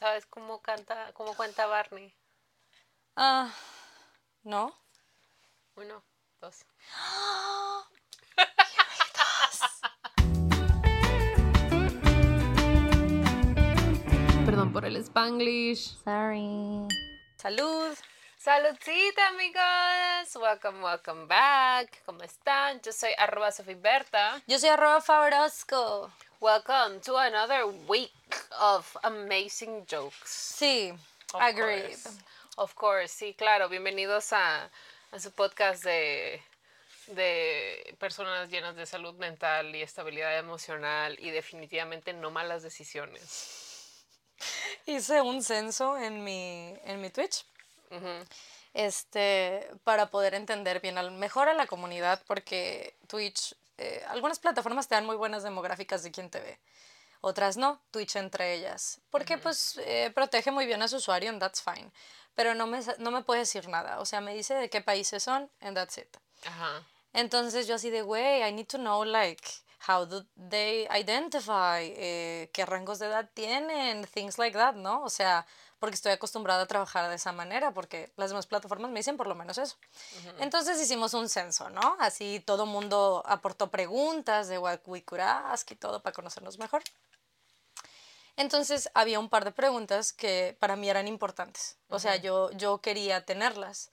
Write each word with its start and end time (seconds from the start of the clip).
¿Sabes 0.00 0.24
cómo 0.24 0.62
canta, 0.62 1.12
cómo 1.12 1.36
cuenta 1.36 1.66
Barney? 1.66 2.16
Ah, 3.16 3.52
¿no? 4.44 4.74
Uno, 5.76 6.02
dos. 6.40 6.64
Perdón 14.46 14.72
por 14.72 14.86
el 14.86 14.96
spanglish. 14.96 16.02
Sorry. 16.02 16.88
Salud. 17.36 17.94
Saludcita, 18.38 19.28
amigos. 19.28 20.34
Welcome, 20.34 20.82
welcome 20.82 21.26
back. 21.26 22.02
¿Cómo 22.06 22.22
están? 22.22 22.80
Yo 22.80 22.92
soy 22.92 23.10
arroba 23.18 23.52
Sofiberta. 23.52 24.40
Yo 24.46 24.58
soy 24.58 24.70
arroba 24.70 25.02
Fabrosco. 25.02 26.10
Welcome 26.40 27.00
to 27.02 27.16
another 27.18 27.66
week 27.86 28.12
of 28.58 28.96
amazing 29.04 29.84
jokes. 29.86 30.56
Sí, 30.58 30.90
Of 31.34 31.40
agreed. 31.42 31.82
course. 31.82 32.18
Of 32.56 32.74
course, 32.74 33.12
sí, 33.12 33.34
claro. 33.36 33.68
Bienvenidos 33.68 34.32
a, 34.32 34.70
a 35.12 35.18
su 35.20 35.30
podcast 35.32 35.84
de, 35.84 36.42
de 37.08 37.94
personas 37.98 38.48
llenas 38.50 38.74
de 38.74 38.86
salud 38.86 39.14
mental 39.16 39.74
y 39.76 39.82
estabilidad 39.82 40.38
emocional 40.38 41.16
y 41.20 41.30
definitivamente 41.30 42.12
no 42.14 42.30
malas 42.30 42.62
decisiones. 42.62 44.06
Hice 44.86 45.20
un 45.20 45.42
censo 45.42 45.98
en 45.98 46.24
mi, 46.24 46.74
en 46.84 47.00
mi 47.02 47.10
Twitch. 47.10 47.44
Este, 48.72 49.68
para 49.84 50.06
poder 50.10 50.34
entender 50.34 50.80
bien 50.80 50.96
al, 50.96 51.10
mejor 51.10 51.48
a 51.48 51.54
la 51.54 51.66
comunidad, 51.66 52.22
porque 52.26 52.94
Twitch, 53.08 53.54
eh, 53.80 54.04
algunas 54.08 54.38
plataformas 54.38 54.86
te 54.88 54.94
dan 54.94 55.06
muy 55.06 55.16
buenas 55.16 55.42
demográficas 55.42 56.02
de 56.02 56.10
quién 56.10 56.30
te 56.30 56.40
ve, 56.40 56.60
otras 57.20 57.56
no, 57.56 57.80
Twitch 57.90 58.16
entre 58.16 58.54
ellas, 58.54 59.00
porque 59.10 59.38
pues 59.38 59.80
eh, 59.84 60.10
protege 60.14 60.50
muy 60.50 60.66
bien 60.66 60.82
a 60.82 60.88
su 60.88 60.96
usuario, 60.96 61.30
and 61.30 61.40
that's 61.40 61.62
fine, 61.62 61.90
pero 62.34 62.54
no 62.54 62.66
me, 62.66 62.80
no 62.98 63.10
me 63.10 63.22
puede 63.22 63.40
decir 63.40 63.68
nada, 63.68 64.00
o 64.00 64.04
sea, 64.04 64.20
me 64.20 64.34
dice 64.34 64.54
de 64.54 64.70
qué 64.70 64.80
países 64.80 65.22
son, 65.22 65.50
and 65.60 65.76
that's 65.76 65.98
it. 65.98 66.16
Ajá. 66.46 66.84
Entonces 67.12 67.66
yo 67.66 67.74
así 67.74 67.90
de, 67.90 68.02
güey, 68.02 68.42
I 68.48 68.52
need 68.52 68.66
to 68.68 68.78
know, 68.78 69.04
like, 69.04 69.42
how 69.88 70.04
do 70.04 70.24
they 70.50 70.86
identify, 70.90 71.92
eh, 71.96 72.50
qué 72.52 72.66
rangos 72.66 72.98
de 72.98 73.06
edad 73.06 73.28
tienen, 73.34 74.04
things 74.06 74.38
like 74.38 74.56
that, 74.56 74.74
¿no? 74.74 75.02
O 75.02 75.10
sea, 75.10 75.46
porque 75.80 75.94
estoy 75.94 76.12
acostumbrada 76.12 76.62
a 76.62 76.66
trabajar 76.66 77.08
de 77.08 77.16
esa 77.16 77.32
manera, 77.32 77.72
porque 77.72 78.12
las 78.16 78.28
demás 78.30 78.46
plataformas 78.46 78.90
me 78.90 79.00
dicen 79.00 79.16
por 79.16 79.26
lo 79.26 79.34
menos 79.34 79.56
eso. 79.56 79.76
Entonces 80.38 80.80
hicimos 80.80 81.14
un 81.14 81.28
censo, 81.28 81.70
¿no? 81.70 81.96
Así 81.98 82.40
todo 82.40 82.66
mundo 82.66 83.22
aportó 83.26 83.70
preguntas 83.70 84.48
de 84.48 84.58
what 84.58 84.80
we 84.86 85.02
could 85.02 85.22
ask 85.22 85.68
y 85.70 85.76
todo 85.76 86.02
para 86.02 86.12
conocernos 86.12 86.58
mejor. 86.58 86.82
Entonces 88.36 88.90
había 88.92 89.18
un 89.18 89.30
par 89.30 89.44
de 89.44 89.52
preguntas 89.52 90.12
que 90.12 90.54
para 90.60 90.76
mí 90.76 90.88
eran 90.88 91.08
importantes. 91.08 91.78
O 91.88 91.98
sea, 91.98 92.16
yo, 92.16 92.50
yo 92.52 92.82
quería 92.82 93.24
tenerlas. 93.24 93.90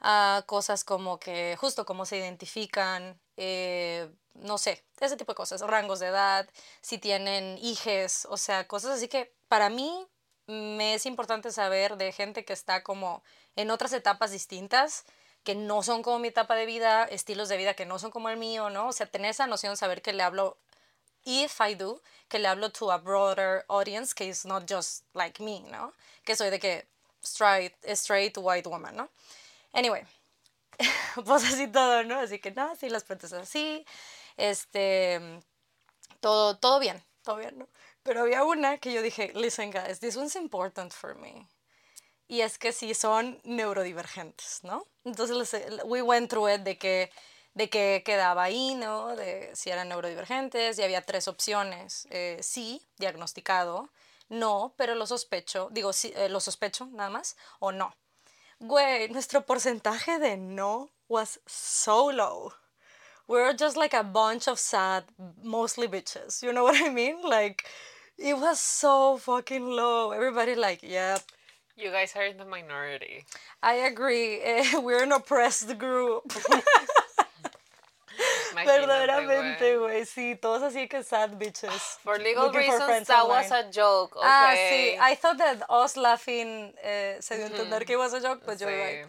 Ah, 0.00 0.44
cosas 0.46 0.84
como 0.84 1.18
que 1.18 1.56
justo 1.60 1.84
cómo 1.84 2.06
se 2.06 2.16
identifican, 2.16 3.20
eh, 3.36 4.10
no 4.34 4.56
sé, 4.56 4.84
ese 5.00 5.16
tipo 5.16 5.32
de 5.32 5.36
cosas, 5.36 5.60
rangos 5.60 5.98
de 6.00 6.06
edad, 6.06 6.48
si 6.80 6.98
tienen 6.98 7.58
hijes, 7.58 8.26
o 8.30 8.36
sea, 8.36 8.66
cosas 8.68 8.92
así 8.92 9.08
que 9.08 9.34
para 9.48 9.70
mí 9.70 10.06
me 10.48 10.94
es 10.94 11.06
importante 11.06 11.52
saber 11.52 11.96
de 11.96 12.10
gente 12.10 12.44
que 12.44 12.52
está 12.52 12.82
como 12.82 13.22
en 13.54 13.70
otras 13.70 13.92
etapas 13.92 14.30
distintas, 14.30 15.04
que 15.44 15.54
no 15.54 15.82
son 15.82 16.02
como 16.02 16.18
mi 16.18 16.28
etapa 16.28 16.54
de 16.56 16.66
vida, 16.66 17.04
estilos 17.04 17.48
de 17.48 17.56
vida 17.56 17.74
que 17.74 17.86
no 17.86 17.98
son 17.98 18.10
como 18.10 18.28
el 18.30 18.38
mío, 18.38 18.70
¿no? 18.70 18.88
O 18.88 18.92
sea, 18.92 19.06
tener 19.06 19.30
esa 19.30 19.46
noción, 19.46 19.76
saber 19.76 20.02
que 20.02 20.12
le 20.12 20.22
hablo 20.22 20.56
if 21.24 21.60
I 21.60 21.74
do, 21.74 22.02
que 22.28 22.38
le 22.38 22.48
hablo 22.48 22.70
to 22.70 22.90
a 22.90 22.98
broader 22.98 23.64
audience, 23.68 24.14
que 24.14 24.26
is 24.26 24.44
not 24.46 24.70
just 24.70 25.04
like 25.14 25.42
me, 25.42 25.60
¿no? 25.70 25.92
Que 26.24 26.34
soy 26.34 26.50
de 26.50 26.58
que 26.58 26.86
straight, 27.22 27.74
straight 27.84 28.36
white 28.38 28.68
woman, 28.68 28.96
¿no? 28.96 29.10
Anyway, 29.72 30.02
pues 31.24 31.44
así 31.44 31.68
todo, 31.68 32.04
¿no? 32.04 32.20
Así 32.20 32.38
que 32.38 32.50
no, 32.52 32.74
sí, 32.76 32.88
las 32.88 33.04
preguntas 33.04 33.32
así, 33.34 33.84
este, 34.36 35.20
todo, 36.20 36.56
todo 36.56 36.78
bien, 36.78 37.02
todo 37.22 37.36
bien, 37.36 37.58
¿no? 37.58 37.68
Pero 38.08 38.22
había 38.22 38.42
una 38.42 38.78
que 38.78 38.90
yo 38.94 39.02
dije, 39.02 39.32
listen 39.34 39.70
guys, 39.70 40.00
this 40.00 40.16
one's 40.16 40.34
important 40.34 40.94
for 40.94 41.14
me. 41.14 41.46
Y 42.26 42.40
es 42.40 42.58
que 42.58 42.72
sí 42.72 42.94
son 42.94 43.38
neurodivergentes, 43.44 44.60
¿no? 44.64 44.86
Entonces, 45.04 45.36
les- 45.52 45.84
we 45.84 46.00
went 46.00 46.30
through 46.30 46.48
it 46.48 46.62
de 46.62 46.78
que, 46.78 47.10
de 47.52 47.68
que 47.68 48.02
quedaba 48.06 48.44
ahí, 48.44 48.74
¿no? 48.76 49.14
De 49.14 49.50
si 49.54 49.68
eran 49.68 49.90
neurodivergentes 49.90 50.78
y 50.78 50.82
había 50.82 51.02
tres 51.02 51.28
opciones. 51.28 52.06
eh, 52.10 52.38
sí, 52.40 52.80
diagnosticado, 52.96 53.90
no, 54.30 54.72
pero 54.78 54.94
lo 54.94 55.06
sospecho, 55.06 55.68
digo, 55.70 55.92
sí, 55.92 56.10
eh, 56.16 56.30
lo 56.30 56.40
sospecho 56.40 56.86
nada 56.86 57.10
más, 57.10 57.36
o 57.60 57.72
no. 57.72 57.94
Güey, 58.60 59.10
nuestro 59.10 59.44
porcentaje 59.46 60.18
de 60.18 60.38
no 60.38 60.90
was 61.08 61.40
so 61.46 62.10
low. 62.10 62.54
We 63.28 63.40
were 63.42 63.54
just 63.58 63.76
like 63.76 63.94
a 63.94 64.02
bunch 64.02 64.48
of 64.48 64.58
sad, 64.58 65.04
mostly 65.42 65.88
bitches. 65.88 66.42
You 66.42 66.52
know 66.52 66.64
what 66.64 66.76
I 66.76 66.88
mean? 66.90 67.20
Like, 67.22 67.64
it 68.18 68.34
was 68.36 68.58
so 68.60 69.16
fucking 69.18 69.64
low. 69.66 70.10
Everybody 70.12 70.54
like, 70.54 70.82
yep, 70.82 71.22
You 71.76 71.90
guys 71.92 72.12
are 72.16 72.24
in 72.26 72.36
the 72.38 72.44
minority. 72.44 73.24
I 73.62 73.74
agree. 73.86 74.40
eh, 74.42 74.78
we're 74.82 75.02
an 75.04 75.12
oppressed 75.12 75.78
group. 75.78 76.24
Verdaderamente, 78.66 79.76
güey. 79.78 80.04
Sí, 80.04 80.34
todos 80.40 80.62
así 80.62 80.88
que 80.88 81.02
sad 81.04 81.38
bitches. 81.38 81.70
For 82.02 82.18
legal 82.18 82.46
looking 82.46 82.62
for 82.62 82.72
reasons, 82.72 82.84
friends 82.84 83.06
that 83.08 83.28
was 83.28 83.46
online. 83.50 83.64
a 83.68 83.72
joke. 83.72 84.16
Okay. 84.16 84.26
Ah, 84.26 84.54
sí. 84.56 84.98
I 85.00 85.14
thought 85.14 85.38
that 85.38 85.62
us 85.70 85.96
laughing 85.96 86.72
eh, 86.82 87.16
se 87.20 87.36
dio 87.36 87.46
a 87.46 87.48
entender 87.50 87.84
que 87.84 87.94
it 87.94 87.98
was 87.98 88.12
a 88.14 88.20
joke, 88.20 88.42
but 88.44 88.60
you're 88.60 88.70
Sí. 88.70 89.00
right. 89.00 89.06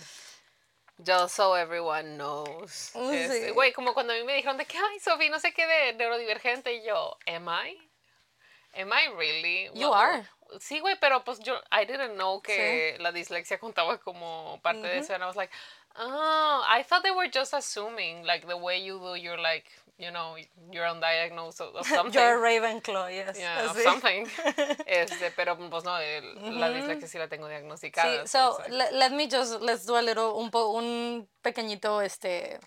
Just 1.04 1.36
so 1.36 1.54
everyone 1.54 2.18
knows. 2.18 2.92
Mm, 2.94 3.14
Este, 3.14 3.48
sí. 3.48 3.54
Güey, 3.54 3.74
como 3.74 3.94
cuando 3.94 4.14
a 4.14 4.18
mí 4.18 4.24
me 4.26 4.36
dijeron 4.36 4.58
de 4.58 4.66
que, 4.66 4.78
ay, 4.78 5.00
Sofi, 5.00 5.30
no 5.30 5.40
sé 5.40 5.54
qué 5.54 5.66
de 5.66 5.94
neurodivergente, 5.94 6.74
y 6.74 6.84
yo, 6.86 7.16
¿am 7.26 7.48
I? 7.50 7.78
¿Am 8.76 8.92
I 8.94 9.08
really? 9.18 9.70
You 9.74 9.90
Wha- 9.90 9.98
are. 10.00 10.26
Sí, 10.60 10.80
güey, 10.80 10.96
pero 11.00 11.24
pues 11.24 11.40
yo, 11.40 11.54
I 11.72 11.86
didn't 11.86 12.16
know 12.16 12.42
que 12.42 12.98
la 13.00 13.12
dislexia 13.12 13.60
contaba 13.60 14.00
como 14.00 14.60
parte 14.64 14.82
de 14.82 14.98
eso, 14.98 15.14
and 15.14 15.24
I 15.24 15.28
was 15.28 15.36
like, 15.36 15.52
oh, 15.96 16.64
I 16.68 16.82
thought 16.84 17.04
they 17.04 17.12
were 17.12 17.30
just 17.30 17.54
assuming, 17.54 18.24
like, 18.26 18.48
the 18.48 18.58
way 18.58 18.80
you 18.84 18.98
do 19.00 19.16
your, 19.16 19.38
like, 19.38 19.66
you 20.00 20.10
know, 20.10 20.38
your 20.72 20.86
undiagnosed 20.86 21.62
of 21.62 21.86
something. 21.86 22.14
You're 22.20 22.38
a 22.38 22.42
Ravenclaw, 22.42 23.12
yes. 23.14 23.38
Yeah, 23.40 23.66
of 23.70 23.76
Así. 23.76 23.84
something. 23.84 24.28
Este, 24.88 25.30
pero 25.36 25.56
pues 25.70 25.84
no, 25.84 25.98
el- 26.00 26.60
la 26.60 26.70
dislexia 26.72 27.08
sí 27.08 27.18
la 27.20 27.28
tengo 27.28 27.48
diagnosticada. 27.48 28.24
Sí, 28.24 28.28
so 28.28 28.58
it's 28.60 28.70
like- 28.70 28.92
le- 28.92 28.98
let 28.98 29.12
me 29.12 29.28
just 29.30 29.62
let's 29.62 29.86
do 29.86 29.96
a 29.98 30.02
little 30.02 30.34
un 30.36 30.50
po, 30.50 30.70
un 30.70 31.28
pequeñito 31.44 32.02
este 32.02 32.60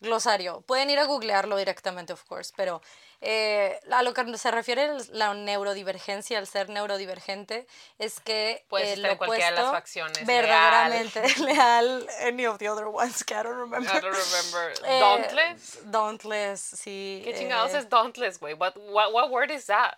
glosario. 0.00 0.62
Pueden 0.62 0.88
ir 0.90 0.98
a 0.98 1.04
googlearlo 1.04 1.56
directamente, 1.56 2.12
of 2.12 2.24
course, 2.24 2.52
pero 2.56 2.80
eh, 3.20 3.80
a 3.90 4.02
lo 4.02 4.14
que 4.14 4.36
se 4.38 4.50
refiere 4.50 4.84
el- 4.84 5.08
la 5.18 5.34
neurodivergencia, 5.34 6.38
al 6.38 6.46
ser 6.46 6.68
neurodivergente, 6.68 7.66
es 7.98 8.20
que 8.20 8.64
Puedes 8.68 8.90
el 8.90 8.98
estar 9.00 9.10
en 9.12 9.18
cualquiera 9.18 9.50
de 9.56 9.62
las 9.62 9.70
facciones, 9.72 10.24
verdaderamente 10.26 11.22
leal. 11.40 12.06
any 12.20 12.46
of 12.46 12.58
the 12.58 12.68
other 12.68 12.86
ones 12.86 13.24
que 13.24 13.34
I 13.34 13.42
don't 13.42 13.58
remember. 13.58 13.90
I 13.90 14.00
don't 14.00 14.14
remember. 14.14 14.72
Eh, 14.86 15.00
Dauntless? 15.00 15.78
Dauntless, 15.90 16.60
sí. 16.60 17.20
¿Qué 17.24 17.34
chingados 17.36 17.74
eh, 17.74 17.78
es 17.78 17.88
dauntless, 17.88 18.38
güey? 18.38 18.54
What, 18.54 18.76
what, 18.76 19.12
what 19.12 19.30
word 19.30 19.50
is 19.50 19.66
that? 19.66 19.96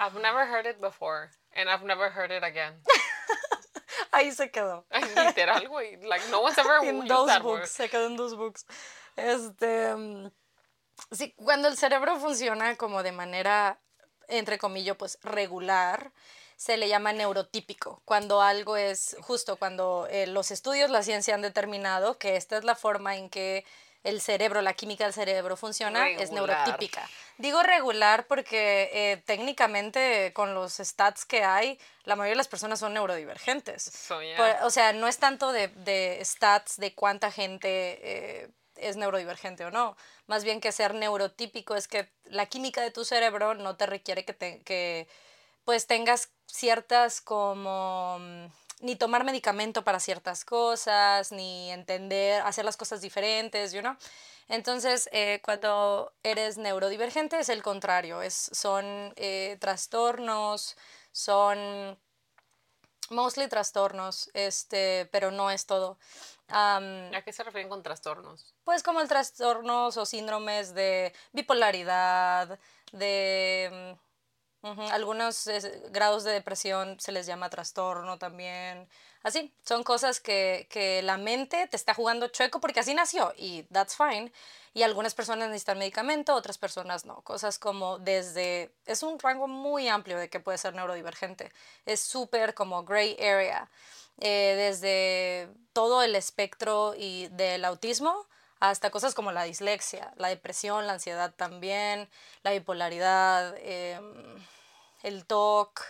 I've 0.00 0.14
never 0.20 0.46
heard 0.46 0.66
it 0.66 0.80
before. 0.80 1.30
And 1.54 1.68
I've 1.68 1.84
never 1.84 2.10
heard 2.10 2.30
it 2.30 2.44
again. 2.44 2.74
Ahí 4.12 4.30
se 4.32 4.50
quedó. 4.50 4.84
Literal, 5.16 5.66
güey. 5.68 5.96
Like, 6.06 6.22
no 6.30 6.40
one's 6.40 6.56
ever 6.58 6.78
en 6.84 6.98
used 6.98 7.08
dos 7.08 7.26
that 7.26 7.42
books, 7.42 7.60
word. 7.60 7.66
se 7.68 7.88
quedó 7.88 8.06
en 8.06 8.16
dos 8.16 8.36
books. 8.36 8.64
Este, 9.16 9.94
mm, 9.96 10.30
sí, 11.10 11.32
cuando 11.36 11.68
el 11.68 11.76
cerebro 11.76 12.18
funciona 12.18 12.76
como 12.76 13.02
de 13.02 13.12
manera, 13.12 13.78
entre 14.28 14.58
comillas, 14.58 14.96
pues 14.96 15.18
regular, 15.22 16.12
se 16.56 16.76
le 16.76 16.88
llama 16.88 17.12
neurotípico. 17.12 18.02
Cuando 18.04 18.42
algo 18.42 18.76
es, 18.76 19.16
justo 19.20 19.56
cuando 19.56 20.08
eh, 20.10 20.26
los 20.26 20.50
estudios, 20.50 20.90
la 20.90 21.02
ciencia 21.02 21.34
han 21.34 21.42
determinado 21.42 22.18
que 22.18 22.36
esta 22.36 22.56
es 22.58 22.64
la 22.64 22.74
forma 22.74 23.16
en 23.16 23.30
que 23.30 23.64
el 24.04 24.20
cerebro, 24.20 24.62
la 24.62 24.74
química 24.74 25.04
del 25.04 25.12
cerebro 25.12 25.56
funciona, 25.56 26.08
es 26.08 26.30
neurotípica. 26.30 27.08
Digo 27.36 27.62
regular 27.62 28.26
porque 28.26 28.90
eh, 28.92 29.22
técnicamente 29.26 30.32
con 30.34 30.54
los 30.54 30.74
stats 30.78 31.24
que 31.24 31.42
hay, 31.44 31.78
la 32.04 32.16
mayoría 32.16 32.32
de 32.32 32.38
las 32.38 32.48
personas 32.48 32.78
son 32.80 32.94
neurodivergentes. 32.94 33.82
So, 33.82 34.22
yeah. 34.22 34.36
Por- 34.36 34.66
o 34.66 34.70
sea, 34.70 34.92
no 34.92 35.08
es 35.08 35.18
tanto 35.18 35.52
de, 35.52 35.68
de 35.68 36.20
stats 36.24 36.76
de 36.78 36.94
cuánta 36.94 37.30
gente 37.30 37.68
eh, 38.02 38.48
es 38.80 38.96
neurodivergente 38.96 39.64
o 39.64 39.70
no. 39.70 39.96
Más 40.26 40.44
bien 40.44 40.60
que 40.60 40.72
ser 40.72 40.94
neurotípico 40.94 41.74
es 41.76 41.88
que 41.88 42.10
la 42.24 42.46
química 42.46 42.82
de 42.82 42.90
tu 42.90 43.04
cerebro 43.04 43.54
no 43.54 43.76
te 43.76 43.86
requiere 43.86 44.24
que, 44.24 44.32
te- 44.34 44.62
que 44.62 45.08
pues 45.64 45.86
tengas 45.86 46.30
ciertas 46.46 47.20
como 47.20 48.18
mm, 48.20 48.46
ni 48.80 48.96
tomar 48.96 49.24
medicamento 49.24 49.84
para 49.84 50.00
ciertas 50.00 50.44
cosas, 50.44 51.32
ni 51.32 51.70
entender, 51.72 52.42
hacer 52.42 52.64
las 52.64 52.76
cosas 52.76 53.00
diferentes, 53.00 53.72
you 53.72 53.80
know? 53.80 53.96
Entonces, 54.48 55.08
eh, 55.12 55.40
cuando 55.44 56.12
eres 56.22 56.56
neurodivergente 56.58 57.38
es 57.38 57.48
el 57.50 57.62
contrario, 57.62 58.22
es, 58.22 58.50
son 58.52 59.12
eh, 59.16 59.58
trastornos, 59.60 60.76
son 61.12 61.98
mostly 63.10 63.48
trastornos, 63.48 64.30
este, 64.34 65.08
pero 65.12 65.30
no 65.30 65.50
es 65.50 65.66
todo. 65.66 65.98
¿A 66.50 67.22
qué 67.24 67.32
se 67.32 67.42
refieren 67.42 67.68
con 67.68 67.82
trastornos? 67.82 68.54
pues 68.64 68.82
como 68.82 69.00
el 69.00 69.08
trastornos 69.08 69.96
o 69.96 70.06
síndromes 70.06 70.74
de 70.74 71.12
bipolaridad, 71.32 72.58
de 72.92 73.96
mm, 74.62 74.80
algunos 74.90 75.48
grados 75.90 76.24
de 76.24 76.32
depresión 76.32 76.98
se 77.00 77.12
les 77.12 77.26
llama 77.26 77.50
trastorno 77.50 78.18
también. 78.18 78.88
Así, 79.22 79.52
son 79.64 79.82
cosas 79.82 80.20
que, 80.20 80.66
que 80.70 81.02
la 81.02 81.16
mente 81.18 81.66
te 81.66 81.76
está 81.76 81.92
jugando 81.94 82.28
chueco 82.28 82.60
porque 82.60 82.80
así 82.80 82.94
nació 82.94 83.32
y 83.36 83.64
that's 83.64 83.96
fine. 83.96 84.32
Y 84.74 84.82
algunas 84.82 85.14
personas 85.14 85.48
necesitan 85.48 85.78
medicamento, 85.78 86.34
otras 86.34 86.58
personas 86.58 87.04
no. 87.04 87.22
Cosas 87.22 87.58
como 87.58 87.98
desde... 87.98 88.72
Es 88.86 89.02
un 89.02 89.18
rango 89.18 89.48
muy 89.48 89.88
amplio 89.88 90.18
de 90.18 90.28
que 90.28 90.40
puede 90.40 90.58
ser 90.58 90.74
neurodivergente. 90.74 91.52
Es 91.84 92.00
súper 92.00 92.54
como 92.54 92.84
gray 92.84 93.16
area. 93.18 93.68
Eh, 94.20 94.54
desde 94.56 95.48
todo 95.72 96.02
el 96.02 96.16
espectro 96.16 96.94
y 96.96 97.28
del 97.28 97.64
autismo 97.64 98.26
hasta 98.60 98.90
cosas 98.90 99.14
como 99.14 99.32
la 99.32 99.44
dislexia, 99.44 100.12
la 100.16 100.28
depresión, 100.28 100.86
la 100.86 100.94
ansiedad 100.94 101.32
también, 101.34 102.08
la 102.42 102.50
bipolaridad, 102.50 103.56
em, 103.58 104.44
el 105.02 105.24
TOC, 105.26 105.80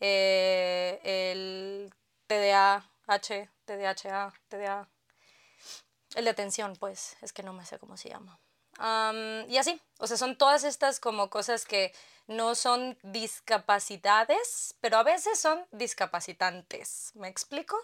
eh, 0.00 1.00
el 1.04 1.94
TDHA, 2.26 2.84
TDA, 3.64 4.88
el 6.16 6.24
de 6.24 6.30
atención, 6.30 6.76
pues, 6.76 7.16
es 7.22 7.32
que 7.32 7.42
no 7.42 7.52
me 7.52 7.64
sé 7.64 7.78
cómo 7.78 7.96
se 7.96 8.08
llama. 8.08 8.41
Am, 8.84 9.48
y 9.48 9.58
así, 9.58 9.80
o 10.00 10.08
sea, 10.08 10.16
son 10.16 10.36
todas 10.36 10.64
estas 10.64 10.98
como 10.98 11.30
cosas 11.30 11.66
que 11.66 11.94
no 12.26 12.56
son 12.56 12.98
discapacidades, 13.04 14.74
pero 14.80 14.96
a 14.96 15.04
veces 15.04 15.38
son 15.38 15.64
discapacitantes. 15.70 17.12
¿Me 17.14 17.28
explico? 17.28 17.76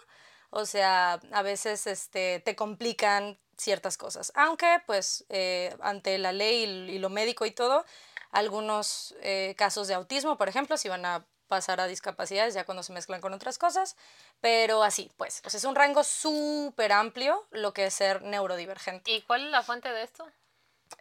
O 0.49 0.65
sea, 0.65 1.21
a 1.31 1.41
veces 1.41 1.87
este, 1.87 2.41
te 2.41 2.57
complican 2.57 3.39
ciertas 3.57 3.97
cosas. 3.97 4.33
Aunque, 4.35 4.81
pues, 4.87 5.25
eh, 5.29 5.73
ante 5.79 6.17
la 6.17 6.33
ley 6.33 6.65
y, 6.65 6.95
y 6.95 6.99
lo 6.99 7.09
médico 7.09 7.45
y 7.45 7.51
todo, 7.51 7.85
algunos 8.31 9.15
eh, 9.21 9.55
casos 9.57 9.87
de 9.87 9.93
autismo, 9.93 10.37
por 10.37 10.49
ejemplo, 10.49 10.75
si 10.75 10.89
van 10.89 11.05
a 11.05 11.25
pasar 11.47 11.79
a 11.79 11.87
discapacidades 11.87 12.53
ya 12.53 12.65
cuando 12.65 12.83
se 12.83 12.91
mezclan 12.91 13.21
con 13.21 13.31
otras 13.33 13.57
cosas. 13.57 13.95
Pero 14.41 14.83
así, 14.83 15.09
pues, 15.15 15.41
o 15.45 15.49
sea, 15.49 15.59
es 15.59 15.63
un 15.63 15.75
rango 15.75 16.03
súper 16.03 16.91
amplio 16.91 17.47
lo 17.51 17.73
que 17.73 17.85
es 17.85 17.93
ser 17.93 18.21
neurodivergente. 18.21 19.09
¿Y 19.11 19.21
cuál 19.21 19.45
es 19.45 19.51
la 19.51 19.63
fuente 19.63 19.93
de 19.93 20.03
esto? 20.03 20.27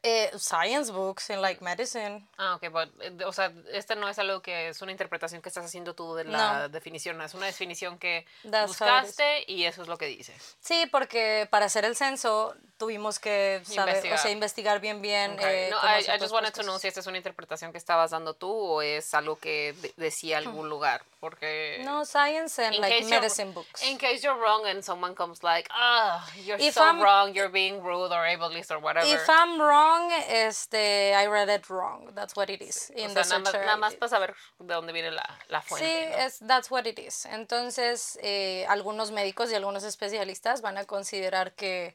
Eh, 0.02 0.30
science 0.38 0.92
books 0.92 1.28
in 1.30 1.40
like 1.42 1.62
medicine. 1.64 2.26
Ah, 2.36 2.54
ok, 2.54 2.68
but, 2.70 2.88
eh, 3.02 3.24
o 3.24 3.32
sea, 3.32 3.52
este 3.72 3.96
no 3.96 4.08
es 4.08 4.18
algo 4.18 4.40
que 4.42 4.68
es 4.68 4.80
una 4.82 4.92
interpretación 4.92 5.42
que 5.42 5.48
estás 5.48 5.64
haciendo 5.64 5.94
tú 5.94 6.14
de 6.14 6.24
la 6.24 6.58
No. 6.60 6.68
definición, 6.68 7.20
es 7.22 7.34
una 7.34 7.46
definición 7.46 7.98
que 7.98 8.24
That's 8.48 8.68
buscaste 8.68 9.44
y 9.50 9.64
eso 9.64 9.82
es 9.82 9.88
lo 9.88 9.96
que 9.98 10.06
dice. 10.06 10.34
Sí, 10.60 10.86
porque 10.92 11.48
para 11.50 11.66
hacer 11.66 11.84
el 11.84 11.96
censo 11.96 12.54
tuvimos 12.76 13.18
que 13.18 13.60
saber, 13.64 13.78
o 13.78 13.88
Investigar. 13.88 14.18
sea, 14.20 14.30
investigar 14.30 14.80
bien 14.80 15.02
bien. 15.02 15.32
Ok, 15.32 15.40
eh, 15.42 15.68
No, 15.70 15.78
I, 15.78 16.02
I 16.16 16.18
just 16.20 16.32
wanted 16.32 16.52
to 16.52 16.62
know 16.62 16.78
si 16.78 16.86
esta 16.86 17.00
es 17.00 17.06
una 17.06 17.16
interpretación 17.16 17.72
que 17.72 17.78
estabas 17.78 18.12
dando 18.12 18.34
tú 18.34 18.52
o 18.52 18.82
es 18.82 19.12
algo 19.14 19.36
que 19.38 19.74
de- 19.80 19.92
decía 19.96 20.38
algún 20.38 20.68
lugar, 20.68 21.02
porque... 21.20 21.80
No, 21.84 22.04
science 22.04 22.58
and 22.60 22.74
in 22.76 22.80
like 22.80 23.04
medicine 23.08 23.52
books. 23.52 23.82
In 23.82 23.98
case 23.98 24.22
you're 24.22 24.38
wrong 24.38 24.64
and 24.66 24.82
someone 24.84 25.14
comes 25.14 25.42
like, 25.42 25.68
ah, 25.72 26.24
you're 26.44 26.58
If 26.60 26.74
so 26.74 26.82
I'm- 26.84 27.00
wrong, 27.00 27.34
you're 27.34 27.50
being 27.50 27.82
rude 27.82 28.12
or 28.12 28.24
ableist 28.24 28.70
or 28.70 28.78
whatever. 28.78 29.06
If 29.06 29.28
I'm 29.28 29.60
wrong, 29.60 30.10
este, 30.28 31.14
I 31.14 31.26
read 31.26 31.48
it 31.48 31.68
wrong. 31.68 32.10
That's 32.14 32.34
what 32.36 32.50
it 32.50 32.62
is. 32.62 32.90
In 32.96 33.10
o 33.10 33.14
the 33.14 33.24
sea, 33.24 33.38
nada 33.38 33.76
más, 33.76 33.92
nada 33.92 33.98
para 33.98 34.08
saber 34.08 34.34
de 34.58 34.74
dónde 34.74 34.92
viene 34.92 35.10
la, 35.10 35.24
la 35.48 35.60
Sí, 35.62 35.68
fuente. 35.68 36.10
¿no? 36.10 36.16
es, 36.26 36.38
that's 36.46 36.70
what 36.70 36.86
it 36.86 36.98
is. 36.98 37.26
Entonces, 37.26 38.18
eh, 38.22 38.64
algunos 38.68 39.10
médicos 39.10 39.50
y 39.50 39.54
algunos 39.54 39.84
especialistas 39.84 40.60
van 40.62 40.78
a 40.78 40.84
considerar 40.84 41.52
que 41.54 41.94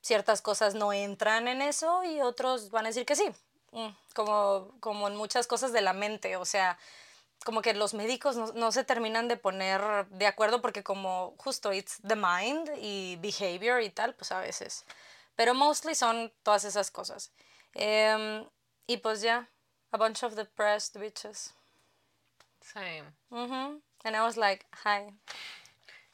ciertas 0.00 0.42
cosas 0.42 0.74
no 0.74 0.92
entran 0.92 1.48
en 1.48 1.60
eso 1.62 2.04
y 2.04 2.20
otros 2.20 2.70
van 2.70 2.84
a 2.86 2.88
decir 2.88 3.04
que 3.06 3.16
sí. 3.16 3.28
Mm, 3.72 3.88
Como, 4.14 4.70
como 4.80 5.08
en 5.08 5.16
muchas 5.16 5.46
cosas 5.46 5.72
de 5.72 5.80
la 5.82 5.92
mente, 5.92 6.36
o 6.36 6.44
sea, 6.44 6.78
como 7.48 7.62
que 7.62 7.72
los 7.72 7.94
médicos 7.94 8.36
no, 8.36 8.52
no 8.52 8.70
se 8.72 8.84
terminan 8.84 9.26
de 9.26 9.38
poner 9.38 9.80
de 10.10 10.26
acuerdo 10.26 10.60
porque 10.60 10.82
como 10.82 11.34
justo 11.38 11.72
it's 11.72 11.98
the 12.06 12.14
mind 12.14 12.68
y 12.76 13.16
behavior 13.22 13.80
y 13.80 13.88
tal, 13.88 14.14
pues 14.14 14.32
a 14.32 14.40
veces. 14.40 14.84
Pero 15.34 15.54
mostly 15.54 15.94
son 15.94 16.30
todas 16.42 16.64
esas 16.64 16.90
cosas. 16.90 17.32
Em, 17.72 18.44
y 18.86 18.98
pues 18.98 19.22
ya, 19.22 19.48
a 19.92 19.96
bunch 19.96 20.24
of 20.24 20.34
depressed 20.34 21.00
bitches. 21.00 21.54
Same. 22.60 23.04
Mhm. 23.30 23.80
And 24.04 24.14
I 24.14 24.20
was 24.20 24.36
like, 24.36 24.66
hi, 24.84 25.14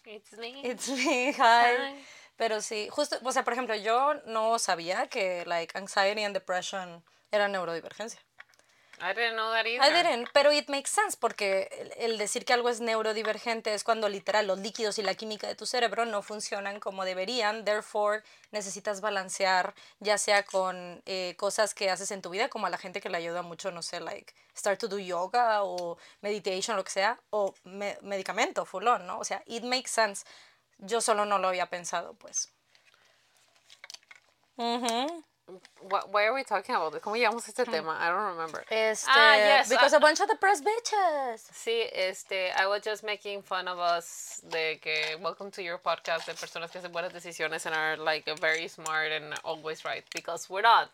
It's 0.05 0.35
me. 0.35 0.63
it's 0.65 0.89
me, 0.89 1.33
hi. 1.33 1.75
Hi. 1.77 2.07
Pero 2.37 2.61
sí, 2.61 2.89
justo, 2.93 3.17
o 3.25 3.33
sea, 3.33 3.43
por 3.43 3.55
ejemplo, 3.55 3.75
yo 3.75 4.15
no 4.27 4.61
sabía 4.61 5.09
que 5.09 5.45
like 5.47 5.77
anxiety 5.77 6.23
and 6.23 6.33
depression 6.33 7.03
era 7.33 7.49
neurodivergencia. 7.49 8.21
I 9.01 9.13
didn't 9.13 9.35
know 9.35 9.51
that 9.53 9.67
either. 9.67 9.83
I 9.83 9.91
didn't, 9.91 10.29
pero 10.33 10.53
it 10.53 10.69
makes 10.69 10.91
sense 10.91 11.17
porque 11.17 11.69
el, 11.99 12.13
el 12.13 12.19
decir 12.19 12.45
que 12.45 12.53
algo 12.53 12.69
es 12.69 12.81
neurodivergente 12.81 13.75
es 13.75 13.83
cuando 13.83 14.09
literal 14.09 14.47
los 14.47 14.61
líquidos 14.61 14.99
y 14.99 15.03
la 15.03 15.15
química 15.15 15.49
de 15.49 15.57
tu 15.57 15.67
cerebro 15.67 16.05
no 16.07 16.23
funcionan 16.23 16.79
como 16.79 17.05
deberían, 17.05 17.65
therefore 17.65 18.23
necesitas 18.53 19.01
balancear 19.01 19.75
ya 19.99 20.17
sea 20.17 20.45
con 20.45 21.03
eh, 21.07 21.35
cosas 21.37 21.75
que 21.75 21.91
haces 21.91 22.13
en 22.13 22.23
tu 22.23 22.31
vida 22.31 22.49
como 22.49 22.67
a 22.67 22.71
la 22.71 22.79
gente 22.79 23.01
que 23.01 23.09
le 23.11 23.17
ayuda 23.19 23.43
mucho, 23.43 23.73
no 23.73 23.83
sé, 23.83 23.99
like 24.01 24.33
start 24.57 24.79
to 24.79 24.87
do 24.89 24.99
yoga 25.01 25.65
o 25.65 25.99
meditation, 26.21 26.77
lo 26.77 26.85
que 26.85 26.93
sea, 26.93 27.19
o 27.31 27.53
me- 27.65 27.99
medicamento, 28.01 28.65
full 28.65 28.87
on, 28.87 29.07
¿no? 29.07 29.19
O 29.19 29.25
sea, 29.25 29.43
it 29.47 29.65
makes 29.65 29.91
sense. 29.91 30.25
Yo 30.79 31.01
solo 31.01 31.25
no 31.25 31.39
lo 31.39 31.49
había 31.49 31.67
pensado, 31.67 32.15
pues. 32.15 32.49
Ujú. 34.57 35.25
Wh- 35.47 36.11
Why 36.11 36.25
are 36.25 36.33
we 36.33 36.43
talking 36.43 36.75
about 36.75 36.93
this? 36.93 37.03
¿Cómo 37.03 37.17
llegamos 37.17 37.47
a 37.47 37.51
este 37.51 37.65
tema? 37.67 37.99
I 38.01 38.09
don't 38.09 38.33
remember. 38.37 38.65
Este, 38.71 39.07
Ah, 39.11 39.37
yes, 39.37 39.69
because 39.69 39.93
ah. 39.93 39.99
a 39.99 40.01
bunch 40.01 40.21
of 40.21 40.29
the 40.29 40.37
press 40.37 40.63
bitches. 40.63 41.43
Sí, 41.53 41.85
este, 41.93 42.51
I 42.57 42.67
was 42.67 42.83
just 42.83 43.05
making 43.05 43.43
fun 43.43 43.69
of 43.69 43.79
us 43.79 44.41
de 44.49 44.79
que 44.81 45.17
welcome 45.21 45.51
to 45.51 45.63
your 45.63 45.77
podcast 45.79 46.25
de 46.27 46.33
personas 46.33 46.71
que 46.71 46.81
hacen 46.81 46.93
buenas 46.93 47.13
decisiones 47.13 47.67
and 47.67 47.75
are 47.75 47.97
like 47.99 48.25
very 48.41 48.69
smart 48.69 49.13
and 49.13 49.35
always 49.45 49.85
right 49.85 50.05
because 50.15 50.49
we're 50.49 50.63
not. 50.63 50.89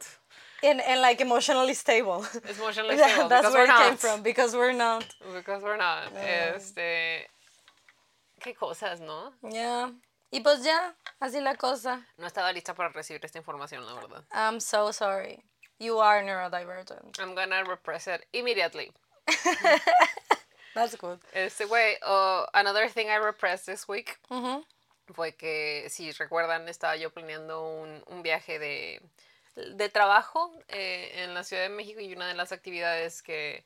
And, 0.65 0.81
and 0.81 1.01
like 1.01 1.21
emotionally 1.21 1.75
stable. 1.75 2.25
It's 2.45 2.59
emotionally 2.59 2.97
stable 2.99 3.29
That's 3.29 3.43
because 3.47 3.55
where 3.55 3.67
we're 3.69 3.73
it 3.85 3.89
came 3.89 3.97
from, 3.97 4.23
because 4.23 4.55
we're 4.55 4.73
not. 4.73 5.05
Because 5.33 5.63
we're 5.63 5.77
not. 5.77 6.13
Este, 6.17 7.29
qué 8.41 8.57
cosas, 8.57 9.01
¿no? 9.01 9.31
Yeah. 9.49 9.91
Y 10.31 10.41
pues 10.41 10.63
ya, 10.63 10.95
así 11.19 11.41
la 11.41 11.57
cosa. 11.57 12.07
No 12.17 12.27
estaba 12.27 12.53
lista 12.53 12.75
para 12.75 12.91
recibir 12.91 13.25
esta 13.25 13.39
información, 13.39 13.85
la 13.85 13.95
verdad. 13.95 14.25
I'm 14.33 14.61
so 14.61 14.93
sorry. 14.93 15.43
You 15.79 15.99
are 16.01 16.23
neurodivergent. 16.23 17.19
I'm 17.19 17.35
gonna 17.35 17.65
repress 17.65 18.07
it 18.07 18.27
immediately. 18.33 18.93
That's 20.75 20.97
good. 20.97 21.19
Este 21.33 21.65
güey, 21.67 21.97
uh, 22.03 22.47
another 22.55 22.89
thing 22.89 23.09
I 23.09 23.17
repressed 23.17 23.67
this 23.67 23.89
week 23.89 24.19
Ujú. 24.31 24.65
fue 25.15 25.33
que, 25.33 25.89
si 25.89 26.13
recuerdan, 26.13 26.69
estaba 26.69 26.97
yo 26.97 27.11
planeando 27.11 27.65
un, 27.65 28.03
un 28.07 28.23
viaje 28.23 28.59
de, 28.61 29.01
de 29.57 29.89
trabajo 29.89 30.53
eh, 30.69 31.11
en 31.25 31.35
la 31.35 31.43
Ciudad 31.43 31.65
de 31.65 31.71
México 31.71 32.01
y 32.01 32.13
una 32.13 32.29
de 32.29 32.35
las 32.35 32.53
actividades 32.53 33.21
que 33.23 33.65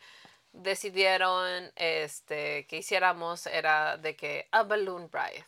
decidieron 0.52 1.70
este, 1.76 2.66
que 2.68 2.78
hiciéramos 2.78 3.46
era 3.46 3.98
de 3.98 4.16
que 4.16 4.48
a 4.52 4.62
balloon 4.62 5.10
ride 5.12 5.44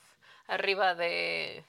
arriba 0.49 0.95
de 0.95 1.65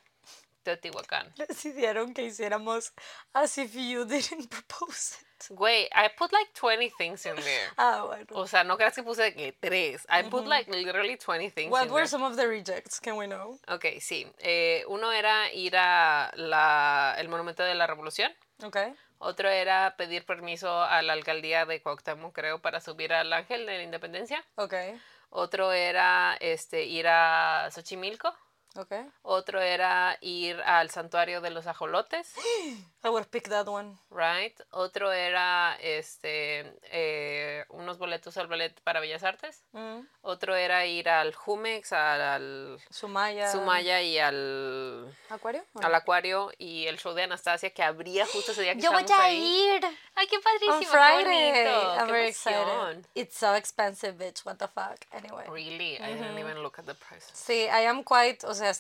Teotihuacán. 0.64 1.34
Decidieron 1.38 2.14
que 2.14 2.24
hiciéramos 2.24 2.94
as 3.34 3.58
if 3.58 3.74
you 3.74 4.06
didn't 4.06 4.50
propose 4.50 5.16
it. 5.22 5.28
Güey, 5.50 5.88
I 5.94 6.10
put 6.18 6.34
like 6.34 6.52
20 6.54 6.90
things 6.98 7.26
in 7.26 7.36
there. 7.36 7.70
Ah, 7.78 8.04
bueno. 8.06 8.26
O 8.32 8.48
sea, 8.48 8.64
no 8.64 8.76
creas 8.76 8.96
que 8.96 9.04
puse 9.04 9.34
que 9.36 9.54
tres. 9.54 10.06
I 10.10 10.24
put 10.30 10.46
like 10.48 10.70
literally 10.70 11.16
20 11.16 11.52
things 11.52 11.72
What 11.72 11.86
in 11.86 11.92
were 11.92 12.02
there. 12.02 12.08
some 12.08 12.24
of 12.24 12.36
the 12.36 12.48
rejects? 12.48 13.00
Can 13.00 13.18
we 13.18 13.28
know? 13.28 13.60
Ok, 13.68 13.86
sí. 14.02 14.26
Eh, 14.40 14.84
uno 14.88 15.12
era 15.12 15.52
ir 15.54 15.78
a 15.78 16.32
la, 16.36 17.16
el 17.18 17.30
Monumento 17.30 17.64
de 17.64 17.76
la 17.76 17.86
Revolución. 17.88 18.32
Okay. 18.64 18.94
Otro 19.20 19.50
era 19.50 19.96
pedir 19.98 20.26
permiso 20.26 20.82
a 20.82 21.02
la 21.02 21.14
alcaldía 21.14 21.66
de 21.66 21.82
Cuauhtémoc, 21.82 22.34
creo, 22.34 22.60
para 22.60 22.82
subir 22.82 23.14
al 23.14 23.32
Ángel 23.32 23.66
de 23.66 23.78
la 23.78 23.84
Independencia. 23.84 24.44
Okay. 24.56 25.00
Otro 25.30 25.72
era 25.72 26.36
este, 26.40 26.86
ir 26.86 27.08
a 27.08 27.70
Xochimilco. 27.72 28.34
Okay. 28.78 29.06
Otro 29.24 29.60
era 29.60 30.18
ir 30.22 30.62
al 30.62 30.90
Santuario 30.90 31.42
de 31.42 31.50
los 31.50 31.68
Ajolotes. 31.68 32.34
I 33.04 33.10
would 33.10 33.28
pick 33.30 33.48
that 33.50 33.68
one. 33.68 33.98
Right. 34.10 34.60
Otro 34.72 35.12
era 35.12 35.78
este 35.80 36.74
eh, 36.92 37.64
unos 37.70 37.98
boletos 38.00 38.36
al 38.38 38.48
ballet 38.48 38.74
para 38.84 39.00
Bellas 39.00 39.24
Artes. 39.24 39.64
Mm. 39.72 40.00
Otro 40.24 40.56
era 40.56 40.86
ir 40.86 41.08
al 41.08 41.34
Jumex, 41.34 41.94
al, 41.94 42.22
al 42.22 42.80
Sumaya. 42.90 43.52
Sumaya 43.52 44.02
y 44.02 44.18
al, 44.18 45.16
¿Acuario? 45.30 45.64
al 45.82 45.94
acuario 45.96 46.52
y 46.58 46.88
el 46.88 46.98
show 46.98 47.14
de 47.14 47.24
Anastasia 47.24 47.70
que 47.70 47.84
abría 47.84 48.26
justo 48.26 48.52
ese 48.52 48.64
día 48.64 48.74
que 48.74 48.82
Yo 48.82 48.92
voy 48.92 49.06
a 49.10 49.22
ahí. 49.24 49.76
ir 49.78 49.86
Ay, 50.16 50.28
qué 50.28 50.40
padrísimo. 50.40 50.74
on 50.74 50.80
qué 50.82 50.86
Friday. 50.88 51.52
bonito, 51.52 51.94
I'm 51.94 52.06
qué 52.08 52.12
very 52.12 52.28
emoción. 52.30 52.90
excited. 52.98 53.06
It's 53.14 53.38
so 53.38 53.54
expensive, 53.56 54.14
bitch. 54.18 54.44
What 54.44 54.56
the 54.58 54.68
fuck? 54.68 55.06
Anyway. 55.12 55.46
Really, 55.50 55.98
I 56.02 56.14
didn't 56.14 56.40
even 56.40 56.62
look 56.64 56.80
at 56.80 56.86
the 56.86 56.96
prices. 56.96 57.32
Sí, 57.34 57.68
I 57.70 57.86
am 57.86 58.04
quite, 58.04 58.44
o 58.44 58.54
sea, 58.56 58.74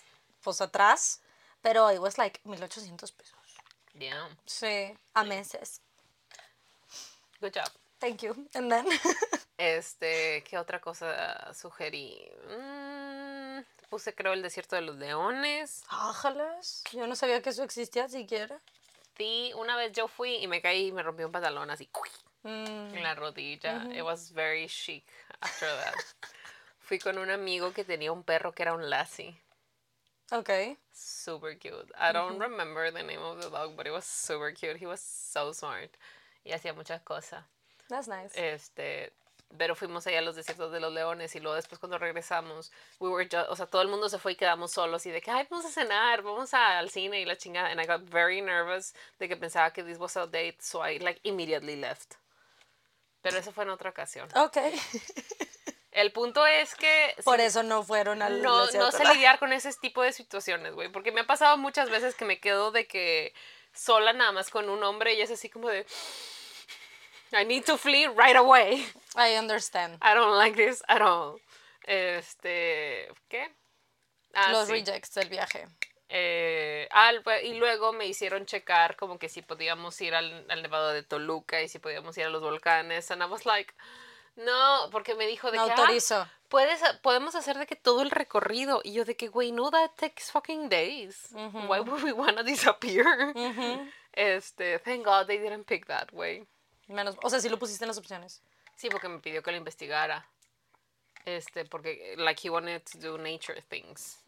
pues 0.43 0.59
atrás, 0.59 1.21
pero 1.61 1.91
it 1.91 1.99
was 1.99 2.17
like 2.17 2.41
1800 2.45 3.11
pesos. 3.11 3.36
Yeah. 3.99 4.29
Sí, 4.45 4.93
a 5.13 5.23
meses. 5.23 5.81
Good 7.41 7.53
job. 7.53 7.69
Thank 7.99 8.21
you. 8.21 8.47
And 8.53 8.69
then 8.71 8.85
Este, 9.57 10.43
¿qué 10.43 10.57
otra 10.59 10.79
cosa 10.79 11.51
sugerí? 11.53 12.15
Mm, 12.47 13.61
puse 13.89 14.13
creo 14.13 14.33
el 14.33 14.43
desierto 14.43 14.75
de 14.75 14.83
los 14.83 14.97
leones. 14.97 15.83
Ájalas. 15.89 16.83
Yo 16.91 17.07
no 17.07 17.15
sabía 17.15 17.41
que 17.41 17.49
eso 17.49 17.63
existía 17.63 18.07
siquiera. 18.07 18.59
Sí, 19.17 19.51
una 19.55 19.75
vez 19.75 19.93
yo 19.93 20.07
fui 20.07 20.35
y 20.35 20.47
me 20.47 20.61
caí 20.61 20.87
y 20.87 20.91
me 20.91 21.01
rompí 21.01 21.23
un 21.23 21.31
pantalón 21.31 21.71
así 21.71 21.89
Mm, 22.43 22.95
en 22.95 23.03
la 23.03 23.15
rodilla. 23.15 23.83
It 23.91 24.03
was 24.03 24.31
very 24.31 24.67
chic 24.67 25.03
after 25.41 25.67
that. 25.67 25.95
Fui 26.79 26.99
con 26.99 27.17
un 27.17 27.31
amigo 27.31 27.73
que 27.73 27.83
tenía 27.83 28.11
un 28.11 28.23
perro 28.23 28.53
que 28.53 28.61
era 28.61 28.73
un 28.73 28.89
lassie. 28.89 29.35
Ok. 30.31 30.77
Super 30.93 31.55
cute. 31.57 31.91
I 31.97 32.11
don't 32.11 32.39
remember 32.39 32.91
the 32.91 33.03
name 33.03 33.21
of 33.21 33.41
the 33.41 33.49
dog, 33.49 33.75
but 33.75 33.85
it 33.87 33.91
was 33.91 34.05
super 34.05 34.51
cute. 34.51 34.77
He 34.77 34.85
was 34.85 34.99
so 35.01 35.51
smart. 35.53 35.91
Y 36.43 36.51
hacía 36.53 36.73
muchas 36.73 37.01
cosas. 37.01 37.43
That's 37.89 38.07
nice. 38.07 38.33
Este, 38.35 39.11
pero 39.57 39.75
fuimos 39.75 40.05
allá 40.07 40.19
a 40.19 40.21
los 40.21 40.35
desiertos 40.35 40.71
de 40.71 40.79
los 40.79 40.91
leones 40.91 41.33
y 41.35 41.39
luego 41.39 41.55
después 41.55 41.79
cuando 41.79 41.97
regresamos, 41.97 42.71
we 42.99 43.09
were 43.09 43.25
ju- 43.29 43.45
o 43.49 43.55
sea, 43.55 43.65
todo 43.65 43.81
el 43.81 43.87
mundo 43.87 44.09
se 44.09 44.17
fue 44.17 44.33
y 44.33 44.35
quedamos 44.35 44.71
solos 44.71 45.05
y 45.05 45.11
de 45.11 45.21
que, 45.21 45.31
ay, 45.31 45.47
vamos 45.49 45.65
a 45.65 45.69
cenar, 45.69 46.21
vamos 46.21 46.53
a- 46.53 46.79
al 46.79 46.89
cine 46.89 47.21
y 47.21 47.25
la 47.25 47.37
chingada. 47.37 47.69
And 47.69 47.79
I 47.79 47.85
got 47.85 48.01
very 48.01 48.41
nervous 48.41 48.93
de 49.19 49.27
que 49.29 49.37
pensaba 49.37 49.71
que 49.71 49.83
this 49.83 49.97
was 49.99 50.17
a 50.17 50.25
date, 50.25 50.57
so 50.61 50.81
I 50.85 50.97
like 50.99 51.19
immediately 51.23 51.75
left. 51.77 52.15
Pero 53.21 53.37
eso 53.37 53.51
fue 53.51 53.63
en 53.63 53.69
otra 53.71 53.89
ocasión. 53.89 54.27
Ok. 54.35 54.57
El 55.97 56.11
punto 56.11 56.45
es 56.45 56.75
que 56.75 57.15
Por 57.23 57.37
sí, 57.39 57.45
eso 57.45 57.63
no 57.63 57.81
fueron 57.81 58.21
al 58.21 58.41
no, 58.43 58.65
no 58.71 58.91
sé 58.91 59.03
lidiar 59.05 59.39
con 59.39 59.51
ese 59.51 59.73
tipo 59.81 60.03
de 60.03 60.13
situaciones, 60.13 60.73
güey, 60.75 60.89
porque 60.89 61.11
me 61.11 61.21
ha 61.21 61.25
pasado 61.25 61.57
muchas 61.57 61.89
veces 61.89 62.13
que 62.13 62.23
me 62.23 62.39
quedo 62.39 62.71
de 62.71 62.85
que 62.87 63.33
sola 63.73 64.13
nada 64.13 64.31
más 64.31 64.51
con 64.51 64.69
un 64.69 64.83
hombre 64.83 65.15
y 65.15 65.21
es 65.21 65.31
así 65.31 65.49
como 65.49 65.69
de 65.69 65.87
I 67.31 67.45
need 67.45 67.65
to 67.65 67.77
flee 67.77 68.07
right 68.15 68.35
away. 68.35 68.87
I 69.15 69.37
understand. 69.39 69.95
I 70.03 70.13
don't 70.13 70.37
like 70.37 70.55
this 70.55 70.83
at 70.87 71.01
all. 71.01 71.41
Este, 71.83 73.09
¿qué? 73.27 73.51
Ah, 74.33 74.51
Los 74.51 74.67
sí. 74.67 74.73
rejects 74.73 75.15
del 75.15 75.29
viaje. 75.29 75.67
Eh, 76.09 76.87
al- 76.91 77.23
y 77.43 77.55
luego 77.55 77.91
me 77.91 78.05
hicieron 78.05 78.45
checar 78.45 78.95
como 78.95 79.17
que 79.17 79.29
si 79.29 79.41
podíamos 79.41 79.99
ir 80.01 80.13
al, 80.13 80.45
al 80.49 80.61
Nevado 80.61 80.89
de 80.93 81.01
Toluca 81.03 81.61
y 81.63 81.67
si 81.67 81.79
podíamos 81.79 82.15
ir 82.19 82.25
a 82.25 82.29
los 82.29 82.41
volcanes. 82.41 83.09
And 83.11 83.21
I 83.23 83.25
was 83.25 83.45
like, 83.47 83.73
no, 84.37 84.89
porque 84.91 85.15
me 85.15 85.27
dijo 85.27 85.51
de 85.51 85.57
No 85.57 85.65
que, 85.65 85.71
ah, 85.71 85.75
autorizo. 85.75 86.27
puedes, 86.47 86.81
podemos 87.01 87.35
hacer 87.35 87.57
de 87.57 87.65
que 87.67 87.75
todo 87.75 88.01
el 88.01 88.11
recorrido. 88.11 88.81
Y 88.83 88.93
yo 88.93 89.03
de 89.03 89.15
que, 89.17 89.27
güey, 89.27 89.51
no, 89.51 89.69
that 89.71 89.91
takes 89.97 90.31
fucking 90.31 90.69
days. 90.69 91.29
Why 91.33 91.79
would 91.81 92.03
we 92.03 92.13
wanna 92.13 92.43
disappear? 92.43 93.33
Este, 94.13 94.79
thank 94.79 95.05
God 95.05 95.27
they 95.27 95.37
didn't 95.37 95.65
pick 95.65 95.85
that 95.87 96.11
way. 96.13 96.47
Menos, 96.87 97.17
o 97.21 97.29
sea, 97.29 97.39
sí 97.39 97.49
lo 97.49 97.59
pusiste 97.59 97.83
en 97.83 97.89
las 97.89 97.97
opciones. 97.97 98.41
Sí, 98.75 98.89
porque 98.89 99.09
me 99.09 99.19
pidió 99.19 99.43
que 99.43 99.51
lo 99.51 99.57
investigara. 99.57 100.27
Este, 101.25 101.65
porque, 101.65 102.15
like, 102.17 102.39
he 102.41 102.49
wanted 102.49 102.81
to 102.83 102.97
do 102.99 103.17
nature 103.17 103.61
things. 103.69 104.23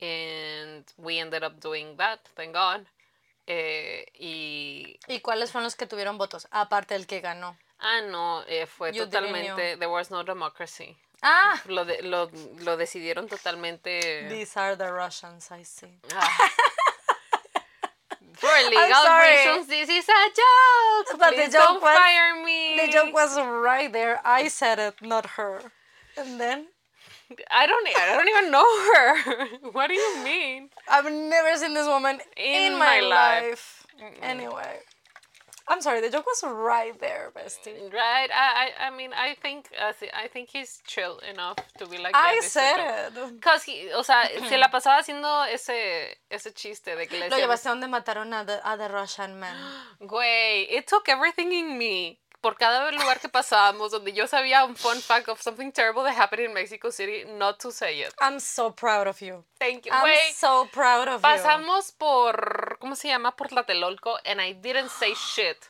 And 0.00 0.84
we 0.96 1.18
ended 1.18 1.42
up 1.42 1.58
doing 1.60 1.96
that, 1.96 2.20
thank 2.36 2.54
God. 2.54 2.86
Eh, 3.46 4.06
y. 4.14 5.00
¿Y 5.08 5.20
cuáles 5.20 5.50
fueron 5.50 5.64
los 5.64 5.74
que 5.74 5.86
tuvieron 5.86 6.18
votos? 6.18 6.46
Aparte 6.50 6.94
del 6.94 7.06
que 7.06 7.20
ganó. 7.20 7.58
Ah, 7.80 8.00
no, 8.10 8.42
eh, 8.48 8.66
fue 8.66 8.92
You 8.92 9.04
totalmente. 9.06 9.76
There 9.78 9.88
was 9.90 10.10
no 10.10 10.22
democracy. 10.22 10.96
Ah, 11.22 11.60
Lo, 11.66 11.84
de- 11.84 12.02
lo, 12.02 12.30
lo 12.60 12.76
decidieron 12.76 13.28
totalmente. 13.28 14.28
these 14.28 14.56
are 14.56 14.76
the 14.76 14.92
Russians, 14.92 15.48
I 15.50 15.62
see. 15.64 15.98
Ah. 16.14 16.50
For 18.34 18.48
legal 18.70 19.18
reasons, 19.20 19.66
this 19.66 19.88
is 19.88 20.08
a 20.08 20.28
joke. 20.30 21.18
But 21.18 21.34
the 21.34 21.44
joke 21.50 21.52
don't 21.52 21.82
was- 21.82 21.96
fire 21.96 22.44
me. 22.44 22.76
The 22.76 22.92
joke 22.92 23.12
was 23.12 23.36
right 23.36 23.92
there. 23.92 24.20
I 24.24 24.46
said 24.46 24.78
it, 24.78 24.94
not 25.02 25.26
her. 25.36 25.60
And 26.16 26.38
then 26.40 26.66
I 27.50 27.66
don't. 27.66 27.86
I 27.88 28.14
don't 28.14 28.28
even 28.28 28.50
know 28.52 28.68
her. 28.94 29.70
what 29.72 29.88
do 29.88 29.94
you 29.94 30.22
mean? 30.24 30.70
I've 30.88 31.10
never 31.10 31.56
seen 31.56 31.74
this 31.74 31.86
woman 31.88 32.20
in, 32.36 32.72
In 32.72 32.78
my, 32.78 33.00
my 33.00 33.00
life. 33.00 33.86
life. 34.00 34.16
Anyway, 34.22 34.78
I'm 35.68 35.80
sorry. 35.82 36.00
The 36.00 36.10
joke 36.10 36.26
was 36.26 36.42
right 36.44 36.98
there, 36.98 37.30
bestie. 37.36 37.92
Right? 37.92 38.28
I. 38.32 38.48
I. 38.62 38.86
I 38.86 38.96
mean, 38.96 39.10
I 39.12 39.34
think. 39.34 39.68
Uh, 39.78 39.92
I 40.14 40.28
think 40.28 40.48
he's 40.50 40.80
chill 40.86 41.20
enough 41.30 41.56
to 41.78 41.86
be 41.86 41.98
like. 41.98 42.14
I 42.14 42.32
yeah, 42.32 42.40
this 42.40 42.44
is 42.46 42.56
a 42.56 42.58
said 42.58 43.12
it. 43.16 43.40
Cause 43.42 43.62
he, 43.64 43.88
o 43.94 44.02
sea, 44.02 44.24
se 44.48 44.56
la 44.56 44.68
pasaba 44.72 44.98
haciendo 44.98 45.44
ese, 45.44 46.16
ese 46.30 46.52
chiste 46.54 46.96
de 46.96 47.06
que 47.06 47.18
le 47.18 47.28
Lo 47.28 47.36
llevaste 47.36 47.68
donde 47.68 47.86
mataron 47.88 48.32
a 48.32 48.44
the, 48.44 48.60
a 48.64 48.76
the 48.76 48.88
Russian 48.88 49.38
man. 49.38 49.56
güey, 50.00 50.66
it 50.70 50.86
took 50.86 51.08
everything 51.08 51.52
in 51.52 51.76
me. 51.76 52.18
Por 52.40 52.56
cada 52.56 52.90
lugar 52.92 53.18
que 53.18 53.28
pasábamos, 53.28 53.90
donde 53.90 54.12
yo 54.12 54.26
sabía 54.28 54.64
un 54.64 54.76
fun 54.76 55.00
fact 55.00 55.28
of 55.28 55.42
something 55.42 55.72
terrible 55.72 56.04
that 56.04 56.14
happened 56.16 56.44
in 56.44 56.54
Mexico 56.54 56.90
City, 56.90 57.24
not 57.36 57.58
to 57.58 57.72
say 57.72 58.00
it. 58.00 58.14
I'm 58.20 58.38
so 58.38 58.70
proud 58.70 59.08
of 59.08 59.20
you. 59.20 59.44
Thank 59.58 59.86
you, 59.86 59.92
I'm 59.92 60.32
so 60.32 60.68
proud 60.72 61.08
of 61.08 61.20
you. 61.20 61.28
Pasamos 61.28 61.92
por, 61.98 62.78
¿cómo 62.80 62.96
se 62.96 63.08
llama? 63.08 63.32
Por 63.32 63.48
Tlatelolco, 63.48 64.18
and 64.24 64.40
I 64.40 64.52
didn't 64.52 64.90
say 64.90 65.14
shit. 65.14 65.68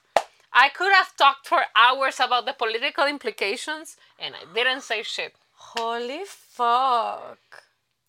I 0.52 0.68
could 0.70 0.92
have 0.92 1.14
talked 1.16 1.46
for 1.46 1.64
hours 1.75 2.20
about 2.20 2.44
the 2.44 2.52
political 2.52 3.06
implications, 3.06 3.96
and 4.18 4.34
I 4.34 4.44
didn't 4.52 4.82
say 4.82 5.02
shit. 5.02 5.34
Holy 5.54 6.25
fuck. 6.26 7.38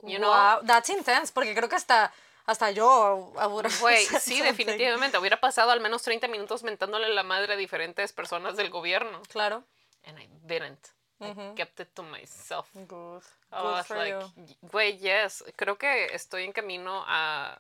You 0.05 0.19
know? 0.19 0.29
Wow, 0.29 0.59
that's 0.63 0.89
intense, 0.89 1.31
porque 1.31 1.53
creo 1.53 1.69
que 1.69 1.77
hasta, 1.77 2.11
hasta 2.49 2.71
yo 2.71 3.31
have 3.37 3.53
Güey, 3.81 4.05
sí, 4.05 4.41
definitivamente. 4.41 5.17
Hubiera 5.17 5.39
pasado 5.39 5.71
al 5.71 5.79
menos 5.79 6.01
30 6.03 6.27
minutos 6.27 6.63
mentándole 6.63 7.09
la 7.09 7.23
madre 7.23 7.53
a 7.53 7.55
diferentes 7.57 8.11
personas 8.13 8.57
del 8.57 8.69
gobierno. 8.69 9.21
Claro. 9.29 9.63
And 10.05 10.19
I 10.19 10.27
didn't. 10.43 10.87
I 11.21 11.33
kept 11.55 11.79
it 11.81 11.89
to 11.95 12.03
myself. 12.03 12.69
Good. 12.73 13.23
I 13.51 13.61
Good 13.61 13.63
was 13.63 13.87
for 13.87 13.97
like, 13.97 14.25
güey, 14.61 14.97
yes. 14.99 15.43
Creo 15.57 15.77
que 15.77 16.05
estoy 16.13 16.45
en 16.45 16.53
camino 16.53 17.03
a 17.07 17.57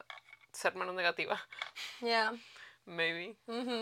ser 0.53 0.75
menos 0.75 0.95
negativa. 0.95 1.39
Yeah. 2.01 2.33
Maybe. 2.85 3.37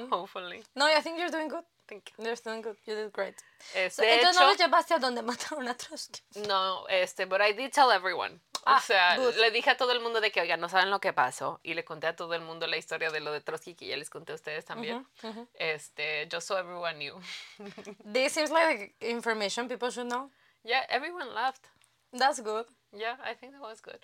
Hopefully. 0.10 0.64
No, 0.76 0.88
I 0.88 1.02
think 1.02 1.20
you're 1.20 1.32
doing 1.32 1.48
good. 1.48 1.64
Thank 1.88 2.12
you. 2.18 2.26
You're 2.26 2.36
doing 2.44 2.62
good. 2.62 2.76
You 2.86 2.96
did 2.96 3.14
great. 3.14 3.36
Es, 3.74 3.96
So, 3.96 4.04
entonces 4.04 4.36
hecho, 4.36 4.40
no 4.42 4.48
los 4.48 4.58
llevaste 4.58 4.94
a 4.96 5.00
donde 5.00 5.22
mataron 5.24 5.68
a 5.70 5.74
Trotsky. 5.76 6.22
No, 6.48 6.86
este, 6.90 7.26
but 7.26 7.40
I 7.40 7.54
did 7.54 7.72
tell 7.72 7.92
everyone. 7.92 8.42
O 8.68 8.76
Ah, 8.76 8.82
sea, 8.82 9.18
le 9.18 9.52
dije 9.52 9.70
a 9.70 9.78
todo 9.78 9.92
el 9.94 10.00
mundo 10.02 10.20
de 10.20 10.32
que, 10.32 10.42
oigan, 10.42 10.60
no 10.60 10.68
saben 10.70 10.90
lo 10.90 11.00
que 11.00 11.14
pasó. 11.14 11.60
Y 11.64 11.74
le 11.74 11.84
conté 11.86 12.08
a 12.08 12.16
todo 12.16 12.34
el 12.34 12.42
mundo 12.42 12.68
la 12.68 12.78
historia 12.78 13.10
de 13.12 13.20
lo 13.22 13.32
de 13.32 13.42
Trotsky, 13.42 13.76
que 13.76 13.88
ya 13.88 13.96
les 13.98 14.10
conté 14.10 14.34
a 14.34 14.36
ustedes 14.36 14.66
también. 14.66 15.08
Este, 15.54 16.28
just 16.32 16.48
so 16.48 16.58
everyone 16.58 16.96
knew. 16.98 17.16
This 18.14 18.34
seems 18.34 18.52
like 18.52 18.94
information 19.02 19.68
people 19.68 19.90
should 19.90 20.10
know. 20.10 20.30
yeah, 20.64 20.86
everyone 20.90 21.34
laughed. 21.34 21.66
That's 22.12 22.42
good. 22.42 22.66
Yeah, 22.92 23.18
I 23.24 23.34
think 23.36 23.54
that 23.54 23.62
was 23.62 23.82
good. 23.82 24.00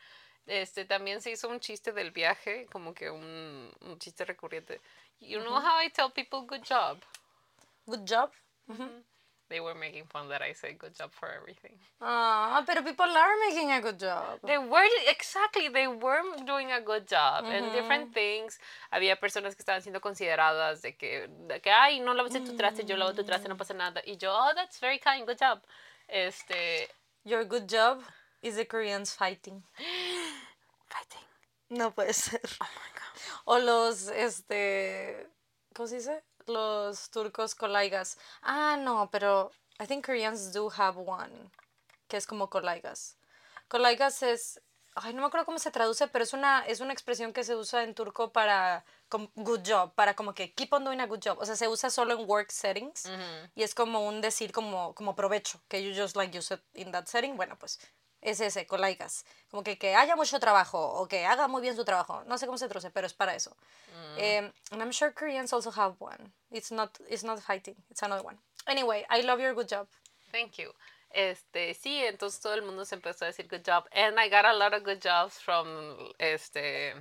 Este, 0.46 0.86
también 0.86 1.22
se 1.22 1.32
hizo 1.32 1.48
un 1.50 1.60
chiste 1.60 1.92
del 1.94 2.12
viaje, 2.12 2.66
como 2.72 2.94
que 2.94 3.10
un, 3.10 3.72
un 3.82 3.98
chiste 4.00 4.26
recurrente. 4.26 4.80
You 5.20 5.40
know 5.42 5.56
how 5.60 5.80
I 5.80 5.90
tell 5.90 6.10
people 6.10 6.42
good 6.46 6.64
job? 6.64 7.02
Good 7.88 8.06
job. 8.06 8.32
They 9.54 9.60
were 9.60 9.76
making 9.76 10.06
fun 10.10 10.30
that 10.30 10.42
I 10.42 10.54
say 10.54 10.74
good 10.74 10.98
job 10.98 11.12
for 11.14 11.30
everything. 11.30 11.78
Ah, 12.02 12.64
pero 12.66 12.82
people 12.82 13.06
are 13.06 13.38
making 13.48 13.70
a 13.70 13.82
good 13.82 14.00
job. 14.00 14.40
They 14.42 14.58
were, 14.58 14.90
exactly, 15.08 15.70
they 15.70 15.86
were 15.86 16.24
doing 16.44 16.72
a 16.72 16.82
good 16.82 17.06
job. 17.08 17.46
And 17.46 17.72
different 17.72 18.16
things. 18.16 18.58
Había 18.92 19.20
personas 19.20 19.54
que 19.54 19.62
estaban 19.62 19.84
siendo 19.84 20.02
consideradas 20.02 20.82
de 20.82 20.98
que, 20.98 21.30
de 21.48 21.60
que 21.62 21.70
ay, 21.70 22.00
no 22.00 22.16
lavaste 22.16 22.42
tu 22.42 22.58
traste, 22.58 22.84
yo 22.84 22.98
lavo 22.98 23.14
tu 23.14 23.24
traste, 23.24 23.48
no 23.48 23.56
pasa 23.56 23.76
nada. 23.76 24.02
Y 24.08 24.18
yo, 24.18 24.34
oh, 24.34 24.54
that's 24.56 24.80
very 24.80 24.98
kind, 24.98 25.28
good 25.28 25.38
job. 25.38 25.62
Este, 26.08 26.90
Your 27.26 27.46
good 27.46 27.70
job 27.70 28.02
is 28.42 28.58
the 28.58 28.66
Koreans 28.66 29.14
fighting. 29.14 29.64
fighting. 30.90 31.26
No 31.70 31.92
puede 31.92 32.14
ser. 32.14 32.42
Oh 32.60 32.68
my 32.76 32.90
God. 32.98 33.14
O 33.46 33.60
los, 33.60 34.10
este, 34.10 35.28
¿cómo 35.74 35.88
se 35.88 35.98
dice? 35.98 36.24
Los 36.48 37.10
turcos 37.10 37.56
colaigas. 37.56 38.18
Ah, 38.42 38.78
no, 38.80 39.10
pero 39.12 39.52
I 39.80 39.86
think 39.86 40.06
Koreans 40.06 40.52
do 40.54 40.70
have 40.70 40.98
one, 40.98 41.52
que 42.08 42.18
es 42.18 42.28
como 42.28 42.50
colaigas. 42.50 43.18
Colaigas 43.68 44.24
es 44.24 44.62
ay, 44.96 45.14
no 45.14 45.22
me 45.22 45.28
acuerdo 45.28 45.46
cómo 45.46 45.60
se 45.60 45.72
traduce, 45.72 46.08
pero 46.08 46.24
es 46.24 46.34
una, 46.34 46.66
es 46.66 46.80
una 46.80 46.94
expresión 46.94 47.34
que 47.34 47.44
se 47.44 47.56
usa 47.56 47.84
en 47.84 47.96
turco 47.96 48.32
para 48.32 48.86
good 49.36 49.62
job, 49.66 49.94
para 49.94 50.16
como 50.16 50.34
que 50.34 50.54
keep 50.54 50.74
on 50.74 50.84
doing 50.84 51.00
a 51.00 51.08
good 51.08 51.20
job. 51.24 51.38
O 51.40 51.46
sea, 51.46 51.56
se 51.56 51.68
usa 51.68 51.90
solo 51.90 52.14
en 52.14 52.30
work 52.30 52.52
settings 52.52 53.10
y 53.56 53.64
es 53.64 53.76
como 53.76 54.06
un 54.08 54.22
decir 54.22 54.52
como, 54.52 54.94
como 54.96 55.16
provecho, 55.16 55.62
que 55.68 55.84
you 55.84 56.00
just 56.00 56.16
like 56.16 56.38
use 56.38 56.54
it 56.54 56.62
in 56.74 56.92
that 56.92 57.06
setting. 57.08 57.36
Bueno, 57.36 57.58
pues 57.58 57.80
es 58.24 58.40
ese, 58.40 58.66
colaigas. 58.66 59.26
Como 59.52 59.64
que, 59.64 59.78
que 59.78 59.96
haya 59.96 60.16
mucho 60.16 60.40
trabajo 60.40 60.80
o 60.80 61.08
que 61.08 61.26
haga 61.26 61.48
muy 61.48 61.62
bien 61.62 61.76
su 61.76 61.86
trabajo. 61.86 62.24
No 62.26 62.38
sé 62.38 62.46
cómo 62.46 62.58
se 62.58 62.68
traduce, 62.68 62.90
pero 62.90 63.06
es 63.06 63.14
para 63.14 63.36
eso. 63.36 63.56
Um, 64.18 64.52
and 64.72 64.82
I'm 64.82 64.92
sure 64.92 65.12
Koreans 65.12 65.54
also 65.54 65.72
have 65.72 65.96
one. 66.00 66.32
It's 66.52 66.72
not, 66.72 67.00
it's 67.10 67.24
not 67.24 67.40
fighting, 67.40 67.76
it's 67.90 68.04
another 68.04 68.24
one. 68.24 68.38
Anyway, 68.68 69.06
I 69.10 69.22
love 69.22 69.40
your 69.40 69.54
good 69.54 69.68
job. 69.68 69.88
Thank 70.32 70.58
you. 70.58 70.74
Este, 71.12 71.74
sí, 71.76 72.04
entonces 72.04 72.40
todo 72.40 72.54
el 72.56 72.64
mundo 72.64 72.86
se 72.86 72.96
empezó 72.96 73.26
a 73.26 73.28
decir 73.28 73.48
good 73.48 73.64
job. 73.64 73.88
And 73.92 74.20
I 74.20 74.30
got 74.30 74.46
a 74.46 74.54
lot 74.54 74.74
of 74.74 74.84
good 74.84 75.00
jobs 75.02 75.40
from 75.40 75.68
este, 76.20 76.94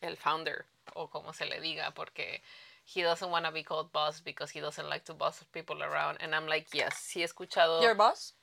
el 0.00 0.16
founder, 0.16 0.66
o 0.94 1.08
como 1.08 1.32
se 1.32 1.46
le 1.46 1.60
diga, 1.60 1.92
porque 1.94 2.42
he 2.84 3.02
doesn't 3.02 3.30
want 3.30 3.46
to 3.46 3.52
be 3.52 3.62
called 3.62 3.90
boss 3.92 4.20
because 4.20 4.50
he 4.50 4.60
doesn't 4.60 4.88
like 4.88 5.04
to 5.04 5.14
boss 5.14 5.44
people 5.52 5.82
around. 5.82 6.18
And 6.20 6.34
I'm 6.34 6.46
like, 6.46 6.68
yes, 6.72 6.94
sí 6.94 7.20
he 7.20 7.24
escuchado. 7.24 7.82
Your 7.82 7.94
boss? 7.94 8.34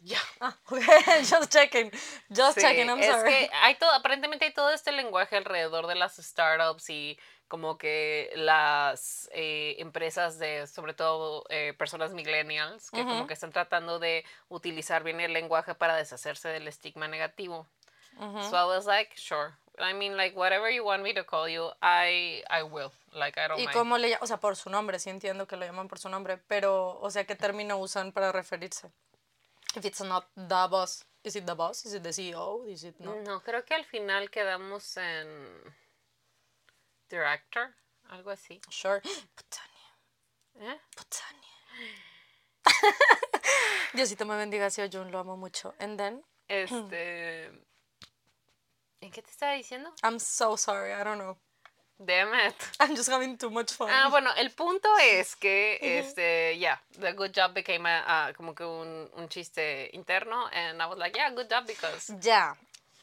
Ya. 0.00 0.18
Ah, 0.40 0.56
okay. 0.70 1.24
just 1.24 1.50
checking. 1.50 1.90
Just 2.28 2.58
checking, 2.60 2.88
I'm 2.90 2.98
es 3.00 3.06
sorry. 3.06 3.30
que 3.30 3.50
hay 3.62 3.74
todo, 3.76 3.90
aparentemente 3.92 4.44
hay 4.44 4.52
todo 4.52 4.70
este 4.70 4.92
lenguaje 4.92 5.36
alrededor 5.36 5.86
de 5.86 5.94
las 5.94 6.16
startups 6.16 6.90
y 6.90 7.18
como 7.48 7.78
que 7.78 8.30
las 8.34 9.30
eh, 9.32 9.76
empresas 9.78 10.38
de, 10.38 10.66
sobre 10.66 10.94
todo 10.94 11.44
eh, 11.48 11.74
personas 11.78 12.12
millennials, 12.12 12.90
que 12.90 13.04
como 13.04 13.26
que 13.26 13.34
están 13.34 13.52
tratando 13.52 13.98
de 13.98 14.24
utilizar 14.48 15.04
bien 15.04 15.20
el 15.20 15.32
lenguaje 15.32 15.74
para 15.74 15.94
deshacerse 15.96 16.48
del 16.48 16.68
estigma 16.68 17.06
negativo. 17.08 17.68
So 18.18 18.56
I 18.56 18.64
was 18.66 18.86
like, 18.86 19.12
sure. 19.16 19.54
I 19.78 19.92
mean, 19.92 20.16
like, 20.16 20.36
whatever 20.36 20.70
you 20.70 20.84
want 20.84 21.02
me 21.02 21.12
to 21.14 21.24
call 21.24 21.48
you, 21.48 21.70
I, 21.82 22.44
I 22.48 22.62
will. 22.62 22.92
Like, 23.12 23.36
I 23.40 23.48
don't 23.48 23.58
¿Y 23.58 23.66
mind. 23.66 23.72
cómo 23.72 23.98
le? 23.98 24.16
O 24.20 24.26
sea, 24.26 24.36
por 24.36 24.54
su 24.54 24.70
nombre, 24.70 24.98
sí 25.00 25.10
entiendo 25.10 25.46
que 25.48 25.56
lo 25.56 25.66
llaman 25.66 25.88
por 25.88 25.98
su 25.98 26.08
nombre, 26.08 26.38
pero, 26.46 26.98
o 27.00 27.10
sea, 27.10 27.24
¿qué 27.24 27.34
término 27.34 27.76
usan 27.78 28.12
para 28.12 28.30
referirse? 28.30 28.92
If 29.76 29.84
it's 29.84 30.00
not 30.00 30.26
the 30.36 30.68
boss, 30.70 31.04
is 31.24 31.36
it 31.36 31.46
the 31.46 31.54
boss? 31.54 31.84
Is 31.84 31.94
it 31.94 32.02
the 32.02 32.10
CEO? 32.10 32.66
Is 32.68 32.84
it 32.84 33.00
not? 33.00 33.16
No, 33.24 33.40
creo 33.40 33.64
que 33.64 33.74
al 33.74 33.84
final 33.84 34.30
quedamos 34.30 34.96
en 34.96 35.74
director, 37.08 37.74
algo 38.10 38.30
así. 38.30 38.60
Sure. 38.70 39.00
Putania. 39.00 39.90
¿Eh? 40.60 40.80
Putania. 40.96 41.50
Diosito 43.94 44.24
me 44.24 44.36
bendiga, 44.36 44.70
si 44.70 44.82
Jun, 44.88 45.10
lo 45.10 45.18
amo 45.18 45.36
mucho. 45.36 45.74
And 45.78 45.98
then, 45.98 46.24
Este. 46.48 47.46
¿En 49.00 49.10
qué 49.10 49.22
te 49.22 49.30
estaba 49.30 49.54
diciendo? 49.54 49.92
I'm 50.02 50.18
so 50.18 50.56
sorry, 50.56 50.92
I 50.92 51.04
don't 51.04 51.18
know. 51.18 51.36
Damn 51.98 52.34
it. 52.34 52.54
I'm 52.80 52.96
just 52.96 53.08
having 53.08 53.36
too 53.36 53.50
much 53.50 53.72
fun. 53.72 53.88
Ah, 53.90 54.08
bueno, 54.10 54.30
el 54.36 54.50
punto 54.50 54.88
es 55.00 55.36
que, 55.36 55.78
este, 55.80 56.56
yeah, 56.58 56.80
the 56.98 57.12
good 57.12 57.32
job 57.32 57.54
became 57.54 57.86
a, 57.86 58.32
como 58.36 58.54
que 58.54 58.64
un, 58.64 59.08
un 59.16 59.28
chiste 59.28 59.90
interno, 59.92 60.48
and 60.52 60.82
I 60.82 60.86
was 60.86 60.98
like, 60.98 61.14
yeah, 61.16 61.30
good 61.30 61.48
job 61.48 61.66
because. 61.66 62.12
Ya. 62.20 62.56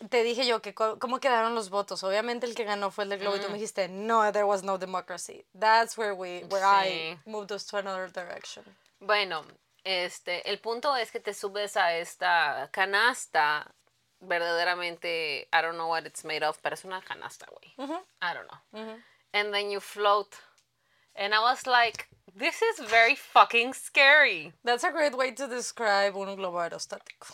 Te 0.10 0.24
dije 0.24 0.48
yo 0.48 0.62
que 0.62 0.74
cómo 0.74 1.20
quedaron 1.20 1.54
los 1.54 1.70
votos. 1.70 2.04
Obviamente 2.04 2.48
el 2.48 2.56
que 2.56 2.64
ganó 2.64 2.90
fue 2.90 3.04
el 3.04 3.12
del 3.12 3.20
Globo 3.20 3.36
y 3.36 3.40
tú 3.40 3.50
me 3.50 3.54
dijiste, 3.54 3.88
no, 3.88 4.32
there 4.32 4.46
was 4.46 4.64
no 4.64 4.80
democracy. 4.80 5.46
That's 5.54 5.96
where 5.96 6.16
we, 6.16 6.44
where 6.50 6.66
I 6.66 7.20
moved 7.28 7.52
us 7.52 7.68
to 7.68 7.78
another 7.78 8.12
direction. 8.12 8.66
Bueno, 9.00 9.46
este, 9.84 10.50
el 10.50 10.60
punto 10.60 10.96
es 10.96 11.12
que 11.12 11.20
te 11.20 11.36
subes 11.36 11.78
a 11.78 11.96
esta 11.98 12.70
canasta, 12.72 13.72
verdaderamente, 14.22 15.48
I 15.52 15.62
don't 15.62 15.76
know 15.78 15.88
what 15.90 16.06
it's 16.06 16.24
made 16.24 16.44
of, 16.44 16.58
pero 16.62 16.74
es 16.74 16.86
una 16.86 17.02
canasta, 17.02 17.46
güey. 17.48 17.74
I 18.22 18.34
don't 18.34 18.48
know. 18.48 19.00
And 19.34 19.54
then 19.54 19.70
you 19.72 19.80
float. 19.80 20.36
And 21.16 21.34
I 21.34 21.40
was 21.40 21.66
like, 21.68 22.08
this 22.36 22.62
is 22.62 22.80
very 22.90 23.16
fucking 23.16 23.74
scary. 23.74 24.54
That's 24.64 24.84
a 24.84 24.92
great 24.92 25.16
way 25.18 25.32
to 25.32 25.48
describe 25.48 26.16
un 26.16 26.36
globo 26.36 26.60
aerostático. 26.60 27.34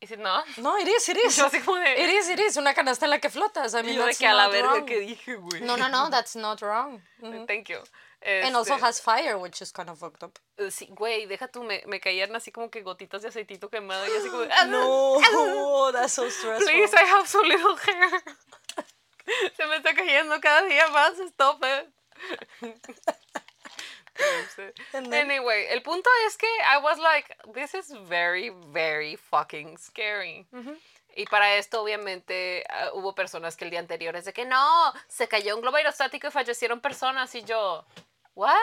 Is 0.00 0.12
it 0.12 0.20
not? 0.20 0.44
No, 0.58 0.76
it 0.76 0.86
is, 0.86 1.08
it 1.08 1.16
is. 1.16 1.36
Yo 1.36 1.46
así 1.46 1.60
como 1.64 1.78
de- 1.80 2.00
It 2.00 2.08
is, 2.08 2.28
it 2.28 2.38
is. 2.38 2.56
Una 2.56 2.72
canasta 2.72 3.04
en 3.06 3.10
la 3.10 3.18
que 3.18 3.30
flotas. 3.30 3.74
I 3.74 3.80
Y 3.80 3.82
mean, 3.82 3.96
yo 3.96 4.06
de 4.06 4.14
que 4.14 4.26
a 4.28 4.34
la 4.34 4.48
verga 4.48 4.84
que 4.86 5.00
dije, 5.00 5.34
güey. 5.36 5.60
No, 5.60 5.76
no, 5.76 5.88
no, 5.88 6.08
that's 6.08 6.36
not 6.36 6.60
wrong. 6.62 7.02
Thank 7.48 7.68
you. 7.68 7.78
And 8.20 8.56
also 8.56 8.74
Este, 8.74 8.84
has 8.84 9.00
fire, 9.00 9.38
which 9.38 9.62
is 9.62 9.70
kind 9.72 9.88
of 9.88 9.98
fucked 9.98 10.22
up. 10.24 10.38
eh, 10.56 10.70
Sí, 10.70 10.88
güey, 10.90 11.26
deja 11.26 11.46
tú, 11.48 11.62
me, 11.62 11.82
me 11.86 12.00
caían 12.00 12.34
así 12.34 12.50
como 12.50 12.68
que 12.70 12.82
gotitas 12.82 13.22
de 13.22 13.28
aceitito 13.28 13.70
quemado 13.70 14.04
y 14.06 14.10
así 14.16 14.28
como, 14.28 14.42
de, 14.42 14.50
"Ah, 14.52 14.64
No, 14.66 15.18
that's 15.92 16.14
so 16.14 16.28
stressful. 16.28 16.66
Please, 16.66 16.92
I 16.94 17.04
have 17.04 17.26
so 17.28 17.40
little 17.42 17.76
hair. 17.76 18.22
Se 19.56 19.66
me 19.66 19.76
está 19.76 19.94
cayendo 19.94 20.40
cada 20.40 20.62
día 20.62 20.88
más, 20.88 21.18
stop 21.20 21.62
it. 21.64 21.92
Then- 24.92 25.12
Anyway, 25.14 25.66
el 25.70 25.82
punto 25.82 26.10
es 26.26 26.36
que 26.36 26.48
I 26.48 26.78
was 26.82 26.98
like, 26.98 27.36
this 27.54 27.72
is 27.74 27.92
very, 28.08 28.50
very 28.72 29.16
fucking 29.16 29.78
scary. 29.78 30.46
Y 31.14 31.24
para 31.26 31.54
esto, 31.56 31.82
obviamente, 31.82 32.64
ah, 32.68 32.90
hubo 32.94 33.14
personas 33.14 33.56
que 33.56 33.64
el 33.64 33.70
día 33.70 33.78
anterior 33.80 34.14
es 34.16 34.24
de 34.24 34.32
que 34.32 34.44
no, 34.44 34.92
se 35.08 35.28
cayó 35.28 35.54
un 35.56 35.62
globo 35.62 35.76
aerostático 35.76 36.26
y 36.28 36.30
fallecieron 36.30 36.80
personas. 36.80 37.32
Y 37.34 37.42
yo, 37.44 37.84
¿what? 38.38 38.54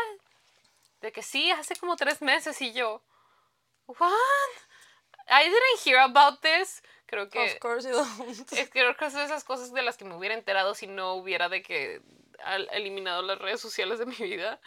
De 1.01 1.11
que 1.11 1.21
sí, 1.21 1.51
hace 1.51 1.75
como 1.75 1.97
tres 1.97 2.21
meses. 2.21 2.61
Y 2.61 2.71
yo, 2.71 3.01
¿what? 3.88 4.09
I 5.27 5.43
didn't 5.43 5.85
hear 5.85 5.99
about 5.99 6.39
this. 6.41 6.81
Creo 7.05 7.29
que. 7.29 7.53
Of 7.53 7.59
course 7.59 7.88
you 7.88 7.93
don't. 7.95 8.29
Es 8.29 8.69
que 8.69 8.69
creo 8.69 8.95
que 8.95 9.05
es 9.05 9.13
de 9.13 9.23
esas 9.23 9.43
cosas 9.43 9.73
de 9.73 9.81
las 9.81 9.97
que 9.97 10.05
me 10.05 10.15
hubiera 10.15 10.33
enterado 10.33 10.73
si 10.75 10.88
no 10.88 11.13
hubiera 11.15 11.49
de 11.49 11.61
que 11.61 12.01
al- 12.43 12.69
eliminado 12.71 13.21
las 13.21 13.38
redes 13.39 13.59
sociales 13.59 13.99
de 13.99 14.05
mi 14.05 14.15
vida. 14.15 14.59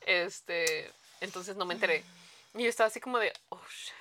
Este, 0.00 0.90
entonces 1.20 1.56
no 1.56 1.66
me 1.66 1.74
enteré. 1.74 2.04
Y 2.54 2.62
yo 2.62 2.68
estaba 2.68 2.88
así 2.88 3.00
como 3.00 3.18
de, 3.18 3.32
oh 3.50 3.60
shit. 3.68 3.92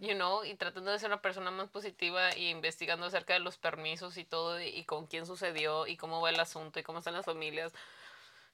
You 0.00 0.14
know, 0.14 0.44
y 0.44 0.54
tratando 0.54 0.90
de 0.90 0.98
ser 0.98 1.08
una 1.08 1.22
persona 1.22 1.50
más 1.50 1.70
positiva 1.70 2.36
y 2.36 2.50
investigando 2.50 3.06
acerca 3.06 3.32
de 3.32 3.40
los 3.40 3.56
permisos 3.56 4.16
y 4.18 4.24
todo, 4.24 4.60
y, 4.60 4.68
y 4.68 4.84
con 4.84 5.06
quién 5.06 5.26
sucedió, 5.26 5.86
y 5.86 5.96
cómo 5.96 6.20
va 6.20 6.28
el 6.30 6.38
asunto, 6.38 6.78
y 6.78 6.82
cómo 6.82 6.98
están 6.98 7.14
las 7.14 7.24
familias. 7.24 7.72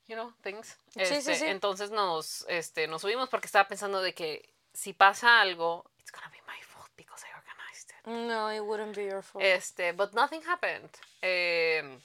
You 0.06 0.16
know, 0.16 0.32
things. 0.42 0.78
Sí, 0.90 1.04
sí, 1.06 1.14
Este, 1.14 1.34
sí. 1.36 1.46
Entonces 1.46 1.90
nos, 1.90 2.44
este, 2.48 2.86
nos 2.86 3.02
subimos 3.02 3.28
porque 3.28 3.46
estaba 3.46 3.66
pensando 3.68 4.02
de 4.02 4.14
que 4.14 4.54
si 4.72 4.92
pasa 4.92 5.40
algo, 5.40 5.90
it's 5.98 6.12
gonna 6.12 6.28
be 6.28 6.40
my 6.46 6.60
fault 6.62 6.90
because 6.96 7.24
I 7.26 7.30
organized 7.34 7.90
it. 7.90 8.06
No, 8.06 8.50
it 8.52 8.60
wouldn't 8.60 8.94
be 8.96 9.06
your 9.06 9.22
fault. 9.22 9.44
Este, 9.44 9.92
but 9.92 10.12
nothing 10.12 10.42
happened. 10.46 10.90
Eh, 11.22 11.98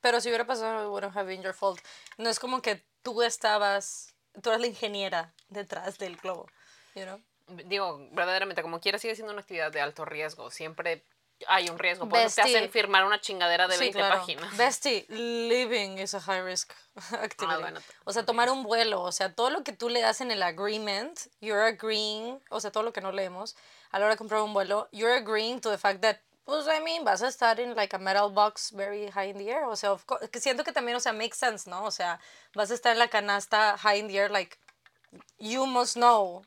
Pero 0.00 0.20
si 0.20 0.28
hubiera 0.28 0.44
pasado, 0.44 0.84
it 0.84 0.90
wouldn't 0.90 1.16
have 1.16 1.28
been 1.28 1.42
your 1.42 1.54
fault. 1.54 1.80
No 2.18 2.28
es 2.28 2.38
como 2.40 2.60
que 2.60 2.82
tú 3.02 3.22
estabas, 3.22 4.14
tú 4.42 4.50
eras 4.50 4.60
la 4.60 4.66
ingeniera 4.66 5.32
detrás 5.48 5.98
del 5.98 6.16
globo, 6.16 6.48
you 6.94 7.04
know? 7.04 7.20
digo, 7.66 7.98
verdaderamente, 8.12 8.62
como 8.62 8.80
quiera, 8.80 8.98
sigue 8.98 9.14
siendo 9.14 9.32
una 9.32 9.42
actividad 9.42 9.70
de 9.72 9.80
alto 9.80 10.04
riesgo. 10.04 10.50
Siempre 10.50 11.04
hay 11.48 11.68
un 11.68 11.78
riesgo. 11.78 12.08
Por 12.08 12.18
eso 12.18 12.36
te 12.36 12.42
hacen 12.42 12.70
firmar 12.70 13.04
una 13.04 13.20
chingadera 13.20 13.68
de 13.68 13.76
20 13.78 13.98
páginas. 13.98 14.56
Bestie, 14.56 15.06
living 15.08 15.98
is 15.98 16.14
a 16.14 16.20
high 16.20 16.42
risk 16.42 16.72
activity. 17.12 17.54
Ah, 17.56 17.58
bueno, 17.58 17.80
o 18.04 18.12
sea, 18.12 18.24
tomar 18.24 18.50
un 18.50 18.62
vuelo, 18.62 19.02
o 19.02 19.12
sea, 19.12 19.34
todo 19.34 19.50
lo 19.50 19.62
que 19.62 19.72
tú 19.72 19.88
le 19.88 20.00
das 20.00 20.20
en 20.20 20.30
el 20.30 20.42
agreement, 20.42 21.18
you're 21.40 21.64
agreeing, 21.66 22.40
o 22.50 22.60
sea, 22.60 22.70
todo 22.70 22.82
lo 22.82 22.92
que 22.92 23.00
no 23.00 23.12
leemos 23.12 23.56
a 23.90 23.98
la 23.98 24.06
hora 24.06 24.14
de 24.14 24.18
comprar 24.18 24.42
un 24.42 24.52
vuelo, 24.54 24.88
you're 24.92 25.14
agreeing 25.16 25.60
to 25.60 25.70
the 25.70 25.78
fact 25.78 26.00
that 26.00 26.16
pues, 26.44 26.66
I 26.66 26.80
mean, 26.82 27.04
vas 27.04 27.22
a 27.22 27.28
estar 27.28 27.60
en 27.60 27.76
like 27.76 27.94
a 27.94 27.98
metal 28.00 28.28
box 28.30 28.72
very 28.72 29.08
high 29.10 29.30
in 29.30 29.38
the 29.38 29.48
air. 29.48 29.64
O 29.66 29.76
sea, 29.76 29.92
of 29.92 30.04
course, 30.06 30.28
que 30.28 30.40
siento 30.40 30.64
que 30.64 30.72
también, 30.72 30.96
o 30.96 31.00
sea, 31.00 31.12
makes 31.12 31.38
sense, 31.38 31.70
¿no? 31.70 31.84
O 31.84 31.90
sea, 31.92 32.18
vas 32.54 32.70
a 32.70 32.74
estar 32.74 32.92
en 32.92 32.98
la 32.98 33.06
canasta 33.08 33.78
high 33.78 34.00
in 34.00 34.08
the 34.08 34.18
air, 34.18 34.28
like, 34.30 34.58
you 35.38 35.66
must 35.66 35.94
know. 35.94 36.42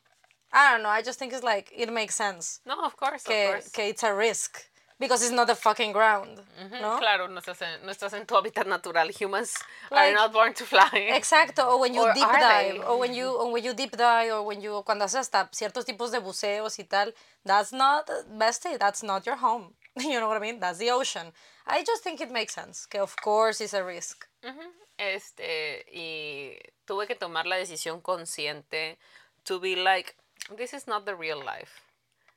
I 0.51 0.71
don't 0.71 0.81
know, 0.83 0.89
I 0.89 1.01
just 1.01 1.17
think 1.17 1.31
it's 1.33 1.43
like, 1.43 1.71
it 1.75 1.89
makes 1.91 2.13
sense. 2.15 2.59
No, 2.65 2.83
of 2.83 2.95
course, 2.97 3.23
of 3.23 3.27
Que, 3.27 3.47
course. 3.47 3.69
que 3.71 3.87
it's 3.87 4.03
a 4.03 4.13
risk. 4.13 4.57
Because 4.97 5.21
it's 5.23 5.33
not 5.33 5.47
the 5.47 5.55
fucking 5.55 5.91
ground, 5.91 6.39
¿no? 6.81 6.97
Claro, 6.99 7.27
no 7.27 7.39
estás, 7.41 7.61
en, 7.61 7.85
no 7.85 7.91
estás 7.91 8.13
en 8.13 8.25
tu 8.25 8.37
hábitat 8.37 8.65
natural. 8.65 9.09
Humans 9.11 9.55
Like- 9.91 9.99
are 9.99 10.13
not 10.13 10.31
born 10.31 10.53
to 10.53 10.63
fly. 10.65 11.09
Exacto, 11.11 11.67
o 11.67 11.77
when 11.79 11.93
you 11.93 12.01
Or 12.01 12.13
deep 12.13 12.23
dive, 12.31 12.81
o 12.85 12.97
when 12.97 13.13
you, 13.13 13.27
o 13.27 13.49
when 13.49 13.61
you 13.63 13.73
deep 13.73 13.91
dive, 13.97 14.31
or 14.31 14.43
when 14.43 14.61
you, 14.61 14.83
cuando 14.85 15.03
haces 15.03 15.19
hasta 15.27 15.49
ciertos 15.51 15.83
tipos 15.85 16.11
de 16.11 16.19
buceos 16.19 16.79
y 16.79 16.83
tal, 16.85 17.13
that's 17.43 17.73
not, 17.73 18.09
bestie, 18.37 18.77
that's 18.79 19.03
not 19.03 19.25
your 19.25 19.35
home. 19.35 19.73
You 19.97 20.19
know 20.21 20.27
what 20.29 20.37
I 20.37 20.39
mean? 20.39 20.59
That's 20.61 20.77
the 20.79 20.91
ocean. 20.91 21.33
I 21.67 21.83
just 21.83 22.01
think 22.01 22.21
it 22.21 22.31
makes 22.31 22.53
sense, 22.53 22.85
que 22.85 23.01
of 23.01 23.15
course 23.17 23.59
it's 23.59 23.73
a 23.73 23.83
risk. 23.83 24.25
Ujú. 24.43 24.61
Este, 24.97 25.83
y 25.93 26.57
tuve 26.85 27.05
que 27.05 27.15
tomar 27.15 27.45
la 27.47 27.57
decisión 27.57 28.01
consciente 28.01 28.97
to 29.43 29.59
be 29.59 29.75
like, 29.75 30.15
this 30.55 30.73
is 30.73 30.87
not 30.87 31.05
the 31.05 31.15
real 31.15 31.43
life. 31.43 31.81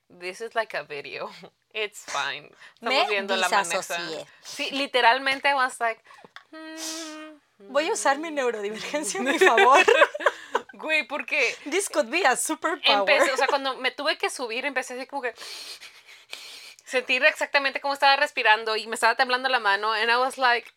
This 0.09 0.41
is 0.41 0.55
like 0.55 0.75
a 0.75 0.85
video. 0.85 1.31
It's 1.75 2.05
fine. 2.07 2.51
Estamos 2.81 2.95
Me 2.95 3.09
viendo 3.09 3.37
la 3.37 3.47
disasocié. 3.47 4.27
Sí, 4.43 4.71
literalmente 4.71 5.49
I 5.49 5.55
was 5.55 5.79
like, 5.81 6.03
hmm, 6.51 7.71
Voy 7.73 7.89
a 7.89 7.93
usar 7.93 8.19
mi 8.19 8.31
neurodivergencia 8.31 9.21
a 9.21 9.23
mi 9.23 9.39
favor. 9.39 9.85
güey, 10.73 11.07
porque 11.07 11.55
This 11.71 11.89
could 11.89 12.11
be 12.11 12.25
a 12.25 12.37
superpower. 12.37 13.01
empecé, 13.01 13.33
o 13.33 13.37
sea, 13.37 13.47
cuando 13.49 13.77
me 13.77 13.91
tuve 13.91 14.17
que 14.17 14.31
subir, 14.31 14.65
empecé 14.65 14.95
así 14.95 15.07
como 15.07 15.23
que, 15.23 15.35
sentir 16.89 17.23
exactamente 17.25 17.81
cómo 17.81 17.93
estaba 17.93 18.17
respirando 18.17 18.77
y 18.77 18.87
me 18.87 18.95
estaba 18.95 19.15
temblando 19.15 19.49
la 19.51 19.61
mano 19.61 19.93
and 19.93 20.11
I 20.11 20.17
was 20.17 20.39
like 20.39 20.73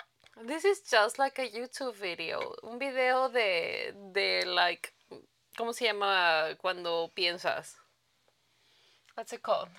this 0.46 0.66
is 0.66 0.84
just 0.84 1.18
like 1.18 1.42
a 1.42 1.46
YouTube 1.46 1.96
video, 1.96 2.54
un 2.64 2.80
video 2.80 3.30
de 3.30 3.94
de 4.12 4.46
like 4.46 4.94
¿cómo 5.56 5.72
se 5.74 5.86
llama 5.86 6.50
cuando 6.58 7.12
piensas? 7.16 7.81
What's 9.22 9.34
it 9.34 9.44
called? 9.44 9.70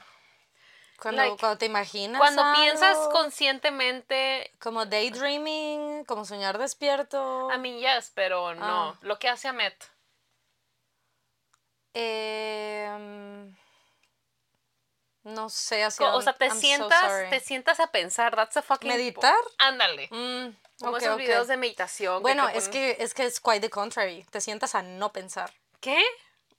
Cuando, 1.01 1.21
Like, 1.21 1.37
cuando 1.37 1.59
te 1.59 1.67
imaginas. 1.67 2.21
Cuando 2.21 2.45
piensas 2.55 2.97
conscientemente 3.09 4.53
Como 4.61 4.87
daydreaming, 4.87 6.05
como 6.05 6.25
soñar 6.25 6.59
despierto. 6.59 7.51
I 7.53 7.59
mean, 7.59 7.81
yes, 7.81 8.13
pero 8.15 8.55
no. 8.55 8.91
Ah. 8.91 8.99
Lo 9.03 9.19
que 9.19 9.29
hace 9.29 9.49
Ahmed. 9.49 9.73
Em, 11.93 13.53
no 15.25 15.49
sé, 15.49 15.83
así. 15.83 16.05
O 16.05 16.23
sea, 16.23 16.35
te 16.35 16.47
I'm 16.47 16.57
sientas, 16.57 17.31
te 17.31 17.41
sientas 17.41 17.81
a 17.81 17.89
pensar. 17.89 18.37
That's 18.37 18.59
a 18.59 18.63
fucking. 18.63 18.89
¿Meditar? 18.89 19.35
Ándale. 19.59 20.07
Mm, 20.13 20.55
Como 20.79 20.99
esos 20.99 21.17
videos 21.17 21.49
de 21.49 21.57
meditación. 21.57 22.19
que 22.19 22.23
Bueno, 22.23 22.49
es 22.49 22.69
que 22.69 22.97
es 23.01 23.13
que 23.13 23.25
es 23.25 23.41
quite 23.41 23.59
the 23.59 23.71
contrary. 23.71 24.25
Te 24.31 24.41
sientas 24.41 24.77
a 24.77 24.83
no 24.83 25.13
pensar. 25.13 25.53
¿Qué? 25.81 26.01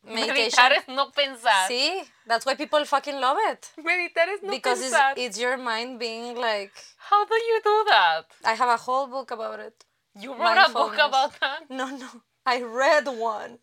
Meditation. 0.03 0.35
Meditar 0.35 0.71
es 0.73 0.87
no 0.89 1.11
pensar. 1.11 1.67
Sí, 1.69 2.03
that's 2.27 2.45
why 2.45 2.55
people 2.55 2.83
fucking 2.85 3.19
love 3.21 3.37
it. 3.51 3.71
Meditar 3.77 4.27
es 4.29 4.41
no 4.43 4.51
because 4.51 4.81
it's, 4.81 4.93
pensar. 4.93 5.13
it's 5.17 5.37
your 5.39 5.57
mind 5.57 5.97
being 5.99 6.35
like, 6.35 6.71
How 7.09 7.23
do 7.25 7.35
you 7.35 7.61
do 7.63 7.85
that? 7.89 8.25
I 8.43 8.53
have 8.53 8.69
a 8.69 8.77
whole 8.77 9.07
book 9.07 9.31
about 9.31 9.59
it. 9.59 9.85
You 10.19 10.33
wrote 10.33 10.57
a 10.57 10.69
book 10.71 10.93
about 10.95 11.39
that? 11.39 11.69
No, 11.69 11.87
no. 11.89 12.07
I 12.45 12.61
read 12.61 13.07
one 13.07 13.59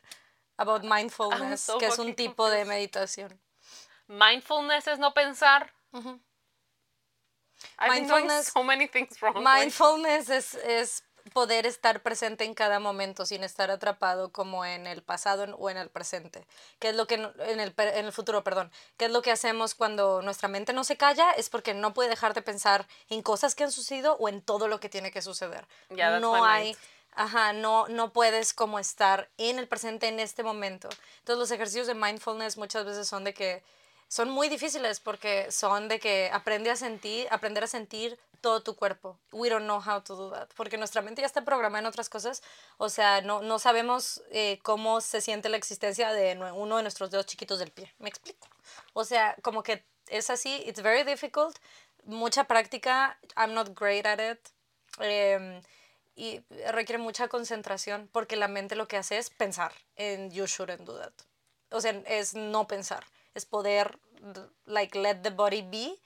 about 0.59 0.83
mindfulness, 0.85 1.63
so 1.63 1.79
que 1.79 1.89
es 1.89 1.99
un 1.99 2.15
tipo 2.15 2.49
de 2.51 2.65
meditación. 2.65 3.39
Mindfulness 4.09 4.89
es 4.89 4.99
no 4.99 5.11
pensar. 5.13 5.69
Ujú. 5.95 6.19
I've 7.79 7.91
been 7.93 8.09
doing 8.09 8.27
Mindfulness- 8.27 8.53
so 8.53 8.63
many 8.63 8.87
things 8.87 9.21
wrong. 9.21 9.43
Mindfulness 9.45 10.31
es, 10.31 10.55
es 10.55 11.03
poder 11.33 11.67
estar 11.67 12.03
presente 12.03 12.45
en 12.45 12.55
cada 12.55 12.79
momento 12.81 13.27
sin 13.27 13.45
estar 13.45 13.71
atrapado 13.71 14.31
como 14.31 14.65
en 14.65 14.87
el 14.87 15.03
pasado 15.03 15.45
o 15.57 15.71
en 15.71 15.77
el 15.77 15.89
presente. 15.89 16.47
¿Qué 16.79 16.91
es 16.91 16.97
lo 16.97 17.07
que 17.07 17.15
en 17.15 17.61
el, 17.61 17.75
en 17.77 18.05
el 18.05 18.13
futuro, 18.13 18.45
perdón? 18.45 18.71
¿Qué 18.97 19.07
es 19.07 19.11
lo 19.11 19.23
que 19.23 19.31
hacemos 19.31 19.75
cuando 19.75 20.23
nuestra 20.23 20.49
mente 20.49 20.73
no 20.73 20.85
se 20.85 20.97
calla? 20.97 21.31
Es 21.33 21.51
porque 21.51 21.75
no 21.75 21.95
puede 21.95 22.09
dejar 22.09 22.35
de 22.35 22.43
pensar 22.43 22.87
en 23.09 23.23
cosas 23.23 23.55
que 23.55 23.65
han 23.65 23.73
sucedido 23.73 24.17
o 24.21 24.29
en 24.29 24.43
todo 24.43 24.69
lo 24.69 24.81
que 24.81 24.89
tiene 24.89 25.11
que 25.11 25.23
suceder. 25.23 25.67
Yeah, 25.95 26.21
no 26.21 26.45
hay. 26.45 26.77
Ajá, 27.13 27.53
no, 27.53 27.89
no 27.89 28.13
puedes 28.13 28.55
como 28.55 28.79
estar 28.79 29.29
en 29.37 29.59
el 29.59 29.67
presente 29.67 30.09
en 30.09 30.21
este 30.21 30.43
momento. 30.43 30.89
Entonces 31.19 31.39
los 31.39 31.51
ejercicios 31.51 31.87
de 31.87 31.95
mindfulness 31.95 32.57
muchas 32.57 32.85
veces 32.85 33.09
son 33.09 33.25
de 33.25 33.35
que 33.35 33.63
son 34.11 34.29
muy 34.29 34.49
difíciles 34.49 34.99
porque 34.99 35.53
son 35.53 35.87
de 35.87 36.01
que 36.01 36.31
aprende 36.33 36.69
a 36.69 36.75
sentir, 36.75 37.29
aprender 37.31 37.63
a 37.63 37.69
sentir 37.69 38.19
todo 38.41 38.61
tu 38.61 38.75
cuerpo. 38.75 39.21
We 39.31 39.49
don't 39.49 39.67
know 39.67 39.81
how 39.81 40.03
to 40.03 40.17
do 40.17 40.31
that. 40.33 40.49
Porque 40.57 40.77
nuestra 40.77 41.01
mente 41.01 41.23
ya 41.23 41.27
está 41.27 41.45
programada 41.45 41.79
en 41.79 41.87
otras 41.87 42.09
cosas. 42.09 42.43
O 42.77 42.89
sea, 42.89 43.21
no, 43.21 43.41
no 43.41 43.61
sabemos 43.61 44.21
eh, 44.33 44.59
cómo 44.65 45.01
se 45.01 45.21
siente 45.21 45.49
la 45.49 45.57
existencia 45.59 46.13
de 46.13 46.37
uno 46.57 46.79
de 46.79 46.83
nuestros 46.83 47.13
dedos 47.13 47.27
chiquitos 47.27 47.61
del 47.61 47.71
pie. 47.71 47.95
¿Me 48.01 48.09
explico? 48.09 48.49
O 48.95 49.05
sea, 49.05 49.37
como 49.43 49.63
que 49.63 49.85
es 50.09 50.29
así, 50.29 50.61
it's 50.67 50.83
very 50.83 51.05
difficult. 51.05 51.57
Mucha 52.05 52.45
práctica. 52.45 53.17
I'm 53.37 53.55
not 53.55 53.79
great 53.79 54.07
at 54.07 54.19
it. 54.19 54.41
Em, 54.99 55.63
y 56.17 56.43
requiere 56.73 56.99
mucha 56.99 57.29
concentración 57.29 58.09
porque 58.11 58.35
la 58.35 58.49
mente 58.49 58.75
lo 58.75 58.89
que 58.89 58.97
hace 58.97 59.19
es 59.19 59.31
pensar 59.31 59.73
en 59.95 60.33
you 60.33 60.47
shouldn't 60.47 60.81
do 60.81 60.99
that. 60.99 61.13
O 61.71 61.81
sea, 61.81 61.93
es 62.07 62.35
no 62.35 62.67
pensar, 62.67 63.07
es 63.35 63.45
poder 63.47 63.99
like 64.67 64.95
let 64.99 65.23
the 65.23 65.31
body 65.31 65.63
be 65.63 65.97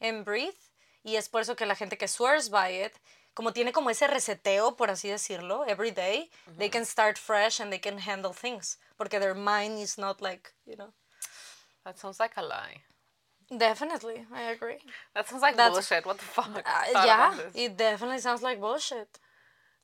and 0.00 0.24
breathe 0.24 0.58
y 1.04 1.16
es 1.16 1.28
por 1.28 1.40
eso 1.40 1.54
que 1.54 1.66
la 1.66 1.74
gente 1.74 1.96
que 1.96 2.08
swears 2.08 2.48
by 2.50 2.70
it 2.84 2.92
como 3.34 3.52
tiene 3.52 3.72
como 3.72 3.90
ese 3.90 4.06
reseteo 4.06 4.76
por 4.76 4.90
así 4.90 5.08
decirlo 5.08 5.64
every 5.66 5.90
day, 5.90 6.30
they 6.58 6.68
can 6.68 6.84
start 6.84 7.16
fresh 7.18 7.60
and 7.60 7.70
they 7.72 7.78
can 7.80 7.98
handle 7.98 8.32
things 8.34 8.78
porque 8.98 9.18
their 9.18 9.34
mind 9.34 9.78
is 9.78 9.96
not 9.96 10.20
like, 10.20 10.52
you 10.66 10.76
know. 10.76 10.92
That 11.84 11.98
sounds 11.98 12.20
like 12.20 12.34
a 12.36 12.42
lie. 12.42 12.82
Definitely, 13.50 14.26
I 14.32 14.42
agree. 14.52 14.78
That 15.14 15.26
sounds 15.28 15.42
like 15.42 15.56
That's- 15.56 15.72
bullshit. 15.72 16.04
What 16.06 16.18
the 16.18 16.24
fuck? 16.24 16.56
Uh, 16.56 17.04
yeah, 17.06 17.34
it 17.54 17.76
definitely 17.76 18.18
sounds 18.20 18.42
like 18.42 18.60
bullshit. 18.60 19.18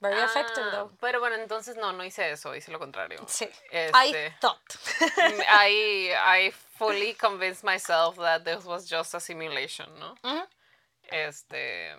Very 0.00 0.20
effective 0.20 0.64
Ah, 0.66 0.70
though. 0.70 0.90
Pero 1.00 1.18
bueno, 1.18 1.36
entonces 1.36 1.76
no, 1.76 1.90
no 1.90 2.04
hice 2.04 2.30
eso, 2.30 2.54
hice 2.54 2.70
lo 2.70 2.78
contrario. 2.78 3.18
Sí. 3.26 3.48
Este, 3.72 3.90
I 3.94 4.32
thought. 4.40 4.76
I, 5.00 6.14
I 6.14 6.52
fully 6.78 7.12
convinced 7.14 7.64
myself 7.64 8.16
that 8.16 8.44
this 8.44 8.64
was 8.64 8.86
just 8.86 9.14
a 9.14 9.20
simulation, 9.20 9.88
¿no? 9.98 10.46
Este. 11.10 11.94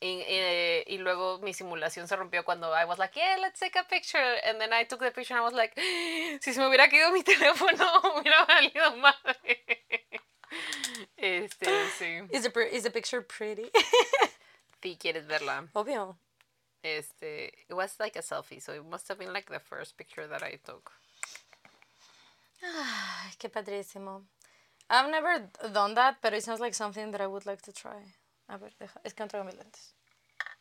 Y, 0.00 0.22
y, 0.28 0.84
y 0.86 0.98
luego 0.98 1.38
mi 1.38 1.54
simulación 1.54 2.06
se 2.06 2.16
rompió 2.16 2.44
cuando 2.44 2.70
I 2.72 2.84
was 2.84 2.98
like, 2.98 3.16
yeah, 3.16 3.36
let's 3.40 3.58
take 3.58 3.76
a 3.76 3.84
picture. 3.84 4.36
And 4.46 4.60
then 4.60 4.72
I 4.72 4.84
took 4.84 5.00
the 5.00 5.10
picture 5.10 5.34
and 5.34 5.40
I 5.40 5.44
was 5.44 5.54
like, 5.54 5.72
si 6.42 6.52
se 6.52 6.60
me 6.60 6.66
hubiera 6.66 6.88
caído 6.88 7.12
mi 7.12 7.22
teléfono, 7.24 7.86
hubiera 8.14 8.44
valido 8.46 8.96
madre. 8.98 9.64
Este, 11.16 11.66
sí. 11.98 12.28
Is 12.30 12.42
the, 12.44 12.74
is 12.76 12.82
the 12.82 12.90
picture 12.90 13.22
pretty? 13.22 13.70
Si 14.82 14.96
quieres 14.96 15.26
verla. 15.26 15.66
Obvio. 15.74 16.16
Este, 16.84 17.50
it 17.68 17.74
was 17.74 17.98
like 17.98 18.14
a 18.14 18.22
selfie, 18.22 18.60
so 18.62 18.72
it 18.72 18.84
must 18.84 19.08
have 19.08 19.18
been 19.18 19.32
like 19.32 19.50
the 19.50 19.58
first 19.58 19.96
picture 19.96 20.28
that 20.28 20.44
I 20.44 20.60
took. 20.64 20.92
Ay, 22.74 23.32
qué 23.38 23.48
padrísimo. 23.48 24.26
I've 24.88 25.10
never 25.10 25.50
done 25.72 25.94
that, 25.94 26.18
but 26.22 26.32
it 26.32 26.42
sounds 26.42 26.60
like 26.60 26.74
something 26.74 27.10
that 27.12 27.20
I 27.20 27.26
would 27.26 27.46
like 27.46 27.62
to 27.62 27.72
try. 27.72 28.14
A 28.48 28.58
ver, 28.58 28.72
deja, 28.78 29.00
es 29.04 29.14
que 29.14 29.24
no 29.24 29.28
traigo 29.28 29.44
mis 29.44 29.56
lentes. 29.56 29.94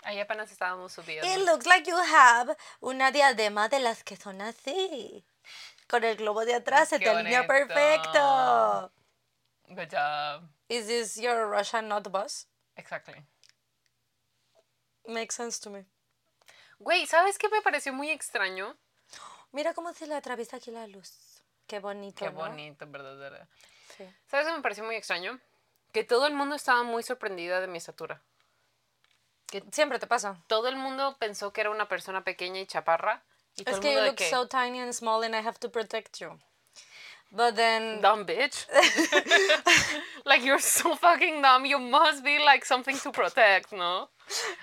Ahí 0.04 0.20
apenas 0.20 0.52
estábamos 0.52 0.94
subiendo. 0.94 1.28
It 1.28 1.46
looks 1.46 1.66
like 1.66 1.88
you 1.88 1.98
have 1.98 2.56
una 2.82 3.12
diadema 3.12 3.70
de 3.70 3.80
las 3.80 4.04
que 4.04 4.16
son 4.16 4.42
así. 4.42 5.26
Con 5.88 6.04
el 6.04 6.16
globo 6.16 6.46
de 6.46 6.56
atrás 6.56 6.90
se 6.90 7.00
te 7.00 7.10
alinea 7.10 7.46
perfecto. 7.46 8.92
Good 9.68 9.90
job. 9.92 10.50
Is 10.70 10.88
this 10.88 11.18
your 11.18 11.48
Russian 11.48 11.88
not 11.88 12.12
bus? 12.12 12.48
Exactly. 12.76 13.26
Makes 15.08 15.36
sense 15.36 15.60
to 15.60 15.70
me. 15.70 15.86
Güey, 16.80 17.06
¿sabes 17.08 17.38
qué 17.38 17.50
me 17.50 17.62
pareció 17.62 17.94
muy 17.94 18.10
extraño? 18.10 18.76
Mira 19.52 19.74
cómo 19.74 19.94
se 19.94 20.08
le 20.08 20.16
atraviesa 20.16 20.58
aquí 20.58 20.72
la 20.72 20.88
luz. 20.88 21.12
Qué 21.68 21.80
bonito, 21.80 22.24
Qué 22.26 22.32
¿no? 22.32 22.38
bonito, 22.38 22.86
verdadera. 22.88 23.48
Sí. 23.98 24.04
¿Sabes 24.28 24.48
qué 24.48 24.54
me 24.54 24.62
pareció 24.62 24.84
muy 24.84 24.96
extraño? 24.96 25.40
Que 25.92 26.04
todo 26.04 26.28
el 26.28 26.34
mundo 26.34 26.56
estaba 26.56 26.84
muy 26.84 27.04
sorprendida 27.04 27.62
de 27.62 27.68
mi 27.68 27.78
estatura. 27.78 28.22
Siempre 29.72 30.00
te 30.00 30.08
pasa. 30.08 30.44
Todo 30.48 30.68
el 30.68 30.76
mundo 30.76 31.16
pensó 31.20 31.54
que 31.54 31.62
era 31.62 31.70
una 31.70 31.88
persona 31.88 32.24
pequeña 32.24 32.60
y 32.60 32.66
chaparra. 32.68 33.24
Y 33.56 33.64
Es 33.66 33.80
que 33.80 33.94
you 33.94 34.00
mundo 34.00 34.06
look 34.08 34.16
que, 34.18 34.30
so 34.30 34.48
tiny 34.48 34.80
and 34.82 34.94
small 34.94 35.24
and 35.24 35.34
I 35.36 35.40
have 35.40 35.58
to 35.60 35.70
protect 35.70 36.20
you. 36.20 36.38
But 37.32 37.56
then 37.56 38.02
dumb 38.02 38.26
bitch. 38.26 38.68
like 40.26 40.44
you're 40.44 40.60
so 40.60 40.96
fucking 40.96 41.42
dumb. 41.42 41.66
You 41.66 41.80
must 41.80 42.24
be 42.24 42.38
like 42.40 42.66
something 42.66 42.98
to 43.00 43.12
protect, 43.12 43.72
no? 43.72 44.10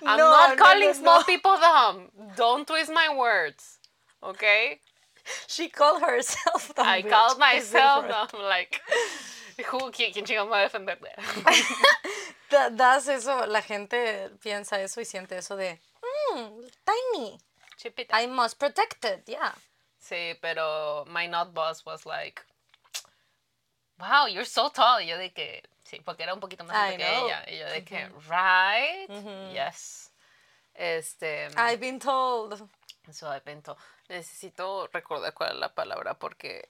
I'm 0.05 0.17
No, 0.17 0.29
not 0.29 0.49
no, 0.57 0.63
calling 0.63 0.87
no, 0.87 0.93
small 0.93 1.19
no. 1.19 1.25
people 1.25 1.57
dumb. 1.57 2.11
Don't 2.35 2.67
twist 2.67 2.91
my 2.91 3.09
words. 3.15 3.79
Okay? 4.21 4.79
she 5.47 5.69
called 5.69 6.01
herself 6.01 6.73
dumb 6.75 6.85
I 6.87 7.01
bitch. 7.01 7.09
called 7.09 7.39
myself 7.39 8.07
dumb. 8.07 8.41
Like, 8.41 8.81
who, 9.67 9.91
¿quién, 9.91 10.11
quién 10.13 10.25
chingados 10.25 10.47
me 10.49 10.51
va 10.51 10.59
a 10.59 10.69
defender? 10.69 10.97
Da- 12.49 12.69
das 12.69 13.07
eso, 13.07 13.47
la 13.47 13.61
gente 13.61 14.29
piensa 14.39 14.79
eso 14.79 15.01
y 15.01 15.05
siente 15.05 15.35
eso 15.37 15.55
de, 15.55 15.79
mm, 16.35 16.61
tiny. 16.85 17.37
Chipita. 17.77 18.13
I 18.21 18.27
must 18.27 18.59
protect 18.59 19.03
it, 19.05 19.23
yeah. 19.27 19.53
Sí, 19.99 20.35
pero 20.41 21.05
my 21.09 21.25
not 21.27 21.53
boss 21.53 21.83
was 21.85 22.05
like, 22.05 22.43
wow, 23.99 24.27
you're 24.27 24.45
so 24.45 24.69
tall. 24.69 24.99
Y 24.99 25.05
yo 25.07 25.17
de 25.17 25.29
que, 25.29 25.63
sí, 25.83 25.99
porque 26.05 26.21
era 26.23 26.33
un 26.33 26.39
poquito 26.39 26.63
más 26.63 26.75
alta 26.75 26.97
que 26.97 27.03
ella. 27.03 27.43
Y 27.47 27.57
yo 27.57 27.69
de 27.69 27.83
que, 27.83 28.07
right, 28.29 29.07
yes. 29.53 30.11
Este, 30.75 31.47
I've 31.57 31.79
been 31.79 31.99
told. 31.99 32.61
so 33.11 33.27
I 33.27 33.39
pento. 33.39 33.75
Necesito 34.09 34.87
recordar 34.91 35.33
cuál 35.33 35.51
es 35.53 35.57
la 35.59 35.73
palabra 35.73 36.13
porque, 36.13 36.69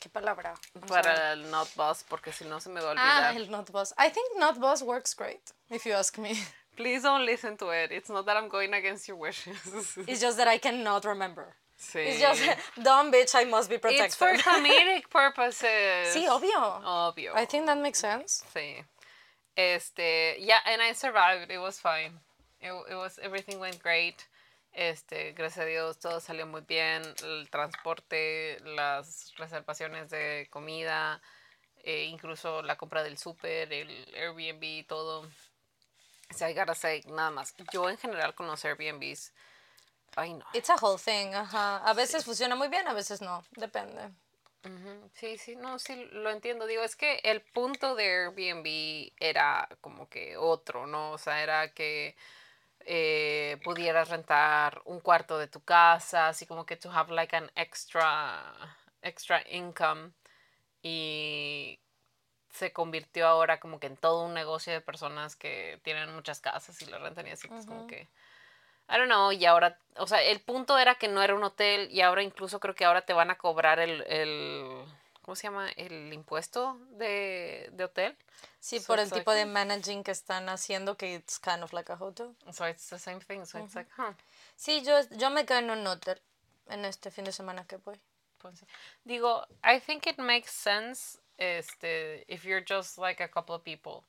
¿Qué 0.00 0.08
palabra? 0.08 0.54
Para 0.88 1.32
el 1.32 1.50
not 1.50 1.68
boss, 1.74 2.04
porque 2.08 2.32
si 2.32 2.44
no 2.44 2.58
se 2.60 2.70
me 2.70 2.80
va 2.80 2.92
a 2.92 2.94
Ah, 2.96 3.30
olvidar. 3.32 3.36
el 3.36 3.50
not 3.50 3.70
boss. 3.70 3.92
I 3.98 4.08
think 4.10 4.38
not 4.38 4.58
boss 4.58 4.82
works 4.82 5.14
great, 5.14 5.52
if 5.68 5.84
you 5.84 5.92
ask 5.94 6.16
me. 6.18 6.32
Please 6.76 7.02
don't 7.02 7.26
listen 7.26 7.56
to 7.58 7.68
it. 7.70 7.90
It's 7.92 8.08
not 8.08 8.24
that 8.26 8.36
I'm 8.36 8.48
going 8.48 8.72
against 8.72 9.06
your 9.08 9.18
wishes. 9.18 9.58
It's 10.08 10.20
just 10.20 10.38
that 10.38 10.48
I 10.48 10.58
cannot 10.58 11.04
remember. 11.04 11.54
sí. 11.78 12.06
It's 12.06 12.20
just, 12.20 12.42
dumb 12.82 13.10
bitch, 13.12 13.34
I 13.34 13.44
must 13.44 13.68
be 13.68 13.76
protected. 13.78 14.06
It's 14.06 14.14
for 14.16 14.32
comedic 14.36 15.10
purposes. 15.10 16.14
sí, 16.14 16.26
obvio. 16.28 16.80
Obvio. 16.84 17.32
I 17.34 17.44
think 17.46 17.66
that 17.66 17.76
makes 17.78 17.98
sense. 17.98 18.42
Sí. 18.54 18.82
Este, 19.56 20.36
yeah, 20.38 20.60
and 20.66 20.80
I 20.80 20.92
survived. 20.94 21.50
It 21.50 21.58
was 21.58 21.78
fine. 21.78 22.20
It, 22.62 22.72
it 22.90 22.94
was, 22.94 23.18
everything 23.22 23.58
went 23.60 23.82
great. 23.82 24.26
Este, 24.72 25.32
gracias 25.32 25.64
a 25.64 25.68
Dios, 25.68 25.98
todo 25.98 26.20
salió 26.20 26.46
muy 26.46 26.62
bien. 26.62 27.02
El 27.24 27.48
transporte, 27.50 28.58
las 28.64 29.34
reservaciones 29.36 30.10
de 30.10 30.46
comida, 30.50 31.20
eh, 31.82 32.04
incluso 32.04 32.62
la 32.62 32.76
compra 32.76 33.02
del 33.02 33.18
súper, 33.18 33.72
el 33.72 34.14
Airbnb 34.14 34.86
todo. 34.86 35.22
O 36.30 36.34
sea, 36.34 36.50
I 36.50 36.54
gotta 36.54 36.74
say, 36.74 37.02
nada 37.08 37.30
más. 37.30 37.54
Yo 37.72 37.90
en 37.90 37.98
general 37.98 38.34
con 38.34 38.46
los 38.46 38.64
Airbnbs, 38.64 39.32
ay 40.16 40.34
no. 40.34 40.44
It's 40.52 40.70
a 40.70 40.76
whole 40.80 40.98
thing, 40.98 41.34
ajá. 41.34 41.78
A 41.78 41.92
veces 41.94 42.24
funciona 42.24 42.54
muy 42.54 42.68
bien, 42.68 42.86
a 42.86 42.92
veces 42.92 43.20
no, 43.20 43.44
depende. 43.56 44.10
Ujú, 44.64 45.10
Sí, 45.14 45.38
sí, 45.38 45.56
no, 45.56 45.78
sí, 45.78 46.06
lo 46.12 46.30
entiendo. 46.30 46.66
Digo, 46.66 46.82
es 46.82 46.94
que 46.94 47.20
el 47.24 47.40
punto 47.40 47.94
de 47.94 48.04
Airbnb 48.04 49.12
era 49.18 49.68
como 49.80 50.08
que 50.08 50.36
otro, 50.36 50.86
¿no? 50.86 51.12
O 51.12 51.18
sea, 51.18 51.42
era 51.42 51.72
que 51.72 52.14
eh, 52.86 53.58
pudieras 53.64 54.08
rentar 54.08 54.82
un 54.84 55.00
cuarto 55.00 55.38
de 55.38 55.48
tu 55.48 55.60
casa, 55.62 56.28
así 56.28 56.46
como 56.46 56.66
que 56.66 56.76
to 56.76 56.90
have 56.90 57.12
like 57.12 57.34
an 57.36 57.50
extra, 57.54 58.52
extra 59.02 59.42
income. 59.50 60.12
Y 60.82 61.78
se 62.48 62.72
convirtió 62.72 63.26
ahora 63.26 63.60
como 63.60 63.78
que 63.78 63.86
en 63.86 63.96
todo 63.96 64.24
un 64.24 64.34
negocio 64.34 64.72
de 64.72 64.80
personas 64.80 65.36
que 65.36 65.80
tienen 65.82 66.14
muchas 66.14 66.40
casas 66.40 66.80
y 66.82 66.86
lo 66.86 66.98
rentan 66.98 67.26
y 67.26 67.30
así, 67.30 67.48
pues 67.48 67.66
como 67.66 67.86
que... 67.86 68.08
I 68.92 68.94
don't 68.94 69.06
know, 69.06 69.30
y 69.30 69.44
ahora, 69.46 69.78
o 69.98 70.08
sea, 70.08 70.20
el 70.20 70.40
punto 70.40 70.76
era 70.76 70.96
que 70.96 71.06
no 71.06 71.22
era 71.22 71.36
un 71.36 71.44
hotel 71.44 71.88
y 71.92 72.00
ahora 72.00 72.24
incluso 72.24 72.58
creo 72.58 72.74
que 72.74 72.84
ahora 72.84 73.02
te 73.02 73.12
van 73.12 73.30
a 73.30 73.38
cobrar 73.38 73.78
el, 73.78 74.02
el 74.08 74.84
¿cómo 75.22 75.34
se 75.36 75.44
llama? 75.44 75.68
El 75.76 76.12
impuesto 76.12 76.78
de, 76.92 77.68
de 77.72 77.84
hotel. 77.84 78.16
Sí, 78.58 78.80
So 78.80 78.86
por 78.88 78.98
el 78.98 79.04
it's 79.04 79.12
like, 79.12 79.20
tipo 79.22 79.32
de 79.32 79.46
managing 79.46 80.02
que 80.02 80.10
están 80.12 80.48
haciendo, 80.48 80.96
que 80.96 81.14
it's 81.14 81.38
kind 81.38 81.62
of 81.62 81.72
like 81.72 81.90
a 81.92 81.96
hotel. 81.96 82.34
So 82.52 82.66
it's 82.66 82.88
the 82.88 82.98
same 82.98 83.20
thing, 83.20 83.44
so 83.44 83.58
it's 83.58 83.74
like, 83.74 83.90
huh. 83.96 84.12
Sí, 84.56 84.82
yo, 84.82 85.00
yo 85.16 85.30
me 85.30 85.44
quedo 85.44 85.58
en 85.60 85.70
un 85.70 85.86
hotel 85.86 86.20
en 86.68 86.84
este 86.84 87.10
fin 87.10 87.24
de 87.24 87.32
semana 87.32 87.64
que 87.66 87.76
voy. 87.76 88.00
pues. 88.38 88.64
Digo, 89.04 89.46
I 89.62 89.80
think 89.80 90.06
it 90.06 90.18
makes 90.18 90.50
sense 90.50 91.18
este, 91.36 92.24
if 92.28 92.44
you're 92.44 92.64
just 92.66 92.98
like 92.98 93.22
a 93.22 93.28
couple 93.28 93.54
of 93.54 93.62
people. 93.62 94.04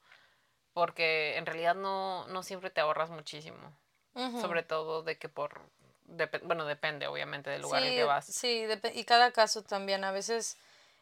Porque 0.74 1.36
en 1.38 1.46
realidad 1.46 1.76
no, 1.76 2.26
no 2.28 2.44
siempre 2.44 2.70
te 2.70 2.80
ahorras 2.80 3.10
muchísimo. 3.10 3.58
Sobre 4.42 4.64
todo 4.64 5.04
de 5.04 5.18
que 5.18 5.30
por... 5.30 5.62
bueno, 6.44 6.66
depende 6.66 7.08
obviamente 7.08 7.50
del 7.50 7.62
lugar 7.62 7.82
en 7.84 7.90
Sí, 7.90 7.96
que 7.96 8.04
vas. 8.04 8.26
sí, 8.26 8.66
y 8.94 9.04
cada 9.06 9.32
caso 9.32 9.64
también. 9.64 10.04
A 10.04 10.12
veces 10.12 10.58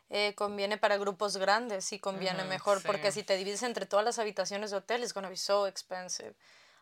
eh, 0.10 0.34
conviene 0.36 0.78
para 0.78 0.98
grupos 0.98 1.38
grandes 1.38 1.92
y 1.94 2.00
conviene 2.00 2.44
mejor 2.50 2.82
porque 2.84 3.12
si 3.12 3.24
te 3.24 3.36
divides 3.38 3.64
entre 3.64 3.86
todas 3.86 4.04
las 4.06 4.18
habitaciones 4.20 4.72
de 4.72 4.78
hotel, 4.78 5.02
it's 5.04 5.14
gonna 5.14 5.30
be 5.30 5.38
so 5.38 5.68
expensive. 5.68 6.34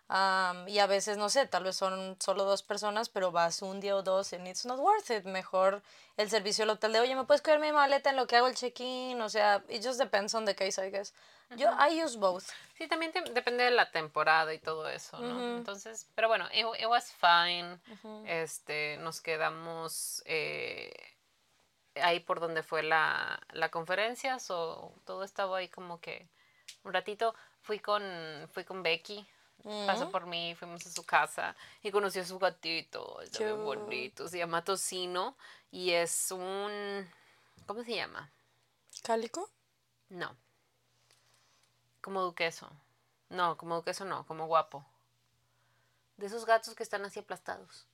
Am, 0.10 0.66
y 0.70 0.80
a 0.80 0.88
veces, 0.88 1.18
no 1.18 1.28
sé, 1.28 1.48
tal 1.48 1.66
vez 1.66 1.76
son 1.76 2.16
solo 2.22 2.46
dos 2.46 2.64
personas, 2.64 3.10
pero 3.10 3.34
vas 3.34 3.62
un 3.62 3.82
día 3.82 3.94
o 3.98 4.04
dos 4.04 4.32
and 4.32 4.48
it's 4.48 4.66
not 4.66 4.80
worth 4.80 5.10
it. 5.12 5.26
Mejor 5.26 5.82
el 6.16 6.30
servicio 6.30 6.62
del 6.62 6.70
hotel 6.70 6.94
de, 6.94 7.02
oye, 7.02 7.14
¿me 7.14 7.26
puedes 7.26 7.42
cuidar 7.42 7.60
mi 7.60 7.74
maleta 7.74 8.12
en 8.12 8.16
lo 8.16 8.26
que 8.26 8.38
hago 8.38 8.48
el 8.48 8.56
check-in? 8.56 9.20
O 9.22 9.28
sea, 9.28 9.62
it 9.68 9.84
just 9.86 10.00
depends 10.00 10.34
on 10.34 10.46
the 10.46 10.56
case, 10.56 10.80
I 10.82 10.90
guess. 10.92 11.14
Yo, 11.58 11.70
I 11.78 12.02
use 12.02 12.18
both. 12.18 12.46
Sí, 12.78 12.88
también 12.88 13.12
te- 13.12 13.22
depende 13.32 13.66
de 13.66 13.72
la 13.72 13.92
temporada 13.92 14.54
y 14.54 14.60
todo 14.60 14.88
eso, 14.88 15.18
¿no? 15.20 15.58
Entonces, 15.58 16.08
pero 16.16 16.30
bueno, 16.30 16.46
it, 16.54 16.66
it 16.80 16.88
was 16.88 17.12
fine. 17.12 17.78
Este, 18.28 18.96
nos 19.02 19.20
quedamos 19.20 20.24
eh, 20.26 20.94
ahí 22.02 22.20
por 22.20 22.40
donde 22.40 22.64
fue 22.64 22.84
la, 22.84 23.40
la 23.52 23.70
conferencia, 23.70 24.40
so, 24.40 24.94
todo 25.06 25.24
estaba 25.24 25.58
ahí 25.58 25.70
como 25.70 26.00
que 26.00 26.28
un 26.84 26.94
ratito. 26.94 27.34
Fui 27.62 27.80
con, 27.80 28.02
fui 28.54 28.64
con 28.64 28.82
Becky, 28.82 29.28
pasó 29.86 30.10
por 30.10 30.26
mí, 30.26 30.56
fuimos 30.56 30.86
a 30.86 30.90
su 30.90 31.04
casa 31.04 31.56
y 31.82 31.92
conocí 31.92 32.20
a 32.20 32.26
su 32.26 32.40
gatito, 32.40 33.20
está 33.22 33.44
bien 33.44 33.64
bonito, 33.64 34.28
se 34.28 34.38
llama 34.38 34.64
Tocino 34.64 35.36
y 35.72 35.92
es 35.92 36.32
un, 36.32 37.10
¿cómo 37.66 37.84
se 37.84 37.96
llama? 37.96 38.32
¿Cálico? 39.04 39.50
No. 40.10 40.36
Como 42.02 42.22
duqueso. 42.22 42.72
No, 43.30 43.58
como 43.58 43.76
duqueso 43.76 44.06
no, 44.06 44.26
como 44.26 44.48
guapo. 44.48 44.86
De 46.16 46.28
esos 46.28 46.46
gatos 46.46 46.74
que 46.74 46.84
están 46.84 47.04
así 47.04 47.20
aplastados. 47.20 47.87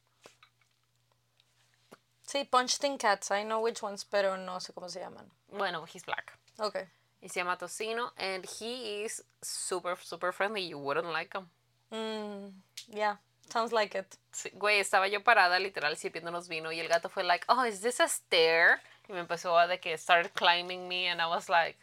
Sí, 2.33 2.45
Punching 2.45 2.97
Cats, 2.97 3.29
I 3.29 3.43
know 3.43 3.59
which 3.59 3.83
ones, 3.83 4.03
pero 4.03 4.37
no 4.37 4.59
sé 4.59 4.73
cómo 4.73 4.89
se 4.89 4.99
llaman. 4.99 5.29
Bueno, 5.51 5.85
he's 5.85 6.03
black. 6.03 6.35
Okay. 6.57 6.87
Y 7.21 7.29
se 7.29 7.41
llama 7.41 7.59
Tocino 7.59 8.11
and 8.17 8.43
he 8.59 9.03
is 9.03 9.23
super, 9.43 9.95
super 10.01 10.31
friendly. 10.31 10.67
You 10.67 10.79
wouldn't 10.79 11.13
like 11.13 11.37
him. 11.37 11.47
Mm, 11.91 12.53
yeah, 12.87 13.17
sounds 13.51 13.71
like 13.71 13.93
it. 13.93 14.17
Sí, 14.31 14.49
güey, 14.57 14.79
estaba 14.79 15.07
yo 15.07 15.23
parada 15.23 15.59
literal 15.59 15.95
sirviéndonos 15.95 16.47
vino 16.47 16.71
y 16.71 16.79
el 16.79 16.87
gato 16.87 17.07
fue 17.07 17.23
like, 17.23 17.45
oh, 17.49 17.65
is 17.65 17.81
this 17.81 17.99
a 17.99 18.07
stair? 18.07 18.81
Y 19.07 19.13
me 19.13 19.19
empezó 19.19 19.55
a 19.55 19.67
de 19.67 19.79
que 19.79 19.95
started 19.95 20.31
climbing 20.33 20.87
me 20.87 21.07
and 21.07 21.21
I 21.21 21.27
was 21.27 21.49
like, 21.49 21.77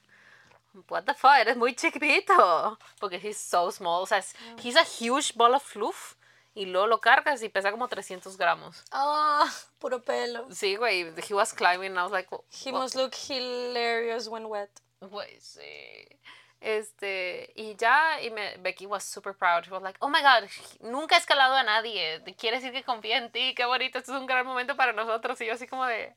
what 0.88 1.04
the 1.04 1.14
fuck, 1.14 1.38
eres 1.42 1.56
muy 1.56 1.74
chiquitito. 1.74 2.76
Porque 2.98 3.20
he's 3.22 3.38
so 3.38 3.70
small, 3.70 4.02
o 4.02 4.06
sea, 4.06 4.20
he's 4.60 4.74
a 4.74 4.82
huge 4.82 5.36
ball 5.36 5.54
of 5.54 5.62
fluff. 5.62 6.16
Y 6.54 6.66
luego 6.66 6.86
lo 6.88 7.00
cargas 7.00 7.42
y 7.42 7.48
pesa 7.48 7.70
como 7.70 7.86
300 7.86 8.36
gramos. 8.36 8.82
Ah, 8.90 9.48
puro 9.78 10.02
pelo. 10.02 10.48
Sí, 10.50 10.76
güey, 10.76 11.12
he 11.28 11.34
was 11.34 11.52
climbing 11.52 11.90
and 11.90 11.98
I 11.98 12.02
was 12.02 12.12
like, 12.12 12.28
He 12.50 12.72
must 12.72 12.96
look 12.96 13.14
hilarious 13.14 14.28
when 14.28 14.46
wet. 14.46 14.70
Güey, 15.00 15.40
sí. 15.40 16.20
Este, 16.60 17.52
y 17.54 17.74
ya, 17.76 18.20
y 18.20 18.30
me, 18.30 18.56
Becky 18.58 18.84
was 18.84 19.02
super 19.02 19.32
proud. 19.32 19.64
She 19.64 19.70
was 19.70 19.82
like, 19.82 19.96
oh 20.00 20.10
my 20.10 20.20
god, 20.20 20.48
nunca 20.82 21.14
he 21.14 21.18
escalado 21.18 21.54
a 21.54 21.62
nadie. 21.62 22.22
Quiere 22.36 22.58
decir 22.58 22.72
que 22.72 22.84
confía 22.84 23.16
en 23.16 23.30
ti, 23.32 23.54
qué 23.54 23.64
bonito, 23.64 23.98
esto 23.98 24.12
es 24.12 24.20
un 24.20 24.26
gran 24.26 24.44
momento 24.44 24.76
para 24.76 24.92
nosotros. 24.92 25.40
Y 25.40 25.46
yo 25.46 25.54
así 25.54 25.66
como 25.66 25.86
de, 25.86 26.14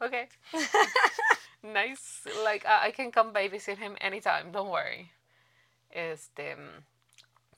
ok. 0.00 0.14
nice, 1.62 2.24
like, 2.44 2.66
I 2.66 2.88
I 2.88 2.92
can 2.92 3.10
come 3.10 3.32
babysit 3.32 3.78
him 3.78 3.96
anytime, 4.00 4.52
don't 4.52 4.70
worry. 4.70 5.12
Este, 5.90 6.56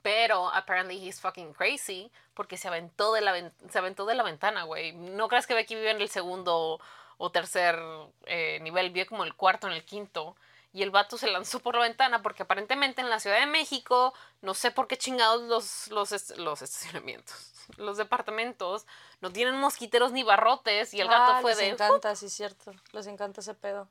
pero 0.02 0.52
apparently 0.52 0.96
he's 0.96 1.20
fucking 1.20 1.52
crazy 1.52 2.10
porque 2.34 2.56
se 2.56 2.68
aventó 2.68 3.12
de 3.12 3.20
la, 3.20 3.50
se 3.70 3.78
aventó 3.78 4.06
de 4.06 4.14
la 4.14 4.22
ventana, 4.22 4.64
güey. 4.64 4.92
No 4.92 5.28
creas 5.28 5.46
que 5.46 5.54
Becky 5.54 5.74
vive 5.74 5.90
en 5.90 6.00
el 6.00 6.08
segundo 6.08 6.80
o 7.18 7.30
tercer 7.30 7.78
eh, 8.26 8.58
nivel, 8.62 8.90
vive 8.90 9.06
como 9.06 9.24
el 9.24 9.34
cuarto, 9.34 9.66
en 9.66 9.74
el 9.74 9.84
quinto. 9.84 10.36
Y 10.72 10.82
el 10.82 10.90
vato 10.90 11.18
se 11.18 11.30
lanzó 11.30 11.60
por 11.60 11.74
la 11.74 11.82
ventana 11.82 12.22
porque 12.22 12.44
aparentemente 12.44 13.00
en 13.00 13.10
la 13.10 13.18
Ciudad 13.18 13.40
de 13.40 13.46
México, 13.46 14.14
no 14.40 14.54
sé 14.54 14.70
por 14.70 14.86
qué 14.86 14.96
chingados 14.96 15.42
los, 15.42 15.88
los, 15.88 16.38
los 16.38 16.62
estacionamientos, 16.62 17.52
los 17.76 17.96
departamentos, 17.96 18.86
no 19.20 19.32
tienen 19.32 19.56
mosquiteros 19.56 20.12
ni 20.12 20.22
barrotes. 20.22 20.94
Y 20.94 21.00
el 21.00 21.08
gato 21.08 21.32
ah, 21.32 21.38
fue 21.42 21.50
les 21.50 21.58
de... 21.58 21.68
encanta, 21.68 22.14
sí, 22.14 22.30
cierto. 22.30 22.72
Les 22.92 23.06
encanta 23.06 23.40
ese 23.40 23.54
pedo. 23.54 23.88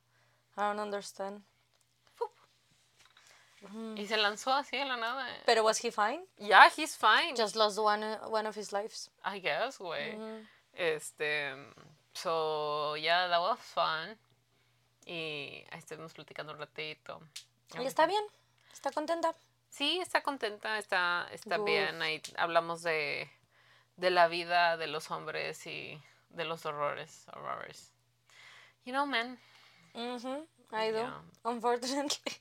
I 0.58 0.62
don't 0.62 0.80
understand. 0.80 1.44
Y 3.96 4.06
se 4.08 4.18
lanzó 4.18 4.54
así 4.54 4.78
de 4.78 4.86
la 4.86 4.96
nada. 4.96 5.28
Pero 5.46 5.64
was 5.64 5.84
he 5.84 5.92
fine? 5.92 6.26
Yeah, 6.38 6.70
he's 6.76 6.96
fine. 6.96 7.36
Just 7.36 7.56
lost 7.56 7.78
one, 7.78 8.04
one 8.30 8.48
of 8.48 8.56
his 8.58 8.72
lives. 8.72 9.12
I 9.24 9.40
guess, 9.40 9.78
güey. 9.78 10.18
Este, 10.74 11.54
so, 12.14 12.96
yeah, 12.96 13.28
that 13.28 13.42
was 13.42 13.60
fun. 13.60 14.18
Y 15.06 15.66
ahí 15.72 15.80
estuvimos 15.80 16.14
platicando 16.14 16.54
un 16.54 16.60
ratito. 16.60 17.20
¿Y 17.78 17.86
está 17.86 18.06
bien? 18.06 18.24
¿Está 18.72 18.92
contenta? 18.92 19.36
Sí, 19.70 20.00
está 20.00 20.24
contenta, 20.24 20.78
está, 20.78 21.28
está 21.32 21.58
bien. 21.58 22.02
Ahí 22.02 22.22
hablamos 22.38 22.82
de, 22.82 23.30
de 23.98 24.10
la 24.10 24.28
vida 24.28 24.78
de 24.78 24.88
los 24.88 25.12
hombres 25.12 25.66
y 25.68 26.02
de 26.30 26.46
los 26.46 26.66
horrores. 26.66 27.26
horrores. 27.34 27.92
You 28.86 28.94
know, 28.94 29.06
man. 29.06 29.38
Mhm, 29.94 30.48
I 30.72 30.92
do. 30.92 31.00
Yeah. 31.00 31.22
Unfortunately. 31.44 32.38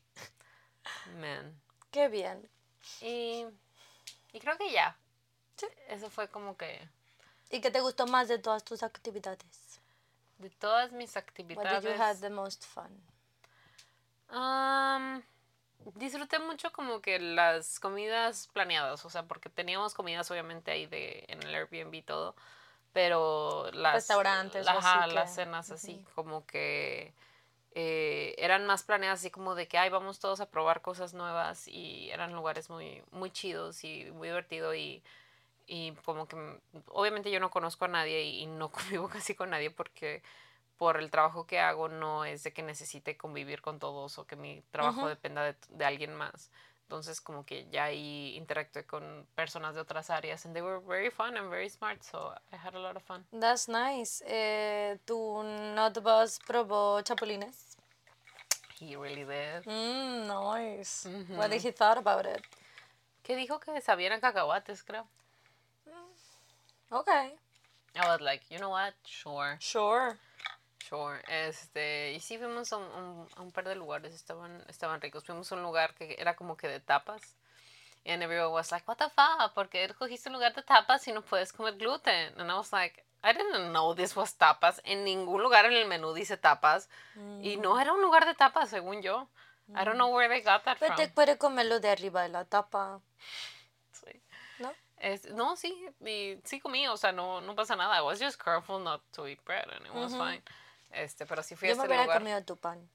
Man. 1.21 1.61
Qué 1.91 2.09
bien. 2.09 2.49
Y, 3.01 3.47
y 4.33 4.41
creo 4.41 4.57
que 4.57 4.71
ya. 4.71 4.97
Sí. 5.57 5.67
Eso 5.89 6.11
fue 6.11 6.29
como 6.29 6.57
que 6.57 6.89
¿Y 7.51 7.61
qué 7.61 7.71
te 7.71 7.81
gustó 7.81 8.07
más 8.07 8.29
de 8.29 8.39
todas 8.39 8.65
tus 8.65 8.83
actividades? 8.83 9.81
de 10.39 10.51
todas 10.51 10.93
mis 10.93 11.15
What 11.17 11.23
actividades. 11.23 11.83
did 11.83 11.91
you 11.91 12.01
have 12.01 12.21
the 12.21 12.31
most 12.31 12.65
fun? 12.65 13.03
Am, 14.29 15.23
disfruté 15.97 16.39
mucho 16.39 16.71
como 16.71 17.01
que 17.01 17.19
las 17.19 17.81
comidas 17.81 18.49
planeadas, 18.53 19.05
o 19.05 19.11
sea, 19.11 19.25
porque 19.25 19.49
teníamos 19.49 19.95
comidas 19.95 20.31
obviamente 20.31 20.71
ahí 20.71 20.87
de 20.87 21.25
en 21.29 21.43
el 21.43 21.55
Airbnb 21.55 21.95
y 21.95 22.03
todo, 22.03 22.37
pero 22.93 23.71
las 23.73 23.95
Restaurantes 23.95 24.67
o 24.67 24.71
ajá, 24.71 25.07
las 25.09 25.35
cenas 25.35 25.71
así 25.71 26.05
como 26.15 26.47
que 26.47 27.13
eh, 27.81 28.35
eran 28.39 28.67
más 28.67 28.83
planeadas 28.83 29.21
así 29.21 29.31
como 29.31 29.55
de 29.55 29.69
que 29.69 29.79
ay 29.79 29.89
vamos 29.89 30.19
todos 30.19 30.41
a 30.41 30.51
probar 30.51 30.83
cosas 30.83 31.15
nuevas 31.15 31.69
y 31.69 32.11
eran 32.11 32.33
lugares 32.33 32.71
muy 32.71 33.05
muy 33.13 33.31
chidos 33.31 33.85
y 33.85 34.11
muy 34.11 34.27
divertido 34.27 34.75
y 34.75 35.01
y 35.69 35.93
como 36.05 36.27
que 36.27 36.35
mm, 36.35 36.61
obviamente 36.89 37.31
yo 37.31 37.39
no 37.39 37.51
conozco 37.51 37.85
a 37.85 37.89
nadie 37.89 38.25
y, 38.25 38.41
y 38.43 38.47
no 38.47 38.69
convivo 38.73 39.09
casi 39.09 39.37
con 39.37 39.51
nadie 39.51 39.71
porque 39.71 40.25
por 40.77 40.97
el 40.97 41.09
trabajo 41.09 41.47
que 41.47 41.61
hago 41.61 41.89
no 41.89 42.25
es 42.25 42.43
de 42.43 42.53
que 42.53 42.65
necesite 42.65 43.17
convivir 43.17 43.63
con 43.63 43.79
todos 43.79 44.19
o 44.19 44.27
que 44.27 44.35
mi 44.35 44.63
trabajo 44.73 45.07
dependa 45.07 45.45
de, 45.45 45.55
de 45.69 45.85
alguien 45.85 46.15
más. 46.17 46.51
Entonces 46.83 47.21
como 47.21 47.45
que 47.45 47.69
ya 47.71 47.85
ahí 47.85 48.35
interactué 48.37 48.87
con 48.87 49.27
personas 49.37 49.75
de 49.77 49.83
otras 49.83 50.11
áreas 50.11 50.45
and 50.47 50.55
they 50.55 50.63
were 50.63 50.81
very 50.85 51.11
fun 51.11 51.37
and 51.37 51.49
very 51.49 51.69
smart 51.69 52.03
so 52.03 52.33
I 52.51 52.57
had 52.57 52.75
a 52.75 52.79
lot 52.81 52.97
of 52.97 53.05
fun. 53.05 53.25
That's 53.31 53.69
nice. 53.69 54.25
Eh, 54.27 54.99
¿Tu 55.05 55.43
Notbus 55.75 56.41
probó 56.47 57.01
chapulines? 57.03 57.68
He 58.81 58.95
really 58.97 59.25
did. 59.25 59.65
Mm, 59.65 60.27
nice. 60.29 61.07
What 61.37 61.51
did 61.51 61.63
he 61.63 61.73
thought 61.73 61.99
about 61.99 62.27
it? 62.27 62.43
Que 63.23 63.35
dijo 63.37 63.59
que 63.61 63.81
sabían 63.81 64.21
cacahuates, 64.21 64.83
creo. 64.85 65.07
Okay. 66.91 67.33
I 67.97 68.07
was 68.07 68.21
like, 68.21 68.43
you 68.51 68.59
know 68.59 68.71
what? 68.71 68.95
Sure. 69.05 69.57
Sure. 69.61 70.17
Sure. 70.89 71.21
Este, 71.29 72.13
y 72.15 72.21
sí 72.21 72.39
fuimos 72.39 72.73
a 72.73 72.77
un, 72.79 72.85
un- 72.85 73.29
a 73.37 73.43
un 73.43 73.51
par 73.51 73.65
de 73.65 73.75
lugares, 73.75 74.15
estaban, 74.15 74.63
estaban 74.69 75.01
ricos. 75.01 75.25
Fuimos 75.25 75.51
a 75.53 75.57
un 75.57 75.63
lugar 75.63 75.95
que 75.95 76.15
era 76.19 76.35
como 76.35 76.57
que 76.57 76.69
de 76.69 76.81
tapas. 76.81 77.35
And 78.07 78.23
everyone 78.23 78.53
was 78.53 78.71
like, 78.73 78.87
what 78.89 78.97
the 78.97 79.11
fuck? 79.11 79.53
¿Por 79.55 79.69
qué 79.69 79.85
escogiste 79.85 80.29
un 80.29 80.35
lugar 80.35 80.55
de 80.55 80.63
tapas 80.63 81.03
si 81.03 81.13
no 81.13 81.21
puedes 81.21 81.53
comer 81.53 81.77
gluten? 81.77 82.33
And 82.41 82.51
I 82.51 82.55
was 82.55 82.73
like, 82.73 83.05
I 83.23 83.33
didn't 83.33 83.71
know 83.73 83.95
this 83.95 84.15
was 84.17 84.37
tapas. 84.37 84.81
En 84.85 85.05
ningún 85.05 85.43
lugar 85.43 85.65
en 85.67 85.73
el 85.73 85.87
menú 85.87 86.13
dice 86.15 86.37
tapas. 86.37 86.89
Y 87.43 87.57
no 87.57 87.81
era 87.81 87.93
un 87.93 88.01
lugar 88.01 88.25
de 88.27 88.35
tapas, 88.35 88.69
según 88.71 89.03
yo. 89.03 89.29
I 89.71 89.85
don't 89.85 89.97
know 89.97 90.09
where 90.15 90.29
they 90.29 90.41
got 90.43 90.63
that 90.65 90.79
Pero 90.79 90.95
from. 90.95 91.07
te 91.07 91.13
puede 91.13 91.37
comerlo 91.37 91.79
de 91.81 91.91
arriba 91.91 92.23
de 92.23 92.31
la 92.31 92.45
tapa, 92.47 93.01
Sí. 93.93 94.23
¿no? 94.61 94.73
Es- 94.97 95.29
no, 95.31 95.57
sí, 95.57 95.85
y 96.01 96.41
sí 96.45 96.59
comí, 96.61 96.87
o 96.89 96.97
sea, 96.97 97.13
no, 97.13 97.41
no 97.43 97.55
pasa 97.55 97.77
nada. 97.77 97.99
I 97.99 98.03
was 98.03 98.19
just 98.19 98.41
careful 98.43 98.83
not 98.83 99.03
to 99.13 99.27
eat 99.29 99.45
bread 99.45 99.69
and 99.71 99.85
it 99.85 99.93
was 99.93 100.13
fine. 100.13 100.43
Este, 100.91 101.27
pero 101.27 101.43
sí 101.43 101.55
fui 101.55 101.69
a 101.69 101.73
Yo 101.73 101.77
me 101.77 101.83
este 101.83 101.89
hubiera 101.89 102.05
lugar. 102.05 102.19
comido 102.21 102.45
tu 102.45 102.57
pan. 102.57 102.89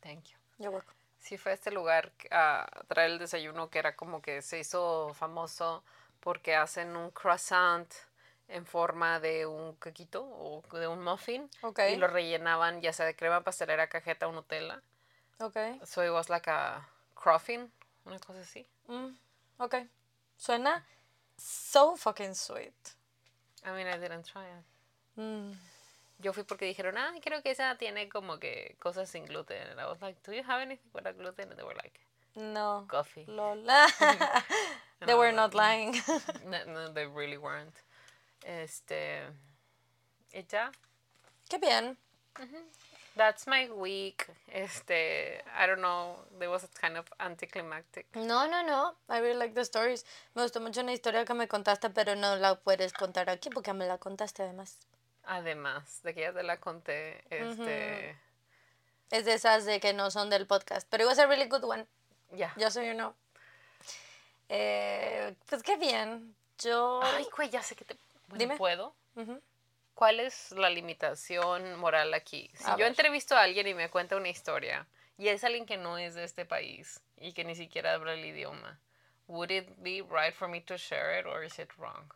Thank 0.00 0.24
you. 0.24 0.38
Yo 0.58 0.70
hueco. 0.70 0.92
Sí 1.18 1.38
fue 1.38 1.52
a 1.52 1.54
este 1.54 1.70
lugar 1.70 2.12
a 2.30 2.66
traer 2.88 3.10
el 3.12 3.18
desayuno 3.18 3.68
que 3.70 3.78
era 3.78 3.94
como 3.94 4.20
que 4.20 4.42
se 4.42 4.58
hizo 4.58 5.12
famoso 5.14 5.84
porque 6.20 6.56
hacen 6.56 6.96
un 6.96 7.10
croissant 7.10 7.92
en 8.48 8.64
forma 8.66 9.18
de 9.20 9.46
un 9.46 9.74
caquito 9.76 10.22
o 10.24 10.62
de 10.78 10.86
un 10.86 11.02
muffin 11.02 11.50
Ok. 11.62 11.80
y 11.92 11.96
lo 11.96 12.06
rellenaban 12.06 12.80
ya 12.80 12.92
sea 12.92 13.06
de 13.06 13.16
crema 13.16 13.42
pastelera, 13.42 13.88
cajeta 13.88 14.28
o 14.28 14.32
Nutella. 14.32 14.80
Ok. 15.40 15.56
So 15.84 16.04
it 16.04 16.10
was 16.10 16.28
like 16.30 16.48
a 16.50 16.86
croffin, 17.14 17.70
una 18.04 18.18
cosa 18.18 18.40
así. 18.40 18.66
Mm, 18.88 19.16
ok. 19.58 19.74
Suena 20.36 20.84
so 21.36 21.96
fucking 21.96 22.34
sweet. 22.34 22.74
I 23.64 23.70
mean, 23.70 23.86
I 23.88 23.98
didn't 23.98 24.24
try 24.24 24.44
it. 24.46 24.64
Mm. 25.20 25.52
Yo 26.18 26.32
fui 26.32 26.44
porque 26.44 26.64
dijeron, 26.64 26.96
ah, 26.96 27.12
creo 27.22 27.42
que 27.42 27.50
esa 27.50 27.76
tiene 27.76 28.08
como 28.08 28.38
que 28.38 28.76
cosas 28.78 29.10
sin 29.10 29.26
gluten. 29.26 29.68
And 29.70 29.80
I 29.80 29.84
was 29.84 30.00
like, 30.00 30.18
do 30.24 30.32
you 30.32 30.42
have 30.44 30.62
anything 30.62 30.88
without 30.94 31.16
gluten? 31.18 31.50
And 31.50 31.58
they 31.58 31.64
were 31.64 31.74
like, 31.74 32.00
No. 32.36 32.86
coffee. 32.88 33.24
Lol. 33.26 33.64
they 35.06 35.14
were 35.14 35.32
not 35.32 35.54
lying. 35.54 35.94
No, 36.46 36.58
no, 36.66 36.92
they 36.92 37.06
really 37.06 37.36
weren't. 37.38 37.74
Este, 38.46 39.22
y 40.32 40.44
ya, 40.46 40.70
Qué 41.48 41.58
bien. 41.58 41.96
That's 43.16 43.46
my 43.46 43.68
week. 43.70 44.26
Este, 44.48 45.42
I 45.58 45.66
don't 45.66 45.78
know. 45.78 46.16
There 46.38 46.48
was 46.48 46.66
kind 46.80 46.96
of 46.96 47.06
anticlimactic. 47.18 48.06
No, 48.14 48.46
no, 48.46 48.62
no. 48.62 48.94
I 49.08 49.20
really 49.20 49.38
like 49.38 49.54
the 49.54 49.64
stories. 49.64 50.04
Me 50.34 50.42
gustó 50.42 50.60
mucho 50.60 50.80
una 50.82 50.92
historia 50.92 51.24
que 51.24 51.34
me 51.34 51.48
contaste, 51.48 51.90
pero 51.90 52.14
no 52.14 52.36
la 52.36 52.56
puedes 52.56 52.92
contar 52.92 53.30
aquí 53.30 53.48
porque 53.50 53.72
me 53.72 53.86
la 53.86 53.98
contaste 53.98 54.42
además. 54.42 54.78
Además 55.24 56.02
de 56.02 56.14
que 56.14 56.20
ya 56.20 56.32
te 56.32 56.42
la 56.42 56.58
conté, 56.58 57.24
este, 57.30 58.16
Es 59.10 59.24
de 59.24 59.34
esas 59.34 59.64
de 59.64 59.80
que 59.80 59.92
no 59.92 60.10
son 60.10 60.30
del 60.30 60.46
podcast. 60.46 60.86
Pero 60.90 61.04
it 61.04 61.08
was 61.08 61.18
a 61.18 61.26
really 61.26 61.48
good 61.48 61.64
one. 61.64 61.86
ya. 62.32 62.52
Yo 62.56 62.70
soy 62.70 62.90
uno. 62.90 63.14
Eh, 64.48 65.34
pues 65.48 65.62
qué 65.62 65.76
bien. 65.76 66.36
Yo. 66.58 67.00
Ay, 67.02 67.26
güey, 67.34 67.50
ya 67.50 67.62
sé 67.62 67.74
que 67.74 67.84
te. 67.84 67.96
Bueno, 68.28 68.40
Dime. 68.40 68.56
¿Puedo? 68.56 68.94
¿Cuál 69.94 70.20
es 70.20 70.52
la 70.52 70.68
limitación 70.68 71.76
moral 71.76 72.12
aquí? 72.12 72.50
Si 72.54 72.64
A 72.64 72.72
yo 72.72 72.78
ver. 72.78 72.88
entrevisto 72.88 73.34
a 73.34 73.42
alguien 73.42 73.66
y 73.66 73.74
me 73.74 73.88
cuenta 73.88 74.16
una 74.16 74.28
historia 74.28 74.86
y 75.16 75.28
es 75.28 75.42
alguien 75.42 75.64
que 75.64 75.78
no 75.78 75.96
es 75.96 76.14
de 76.14 76.24
este 76.24 76.44
país 76.44 77.00
y 77.16 77.32
que 77.32 77.44
ni 77.44 77.54
siquiera 77.54 77.94
habla 77.94 78.12
el 78.12 78.24
idioma, 78.24 78.78
would 79.26 79.50
it 79.50 79.68
be 79.78 80.02
right 80.10 80.34
for 80.34 80.48
me 80.48 80.60
to 80.60 80.76
share 80.76 81.18
it 81.18 81.26
or 81.26 81.42
is 81.42 81.58
it 81.58 81.70
wrong? 81.78 82.12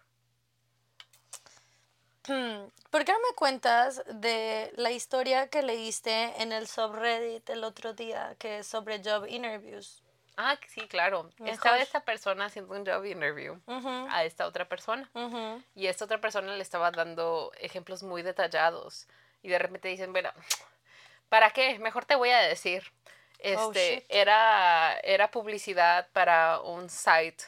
Hmm, 2.29 2.69
¿Por 2.91 3.05
qué 3.05 3.13
no 3.13 3.19
me 3.19 3.35
cuentas 3.35 4.03
de 4.07 4.71
la 4.77 4.91
historia 4.91 5.49
que 5.49 5.63
leíste 5.63 6.43
en 6.43 6.53
el 6.53 6.69
subreddit 6.69 7.49
el 7.49 7.65
otro 7.65 7.95
día, 7.95 8.37
que 8.39 8.59
es 8.59 8.67
sobre 8.67 9.03
job 9.03 9.27
interviews? 9.27 10.03
Ah, 10.43 10.57
sí, 10.69 10.89
claro. 10.89 11.29
Estaba 11.45 11.77
esta 11.83 12.01
persona 12.03 12.47
haciendo 12.47 12.75
un 12.75 12.87
job 12.87 13.05
interview 13.05 13.61
a 14.11 14.25
esta 14.25 14.47
otra 14.47 14.67
persona. 14.67 15.11
Y 15.75 15.87
esta 15.87 16.07
otra 16.07 16.19
persona 16.19 16.57
le 16.57 16.63
estaba 16.63 16.91
dando 16.91 17.53
ejemplos 17.59 18.03
muy 18.03 18.23
detallados. 18.23 19.07
Y 19.43 19.49
de 19.51 19.59
repente 19.59 19.89
dicen, 19.89 20.13
bueno, 20.13 20.31
¿para 21.29 21.51
qué? 21.51 21.79
Mejor 21.79 22.07
te 22.07 22.15
voy 22.15 22.31
a 22.31 22.39
decir. 22.41 22.83
Oh, 23.55 23.71
Este, 23.71 24.07
era, 24.09 24.99
era 25.03 25.31
publicidad 25.31 26.09
para 26.13 26.61
un 26.61 26.89
site 26.89 27.45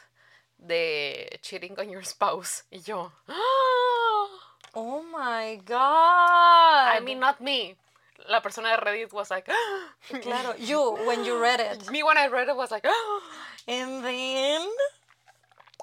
de 0.57 1.39
cheating 1.41 1.77
on 1.79 1.89
your 1.89 2.05
spouse. 2.05 2.63
Y 2.69 2.81
yo, 2.81 3.11
"Ah". 3.27 4.25
Oh 4.75 5.01
my 5.01 5.57
god. 5.57 6.97
I 6.97 7.01
mean, 7.01 7.19
not 7.19 7.39
me. 7.39 7.75
La 8.27 8.41
persona 8.41 8.71
de 8.71 8.77
Reddit 8.77 9.11
was 9.13 9.29
like, 9.29 9.51
"Ah". 9.51 9.95
claro, 10.21 10.55
you, 10.57 10.91
when 11.05 11.23
you 11.25 11.37
read 11.39 11.59
it. 11.59 11.89
me 11.89 12.03
when 12.03 12.17
I 12.17 12.27
read 12.27 12.47
it 12.49 12.55
was 12.55 12.71
like, 12.71 12.87
"Ah". 12.87 13.19
And 13.67 14.03
then. 14.03 14.67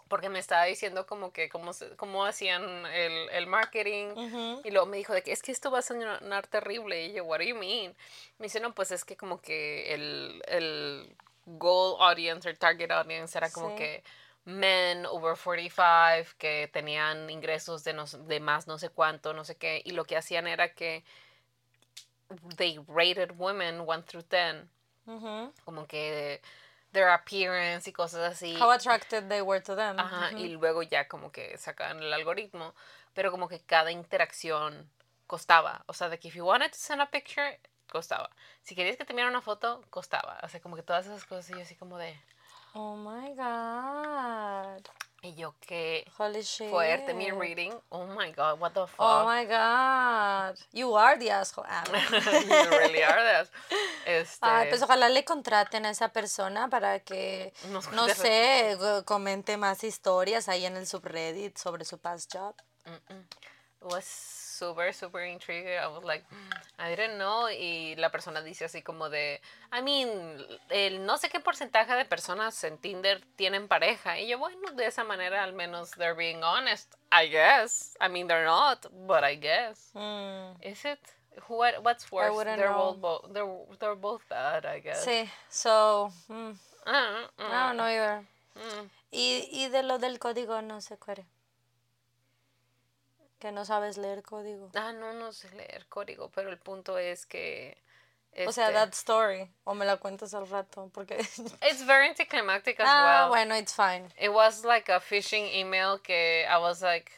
porque 0.08 0.28
me 0.28 0.40
estaba 0.40 0.64
diciendo 0.64 1.06
como 1.06 1.32
que 1.32 1.48
cómo, 1.48 1.72
se- 1.72 1.94
cómo 1.94 2.24
hacían 2.26 2.84
el, 2.86 3.28
el 3.30 3.46
marketing 3.46 4.60
y 4.64 4.70
luego 4.72 4.86
me 4.86 4.96
dijo 4.96 5.12
de 5.14 5.22
que 5.22 5.30
es 5.30 5.40
que 5.40 5.52
esto 5.52 5.70
va 5.70 5.78
a 5.78 5.82
sonar 5.82 6.46
terrible 6.48 7.04
y 7.06 7.12
yo, 7.12 7.22
what 7.24 7.38
do 7.38 7.44
you 7.44 7.54
mean? 7.54 7.94
Me 8.38 8.46
dice, 8.46 8.58
no, 8.58 8.74
pues 8.74 8.90
es 8.90 9.04
que 9.04 9.16
como 9.16 9.40
que 9.40 9.94
el, 9.94 10.42
el 10.48 11.14
goal 11.46 11.96
audience 12.00 12.48
or 12.48 12.56
target 12.56 12.90
audience 12.90 13.38
era 13.38 13.50
como 13.52 13.70
Sí. 13.70 13.76
que 13.76 14.02
men 14.46 15.06
over 15.06 15.36
45 15.36 16.34
que 16.38 16.68
tenían 16.72 17.30
ingresos 17.30 17.84
de, 17.84 17.92
no, 17.92 18.04
de 18.06 18.40
más 18.40 18.66
no 18.66 18.78
sé 18.78 18.88
cuánto, 18.88 19.32
no 19.32 19.44
sé 19.44 19.54
qué, 19.56 19.80
y 19.84 19.92
lo 19.92 20.04
que 20.06 20.16
hacían 20.16 20.48
era 20.48 20.74
que 20.74 21.04
they 22.56 22.78
rated 22.88 23.38
women 23.38 23.80
1 23.86 24.02
through 24.04 24.24
10, 24.28 24.68
Ujú. 25.06 25.52
como 25.64 25.86
que 25.86 26.40
their 26.92 27.08
appearance 27.10 27.88
y 27.88 27.92
cosas 27.92 28.32
así. 28.32 28.56
How 28.60 28.70
attracted 28.70 29.28
they 29.28 29.42
were 29.42 29.60
to 29.60 29.76
them. 29.76 29.98
Ajá, 29.98 30.32
y 30.32 30.48
luego 30.50 30.82
ya 30.82 31.06
como 31.08 31.30
que 31.30 31.56
sacaban 31.58 32.02
el 32.02 32.12
algoritmo, 32.12 32.74
pero 33.14 33.30
como 33.30 33.48
que 33.48 33.60
cada 33.60 33.90
interacción 33.90 34.88
costaba. 35.26 35.84
O 35.86 35.92
sea, 35.92 36.08
de 36.08 36.18
que 36.18 36.28
if 36.28 36.34
you 36.34 36.44
wanted 36.44 36.70
to 36.72 36.78
send 36.78 37.00
a 37.00 37.06
picture, 37.10 37.60
costaba. 37.88 38.30
Si 38.62 38.74
querías 38.74 38.96
que 38.96 39.04
te 39.04 39.12
enviara 39.12 39.30
una 39.30 39.40
foto, 39.40 39.82
costaba. 39.90 40.38
O 40.42 40.48
sea, 40.48 40.60
como 40.60 40.76
que 40.76 40.82
todas 40.82 41.06
esas 41.06 41.24
cosas 41.24 41.50
y 41.50 41.54
yo 41.54 41.62
así 41.62 41.76
como 41.76 41.98
de... 41.98 42.18
Oh 42.74 42.94
my 42.96 43.34
god. 43.34 44.59
Yo 45.50 45.54
qué 45.60 46.04
Holy 46.18 46.42
shit. 46.42 46.70
fuerte 46.70 47.14
mi 47.14 47.30
reading. 47.30 47.72
Oh 47.90 48.06
my 48.06 48.30
god, 48.32 48.60
what 48.60 48.72
the 48.72 48.86
fuck. 48.86 48.98
Oh 48.98 49.24
my 49.24 49.44
god. 49.44 50.56
You 50.72 50.94
are 50.96 51.18
the 51.18 51.30
asshole. 51.30 51.66
Ah, 51.68 51.84
you 51.90 52.70
really 52.78 53.02
are 53.02 53.22
that. 53.22 53.48
Este, 54.06 54.38
Ay, 54.42 54.68
pues 54.68 54.82
ojalá 54.82 55.08
le 55.08 55.24
contraten 55.24 55.86
a 55.86 55.90
esa 55.90 56.08
persona 56.08 56.68
para 56.68 57.00
que, 57.00 57.52
Nos 57.70 57.90
no 57.92 58.08
sé, 58.08 58.76
comente 59.04 59.56
más 59.56 59.82
historias 59.84 60.48
ahí 60.48 60.66
en 60.66 60.76
el 60.76 60.86
subreddit 60.86 61.56
sobre 61.56 61.84
su 61.84 61.98
past 61.98 62.32
job. 62.32 62.54
Mm-mm. 62.84 63.24
It 63.82 63.92
was 63.92 64.49
super, 64.60 64.92
super 64.92 65.20
intriguing. 65.24 65.72
I 65.78 65.86
was 65.88 66.04
like, 66.04 66.24
I 66.78 66.94
didn't 66.94 67.16
know. 67.18 67.48
Y 67.48 67.94
la 67.96 68.10
persona 68.10 68.42
dice 68.42 68.66
así 68.66 68.82
como 68.82 69.08
de, 69.08 69.40
I 69.72 69.80
mean, 69.82 70.10
el 70.68 71.04
no 71.06 71.16
sé 71.16 71.30
qué 71.30 71.40
porcentaje 71.40 71.94
de 71.94 72.04
personas 72.04 72.62
en 72.64 72.76
Tinder 72.78 73.20
tienen 73.36 73.66
pareja. 73.68 74.18
Y 74.18 74.28
yo, 74.28 74.38
bueno, 74.38 74.70
de 74.72 74.86
esa 74.86 75.04
manera 75.04 75.42
al 75.42 75.54
menos 75.54 75.90
they're 75.92 76.14
being 76.14 76.42
honest. 76.44 76.94
I 77.10 77.28
guess. 77.28 77.96
I 78.00 78.08
mean, 78.08 78.26
they're 78.28 78.44
not, 78.44 78.86
but 79.06 79.24
I 79.24 79.36
guess. 79.36 79.90
Mm, 79.94 80.56
Is 80.62 80.84
it? 80.84 81.00
What, 81.48 81.82
what's 81.82 82.10
worse? 82.12 82.34
wouldn't 82.34 82.58
they're, 82.58 82.70
know. 82.70 82.92
both, 82.92 83.00
bo- 83.00 83.28
they're, 83.32 83.78
they're 83.78 83.94
both 83.96 84.22
bad, 84.28 84.66
I 84.66 84.80
guess. 84.80 85.04
Sí, 85.04 85.28
so, 85.48 86.12
mm, 86.28 86.54
I 86.86 86.92
don't 86.92 87.38
know. 87.38 87.46
I 87.46 87.66
don't 87.66 87.76
know 87.76 87.84
either. 87.84 88.24
Mm. 88.56 88.90
Y, 89.12 89.48
y 89.50 89.68
de 89.68 89.82
lo 89.82 89.98
del 89.98 90.18
código 90.18 90.60
no 90.62 90.80
sé 90.80 90.98
cuál. 90.98 91.24
Que 93.40 93.50
no 93.52 93.64
sabes 93.64 93.96
leer 93.96 94.22
código. 94.22 94.70
Ah, 94.74 94.92
no, 94.92 95.12
no 95.12 95.32
sé 95.32 95.50
leer 95.56 95.86
código, 95.88 96.30
pero 96.30 96.50
el 96.50 96.58
punto 96.58 96.98
es 96.98 97.26
que... 97.26 97.76
O 98.46 98.52
sea, 98.52 98.68
este, 98.68 98.74
that 98.74 98.92
story. 98.92 99.50
O 99.64 99.74
me 99.74 99.84
la 99.84 99.96
cuentas 99.96 100.34
al 100.34 100.48
rato, 100.48 100.88
porque... 100.94 101.16
It's 101.62 101.84
very 101.84 102.06
anticlimactic 102.06 102.78
as 102.78 102.86
ah, 102.88 103.04
well. 103.04 103.28
bueno, 103.30 103.56
it's 103.56 103.74
fine. 103.74 104.08
It 104.16 104.32
was 104.32 104.64
like 104.64 104.88
a 104.88 105.00
phishing 105.00 105.52
email 105.52 105.98
que 105.98 106.46
I 106.48 106.58
was 106.58 106.80
like 106.80 107.10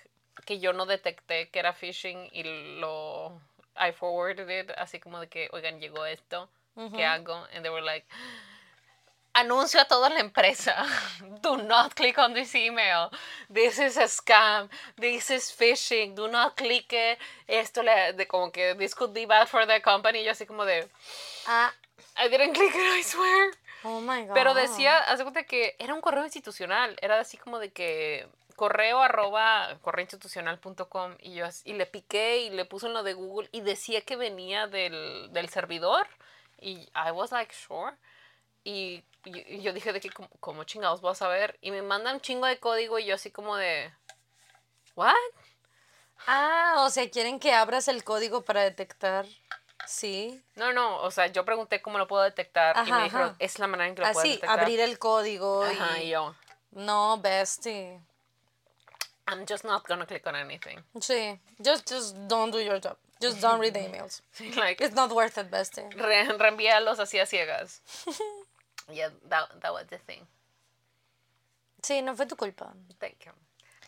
que 0.46 0.58
yo 0.58 0.72
no 0.72 0.86
detecté 0.86 1.50
que 1.50 1.60
era 1.60 1.72
phishing 1.72 2.30
y 2.32 2.42
lo 2.80 3.40
I 3.76 3.92
forwarded 3.92 4.48
it 4.50 4.70
así 4.76 5.00
como 5.00 5.20
de 5.20 5.28
que 5.28 5.48
oigan 5.52 5.80
llegó 5.80 6.04
esto 6.06 6.48
qué 6.94 7.04
hago 7.04 7.46
and 7.54 7.62
they 7.62 7.70
were 7.70 7.82
like 7.82 8.06
anuncio 9.34 9.80
a 9.80 9.84
toda 9.84 10.08
la 10.10 10.20
empresa 10.20 10.74
do 11.42 11.56
not 11.56 11.94
click 11.94 12.18
on 12.18 12.34
this 12.34 12.54
email 12.54 13.10
this 13.52 13.78
is 13.78 13.96
a 13.96 14.08
scam 14.08 14.68
this 15.00 15.30
is 15.30 15.50
phishing 15.50 16.14
do 16.14 16.28
not 16.28 16.56
click 16.56 16.92
it 16.92 17.18
esto 17.46 17.82
le 17.82 18.12
de 18.12 18.26
como 18.26 18.50
que 18.50 18.74
this 18.74 18.94
could 18.94 19.12
be 19.12 19.26
bad 19.26 19.46
for 19.46 19.66
the 19.66 19.80
company 19.80 20.22
yo 20.22 20.32
así 20.32 20.46
como 20.46 20.64
de 20.64 20.88
Ah, 21.46 21.72
I 22.16 22.28
didn't 22.28 22.54
click 22.54 22.74
it, 22.74 22.80
I 22.80 23.02
swear. 23.02 23.52
Oh 23.84 24.00
my 24.00 24.26
god. 24.26 24.34
Pero 24.34 24.54
decía, 24.54 24.98
haz 24.98 25.18
de 25.18 25.24
cuenta 25.24 25.44
que 25.44 25.74
era 25.78 25.94
un 25.94 26.00
correo 26.00 26.24
institucional. 26.24 26.96
Era 27.00 27.18
así 27.18 27.36
como 27.36 27.58
de 27.58 27.72
que 27.72 28.28
correo 28.54 29.00
arroba 29.00 29.78
correoinstitucional.com 29.80 31.16
y 31.20 31.34
yo 31.34 31.46
y 31.64 31.72
le 31.72 31.86
piqué 31.86 32.38
y 32.42 32.50
le 32.50 32.64
puse 32.64 32.86
en 32.86 32.92
lo 32.92 33.02
de 33.02 33.14
Google 33.14 33.48
y 33.50 33.62
decía 33.62 34.02
que 34.02 34.14
venía 34.14 34.66
del, 34.66 35.32
del 35.32 35.48
servidor 35.48 36.06
y 36.60 36.88
I 36.94 37.10
was 37.12 37.32
like 37.32 37.52
sure 37.52 37.94
y, 38.62 39.02
y- 39.24 39.60
yo 39.62 39.72
dije 39.72 39.92
de 39.92 40.00
que 40.00 40.10
como, 40.10 40.28
¿cómo 40.40 40.64
chingados 40.64 41.00
voy 41.00 41.12
a 41.12 41.14
saber 41.14 41.58
y 41.60 41.70
me 41.70 41.82
mandan 41.82 42.14
un 42.16 42.20
chingo 42.20 42.46
de 42.46 42.58
código 42.58 42.98
y 42.98 43.04
yo 43.06 43.14
así 43.14 43.30
como 43.30 43.56
de 43.56 43.92
what 44.96 45.14
Ah, 46.26 46.76
o 46.78 46.90
sea, 46.90 47.10
quieren 47.10 47.40
que 47.40 47.52
abras 47.52 47.88
el 47.88 48.04
código 48.04 48.42
para 48.42 48.62
detectar. 48.62 49.26
Sí. 49.86 50.40
no 50.54 50.72
no 50.72 50.98
o 51.02 51.10
sea 51.10 51.26
yo 51.26 51.44
pregunté 51.44 51.82
cómo 51.82 51.98
lo 51.98 52.06
puedo 52.06 52.22
detectar 52.22 52.76
y 52.86 52.92
me 52.92 53.02
dijeron 53.02 53.30
ajá. 53.30 53.36
es 53.40 53.58
la 53.58 53.66
manera 53.66 53.88
en 53.88 53.96
que 53.96 54.02
lo 54.02 54.12
puedes 54.12 54.18
Así, 54.18 54.28
detectar 54.36 54.60
abrir 54.60 54.78
el 54.78 54.96
código 55.00 55.64
Ajá, 55.64 55.98
y... 55.98 56.04
y 56.06 56.10
yo 56.10 56.36
No, 56.70 57.18
bestie. 57.20 58.00
I'm 59.26 59.44
just 59.48 59.64
not 59.64 59.84
gonna 59.88 60.06
click 60.06 60.24
on 60.26 60.36
anything 60.36 60.78
Sí. 61.00 61.38
Just, 61.58 61.90
just 61.92 62.16
don't 62.28 62.52
do 62.52 62.60
your 62.60 62.78
job. 62.80 62.96
Just 63.20 63.40
don't 63.40 63.60
read 63.60 63.72
the 63.74 63.80
emails. 63.88 64.22
like 64.56 64.80
It's 64.84 64.94
not 64.94 65.10
worth 65.12 65.36
it, 65.38 65.50
bestie. 65.50 65.88
Re 65.96 66.24
reenvíalos 66.38 66.98
así 67.00 67.18
a 67.18 67.26
ciegas. 67.26 67.80
yeah, 68.90 69.08
that, 69.28 69.60
that 69.60 69.72
was 69.72 69.86
the 69.88 69.98
thing. 69.98 70.26
Sí, 71.82 72.02
no 72.02 72.14
fue 72.14 72.26
tu 72.26 72.36
culpa. 72.36 72.72
Thank 73.00 73.26
you. 73.26 73.32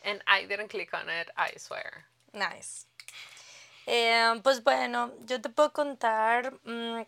And 0.05 0.21
I 0.27 0.47
didn't 0.47 0.69
click 0.69 0.93
on 0.93 1.09
it, 1.09 1.31
I 1.37 1.53
swear. 1.57 2.05
Nice. 2.33 2.87
Eh, 3.87 4.41
pues 4.43 4.63
bueno, 4.63 5.13
yo 5.27 5.41
te 5.41 5.49
puedo 5.49 5.73
contar 5.73 6.53
mm, 6.65 7.07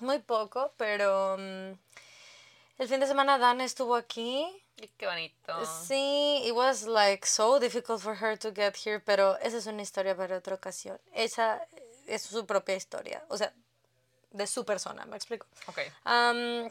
muy 0.00 0.18
poco, 0.20 0.72
pero 0.76 1.36
mm, 1.38 1.72
el 2.78 2.88
fin 2.88 3.00
de 3.00 3.06
semana 3.06 3.38
Dan 3.38 3.60
estuvo 3.60 3.94
aquí. 3.96 4.46
Y 4.80 4.88
qué 4.96 5.06
bonito. 5.06 5.66
Sí, 5.66 6.42
it 6.46 6.54
was 6.54 6.86
like 6.86 7.26
so 7.26 7.58
difficult 7.58 8.00
for 8.00 8.16
her 8.16 8.38
to 8.38 8.50
get 8.50 8.76
here, 8.76 8.98
pero 9.00 9.36
esa 9.42 9.58
es 9.58 9.66
una 9.66 9.82
historia 9.82 10.16
para 10.16 10.38
otra 10.38 10.54
ocasión. 10.54 10.98
Esa 11.12 11.60
es 12.06 12.22
su 12.22 12.46
propia 12.46 12.76
historia, 12.76 13.22
o 13.28 13.36
sea, 13.36 13.52
de 14.30 14.46
su 14.46 14.64
persona, 14.64 15.04
¿me 15.06 15.16
explico? 15.16 15.46
Ok. 15.66 15.80
Um, 16.06 16.70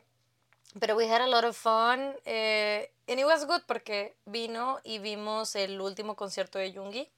pero 0.80 0.96
we 0.96 1.10
had 1.10 1.22
a 1.22 1.28
lot 1.28 1.44
of 1.44 1.58
fun. 1.58 2.16
eh, 2.26 2.92
and 3.08 3.20
it 3.20 3.26
was 3.26 3.46
good 3.46 3.62
porque 3.66 4.16
vino 4.26 4.80
y 4.84 5.00
vimos 5.00 5.56
el 5.56 5.82
último 5.82 6.16
concierto 6.16 6.60
de 6.60 6.72
Jungi, 6.72 7.10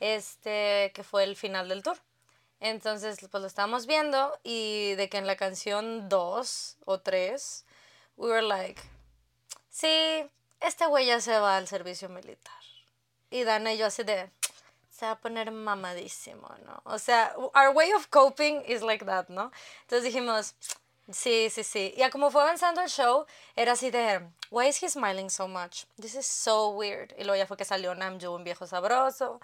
este, 0.00 0.90
que 0.94 1.04
fue 1.04 1.24
el 1.24 1.36
final 1.36 1.68
del 1.68 1.82
tour. 1.82 1.98
Entonces, 2.60 3.18
pues 3.30 3.40
lo 3.40 3.46
estábamos 3.46 3.86
viendo 3.86 4.38
y 4.42 4.94
de 4.94 5.08
que 5.08 5.18
en 5.18 5.26
la 5.26 5.36
canción 5.36 6.08
2 6.08 6.76
o 6.84 7.00
3, 7.00 7.64
we 8.16 8.30
were 8.30 8.42
like, 8.42 8.80
sí, 9.68 10.24
este 10.60 10.86
güey 10.86 11.06
ya 11.06 11.20
se 11.20 11.38
va 11.38 11.56
al 11.56 11.66
servicio 11.68 12.08
militar. 12.08 12.54
Y 13.30 13.42
Dana 13.44 13.74
y 13.74 13.78
yo 13.78 13.86
así 13.86 14.04
de, 14.04 14.30
se 15.02 15.06
va 15.06 15.12
a 15.12 15.20
poner 15.20 15.50
mamadísimo, 15.50 16.48
¿no? 16.64 16.80
O 16.84 16.96
sea, 16.96 17.34
our 17.36 17.74
way 17.74 17.92
of 17.92 18.08
coping 18.08 18.62
is 18.68 18.82
like 18.82 19.04
that, 19.04 19.28
¿no? 19.28 19.50
Entonces 19.80 20.04
dijimos, 20.04 20.54
sí, 21.10 21.50
sí, 21.50 21.64
sí. 21.64 21.92
Y 21.96 22.08
como 22.10 22.30
fue 22.30 22.40
avanzando 22.42 22.80
el 22.80 22.88
show, 22.88 23.26
era 23.56 23.72
así 23.72 23.90
de, 23.90 24.20
why 24.52 24.68
is 24.68 24.80
he 24.80 24.88
smiling 24.88 25.28
so 25.28 25.48
much? 25.48 25.86
This 26.00 26.14
is 26.14 26.26
so 26.26 26.68
weird. 26.68 27.12
Y 27.18 27.24
luego 27.24 27.34
ya 27.36 27.48
fue 27.48 27.56
que 27.56 27.64
salió 27.64 27.96
Namjoon, 27.96 28.44
viejo 28.44 28.64
sabroso, 28.64 29.40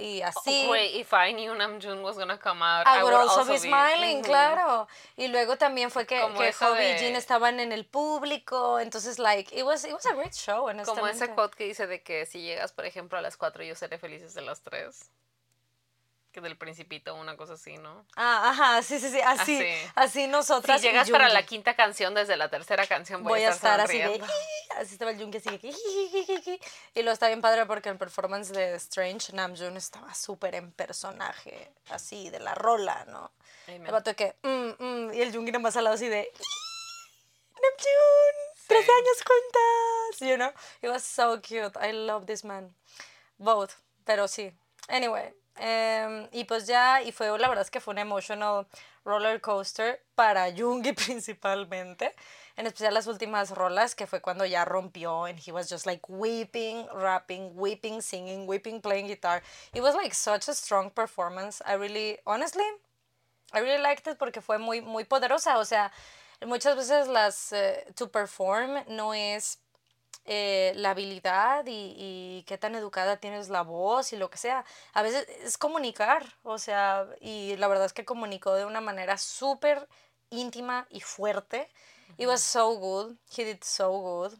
y 0.00 0.22
así. 0.22 0.66
Wait, 0.70 0.96
if 0.96 1.12
I 1.12 1.32
knew 1.32 1.52
Namjoon 1.54 2.02
was 2.02 2.16
gonna 2.16 2.38
come 2.38 2.62
out, 2.62 2.86
I 2.86 3.02
would 3.02 3.12
also 3.14 3.44
be 3.44 3.58
smiling, 3.58 4.22
claro. 4.22 4.88
Y 5.16 5.28
luego 5.28 5.56
también 5.56 5.90
fue 5.90 6.06
que, 6.06 6.20
Como 6.20 6.38
que 6.38 6.52
Hobby 6.52 6.80
y 6.82 6.92
de- 6.92 6.98
Jean 6.98 7.16
estaban 7.16 7.60
en 7.60 7.72
el 7.72 7.84
público, 7.86 8.80
entonces, 8.80 9.18
like, 9.18 9.54
it 9.56 9.64
was, 9.64 9.84
it 9.84 9.92
was 9.92 10.06
a 10.06 10.14
great 10.14 10.32
show, 10.34 10.56
Como 10.60 10.66
honestamente. 10.68 11.24
ese 11.24 11.34
quote 11.34 11.56
que 11.56 11.64
dice 11.64 11.86
de 11.86 12.02
que 12.02 12.26
si 12.26 12.40
llegas, 12.40 12.72
por 12.72 12.86
ejemplo, 12.86 13.18
a 13.18 13.20
las 13.20 13.36
4, 13.36 13.62
yo 13.62 13.74
seré 13.74 13.98
feliz 13.98 14.22
desde 14.22 14.40
las 14.40 14.62
3. 14.62 15.10
Que 16.32 16.40
del 16.40 16.56
principito, 16.56 17.16
una 17.16 17.36
cosa 17.36 17.54
así, 17.54 17.76
¿no? 17.78 18.06
Ah, 18.14 18.50
ajá, 18.50 18.82
sí, 18.82 19.00
sí, 19.00 19.10
sí, 19.10 19.20
así, 19.20 19.56
Así. 19.56 19.66
así 19.96 20.20
Si 20.22 20.26
nosotras. 20.28 20.80
y 20.80 20.86
llegas 20.86 21.10
para 21.10 21.28
la 21.28 21.44
quinta 21.44 21.74
canción, 21.74 22.14
desde 22.14 22.36
la 22.36 22.48
tercera 22.48 22.86
canción 22.86 23.24
voy, 23.24 23.30
voy 23.32 23.42
a 23.42 23.50
estar 23.50 23.80
así 23.80 23.98
de 23.98 24.22
así 24.76 24.92
estaba 24.92 25.10
el 25.10 25.18
Jungi 25.18 25.38
así 25.38 25.58
de 25.58 25.74
y 26.94 27.02
lo 27.02 27.10
está 27.10 27.26
bien 27.26 27.40
padre 27.40 27.66
porque 27.66 27.88
el 27.88 27.98
performance 27.98 28.50
de 28.52 28.74
Strange 28.76 29.32
Namjoon 29.32 29.76
estaba 29.76 30.14
súper 30.14 30.54
en 30.54 30.70
personaje 30.70 31.72
así 31.88 32.30
de 32.30 32.38
la 32.38 32.54
rola 32.54 33.04
no 33.08 33.32
Amen. 33.66 33.86
el 33.86 33.92
vato 33.92 34.14
que 34.14 34.36
mm, 34.42 34.84
mm, 34.84 35.14
y 35.14 35.22
el 35.22 35.32
Jungi 35.34 35.50
nomás 35.50 35.76
al 35.76 35.84
lado 35.84 35.94
así 35.96 36.08
de 36.08 36.30
Namjoon 37.54 38.34
tres 38.68 38.84
Sí. 38.86 38.90
años 38.92 39.24
juntas 39.26 40.20
you 40.30 40.36
know 40.36 40.52
it 40.82 40.88
was 40.88 41.02
so 41.02 41.40
cute 41.42 41.76
I 41.80 41.92
love 41.92 42.26
this 42.26 42.44
man 42.44 42.74
both 43.38 43.72
pero 44.04 44.28
sí 44.28 44.52
anyway 44.88 45.34
em, 45.60 46.28
y 46.32 46.44
pues 46.44 46.66
ya 46.66 47.02
y 47.02 47.12
fue 47.12 47.26
la 47.38 47.48
verdad 47.48 47.62
es 47.62 47.70
que 47.70 47.80
fue 47.80 47.92
un 47.92 47.98
emotional 47.98 48.66
roller 49.04 49.40
coaster 49.40 50.02
para 50.14 50.50
Jungi 50.52 50.92
principalmente 51.06 52.14
en 52.56 52.66
especial 52.66 52.94
las 52.94 53.06
últimas 53.06 53.50
rolas 53.50 53.94
que 53.94 54.06
fue 54.06 54.20
cuando 54.20 54.44
ya 54.44 54.64
rompió 54.64 55.26
and 55.26 55.38
he 55.38 55.52
was 55.52 55.68
just 55.70 55.86
like 55.86 56.02
weeping 56.08 56.86
rapping 56.94 57.52
weeping 57.54 58.02
singing 58.02 58.46
weeping 58.46 58.80
playing 58.80 59.06
guitar 59.06 59.42
it 59.72 59.82
was 59.82 59.94
like 59.94 60.14
such 60.14 60.48
a 60.48 60.54
strong 60.54 60.90
performance 60.90 61.62
I 61.66 61.74
really 61.74 62.18
honestly 62.24 62.64
I 63.52 63.60
really 63.60 63.82
liked 63.82 64.06
it 64.06 64.18
porque 64.18 64.40
fue 64.40 64.58
muy, 64.58 64.80
muy 64.80 65.04
poderosa. 65.04 65.58
O 65.58 65.64
sea, 65.64 65.90
muchas 66.46 66.76
veces 66.76 67.08
las 67.08 67.52
eh, 67.52 67.84
to 67.96 68.08
perform 68.08 68.84
no 68.88 69.12
es 69.12 69.58
eh, 70.32 70.72
la 70.76 70.90
habilidad 70.90 71.66
y, 71.66 71.94
y 71.98 72.44
qué 72.46 72.56
tan 72.56 72.76
educada 72.76 73.16
tienes 73.16 73.48
la 73.48 73.62
voz 73.62 74.12
y 74.12 74.16
lo 74.16 74.30
que 74.30 74.38
sea. 74.38 74.64
A 74.92 75.02
veces 75.02 75.26
es 75.42 75.58
comunicar. 75.58 76.24
O 76.44 76.56
sea, 76.56 77.08
y 77.20 77.56
la 77.56 77.66
verdad 77.66 77.86
es 77.86 77.92
que 77.92 78.04
comunicó 78.04 78.54
de 78.54 78.64
una 78.64 78.80
manera 78.80 79.18
súper 79.18 79.88
íntima 80.30 80.86
y 80.88 81.00
fuerte. 81.00 81.68
It 82.16 82.28
was 82.28 82.42
so 82.42 82.76
good. 82.78 83.16
He 83.36 83.44
did 83.44 83.64
so 83.64 83.90
good. 83.90 84.34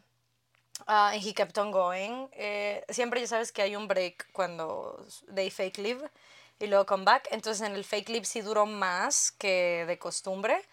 Uh, 0.87 1.11
and 1.11 1.21
he 1.21 1.33
kept 1.33 1.57
on 1.57 1.71
going. 1.71 2.29
Eh, 2.31 2.85
siempre 2.87 3.19
ya 3.19 3.27
sabes 3.27 3.51
que 3.51 3.61
hay 3.61 3.75
un 3.75 3.89
break 3.89 4.31
cuando 4.31 5.05
they 5.35 5.49
fake 5.49 5.77
leave 5.77 6.09
y 6.57 6.67
luego 6.67 6.85
come 6.85 7.03
back. 7.03 7.27
Entonces 7.31 7.67
en 7.67 7.75
el 7.75 7.83
fake 7.83 8.07
leave 8.07 8.25
sí 8.25 8.39
duró 8.39 8.65
más 8.65 9.33
que 9.33 9.83
de 9.85 9.99
costumbre, 9.99 10.63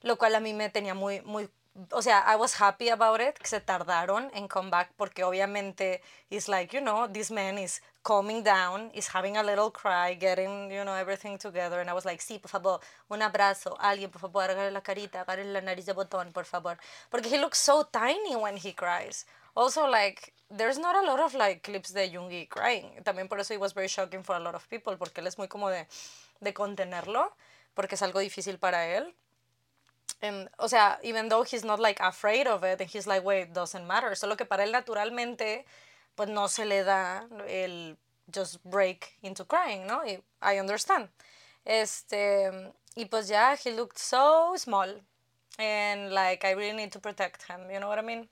lo 0.00 0.16
cual 0.16 0.34
a 0.34 0.40
mí 0.40 0.54
me 0.54 0.70
tenía 0.70 0.94
muy, 0.94 1.20
muy, 1.20 1.50
o 1.90 2.02
sea, 2.02 2.22
I 2.26 2.36
was 2.36 2.60
happy 2.60 2.90
about 2.90 3.20
it, 3.20 3.38
que 3.38 3.46
se 3.46 3.60
tardaron 3.60 4.30
en 4.34 4.46
come 4.46 4.70
back 4.70 4.92
porque 4.96 5.24
obviamente 5.24 6.02
it's 6.30 6.48
like, 6.48 6.76
you 6.76 6.82
know, 6.82 7.08
this 7.08 7.30
man 7.30 7.56
is 7.58 7.80
calming 8.02 8.42
down, 8.42 8.90
is 8.94 9.08
having 9.08 9.36
a 9.36 9.42
little 9.42 9.70
cry, 9.70 10.14
getting, 10.14 10.70
you 10.70 10.84
know, 10.84 10.94
everything 10.94 11.38
together. 11.38 11.80
And 11.80 11.88
I 11.88 11.94
was 11.94 12.04
like, 12.04 12.20
sí, 12.20 12.38
por 12.38 12.50
favor, 12.50 12.80
un 13.08 13.22
abrazo, 13.22 13.76
alguien, 13.80 14.10
por 14.10 14.20
favor, 14.20 14.50
agarre 14.50 14.70
la 14.70 14.82
carita, 14.82 15.22
agarre 15.22 15.44
la 15.44 15.60
nariz 15.60 15.86
de 15.86 15.94
botón, 15.94 16.32
por 16.32 16.44
favor. 16.44 16.76
Porque 17.10 17.28
he 17.28 17.38
looks 17.38 17.58
so 17.58 17.84
tiny 17.84 18.36
when 18.36 18.56
he 18.56 18.74
cries. 18.74 19.24
Also, 19.54 19.86
like, 19.86 20.34
there's 20.50 20.78
not 20.78 20.94
a 20.96 21.02
lot 21.02 21.20
of, 21.20 21.34
like, 21.34 21.62
clips 21.62 21.92
de 21.94 22.10
Jungi 22.10 22.48
crying. 22.48 23.02
También 23.02 23.28
por 23.28 23.38
eso 23.38 23.54
it 23.54 23.60
was 23.60 23.72
very 23.72 23.88
shocking 23.88 24.22
for 24.22 24.36
a 24.36 24.40
lot 24.40 24.54
of 24.54 24.66
people, 24.68 24.96
porque 24.96 25.20
él 25.20 25.26
es 25.26 25.38
muy 25.38 25.48
como 25.48 25.70
de, 25.70 25.86
de 26.40 26.52
contenerlo, 26.52 27.32
porque 27.74 27.94
es 27.94 28.02
algo 28.02 28.18
difícil 28.20 28.58
para 28.58 28.86
él. 28.86 29.14
And, 30.22 30.48
o 30.58 30.68
sea, 30.68 30.98
even 31.02 31.28
though 31.28 31.42
he's 31.42 31.64
not, 31.64 31.80
like, 31.80 32.00
afraid 32.00 32.46
of 32.46 32.62
it, 32.62 32.80
and 32.80 32.88
he's 32.88 33.08
like, 33.08 33.24
wait, 33.24 33.52
doesn't 33.52 33.84
matter. 33.86 34.14
Solo 34.14 34.36
que 34.36 34.46
para 34.46 34.62
él 34.62 34.70
naturalmente, 34.70 35.64
pues 36.14 36.28
no 36.28 36.46
se 36.46 36.64
le 36.64 36.84
da 36.84 37.26
el 37.48 37.96
just 38.32 38.58
break 38.64 39.18
into 39.22 39.44
crying, 39.44 39.86
¿no? 39.86 40.04
Y 40.04 40.22
I 40.40 40.60
understand. 40.60 41.08
Este, 41.64 42.72
y 42.94 43.06
pues 43.06 43.26
ya, 43.26 43.56
he 43.56 43.72
looked 43.72 43.98
so 43.98 44.54
small. 44.56 45.02
And, 45.58 46.12
like, 46.12 46.44
I 46.46 46.52
really 46.52 46.76
need 46.76 46.92
to 46.92 47.00
protect 47.00 47.42
him, 47.42 47.68
you 47.70 47.80
know 47.80 47.88
what 47.88 47.98
I 47.98 48.02
mean? 48.02 48.28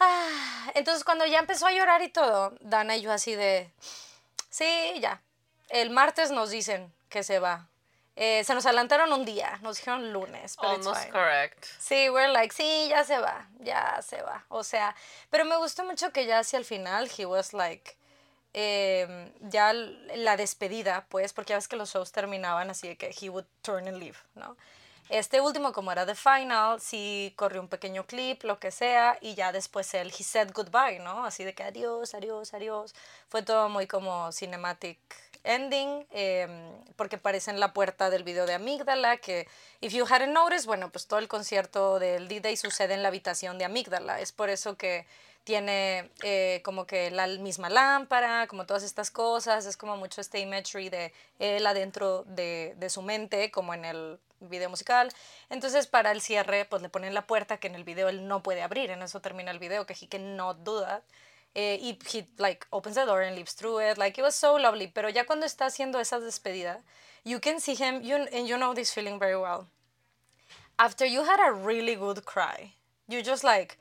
Ah, 0.00 0.72
entonces 0.74 1.04
cuando 1.04 1.24
ya 1.26 1.38
empezó 1.38 1.66
a 1.66 1.72
llorar 1.72 2.02
y 2.02 2.08
todo, 2.08 2.54
Dana 2.60 2.96
y 2.96 3.02
yo 3.02 3.12
así 3.12 3.34
de, 3.34 3.70
sí, 4.48 4.98
ya. 4.98 5.22
El 5.68 5.90
martes 5.90 6.30
nos 6.30 6.50
dicen 6.50 6.92
que 7.08 7.22
se 7.22 7.38
va. 7.38 7.68
Eh, 8.16 8.44
se 8.44 8.54
nos 8.54 8.66
adelantaron 8.66 9.12
un 9.12 9.24
día, 9.24 9.58
nos 9.62 9.78
dijeron 9.78 10.12
lunes, 10.12 10.56
pero 10.60 10.74
it's 10.74 10.86
Almost 10.86 11.02
fine. 11.04 11.12
correct. 11.12 11.64
Sí, 11.78 12.10
we're 12.10 12.28
like, 12.32 12.54
sí, 12.54 12.88
ya 12.88 13.04
se 13.04 13.18
va, 13.18 13.48
ya 13.60 14.00
se 14.02 14.20
va. 14.22 14.44
O 14.48 14.62
sea, 14.62 14.94
pero 15.30 15.44
me 15.44 15.56
gustó 15.56 15.84
mucho 15.84 16.12
que 16.12 16.26
ya 16.26 16.40
hacia 16.40 16.58
el 16.58 16.64
final, 16.64 17.10
he 17.16 17.24
was 17.24 17.52
like, 17.54 17.96
em, 18.52 19.32
ya 19.48 19.72
la 19.72 20.36
despedida, 20.36 21.06
pues, 21.08 21.32
porque 21.32 21.50
ya 21.50 21.56
ves 21.56 21.68
que 21.68 21.76
los 21.76 21.90
shows 21.92 22.12
terminaban 22.12 22.68
así 22.68 22.88
de 22.88 22.96
que 22.96 23.14
he 23.18 23.30
would 23.30 23.46
turn 23.62 23.86
and 23.88 23.98
leave, 23.98 24.18
¿no? 24.34 24.56
Este 25.10 25.40
último, 25.40 25.72
como 25.72 25.90
era 25.90 26.06
The 26.06 26.14
Final, 26.14 26.80
sí 26.80 27.32
corrió 27.34 27.60
un 27.60 27.66
pequeño 27.66 28.06
clip, 28.06 28.44
lo 28.44 28.60
que 28.60 28.70
sea, 28.70 29.18
y 29.20 29.34
ya 29.34 29.50
después 29.50 29.92
él, 29.94 30.12
he 30.16 30.22
said 30.22 30.52
goodbye, 30.54 31.00
¿no? 31.00 31.24
Así 31.24 31.42
de 31.42 31.52
que 31.52 31.64
adiós, 31.64 32.14
adiós, 32.14 32.54
adiós. 32.54 32.94
Fue 33.28 33.42
todo 33.42 33.68
muy 33.68 33.88
como 33.88 34.30
cinematic 34.30 35.00
ending, 35.42 36.06
em, 36.12 36.84
porque 36.94 37.18
parece 37.18 37.50
en 37.50 37.58
la 37.58 37.72
puerta 37.72 38.08
del 38.08 38.22
video 38.22 38.46
de 38.46 38.54
Amígdala, 38.54 39.16
que, 39.16 39.48
if 39.80 39.92
you 39.92 40.04
hadn't 40.08 40.32
noticed, 40.32 40.66
bueno, 40.66 40.90
pues 40.92 41.08
todo 41.08 41.18
el 41.18 41.26
concierto 41.26 41.98
del 41.98 42.28
D-Day 42.28 42.56
sucede 42.56 42.94
en 42.94 43.02
la 43.02 43.08
habitación 43.08 43.58
de 43.58 43.64
Amígdala. 43.64 44.20
Es 44.20 44.30
por 44.30 44.48
eso 44.48 44.76
que 44.76 45.06
tiene 45.42 46.08
eh, 46.22 46.60
como 46.64 46.86
que 46.86 47.10
la 47.10 47.26
misma 47.26 47.68
lámpara, 47.68 48.46
como 48.46 48.64
todas 48.64 48.84
estas 48.84 49.10
cosas, 49.10 49.66
es 49.66 49.76
como 49.76 49.96
mucho 49.96 50.20
este 50.20 50.38
imagery 50.38 50.88
de 50.88 51.12
él 51.40 51.66
adentro 51.66 52.22
de, 52.28 52.74
de, 52.76 52.90
su 52.90 53.02
mente, 53.02 53.50
como 53.50 53.74
en 53.74 53.84
el 53.84 54.20
video 54.40 54.68
musical. 54.68 55.12
Entonces 55.48 55.86
para 55.86 56.10
el 56.10 56.20
cierre, 56.20 56.64
pues 56.64 56.82
le 56.82 56.88
ponen 56.88 57.14
la 57.14 57.26
puerta 57.26 57.58
que 57.58 57.68
en 57.68 57.74
el 57.74 57.84
video 57.84 58.08
él 58.08 58.26
no 58.26 58.42
puede 58.42 58.62
abrir, 58.62 58.90
en 58.90 59.02
eso 59.02 59.20
termina 59.20 59.50
el 59.50 59.58
video, 59.58 59.86
que 59.86 59.94
he 60.00 60.08
cannot 60.08 60.58
do 60.58 60.80
that. 60.80 61.02
Eh, 61.54 61.78
y 61.80 61.98
he 62.12 62.26
like 62.38 62.66
opens 62.70 62.94
the 62.94 63.04
door 63.04 63.22
and 63.22 63.34
leaps 63.34 63.54
through 63.54 63.80
it. 63.80 63.98
Like 63.98 64.20
it 64.20 64.22
was 64.22 64.36
so 64.36 64.56
lovely. 64.56 64.86
Pero 64.86 65.08
ya 65.08 65.26
cuando 65.26 65.46
está 65.46 65.66
haciendo 65.66 65.98
esa 66.00 66.20
despedida 66.20 66.80
you 67.24 67.40
can 67.40 67.60
see 67.60 67.74
him 67.74 68.02
you, 68.02 68.16
and 68.16 68.46
you 68.46 68.56
know 68.56 68.72
this 68.72 68.92
feeling 68.92 69.18
very 69.18 69.36
well. 69.36 69.66
After 70.78 71.04
you 71.04 71.24
had 71.24 71.40
a 71.40 71.52
really 71.52 71.96
good 71.96 72.24
cry 72.24 72.74
you 73.08 73.22
just 73.22 73.44
like 73.44 73.76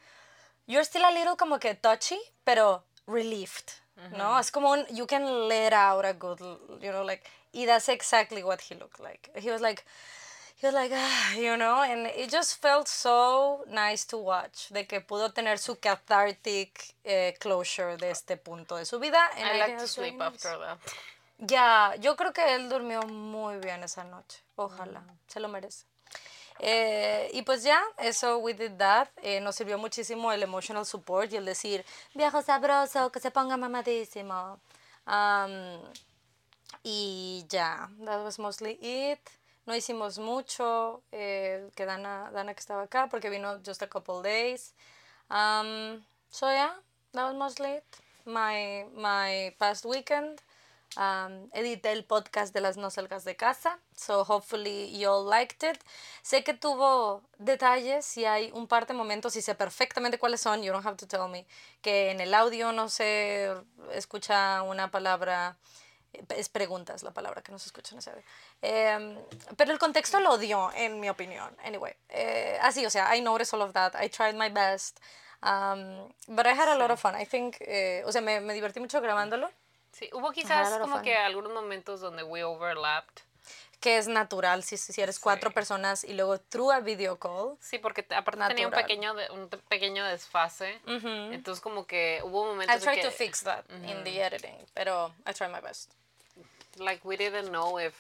you're 0.66 0.84
still 0.84 1.04
a 1.06 1.14
little 1.14 1.36
como 1.36 1.60
que 1.60 1.76
touchy 1.76 2.20
pero 2.44 2.84
relieved 3.08 3.74
no 4.18 4.38
es 4.38 4.50
como 4.50 4.72
un 4.72 4.86
you 4.90 5.06
can 5.06 5.48
let 5.48 5.74
out 5.74 6.06
a 6.06 6.14
good 6.14 6.40
you 6.82 6.92
know 6.92 7.04
like 7.04 7.30
y 7.54 7.66
that's 7.66 7.90
exactly 7.90 8.44
what 8.44 8.62
he 8.62 8.76
looked 8.76 9.00
like. 9.00 9.30
He 9.36 9.50
was 9.50 9.62
like 9.62 9.84
was 10.64 10.74
like, 10.74 10.92
ah, 10.94 11.36
you 11.36 11.56
know, 11.56 11.84
and 11.84 12.08
it 12.08 12.30
just 12.30 12.62
felt 12.62 12.88
so 12.88 13.64
nice 13.72 14.06
to 14.06 14.18
watch, 14.18 14.70
de 14.70 14.86
que 14.86 15.00
pudo 15.02 15.34
tener 15.34 15.58
su 15.58 15.76
cathartic 15.76 16.96
eh, 17.04 17.34
closure 17.40 17.98
de 17.98 18.12
este 18.12 18.38
punto 18.38 18.76
de 18.76 18.86
su 18.86 19.00
vida. 19.00 19.20
And 19.38 19.48
I, 19.48 19.56
I 19.56 19.60
like 19.60 19.78
to 19.78 19.88
sleep 19.88 20.22
after 20.22 20.58
that. 20.60 20.78
Ya, 21.38 21.96
yo 22.02 22.16
creo 22.16 22.34
que 22.34 22.56
él 22.56 22.68
durmió 22.70 23.02
muy 23.04 23.58
bien 23.60 23.84
esa 23.84 24.04
noche. 24.04 24.40
Ojalá, 24.58 25.00
mm. 25.00 25.18
se 25.28 25.40
lo 25.40 25.48
merece. 25.48 25.86
Eh, 26.60 27.30
y 27.34 27.42
pues 27.44 27.64
ya, 27.64 27.82
eso, 27.98 28.40
we 28.40 28.54
did 28.54 28.74
that. 28.78 29.08
Eh, 29.24 29.40
nos 29.40 29.56
sirvió 29.56 29.78
muchísimo 29.78 30.34
el 30.34 30.44
emotional 30.44 30.86
support 30.86 31.32
y 31.32 31.38
el 31.38 31.46
decir, 31.46 31.86
viejo 32.14 32.42
sabroso, 32.42 33.10
que 33.12 33.22
se 33.22 33.32
ponga 33.32 33.56
mamadísimo. 33.56 34.60
Um, 35.08 35.80
y 36.84 37.46
ya, 37.48 37.90
that 38.04 38.22
was 38.22 38.38
mostly 38.38 38.78
it 38.82 39.39
no 39.70 39.76
hicimos 39.76 40.18
mucho, 40.18 41.04
eh, 41.12 41.70
que 41.76 41.86
Dana, 41.86 42.32
Dana 42.34 42.56
que 42.56 42.60
estaba 42.60 42.82
acá, 42.82 43.08
porque 43.08 43.30
vino 43.30 43.60
just 43.64 43.84
a 43.84 43.88
couple 43.88 44.24
days. 44.24 44.74
Um, 45.30 46.04
so 46.32 46.48
yeah, 46.48 46.74
that 47.14 47.26
was 47.26 47.36
mostly 47.36 47.80
My, 48.26 48.86
my 48.96 49.56
past 49.60 49.86
weekend. 49.86 50.42
Um, 50.98 51.50
edité 51.54 51.92
el 51.92 52.04
podcast 52.04 52.52
de 52.52 52.62
las 52.62 52.78
no 52.78 52.90
salgas 52.90 53.24
de 53.24 53.36
casa, 53.36 53.80
so 53.96 54.24
hopefully 54.24 54.92
you 54.92 55.08
all 55.08 55.24
liked 55.24 55.64
it. 55.64 55.80
Sé 56.24 56.44
que 56.44 56.56
tuvo 56.56 57.22
detalles 57.38 58.18
y 58.18 58.26
hay 58.26 58.52
un 58.54 58.68
par 58.68 58.88
de 58.88 58.96
momentos 58.96 59.36
y 59.36 59.44
sé 59.44 59.54
perfectamente 59.54 60.18
cuáles 60.18 60.42
son, 60.42 60.64
you 60.64 60.72
don't 60.72 60.86
have 60.86 60.98
to 60.98 61.08
tell 61.08 61.28
me, 61.30 61.46
que 61.82 62.10
en 62.10 62.22
el 62.22 62.34
audio 62.34 62.72
no 62.72 62.90
se 62.90 63.54
escucha 63.94 64.64
una 64.64 64.90
palabra 64.90 65.58
es 66.30 66.50
preguntas 66.50 67.04
la 67.04 67.12
palabra 67.12 67.42
que 67.42 67.52
no 67.52 67.60
se 67.60 67.68
escucha, 67.68 67.96
no 67.96 68.02
sabe. 68.02 68.24
Eh, 68.62 69.18
pero 69.58 69.72
el 69.72 69.80
contexto 69.80 70.20
lo 70.20 70.38
dio, 70.38 70.72
en 70.76 71.00
mi 71.00 71.10
opinión. 71.10 71.56
Anyway, 71.64 71.94
eh, 72.10 72.58
así, 72.62 72.86
o 72.86 72.90
sea, 72.90 73.16
I 73.16 73.22
noticed 73.22 73.54
all 73.54 73.62
of 73.62 73.74
that. 73.74 73.94
I 74.02 74.10
tried 74.10 74.36
my 74.36 74.50
best. 74.50 75.00
Um, 75.42 76.12
but 76.28 76.46
I 76.46 76.54
had 76.54 76.68
a 76.68 76.76
lot 76.76 76.92
of 76.92 77.00
fun. 77.00 77.16
I 77.16 77.26
think, 77.26 77.58
eh, 77.62 78.04
o 78.06 78.12
sea, 78.12 78.22
me, 78.22 78.42
me, 78.42 78.54
divertí 78.54 78.80
mucho 78.80 79.00
grabándolo. 79.02 79.50
Sí, 79.92 80.10
hubo 80.14 80.32
quizás 80.32 80.78
como 80.80 81.02
que 81.02 81.16
algunos 81.16 81.54
momentos 81.54 82.02
donde 82.02 82.24
we 82.24 82.44
overlapped. 82.44 83.24
Que 83.80 83.98
es 83.98 84.08
natural 84.08 84.64
si, 84.64 84.76
si 84.78 85.02
eres 85.02 85.20
cuatro 85.20 85.52
personas 85.52 86.04
y 86.04 86.14
luego 86.14 86.38
through 86.38 86.72
a 86.72 86.80
video 86.82 87.18
call. 87.18 87.58
Sí, 87.62 87.80
porque 87.80 88.06
aparte 88.10 88.46
tenía 88.50 88.68
un 88.68 88.74
pequeño, 88.74 89.14
un 89.32 89.48
pequeño 89.70 90.06
desfase. 90.06 90.82
Entonces, 90.86 91.62
como 91.62 91.88
que 91.88 92.22
hubo 92.24 92.46
momentos. 92.46 92.76
I 92.76 92.80
tried 92.80 93.02
to 93.02 93.12
fix 93.12 93.44
that 93.44 93.64
in 93.70 94.04
the 94.04 94.22
editing, 94.22 94.56
pero 94.74 95.14
I 95.26 95.34
tried 95.34 95.52
my 95.52 95.62
best 95.62 95.92
like 96.80 97.02
we 97.04 97.18
didn't 97.18 97.52
know 97.52 97.78
if 97.78 97.94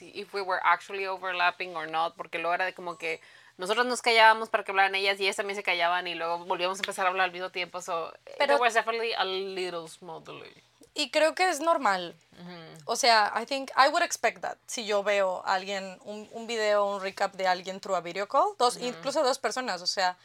if 0.00 0.34
we 0.34 0.42
were 0.42 0.60
actually 0.62 1.06
overlapping 1.06 1.74
or 1.74 1.86
not, 1.86 2.16
porque 2.16 2.38
luego 2.38 2.54
era 2.54 2.66
de 2.66 2.74
como 2.74 2.96
que 2.98 3.20
nosotros 3.56 3.86
nos 3.86 4.02
callábamos 4.02 4.50
para 4.50 4.62
que 4.62 4.70
hablaran 4.70 4.94
ellas 4.94 5.18
y 5.18 5.24
ellas 5.24 5.36
también 5.36 5.56
se 5.56 5.62
callaban 5.62 6.06
y 6.06 6.14
luego 6.14 6.44
volvíamos 6.44 6.78
a 6.78 6.82
empezar 6.82 7.06
a 7.06 7.08
hablar 7.08 7.26
al 7.26 7.32
mismo 7.32 7.50
tiempo. 7.50 7.80
So 7.80 8.12
Pero, 8.38 8.46
there 8.46 8.60
was 8.60 8.74
definitely 8.74 9.14
a 9.14 9.24
little 9.24 9.88
small 9.88 10.20
delay. 10.22 10.52
Y 10.96 11.10
creo 11.10 11.34
que 11.34 11.50
es 11.50 11.60
normal. 11.60 12.16
O 12.86 12.96
sea, 12.96 13.30
I 13.36 13.44
think 13.44 13.70
I 13.76 13.88
would 13.88 14.02
expect 14.02 14.40
that. 14.40 14.56
Si 14.66 14.86
yo 14.86 15.02
veo 15.02 15.42
a 15.44 15.54
alguien, 15.54 15.98
un, 16.04 16.26
un 16.32 16.46
video, 16.46 16.86
un 16.86 17.02
recap 17.02 17.34
de 17.34 17.46
alguien 17.46 17.80
through 17.80 17.96
a 17.96 18.00
video 18.00 18.26
call, 18.26 18.54
dos, 18.58 18.78
incluso 18.78 19.22
dos 19.22 19.38
personas, 19.38 19.82
o 19.82 19.86
sea, 19.86 20.16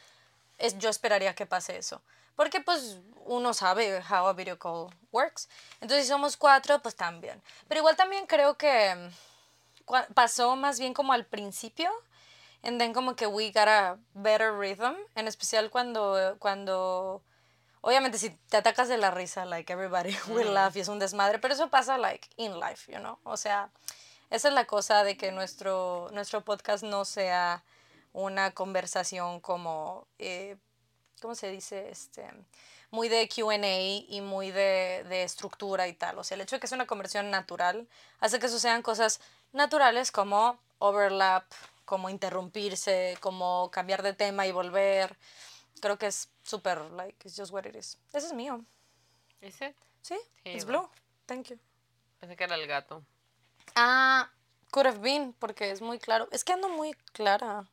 es, 0.56 0.78
yo 0.78 0.88
esperaría 0.88 1.34
que 1.34 1.44
pase 1.44 1.76
eso. 1.76 2.00
Porque 2.36 2.60
pues 2.60 2.96
uno 3.26 3.52
sabe 3.52 4.02
how 4.08 4.26
a 4.28 4.32
video 4.32 4.58
call 4.58 4.88
works. 5.10 5.50
Entonces 5.82 6.06
si 6.06 6.10
somos 6.10 6.38
cuatro, 6.38 6.80
pues 6.80 6.96
también. 6.96 7.42
Pero 7.68 7.80
igual 7.80 7.96
también 7.96 8.26
creo 8.26 8.56
que 8.56 8.94
mm, 8.94 10.14
pasó 10.14 10.56
más 10.56 10.78
bien 10.78 10.94
como 10.94 11.12
al 11.12 11.26
principio. 11.26 11.90
And 12.62 12.78
then 12.78 12.94
como 12.94 13.14
que 13.14 13.26
we 13.26 13.50
got 13.50 13.68
a 13.68 13.98
better 14.14 14.52
rhythm. 14.52 14.94
En 15.16 15.28
especial 15.28 15.68
cuando, 15.68 16.36
cuando 16.38 17.20
obviamente 17.82 18.18
si 18.18 18.30
te 18.30 18.56
atacas 18.56 18.88
de 18.88 18.96
la 18.96 19.10
risa, 19.10 19.44
like 19.44 19.70
everybody 19.72 20.16
will 20.28 20.48
mm. 20.50 20.54
laugh 20.54 20.76
y 20.76 20.80
es 20.80 20.88
un 20.88 20.98
desmadre, 20.98 21.38
pero 21.38 21.52
eso 21.52 21.68
pasa 21.68 21.98
like 21.98 22.28
in 22.36 22.58
life, 22.58 22.90
you 22.90 22.98
know? 22.98 23.18
O 23.24 23.36
sea, 23.36 23.70
esa 24.30 24.48
es 24.48 24.54
la 24.54 24.64
cosa 24.64 25.04
de 25.04 25.16
que 25.16 25.30
nuestro, 25.30 26.08
nuestro 26.12 26.42
podcast 26.42 26.82
no 26.82 27.04
sea 27.04 27.62
una 28.14 28.52
conversación 28.52 29.40
como 29.40 30.06
eh, 30.18 30.56
¿cómo 31.22 31.34
se 31.34 31.50
dice? 31.50 31.88
Este, 31.88 32.28
muy 32.90 33.08
de 33.08 33.28
QA 33.28 33.56
y 33.56 34.20
muy 34.20 34.50
de, 34.50 35.04
de, 35.08 35.22
estructura 35.22 35.88
y 35.88 35.94
tal. 35.94 36.18
O 36.18 36.24
sea, 36.24 36.34
el 36.34 36.42
hecho 36.42 36.56
de 36.56 36.60
que 36.60 36.66
sea 36.66 36.76
una 36.76 36.86
conversión 36.86 37.30
natural 37.30 37.88
hace 38.20 38.38
que 38.38 38.48
sucedan 38.48 38.82
cosas 38.82 39.20
naturales 39.52 40.12
como 40.12 40.58
overlap, 40.78 41.44
como 41.84 42.10
interrumpirse, 42.10 43.16
como 43.20 43.70
cambiar 43.70 44.02
de 44.02 44.12
tema 44.12 44.46
y 44.46 44.52
volver. 44.52 45.16
Creo 45.82 45.98
que 45.98 46.06
es 46.06 46.28
súper, 46.44 46.80
like, 46.92 47.18
it's 47.26 47.36
just 47.36 47.52
what 47.52 47.66
it 47.66 47.74
is. 47.74 47.98
Ese 48.12 48.28
es 48.28 48.32
mío. 48.32 48.64
¿Ese? 49.40 49.74
Sí, 50.00 50.16
it's 50.44 50.64
blue. 50.64 50.88
Thank 51.26 51.48
you. 51.48 51.58
Pensé 52.20 52.36
que 52.36 52.44
era 52.44 52.54
el 52.54 52.68
gato. 52.68 53.02
Ah, 53.74 54.30
could 54.70 54.86
have 54.86 55.00
been, 55.00 55.32
porque 55.32 55.72
es 55.72 55.80
muy 55.80 55.98
claro. 55.98 56.28
Es 56.30 56.44
que 56.44 56.52
ando 56.52 56.68
muy 56.68 56.94
clara. 57.12 57.66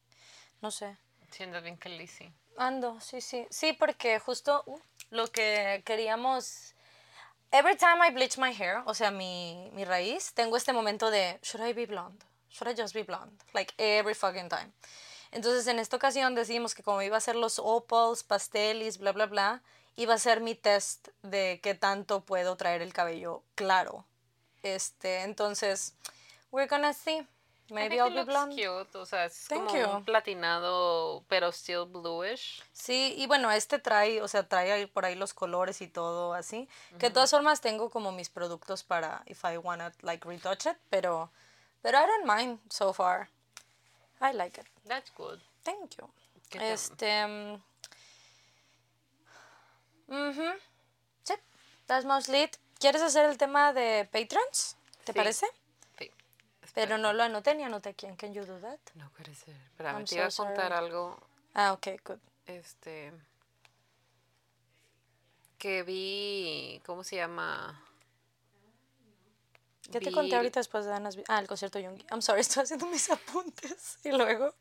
No 0.59 0.71
sé. 0.71 0.97
Siendo 1.29 1.61
bien 1.61 1.77
calici. 1.77 2.33
Ando, 2.57 2.99
sí, 2.99 3.21
sí. 3.21 3.45
Sí, 3.51 3.73
porque 3.73 4.19
justo 4.19 4.63
uh, 4.65 4.79
lo 5.11 5.27
que 5.27 5.83
queríamos... 5.85 6.73
Every 7.51 7.77
time 7.77 8.03
I 8.03 8.11
bleach 8.11 8.39
my 8.39 8.51
hair, 8.51 8.81
o 8.87 8.95
sea, 8.95 9.11
mi, 9.11 9.69
mi 9.73 9.85
raíz, 9.85 10.33
tengo 10.33 10.57
este 10.57 10.73
momento 10.73 11.11
de, 11.11 11.39
should 11.43 11.63
I 11.63 11.73
be 11.73 11.85
blonde? 11.85 12.25
Should 12.49 12.71
I 12.71 12.81
just 12.81 12.95
be 12.95 13.03
blonde? 13.03 13.37
Like 13.53 13.73
every 13.77 14.15
fucking 14.15 14.49
time. 14.49 14.73
Entonces, 15.31 15.67
en 15.67 15.79
esta 15.79 15.97
ocasión 15.97 16.35
decidimos 16.35 16.73
que 16.73 16.83
como 16.83 17.01
iba 17.01 17.17
a 17.17 17.21
ser 17.21 17.35
los 17.35 17.59
opals, 17.59 18.23
pastelis, 18.23 18.97
bla, 18.97 19.11
bla, 19.11 19.27
bla, 19.27 19.61
iba 19.95 20.13
a 20.13 20.17
ser 20.17 20.41
mi 20.41 20.55
test 20.55 21.09
de 21.21 21.59
qué 21.61 21.75
tanto 21.75 22.21
puedo 22.21 22.55
traer 22.55 22.81
el 22.81 22.93
cabello 22.93 23.43
claro. 23.55 24.05
Este, 24.63 25.21
entonces, 25.21 25.93
we're 26.51 26.67
gonna 26.67 26.93
see. 26.93 27.25
Maybe 27.71 27.97
I'll 27.97 28.13
be 28.13 28.23
blonde. 28.23 28.55
cute, 28.55 28.97
o 28.97 29.05
sea, 29.05 29.25
es 29.25 29.47
como 29.47 29.97
un 29.97 30.03
platinado, 30.03 31.23
pero 31.27 31.51
still 31.51 31.85
bluish. 31.85 32.63
Sí, 32.71 33.13
y 33.15 33.27
bueno, 33.27 33.51
este 33.51 33.77
trae, 33.77 34.23
o 34.23 34.27
sea, 34.27 34.47
trae 34.47 34.87
por 34.87 35.05
ahí 35.05 35.13
los 35.13 35.35
colores 35.35 35.81
y 35.81 35.87
todo 35.87 36.33
así. 36.33 36.67
Que 36.97 37.07
de 37.07 37.11
todas 37.11 37.29
formas 37.29 37.61
tengo 37.61 37.91
como 37.91 38.11
mis 38.11 38.29
productos 38.29 38.83
para 38.83 39.21
if 39.27 39.43
I 39.43 39.57
wanna 39.57 39.91
like 40.01 40.27
retouch 40.27 40.65
it, 40.65 40.77
pero 40.89 41.29
pero 41.81 41.99
I 41.99 42.07
don't 42.07 42.25
mind 42.25 42.59
so 42.69 42.91
far. 42.91 43.29
I 44.21 44.33
like 44.33 44.59
it. 44.59 44.67
That's 44.85 45.11
good. 45.15 45.39
Thank 45.63 45.97
you. 45.97 46.09
Este 46.51 47.25
um, 47.25 47.61
Sí, 51.23 51.33
that's 51.85 52.05
mostly 52.05 52.43
it. 52.43 52.57
¿Quieres 52.79 53.01
hacer 53.01 53.25
el 53.25 53.37
tema 53.37 53.73
de 53.73 54.07
patrons? 54.11 54.75
¿Te 55.03 55.13
parece? 55.13 55.45
Pero 56.73 56.97
no 56.97 57.13
lo 57.13 57.23
anoté 57.23 57.55
ni 57.55 57.63
anoté 57.63 57.93
quién. 57.93 58.15
Can 58.15 58.33
you 58.33 58.45
do 58.45 58.57
that? 58.59 58.79
No 58.95 59.09
puede 59.11 59.33
ser. 59.35 59.55
Pero 59.77 60.03
te 60.05 60.15
iba 60.15 60.25
a 60.25 60.31
contar 60.31 60.71
algo. 60.71 61.19
Ah, 61.53 61.73
ok, 61.73 61.87
good. 62.05 62.19
Este. 62.45 63.11
Que 65.57 65.83
vi. 65.83 66.81
¿Cómo 66.85 67.03
se 67.03 67.17
llama? 67.17 67.83
¿Qué 69.91 69.99
te 69.99 70.11
conté 70.11 70.35
ahorita 70.35 70.59
después 70.59 70.85
de 70.85 70.91
Danas? 70.91 71.17
Ah, 71.27 71.39
el 71.39 71.47
concierto 71.47 71.79
Youngie. 71.79 72.05
I'm 72.11 72.21
sorry, 72.21 72.41
estoy 72.41 72.63
haciendo 72.63 72.85
mis 72.87 73.09
apuntes. 73.09 73.97
Y 74.03 74.11
luego. 74.11 74.53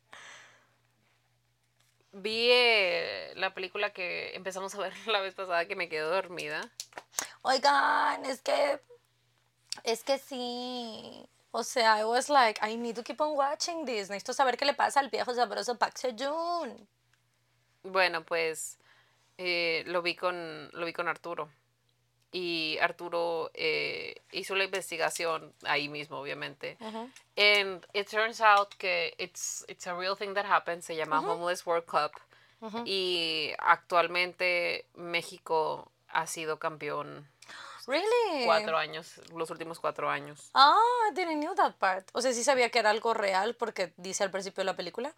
Vi 2.11 2.49
eh, 2.51 3.33
la 3.35 3.53
película 3.53 3.91
que 3.91 4.35
empezamos 4.35 4.73
a 4.73 4.79
ver 4.79 4.93
la 5.07 5.19
vez 5.21 5.35
pasada 5.35 5.65
que 5.65 5.75
me 5.75 5.89
quedé 5.89 6.01
dormida. 6.01 6.69
Oigan, 7.43 8.25
es 8.25 8.41
que. 8.41 8.79
Es 9.83 10.03
que 10.03 10.17
sí. 10.17 11.27
O 11.51 11.63
sea, 11.63 11.99
I 11.99 12.03
was 12.03 12.29
like, 12.29 12.59
I 12.63 12.75
need 12.75 12.95
to 12.95 13.03
keep 13.03 13.21
on 13.21 13.35
watching 13.35 13.85
this. 13.85 14.09
Necesito 14.09 14.33
saber 14.33 14.57
qué 14.57 14.65
le 14.65 14.73
pasa 14.73 14.99
al 14.99 15.09
viejo 15.09 15.33
sabroso 15.33 15.77
Park 15.77 15.97
Seo-joon. 15.97 16.87
Bueno, 17.83 18.23
pues 18.23 18.77
eh, 19.37 19.83
lo 19.87 20.01
vi 20.01 20.15
con 20.15 20.69
lo 20.73 20.85
vi 20.85 20.93
con 20.93 21.07
Arturo 21.07 21.49
y 22.31 22.77
Arturo 22.79 23.49
eh, 23.53 24.21
hizo 24.31 24.55
la 24.55 24.63
investigación 24.63 25.53
ahí 25.63 25.89
mismo, 25.89 26.19
obviamente. 26.19 26.77
And 27.35 27.85
it 27.93 28.09
turns 28.09 28.41
out 28.41 28.75
que 28.77 29.15
it's, 29.17 29.65
it's 29.67 29.87
a 29.87 29.95
real 29.95 30.15
thing 30.15 30.33
that 30.33 30.45
happened, 30.45 30.83
se 30.83 30.95
llama 30.95 31.19
Homeless 31.21 31.65
World 31.65 31.85
Cup. 31.85 32.11
Y 32.85 33.53
actualmente 33.57 34.85
México 34.95 35.91
ha 36.09 36.27
sido 36.27 36.59
campeón. 36.59 37.27
Really? 37.87 38.45
Cuatro 38.45 38.77
años, 38.77 39.19
los 39.33 39.49
últimos 39.49 39.79
cuatro 39.79 40.09
años. 40.09 40.51
Ah, 40.53 40.77
I 41.09 41.15
didn't 41.15 41.41
know 41.41 41.55
that 41.55 41.75
part. 41.77 42.07
O 42.13 42.21
sea, 42.21 42.33
sí 42.33 42.43
sabía 42.43 42.69
que 42.69 42.77
era 42.77 42.91
algo 42.91 43.15
real 43.15 43.55
porque 43.55 43.93
dice 43.97 44.23
al 44.23 44.29
principio 44.29 44.61
de 44.61 44.65
la 44.65 44.75
película 44.75 45.15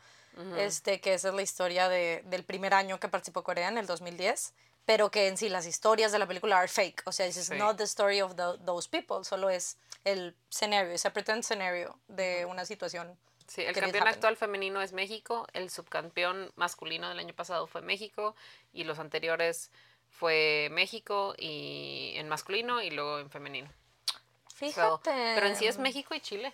este, 0.57 1.01
que 1.01 1.14
esa 1.14 1.30
es 1.30 1.34
la 1.34 1.41
historia 1.41 1.89
de, 1.89 2.24
del 2.28 2.45
primer 2.45 2.74
año 2.74 2.99
que 2.99 3.09
participó 3.09 3.43
Corea 3.43 3.68
en 3.68 3.78
el 3.78 3.86
2010 3.86 4.53
pero 4.86 5.11
que 5.11 5.27
en 5.27 5.38
sí 5.38 5.49
las 5.49 5.65
historias 5.65 6.11
de 6.11 6.19
la 6.19 6.27
película 6.27 6.57
are 6.57 6.67
fake. 6.67 7.03
O 7.05 7.11
sea, 7.11 7.25
this 7.25 7.38
is 7.38 7.51
not 7.51 7.77
the 7.77 7.84
story 7.84 8.21
of 8.21 8.36
those 8.65 8.89
people, 8.89 9.23
solo 9.23 9.49
es 9.49 9.77
el 10.03 10.36
escenario, 10.49 10.91
ese 10.91 11.11
pretend 11.11 11.43
scenario 11.43 11.97
de 12.07 12.45
una 12.45 12.65
situación. 12.65 13.17
Sí, 13.47 13.63
el 13.63 13.73
campeón 13.73 14.07
actual 14.07 14.38
femenino 14.38 14.82
es 14.82 14.93
México, 14.93 15.45
el 15.53 15.69
subcampeón 15.69 16.51
masculino 16.55 17.09
del 17.09 17.19
año 17.19 17.34
pasado 17.34 17.67
fue 17.67 17.82
México 17.82 18.36
y 18.71 18.86
los 18.86 18.97
anteriores 18.97 19.71
fue 20.09 20.69
México 20.71 21.36
y 21.38 22.13
en 22.15 22.29
masculino 22.29 22.82
y 22.82 22.91
luego 22.91 23.19
en 23.19 23.29
femenino. 23.29 23.69
Fíjate. 24.55 25.11
pero 25.36 25.47
en 25.47 25.55
sí 25.55 25.65
es 25.65 25.79
México 25.79 26.13
y 26.13 26.21
Chile. 26.21 26.53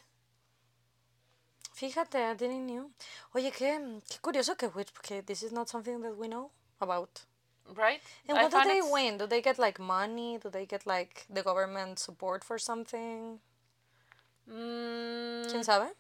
Fíjate, 1.74 2.18
I 2.20 2.36
didn't 2.36 2.68
know. 2.68 2.92
Oye, 3.34 3.52
qué, 3.52 3.80
qué 4.10 4.20
curioso 4.20 4.58
que, 4.58 4.70
porque 4.70 5.22
this 5.22 5.44
is 5.44 5.52
not 5.52 5.68
something 5.68 6.02
that 6.02 6.14
we 6.14 6.28
know 6.28 6.52
about. 6.80 7.20
Right? 7.76 8.02
And 8.28 8.38
what 8.38 8.52
do 8.52 8.64
they 8.64 8.82
win? 8.82 9.18
Do 9.18 9.28
they 9.28 9.42
get 9.42 9.58
like 9.60 9.80
money? 9.80 10.38
Do 10.38 10.50
they 10.50 10.66
get 10.66 10.86
like 10.86 11.26
the 11.30 11.42
government 11.42 12.00
support 12.00 12.44
for 12.44 12.60
something? 12.60 13.40
Mm, 14.48 15.46
¿Quién 15.52 15.64
sabe? 15.64 15.94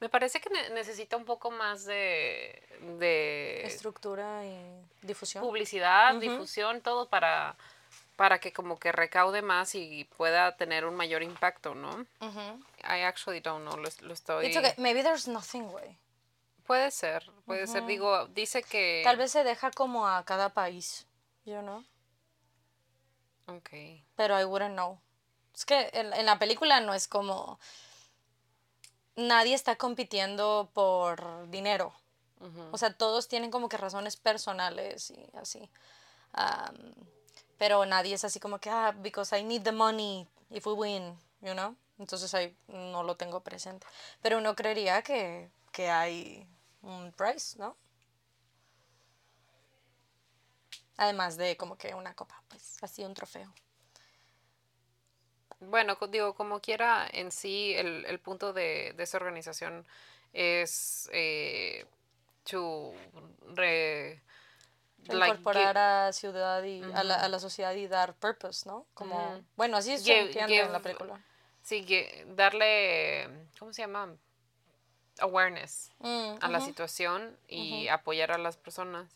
Me 0.00 0.08
parece 0.08 0.40
que 0.40 0.50
necesita 0.70 1.16
un 1.16 1.24
poco 1.24 1.50
más 1.50 1.84
de, 1.84 2.62
de 2.98 3.62
estructura 3.64 4.44
y 4.44 4.58
difusión. 5.02 5.42
Publicidad, 5.42 6.14
difusión, 6.16 6.80
todo 6.82 7.08
para, 7.08 7.56
para 8.16 8.38
que 8.38 8.52
como 8.52 8.78
que 8.78 8.90
recaude 8.90 9.40
más 9.40 9.74
y 9.74 10.04
pueda 10.16 10.56
tener 10.56 10.84
un 10.84 10.96
mayor 10.96 11.22
impacto, 11.22 11.74
¿no? 11.74 12.06
I 12.20 13.02
actually 13.02 13.40
don't 13.40 13.64
know, 13.64 13.76
lo, 13.76 13.88
lo 14.02 14.12
estoy... 14.12 14.46
It's 14.46 14.56
okay. 14.56 14.74
Maybe 14.76 15.02
there's 15.02 15.28
nothing 15.28 15.72
way. 15.72 15.96
Puede 16.66 16.90
ser, 16.90 17.30
puede 17.44 17.66
ser. 17.66 17.84
Digo, 17.84 18.26
dice 18.28 18.62
que... 18.62 19.02
Tal 19.04 19.16
vez 19.16 19.32
se 19.32 19.44
deja 19.44 19.70
como 19.70 20.08
a 20.08 20.24
cada 20.24 20.54
país, 20.54 21.06
you 21.44 21.60
know? 21.60 21.84
Ok. 23.46 23.70
Pero 24.16 24.40
I 24.40 24.44
wouldn't 24.44 24.74
know. 24.74 24.98
Es 25.54 25.66
que 25.66 25.90
en, 25.92 26.24
la 26.24 26.38
película 26.38 26.80
no 26.80 26.94
es 26.94 27.06
como... 27.06 27.58
Nadie 29.16 29.54
está 29.54 29.76
compitiendo 29.76 30.70
por 30.72 31.48
dinero. 31.50 31.94
O 32.72 32.78
sea, 32.78 32.92
todos 32.92 33.28
tienen 33.28 33.50
como 33.50 33.68
que 33.68 33.78
razones 33.78 34.16
personales 34.16 35.10
y 35.10 35.30
así. 35.34 35.70
pero 37.56 37.86
nadie 37.86 38.14
es 38.14 38.24
así 38.24 38.40
como 38.40 38.58
que, 38.58 38.68
ah, 38.68 38.92
because 38.98 39.38
I 39.38 39.44
need 39.44 39.62
the 39.62 39.72
money 39.72 40.26
if 40.50 40.66
we 40.66 40.72
win, 40.72 41.18
you 41.40 41.52
know? 41.52 41.74
Entonces 41.98 42.34
ahí 42.34 42.54
no 42.68 43.02
lo 43.02 43.16
tengo 43.16 43.40
presente. 43.40 43.86
Pero 44.20 44.38
uno 44.38 44.54
creería 44.54 45.00
que, 45.02 45.48
que 45.72 45.90
hay 45.90 46.46
un 46.84 47.12
prize, 47.12 47.58
¿no? 47.58 47.76
Además 50.96 51.36
de 51.36 51.56
como 51.56 51.76
que 51.76 51.94
una 51.94 52.14
copa, 52.14 52.42
pues 52.48 52.78
así 52.82 53.04
un 53.04 53.14
trofeo. 53.14 53.52
Bueno, 55.60 55.96
digo, 56.08 56.34
como 56.34 56.60
quiera, 56.60 57.08
en 57.12 57.32
sí 57.32 57.74
el, 57.74 58.04
el 58.06 58.20
punto 58.20 58.52
de, 58.52 58.92
de, 58.96 59.02
esa 59.02 59.16
organización 59.16 59.86
es 60.32 61.08
eh, 61.12 61.86
to 62.44 62.92
re, 63.54 64.20
incorporar 65.04 65.78
a 65.78 66.12
ciudad 66.12 66.62
y 66.64 66.82
a, 66.94 67.02
la, 67.02 67.16
a, 67.16 67.28
la, 67.28 67.38
sociedad 67.38 67.74
y 67.74 67.86
dar 67.88 68.14
purpose, 68.14 68.68
¿no? 68.68 68.86
Como, 68.94 69.42
bueno, 69.56 69.76
así 69.76 69.96
se 69.98 70.20
entiende 70.20 70.60
en 70.60 70.72
la 70.72 70.80
película. 70.80 71.20
Sí, 71.62 71.86
darle, 72.26 73.28
¿cómo 73.58 73.72
se 73.72 73.82
llama? 73.82 74.14
Awareness 75.20 75.92
mm, 76.00 76.36
a 76.40 76.48
la 76.48 76.60
situación 76.60 77.36
y 77.48 77.88
apoyar 77.88 78.32
a 78.32 78.38
las 78.38 78.56
personas. 78.56 79.08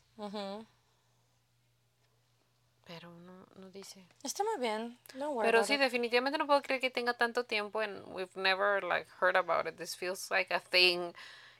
Pero 2.85 3.11
no, 3.11 3.47
no 3.57 3.71
dice. 3.71 4.07
Está 4.23 4.43
muy 4.45 4.61
bien. 4.61 4.99
Pero 5.43 5.63
sí, 5.63 5.77
definitivamente 5.77 6.39
no 6.39 6.47
puedo 6.47 6.63
creer 6.63 6.81
que 6.81 6.91
tenga 6.91 7.13
tanto 7.13 7.45
tiempo 7.45 7.81
and 7.81 8.03
we've 8.15 8.35
never 8.35 8.83
like 8.83 9.09
heard 9.21 9.37
about 9.37 9.67
it. 9.67 9.77
This 9.77 9.95
feels 9.95 10.31
like 10.31 10.53
a 10.55 10.61
thing 10.61 11.13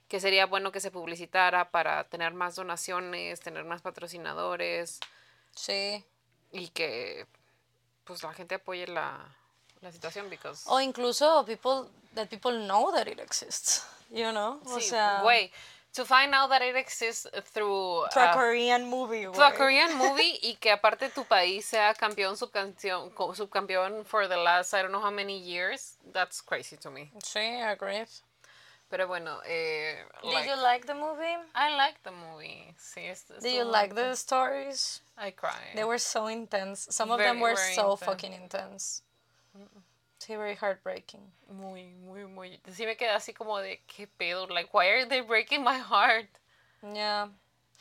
que 0.07 0.19
sería 0.19 0.47
bueno 0.47 0.71
que 0.71 0.79
se 0.79 0.89
publicitara 0.89 1.69
para 1.69 2.03
tener 2.05 2.33
más 2.33 2.55
donaciones, 2.55 3.39
tener 3.41 3.63
más 3.63 3.83
patrocinadores. 3.83 4.99
Sí. 5.55 6.03
Y 6.51 6.69
que 6.69 7.27
pues 8.05 8.23
la 8.23 8.33
gente 8.33 8.55
apoye 8.55 8.87
la, 8.87 9.37
la 9.81 9.91
situación 9.91 10.29
because 10.29 10.63
o 10.67 10.79
incluso 10.79 11.45
people 11.45 11.89
that 12.15 12.29
people 12.29 12.51
know 12.67 12.91
that 12.91 13.07
it 13.07 13.19
exists. 13.19 13.85
You 14.11 14.31
know? 14.31 14.59
O 14.65 14.79
sea. 14.79 15.21
Güey. 15.23 15.51
To 15.93 16.05
find 16.05 16.35
out 16.35 16.51
that 16.51 16.61
it 16.61 16.75
exists 16.75 17.25
through, 17.51 18.05
through 18.13 18.21
a 18.21 18.33
Korean 18.33 18.87
movie, 18.87 19.25
Through 19.25 19.43
a 19.43 19.51
Korean 19.51 19.97
movie 19.97 20.37
y 20.43 20.55
que 20.59 20.71
aparte 20.71 21.09
tu 21.09 21.23
país 21.23 21.65
sea 21.65 21.95
campeón, 21.95 22.37
subcampeón, 22.37 23.11
subcampeón 23.35 24.05
for 24.05 24.27
the 24.27 24.37
last 24.37 24.75
I 24.75 24.83
don't 24.83 24.91
know 24.91 25.01
how 25.01 25.09
many 25.09 25.39
years. 25.39 25.95
That's 26.13 26.41
crazy 26.41 26.77
to 26.77 26.91
me. 26.91 27.11
Sí, 27.23 27.39
I 27.39 27.71
agree. 27.71 28.05
Pero 28.89 29.07
bueno, 29.07 29.39
eh, 29.47 29.95
Did 30.23 30.33
like, 30.33 30.47
you 30.47 30.61
like 30.61 30.85
the 30.85 30.95
movie? 30.95 31.35
I 31.55 31.75
like 31.75 32.01
the 32.03 32.11
movie. 32.11 32.73
Sí, 32.77 33.09
es, 33.09 33.23
Did 33.41 33.53
you 33.53 33.63
like 33.63 33.95
the 33.95 34.15
stories? 34.15 35.01
I 35.17 35.31
cried. 35.31 35.75
They 35.75 35.83
were 35.83 35.99
so 35.99 36.27
intense. 36.27 36.87
Some 36.91 37.11
of 37.11 37.19
them 37.19 37.39
were 37.39 37.55
so 37.55 37.95
fucking 37.95 38.33
intense. 38.33 39.01
Sí, 40.19 40.35
very 40.35 40.55
heartbreaking. 40.55 41.31
Muy, 41.47 41.85
muy, 41.95 42.25
muy. 42.25 42.61
Sí 42.73 42.85
me 42.85 42.97
quedé 42.97 43.11
así 43.11 43.33
como 43.33 43.57
de, 43.59 43.81
¿qué 43.87 44.05
pedo? 44.05 44.47
Like, 44.47 44.69
why 44.73 44.87
are 44.87 45.05
they 45.05 45.21
breaking 45.21 45.63
my 45.63 45.79
heart? 45.79 46.29
Yeah. 46.81 47.29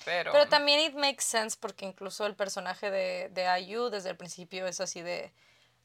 Pero, 0.05 0.30
Pero 0.30 0.49
también 0.49 0.78
it 0.80 0.95
makes 0.95 1.24
sense 1.24 1.57
porque 1.61 1.84
incluso 1.84 2.24
el 2.24 2.36
personaje 2.36 2.91
de, 2.91 3.28
de 3.30 3.47
Ayu 3.49 3.91
desde 3.91 4.11
el 4.11 4.16
principio 4.16 4.68
es 4.68 4.80
así 4.80 5.03
de, 5.03 5.32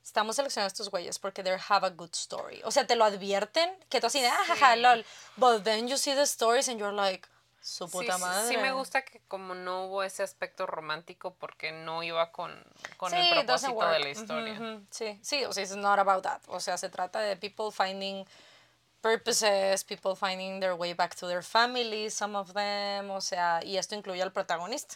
estamos 0.03 0.35
seleccionando 0.35 0.67
estos 0.67 0.91
güeyes 0.91 1.17
porque 1.17 1.41
they 1.41 1.57
have 1.69 1.87
a 1.87 1.89
good 1.89 2.13
story. 2.13 2.61
O 2.63 2.71
sea, 2.71 2.85
te 2.85 2.95
lo 2.95 3.05
advierten, 3.05 3.71
que 3.89 3.99
tú 3.99 4.07
así 4.07 4.21
de, 4.21 4.27
ah, 4.27 4.43
jaja, 4.45 4.75
lol. 4.75 5.03
But 5.37 5.63
then 5.63 5.87
you 5.87 5.97
see 5.97 6.13
the 6.13 6.27
stories 6.27 6.69
and 6.69 6.79
you're 6.79 6.93
like, 6.93 7.27
su 7.64 7.89
puta 7.89 8.18
madre. 8.18 8.49
Sí, 8.49 8.57
me 8.57 8.74
gusta 8.74 9.03
que 9.03 9.22
como 9.30 9.55
no 9.55 9.86
hubo 9.86 10.03
ese 10.03 10.22
aspecto 10.22 10.66
romántico 10.66 11.34
porque 11.36 11.72
no 11.72 12.03
iba 12.03 12.32
con, 12.34 12.51
con 12.97 13.14
el 13.14 13.45
propósito 13.45 13.88
de 13.88 13.99
la 13.99 14.09
historia. 14.09 14.82
Sí, 14.89 15.18
sí, 15.24 15.45
o 15.45 15.53
sea, 15.53 15.64
it's 15.64 15.76
not 15.76 15.97
about 15.97 16.24
that. 16.24 16.41
O 16.47 16.59
sea, 16.59 16.78
se 16.78 16.89
trata 16.89 17.22
de 17.22 17.38
people 17.38 17.72
finding 17.72 18.26
purposes, 19.01 19.86
people 19.86 20.14
finding 20.14 20.59
their 20.59 20.74
way 20.74 20.93
back 20.93 21.16
to 21.16 21.26
their 21.26 21.41
families, 21.41 22.14
some 22.14 22.38
of 22.38 22.53
them, 22.53 23.09
o 23.11 23.22
sea, 23.22 23.61
y 23.64 23.78
esto 23.78 23.95
incluye 23.95 24.22
al 24.22 24.34
protagonista, 24.34 24.95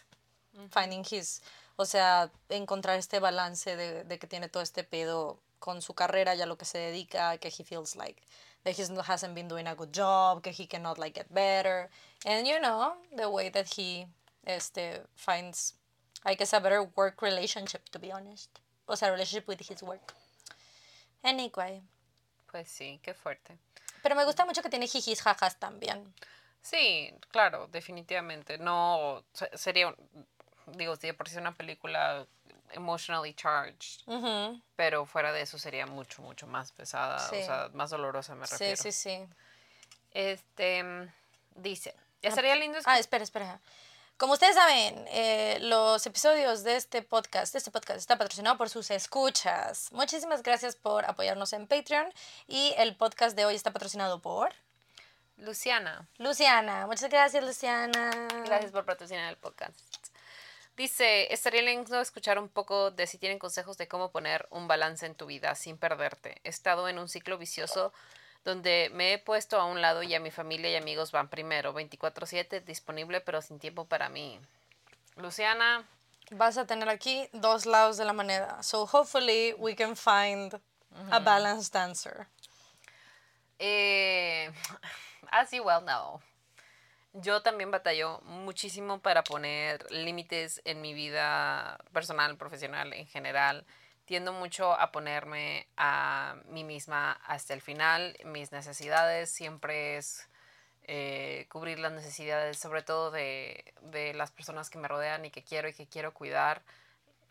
finding 0.70 1.04
his, 1.10 1.42
o 1.76 1.86
sea, 1.86 2.30
encontrar 2.50 2.98
este 2.98 3.18
balance 3.18 3.76
de, 3.76 4.04
de 4.04 4.18
que 4.18 4.26
tiene 4.26 4.50
todo 4.50 4.62
este 4.62 4.84
pedo 4.84 5.40
con 5.58 5.80
su 5.80 5.94
carrera 5.94 6.34
y 6.34 6.42
a 6.42 6.46
lo 6.46 6.58
que 6.58 6.66
se 6.66 6.76
dedica, 6.76 7.38
que 7.38 7.48
he 7.48 7.64
feels 7.64 7.96
like 7.96 8.22
that 8.64 8.76
he 8.76 8.82
hasn't 9.04 9.34
been 9.34 9.48
doing 9.48 9.66
a 9.66 9.74
good 9.74 9.92
job, 9.92 10.42
que 10.42 10.52
he 10.52 10.66
cannot 10.66 10.98
like 10.98 11.14
get 11.14 11.32
better, 11.32 11.88
and 12.26 12.46
you 12.46 12.60
know 12.60 12.94
the 13.16 13.30
way 13.30 13.48
that 13.48 13.74
he 13.74 14.06
este 14.46 15.02
finds 15.14 15.74
I 16.24 16.34
guess 16.34 16.52
a 16.52 16.60
better 16.60 16.82
work 16.96 17.22
relationship 17.22 17.88
to 17.90 17.98
be 17.98 18.12
honest, 18.12 18.50
o 18.86 18.94
sea 18.94 19.08
relationship 19.10 19.48
with 19.48 19.60
his 19.60 19.82
work. 19.82 20.14
Anyway. 21.24 21.82
Pues 22.50 22.68
sí, 22.68 22.98
qué 23.02 23.14
fuerte. 23.14 23.58
Pero 24.02 24.14
me 24.14 24.24
gusta 24.24 24.46
mucho 24.46 24.62
que 24.62 24.70
tiene 24.70 24.86
jijis 24.86 25.20
jajas 25.20 25.58
también. 25.58 26.14
Sí, 26.62 27.12
claro, 27.30 27.68
definitivamente. 27.68 28.58
No 28.58 29.24
sería, 29.54 29.94
digo, 30.66 30.96
si 30.96 31.12
por 31.12 31.28
sí 31.28 31.36
una 31.36 31.54
película 31.54 32.26
emotionally 32.72 33.34
charged. 33.34 34.02
Pero 34.76 35.06
fuera 35.06 35.32
de 35.32 35.42
eso 35.42 35.58
sería 35.58 35.86
mucho, 35.86 36.22
mucho 36.22 36.46
más 36.46 36.72
pesada, 36.72 37.16
o 37.16 37.30
sea, 37.30 37.70
más 37.72 37.90
dolorosa 37.90 38.34
me 38.34 38.46
refiero. 38.46 38.76
Sí, 38.76 38.92
sí, 38.92 39.10
sí. 39.10 39.28
Este, 40.12 41.10
dice, 41.54 41.94
ya 42.22 42.30
ah, 42.30 42.34
sería 42.34 42.56
lindo... 42.56 42.78
Ah, 42.84 42.98
espera, 42.98 43.24
espera. 43.24 43.60
Como 44.16 44.32
ustedes 44.32 44.56
saben, 44.56 45.06
eh, 45.12 45.58
los 45.60 46.04
episodios 46.04 46.64
de 46.64 46.74
este 46.74 47.02
podcast, 47.02 47.52
de 47.52 47.58
este 47.58 47.70
podcast 47.70 48.00
está 48.00 48.18
patrocinado 48.18 48.58
por 48.58 48.68
sus 48.68 48.90
escuchas. 48.90 49.92
Muchísimas 49.92 50.42
gracias 50.42 50.74
por 50.74 51.04
apoyarnos 51.04 51.52
en 51.52 51.68
Patreon 51.68 52.12
y 52.48 52.74
el 52.78 52.96
podcast 52.96 53.36
de 53.36 53.44
hoy 53.44 53.54
está 53.54 53.72
patrocinado 53.72 54.20
por 54.20 54.52
Luciana. 55.36 56.08
Luciana. 56.18 56.88
Muchas 56.88 57.08
gracias, 57.08 57.44
Luciana. 57.44 58.10
Gracias 58.44 58.72
por 58.72 58.84
patrocinar 58.84 59.30
el 59.30 59.36
podcast. 59.36 59.78
Dice, 60.78 61.34
estaría 61.34 61.62
lindo 61.62 62.00
escuchar 62.00 62.38
un 62.38 62.48
poco 62.48 62.92
de 62.92 63.08
si 63.08 63.18
tienen 63.18 63.40
consejos 63.40 63.76
de 63.78 63.88
cómo 63.88 64.12
poner 64.12 64.46
un 64.50 64.68
balance 64.68 65.04
en 65.06 65.16
tu 65.16 65.26
vida 65.26 65.56
sin 65.56 65.76
perderte. 65.76 66.40
He 66.44 66.50
estado 66.50 66.88
en 66.88 67.00
un 67.00 67.08
ciclo 67.08 67.36
vicioso 67.36 67.92
donde 68.44 68.88
me 68.94 69.12
he 69.12 69.18
puesto 69.18 69.60
a 69.60 69.64
un 69.64 69.82
lado 69.82 70.04
y 70.04 70.14
a 70.14 70.20
mi 70.20 70.30
familia 70.30 70.70
y 70.70 70.76
amigos 70.76 71.10
van 71.10 71.26
primero, 71.26 71.74
24/7 71.74 72.60
disponible 72.60 73.20
pero 73.20 73.42
sin 73.42 73.58
tiempo 73.58 73.86
para 73.86 74.08
mí. 74.08 74.38
Luciana. 75.16 75.84
Vas 76.30 76.56
a 76.58 76.64
tener 76.64 76.88
aquí 76.88 77.28
dos 77.32 77.66
lados 77.66 77.96
de 77.96 78.04
la 78.04 78.12
moneda. 78.12 78.62
So 78.62 78.86
hopefully 78.86 79.54
we 79.58 79.74
can 79.74 79.96
find 79.96 80.60
a 81.10 81.18
balanced 81.18 81.74
answer. 81.74 82.28
Eh, 83.58 84.48
as 85.32 85.50
you 85.50 85.64
well 85.64 85.80
know, 85.80 86.20
yo 87.12 87.42
también 87.42 87.70
batallo 87.70 88.20
muchísimo 88.22 89.00
para 89.00 89.24
poner 89.24 89.90
límites 89.90 90.60
en 90.64 90.80
mi 90.80 90.94
vida 90.94 91.78
personal, 91.92 92.36
profesional 92.36 92.92
en 92.92 93.06
general. 93.06 93.64
Tiendo 94.04 94.32
mucho 94.32 94.72
a 94.72 94.90
ponerme 94.90 95.66
a 95.76 96.36
mí 96.46 96.64
misma 96.64 97.12
hasta 97.26 97.54
el 97.54 97.60
final. 97.60 98.16
Mis 98.24 98.52
necesidades 98.52 99.30
siempre 99.30 99.98
es 99.98 100.28
eh, 100.84 101.46
cubrir 101.50 101.78
las 101.78 101.92
necesidades, 101.92 102.58
sobre 102.58 102.82
todo 102.82 103.10
de, 103.10 103.74
de 103.82 104.14
las 104.14 104.30
personas 104.30 104.70
que 104.70 104.78
me 104.78 104.88
rodean 104.88 105.26
y 105.26 105.30
que 105.30 105.42
quiero 105.42 105.68
y 105.68 105.74
que 105.74 105.86
quiero 105.86 106.14
cuidar. 106.14 106.62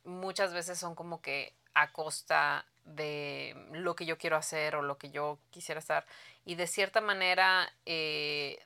Muchas 0.04 0.54
veces 0.54 0.78
son 0.78 0.94
como 0.94 1.22
que 1.22 1.54
a 1.74 1.92
costa 1.92 2.66
de 2.86 3.56
lo 3.72 3.96
que 3.96 4.06
yo 4.06 4.18
quiero 4.18 4.38
hacer 4.38 4.76
o 4.76 4.82
lo 4.82 4.98
que 4.98 5.10
yo 5.10 5.40
quisiera 5.50 5.80
estar. 5.80 6.06
Y 6.46 6.56
de 6.56 6.68
cierta 6.68 7.02
manera, 7.02 7.72
eh, 7.86 8.60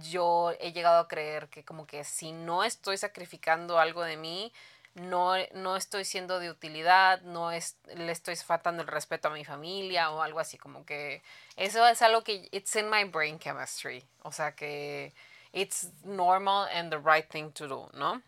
yo 0.00 0.52
he 0.60 0.72
llegado 0.72 0.98
a 1.00 1.08
creer 1.08 1.48
que 1.48 1.64
como 1.64 1.86
que 1.86 2.04
si 2.04 2.32
no 2.32 2.64
estoy 2.64 2.96
sacrificando 2.96 3.78
algo 3.78 4.02
de 4.02 4.16
mí, 4.16 4.52
no, 4.94 5.34
no 5.54 5.76
estoy 5.76 6.04
siendo 6.04 6.40
de 6.40 6.50
utilidad, 6.50 7.20
no 7.22 7.52
es, 7.52 7.76
le 7.94 8.10
estoy 8.12 8.34
faltando 8.36 8.82
el 8.82 8.88
respeto 8.88 9.28
a 9.28 9.30
mi 9.30 9.44
familia 9.44 10.10
o 10.10 10.22
algo 10.22 10.40
así, 10.40 10.56
como 10.56 10.86
que 10.86 11.22
eso 11.56 11.86
es 11.86 12.00
algo 12.02 12.22
que 12.22 12.48
it's 12.50 12.74
in 12.76 12.88
my 12.88 13.04
brain 13.04 13.38
chemistry, 13.38 14.02
o 14.22 14.32
sea 14.32 14.52
que 14.52 15.12
it's 15.52 15.88
normal 16.04 16.68
and 16.72 16.90
the 16.90 16.98
right 16.98 17.28
thing 17.28 17.50
to 17.52 17.66
do, 17.68 17.90
¿no? 17.92 18.22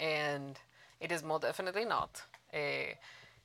And 0.00 0.58
it 1.00 1.12
is 1.12 1.22
most 1.22 1.42
definitely 1.42 1.84
not. 1.84 2.10
Eh, 2.52 2.96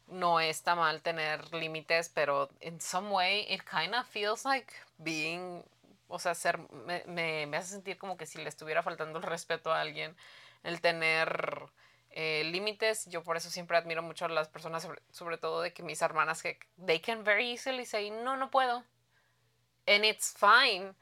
no 0.07 0.39
está 0.39 0.75
mal 0.75 1.01
tener 1.01 1.53
límites, 1.53 2.09
pero 2.13 2.49
in 2.61 2.79
some 2.79 3.11
way 3.11 3.45
it 3.49 3.63
kind 3.65 3.95
of 3.95 4.05
feels 4.05 4.45
like 4.45 4.73
being 5.03 5.63
o 6.11 6.19
sea, 6.19 6.35
ser, 6.35 6.59
me, 6.69 7.03
me, 7.47 7.57
hace 7.57 7.69
sentir 7.69 7.97
como 7.97 8.17
que 8.17 8.25
si 8.25 8.37
le 8.37 8.49
estuviera 8.49 8.83
faltando 8.83 9.19
el 9.19 9.23
respeto 9.23 9.71
a 9.71 9.81
alguien, 9.81 10.15
el 10.63 10.81
tener 10.81 11.69
eh, 12.11 12.43
límites. 12.45 13.05
Yo 13.07 13.23
por 13.23 13.37
eso 13.37 13.49
siempre 13.49 13.77
admiro 13.77 14.03
mucho 14.03 14.25
a 14.25 14.29
las 14.29 14.49
personas, 14.49 14.83
sobre, 14.83 15.01
sobre, 15.11 15.37
todo 15.37 15.61
de 15.61 15.73
que 15.73 15.83
mis 15.83 16.01
hermanas, 16.01 16.43
que 16.43 16.59
they 16.85 16.99
can 16.99 17.23
very 17.23 17.51
easily 17.51 17.85
say, 17.85 18.11
no, 18.11 18.37
no 18.37 18.51
puedo. 18.51 18.83
And 19.87 20.05
it's 20.05 20.35
fine. 20.37 20.93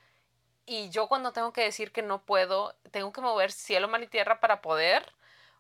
Y 0.66 0.90
yo 0.90 1.08
cuando 1.08 1.34
tengo 1.34 1.52
que 1.52 1.64
decir 1.64 1.92
que 1.92 2.04
no 2.04 2.24
puedo, 2.26 2.76
tengo 2.92 3.12
que 3.12 3.22
mover 3.22 3.52
cielo, 3.52 3.88
mar 3.88 4.04
y 4.04 4.08
tierra 4.08 4.40
para 4.40 4.62
poder. 4.62 5.12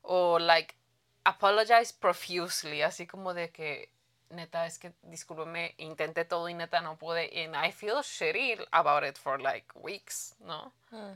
O 0.01 0.39
like, 0.39 0.75
apologize 1.23 1.93
profusely, 1.99 2.81
así 2.83 3.07
como 3.07 3.33
de 3.33 3.51
que 3.51 3.91
neta, 4.29 4.65
es 4.65 4.77
que 4.77 4.93
discúlpeme, 5.03 5.75
intenté 5.77 6.25
todo 6.25 6.49
y 6.49 6.53
neta 6.53 6.81
no 6.81 6.97
pude. 6.97 7.29
And 7.35 7.55
I 7.55 7.71
feel 7.71 8.01
shitty 8.01 8.57
about 8.71 9.03
it 9.03 9.17
for 9.17 9.39
like 9.39 9.67
weeks, 9.75 10.35
¿no? 10.45 10.71
Mm. 10.91 11.15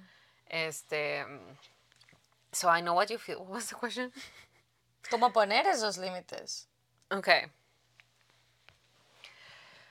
Este. 0.49 1.25
So 2.51 2.69
I 2.69 2.81
know 2.81 2.93
what 2.93 3.09
you 3.09 3.17
feel. 3.17 3.39
What 3.43 3.55
was 3.55 3.69
the 3.69 3.75
question? 3.75 4.11
¿Cómo 5.09 5.33
poner 5.33 5.65
esos 5.67 5.97
límites? 5.97 6.67
Okay. 7.11 7.47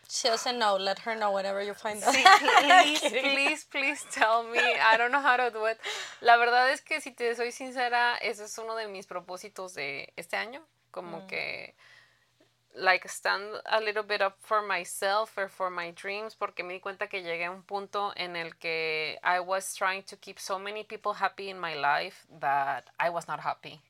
She 0.09 0.29
doesn't 0.29 0.59
know. 0.59 0.77
Let 0.77 0.99
her 1.01 1.15
know 1.15 1.33
whenever 1.33 1.63
you 1.63 1.73
find 1.75 2.03
out. 2.03 2.15
Sí, 2.15 2.23
please, 2.61 3.01
please, 3.01 3.65
please 3.71 4.05
tell 4.11 4.45
me. 4.45 4.61
I 4.61 4.99
don't 4.99 5.11
know 5.11 5.23
how 5.23 5.37
to 5.37 5.51
do 5.51 5.65
it. 5.65 5.79
La 6.21 6.37
verdad 6.37 6.71
es 6.71 6.83
que 6.83 7.01
si 7.01 7.13
te 7.13 7.35
soy 7.35 7.51
sincera, 7.51 8.19
ese 8.21 8.45
es 8.45 8.59
uno 8.59 8.77
de 8.77 8.89
mis 8.89 9.07
propósitos 9.07 9.75
de 9.75 10.13
este 10.17 10.37
año. 10.37 10.63
Como 10.91 11.23
mm. 11.23 11.27
que 11.29 11.75
like 12.75 13.07
stand 13.09 13.45
a 13.67 13.81
little 13.81 14.03
bit 14.03 14.23
up 14.23 14.37
for 14.41 14.63
myself 14.63 15.37
or 15.37 15.49
for 15.49 15.71
my 15.71 15.91
dreams 15.93 16.35
porque 16.35 16.63
me 16.65 16.75
di 16.75 16.81
cuenta 16.81 17.09
que 17.09 17.23
llegué 17.23 17.45
a 17.45 17.51
un 17.51 17.63
punto 17.63 18.13
en 18.17 18.37
el 18.37 18.57
que 18.57 19.19
I 19.23 19.41
was 19.41 19.75
trying 19.75 20.03
to 20.05 20.17
keep 20.17 20.39
so 20.39 20.59
many 20.59 20.85
people 20.85 21.13
happy 21.15 21.51
in 21.51 21.59
my 21.59 21.75
life 21.75 22.27
that 22.41 22.85
I 22.99 23.11
was 23.11 23.29
not 23.29 23.41
happy. 23.41 23.81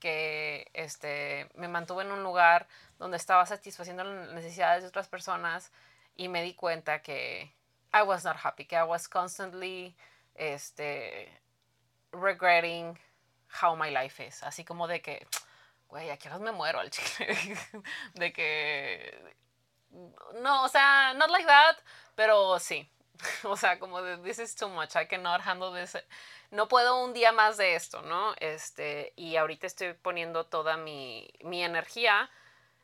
Que 0.00 0.66
este 0.74 1.48
me 1.56 1.68
mantuve 1.68 2.02
en 2.02 2.12
un 2.12 2.22
lugar 2.22 2.66
donde 2.98 3.16
estaba 3.16 3.46
satisfaciendo 3.46 4.04
las 4.04 4.32
necesidades 4.32 4.82
de 4.82 4.88
otras 4.88 5.08
personas 5.08 5.70
y 6.16 6.28
me 6.28 6.42
di 6.42 6.54
cuenta 6.54 7.02
que 7.02 7.52
I 7.92 8.02
was 8.02 8.24
not 8.24 8.36
happy 8.36 8.64
que 8.64 8.76
I 8.76 8.84
was 8.84 9.08
constantly 9.08 9.94
este 10.34 11.28
regretting 12.12 12.98
how 13.62 13.74
my 13.76 13.90
life 13.90 14.20
is. 14.24 14.42
Así 14.42 14.64
como 14.64 14.86
de 14.88 15.00
que 15.00 15.26
güey, 15.88 16.10
¿a 16.10 16.16
qué 16.16 16.30
me 16.30 16.52
muero 16.52 16.80
al 16.80 16.90
chile? 16.90 17.36
de 18.14 18.32
que, 18.32 19.36
no, 20.40 20.64
o 20.64 20.68
sea, 20.68 21.14
not 21.14 21.30
like 21.30 21.46
that, 21.46 21.76
pero 22.14 22.58
sí. 22.58 22.88
o 23.44 23.56
sea, 23.56 23.78
como 23.78 24.02
de, 24.02 24.18
this 24.18 24.38
is 24.38 24.54
too 24.54 24.68
much, 24.68 24.94
I 24.96 25.06
cannot 25.06 25.40
handle 25.44 25.78
this. 25.78 25.96
No 26.50 26.68
puedo 26.68 27.04
un 27.04 27.12
día 27.12 27.32
más 27.32 27.56
de 27.56 27.74
esto, 27.74 28.02
¿no? 28.02 28.34
Este, 28.38 29.12
y 29.16 29.36
ahorita 29.36 29.66
estoy 29.66 29.94
poniendo 29.94 30.44
toda 30.46 30.76
mi, 30.76 31.28
mi 31.42 31.62
energía, 31.62 32.30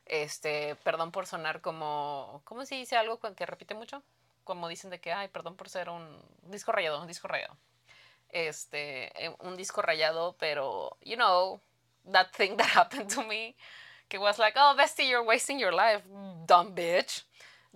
este, 0.05 0.75
perdón 0.77 1.11
por 1.11 1.25
sonar 1.25 1.61
como, 1.61 2.41
¿cómo 2.45 2.65
se 2.65 2.75
dice 2.75 2.97
algo 2.97 3.19
que 3.19 3.45
repite 3.45 3.73
mucho? 3.73 4.03
Como 4.43 4.67
dicen 4.67 4.91
de 4.91 4.99
que, 4.99 5.13
ay, 5.13 5.29
perdón 5.29 5.55
por 5.55 5.69
ser 5.69 5.89
un 5.89 6.21
disco 6.43 6.71
rayado, 6.71 7.01
un 7.01 7.07
disco 7.07 7.27
rayado. 7.27 7.57
Este, 8.29 9.25
eh, 9.25 9.35
un 9.39 9.55
disco 9.55 9.81
rayado, 9.81 10.35
pero, 10.37 10.97
you 11.01 11.15
know, 11.15 11.61
that 12.11 12.33
thing 12.33 12.57
that 12.57 12.67
happened 12.67 13.09
to 13.09 13.23
me. 13.23 13.55
Que 14.09 14.19
was 14.19 14.37
like, 14.37 14.53
oh, 14.55 14.75
Bestie, 14.77 15.09
you're 15.09 15.25
wasting 15.25 15.59
your 15.59 15.73
life, 15.73 16.01
dumb 16.45 16.73
bitch. 16.75 17.23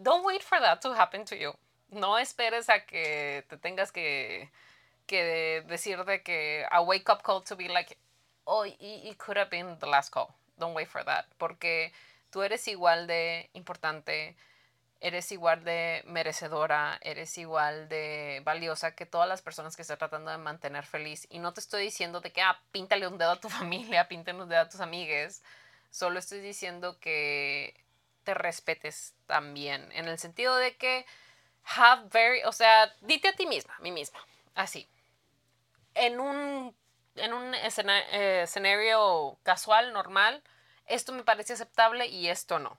Don't 0.02 0.26
wait 0.26 0.44
for 0.44 0.60
that 0.60 0.82
to 0.84 0.94
happen 0.94 1.26
to 1.26 1.38
you. 1.38 1.54
No 1.92 2.18
esperes 2.18 2.70
a 2.70 2.86
que 2.86 3.44
te 3.50 3.58
tengas 3.58 3.92
que, 3.92 4.50
que 5.08 5.64
decir 5.68 6.06
de 6.06 6.20
que 6.20 6.64
a 6.72 6.84
wake 6.84 7.10
up 7.10 7.24
call 7.24 7.42
to 7.42 7.56
be 7.56 7.68
like, 7.68 7.98
oh, 8.46 8.64
it 8.64 9.18
could 9.18 9.38
have 9.38 9.50
been 9.50 9.76
the 9.80 9.88
last 9.88 10.12
call. 10.12 10.36
Don't 10.60 10.76
wait 10.76 10.88
for 10.88 11.04
that. 11.04 11.26
Porque 11.40 11.92
tú 12.32 12.44
eres 12.44 12.68
igual 12.68 13.08
de 13.08 13.50
importante 13.56 14.36
eres 15.02 15.32
igual 15.32 15.64
de 15.64 16.04
merecedora, 16.06 17.00
eres 17.02 17.38
igual 17.38 17.88
de 17.88 18.42
valiosa 18.44 18.96
que 18.96 19.06
todas 19.06 19.30
las 19.30 19.42
personas 19.42 19.76
que 19.76 19.82
están 19.82 19.98
tratando 19.98 20.32
de 20.32 20.38
mantener 20.38 20.86
feliz. 20.86 21.26
Y 21.30 21.40
no 21.40 21.54
te 21.54 21.62
estoy 21.62 21.84
diciendo 21.84 22.22
de 22.22 22.32
que, 22.32 22.42
ah, 22.42 22.62
píntale 22.72 23.08
un 23.08 23.18
dedo 23.18 23.32
a 23.32 23.40
tu 23.40 23.50
familia, 23.50 24.08
píntale 24.08 24.42
un 24.42 24.50
dedo 24.50 24.62
a 24.62 24.70
tus 24.70 24.82
amigues. 24.82 25.42
Solo 25.90 26.20
estoy 26.20 26.42
diciendo 26.42 27.00
que 27.00 27.74
te 28.24 28.34
respetes 28.34 29.14
también. 29.26 29.90
En 29.94 30.08
el 30.08 30.20
sentido 30.20 30.56
de 30.58 30.76
que, 30.76 31.06
have 31.64 32.10
very, 32.12 32.44
o 32.44 32.52
sea, 32.52 32.94
dite 33.02 33.30
a 33.30 33.36
ti 33.36 33.46
misma, 33.46 33.76
a 33.76 33.82
mí 33.82 33.92
misma, 33.92 34.20
así. 34.56 34.88
En 35.96 36.20
un, 36.20 36.76
en 37.16 37.34
un 37.34 37.54
eh, 37.56 38.42
escenario 38.44 39.38
casual, 39.44 39.94
normal, 39.94 40.44
esto 40.86 41.14
me 41.14 41.24
parece 41.24 41.54
aceptable 41.54 42.08
y 42.08 42.28
esto 42.30 42.60
no 42.60 42.78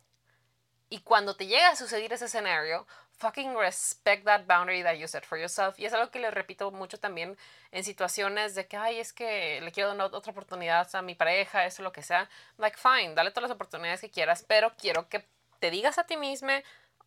y 0.91 1.01
cuando 1.01 1.37
te 1.37 1.47
llega 1.47 1.71
a 1.71 1.77
suceder 1.77 2.13
ese 2.13 2.27
escenario, 2.27 2.87
fucking 3.13 3.57
respect 3.57 4.25
that 4.25 4.47
boundary 4.47 4.83
that 4.83 4.97
you 4.97 5.07
set 5.07 5.25
for 5.25 5.39
yourself. 5.39 5.79
Y 5.79 5.85
es 5.85 5.93
algo 5.93 6.11
que 6.11 6.19
le 6.19 6.31
repito 6.31 6.71
mucho 6.73 6.99
también 6.99 7.37
en 7.71 7.85
situaciones 7.85 8.55
de 8.55 8.67
que, 8.67 8.77
ay, 8.77 8.99
es 8.99 9.13
que 9.13 9.61
le 9.61 9.71
quiero 9.71 9.95
dar 9.95 10.13
otra 10.13 10.33
oportunidad 10.33 10.93
a 10.95 11.03
mi 11.03 11.15
pareja, 11.15 11.65
eso, 11.65 11.83
lo 11.83 11.93
que 11.93 12.03
sea. 12.03 12.29
Like, 12.59 12.77
fine, 12.77 13.15
dale 13.15 13.31
todas 13.31 13.49
las 13.49 13.55
oportunidades 13.55 14.01
que 14.01 14.11
quieras, 14.11 14.45
pero 14.47 14.73
quiero 14.77 15.09
que 15.09 15.25
te 15.61 15.71
digas 15.71 15.99
a 15.99 16.05
ti 16.05 16.17
mismo 16.17 16.51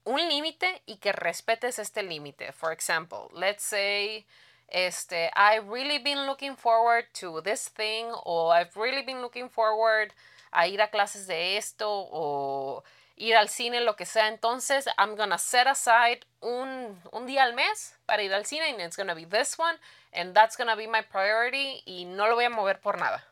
un 0.05 0.29
límite 0.29 0.81
y 0.85 0.97
que 0.97 1.11
respetes 1.11 1.79
este 1.79 2.03
límite. 2.03 2.53
For 2.53 2.71
example, 2.71 3.29
let's 3.33 3.63
say, 3.63 4.25
este, 4.67 5.29
I've 5.35 5.67
really 5.69 5.99
been 5.99 6.25
looking 6.25 6.55
forward 6.55 7.05
to 7.19 7.41
this 7.41 7.69
thing, 7.69 8.07
o 8.23 8.51
I've 8.51 8.75
really 8.75 9.03
been 9.03 9.21
looking 9.21 9.49
forward 9.49 10.13
a 10.51 10.67
ir 10.67 10.81
a 10.81 10.89
clases 10.89 11.27
de 11.27 11.57
esto, 11.57 11.89
o 11.89 12.83
ir 13.15 13.35
al 13.35 13.49
cine, 13.49 13.81
lo 13.81 13.95
que 13.95 14.05
sea. 14.05 14.27
Entonces, 14.27 14.87
I'm 14.97 15.15
gonna 15.15 15.37
set 15.37 15.67
aside 15.67 16.21
un, 16.41 17.01
un 17.11 17.25
día 17.25 17.43
al 17.43 17.53
mes 17.53 17.95
para 18.05 18.23
ir 18.23 18.33
al 18.33 18.45
cine 18.45 18.69
and 18.69 18.81
it's 18.81 18.97
gonna 18.97 19.15
be 19.15 19.25
this 19.25 19.57
one. 19.57 19.77
and 20.13 20.33
that's 20.33 20.55
gonna 20.55 20.75
be 20.75 20.87
my 20.87 21.01
priority 21.01 21.81
y 21.85 22.05
no 22.05 22.27
lo 22.27 22.35
voy 22.35 22.45
a 22.45 22.49
mover 22.49 22.79
por 22.79 22.97
nada. 22.97 23.23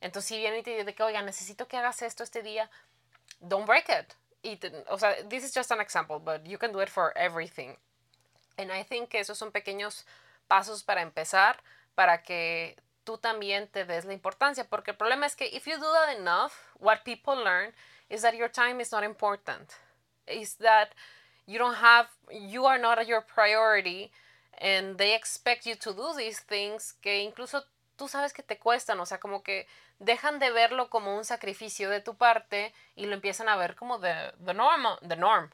Entonces, 0.00 0.28
si 0.28 0.38
viene 0.38 0.58
y 0.58 0.62
te 0.62 0.76
dice 0.76 0.94
que, 0.94 1.02
oiga, 1.02 1.22
necesito 1.22 1.66
que 1.66 1.76
hagas 1.76 2.02
esto 2.02 2.22
este 2.22 2.42
día, 2.42 2.70
don't 3.40 3.66
break 3.66 3.88
it. 3.88 4.14
Y 4.42 4.58
o 4.88 4.98
sea, 4.98 5.14
this 5.28 5.44
is 5.44 5.52
just 5.54 5.70
an 5.70 5.80
example, 5.80 6.18
but 6.18 6.44
you 6.44 6.58
can 6.58 6.72
do 6.72 6.80
it 6.80 6.88
for 6.88 7.12
everything. 7.16 7.76
And 8.56 8.70
I 8.70 8.84
think 8.84 9.10
que 9.10 9.20
esos 9.20 9.36
son 9.36 9.52
pequeños 9.52 10.06
pasos 10.48 10.82
para 10.82 11.02
empezar, 11.02 11.56
para 11.94 12.22
que 12.22 12.76
tú 13.04 13.18
también 13.18 13.68
te 13.68 13.84
des 13.84 14.04
la 14.04 14.14
importancia. 14.14 14.64
Porque 14.64 14.92
el 14.92 14.96
problema 14.96 15.26
es 15.26 15.36
que 15.36 15.46
if 15.46 15.66
you 15.66 15.76
do 15.76 15.92
that 15.92 16.16
enough, 16.16 16.52
what 16.78 17.02
people 17.04 17.34
learn 17.34 17.74
is 18.10 18.22
that 18.22 18.36
your 18.36 18.48
time 18.48 18.80
is 18.80 18.92
not 18.92 19.04
important. 19.04 19.76
Is 20.26 20.54
that 20.54 20.94
you 21.46 21.58
don't 21.58 21.76
have, 21.76 22.08
you 22.30 22.66
are 22.66 22.78
not 22.78 23.06
your 23.06 23.22
priority 23.22 24.10
and 24.58 24.98
they 24.98 25.14
expect 25.14 25.64
you 25.64 25.74
to 25.76 25.92
do 25.92 26.12
these 26.16 26.40
things 26.40 26.94
que 27.00 27.22
incluso 27.22 27.62
tú 27.96 28.08
sabes 28.08 28.32
que 28.32 28.42
te 28.42 28.56
cuestan, 28.56 29.00
o 29.00 29.06
sea, 29.06 29.18
como 29.18 29.42
que 29.42 29.66
dejan 29.98 30.38
de 30.38 30.50
verlo 30.50 30.88
como 30.88 31.16
un 31.16 31.24
sacrificio 31.24 31.90
de 31.90 32.00
tu 32.00 32.14
parte 32.14 32.72
y 32.96 33.06
lo 33.06 33.14
empiezan 33.14 33.48
a 33.48 33.56
ver 33.56 33.74
como 33.74 33.98
the, 33.98 34.32
the 34.44 34.54
normal, 34.54 34.98
the 35.06 35.16
norm, 35.16 35.50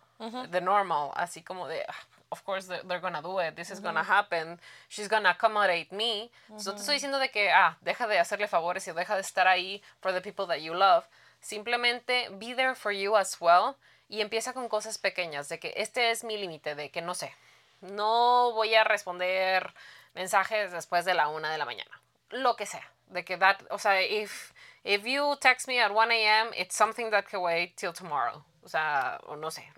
the 0.50 0.60
normal, 0.60 1.12
así 1.14 1.42
como 1.42 1.68
de, 1.68 1.84
ah, 1.88 1.94
of 2.30 2.42
course 2.42 2.66
they're, 2.68 3.00
gonna 3.00 3.20
do 3.20 3.40
it, 3.40 3.54
this 3.56 3.70
is 3.70 3.80
gonna 3.80 4.02
happen, 4.02 4.58
she's 4.88 5.08
gonna 5.08 5.30
accommodate 5.30 5.92
me. 5.92 6.30
So 6.56 6.72
te 6.72 6.80
estoy 6.80 6.94
diciendo 6.94 7.18
de 7.18 7.30
que, 7.30 7.50
ah, 7.50 7.76
deja 7.80 8.06
de 8.06 8.18
hacerle 8.18 8.48
favores 8.48 8.86
y 8.86 8.92
deja 8.92 9.14
de 9.14 9.22
estar 9.22 9.46
ahí 9.46 9.82
for 10.00 10.12
the 10.12 10.20
people 10.20 10.46
that 10.46 10.60
you 10.60 10.74
love. 10.74 11.04
Simplemente 11.40 12.28
be 12.32 12.54
there 12.54 12.74
for 12.74 12.92
you 12.92 13.16
as 13.16 13.40
well 13.40 13.76
y 14.08 14.20
empieza 14.20 14.52
con 14.52 14.68
cosas 14.68 14.98
pequeñas, 14.98 15.48
de 15.48 15.58
que 15.58 15.74
este 15.76 16.10
es 16.10 16.24
mi 16.24 16.36
límite, 16.36 16.74
de 16.74 16.90
que 16.90 17.02
no 17.02 17.14
sé, 17.14 17.34
no 17.80 18.52
voy 18.52 18.74
a 18.74 18.84
responder 18.84 19.72
mensajes 20.14 20.72
después 20.72 21.04
de 21.04 21.14
la 21.14 21.28
una 21.28 21.50
de 21.50 21.58
la 21.58 21.64
mañana, 21.64 22.00
lo 22.30 22.56
que 22.56 22.66
sea, 22.66 22.88
de 23.08 23.24
que 23.24 23.36
that, 23.36 23.58
o 23.70 23.78
sea, 23.78 24.02
if, 24.02 24.52
if 24.84 25.04
you 25.04 25.36
text 25.40 25.68
me 25.68 25.80
at 25.80 25.90
1 25.90 26.10
a.m., 26.12 26.50
it's 26.56 26.76
something 26.76 27.10
that 27.10 27.24
can 27.24 27.40
wait 27.40 27.76
till 27.76 27.92
tomorrow, 27.92 28.44
o 28.62 28.68
sea, 28.68 29.20
o 29.26 29.36
no 29.36 29.50
sé, 29.50 29.68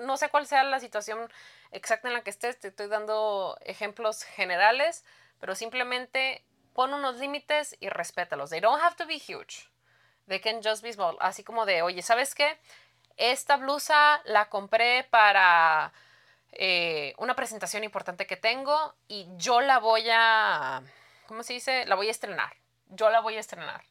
no 0.00 0.16
sé 0.16 0.28
cuál 0.30 0.46
sea 0.46 0.64
la 0.64 0.80
situación 0.80 1.30
exacta 1.70 2.08
en 2.08 2.14
la 2.14 2.22
que 2.22 2.30
estés, 2.30 2.58
te 2.58 2.68
estoy 2.68 2.88
dando 2.88 3.58
ejemplos 3.62 4.24
generales, 4.24 5.04
pero 5.40 5.54
simplemente 5.54 6.44
pon 6.72 6.94
unos 6.94 7.16
límites 7.16 7.76
y 7.80 7.88
respétalos. 7.88 8.50
They 8.50 8.60
don't 8.60 8.80
have 8.80 8.96
to 8.96 9.06
be 9.06 9.18
huge. 9.18 9.68
They 10.26 10.40
can 10.40 10.62
just 10.62 10.82
be 10.82 10.92
small. 10.92 11.16
Así 11.20 11.42
como 11.44 11.66
de, 11.66 11.82
oye, 11.82 12.02
¿sabes 12.02 12.34
qué? 12.34 12.58
esta 13.16 13.56
blusa 13.56 14.20
la 14.24 14.48
compré 14.48 15.04
para 15.04 15.92
eh, 16.52 17.14
una 17.18 17.34
presentación 17.34 17.84
importante 17.84 18.26
que 18.26 18.36
tengo 18.36 18.94
y 19.08 19.28
yo 19.36 19.60
la 19.60 19.78
voy 19.78 20.08
a, 20.10 20.82
¿cómo 21.26 21.42
se 21.42 21.54
dice? 21.54 21.86
La 21.86 21.94
voy 21.94 22.08
a 22.08 22.10
estrenar. 22.10 22.54
Yo 22.88 23.10
la 23.10 23.20
voy 23.20 23.36
a 23.36 23.40
estrenar. 23.40 23.84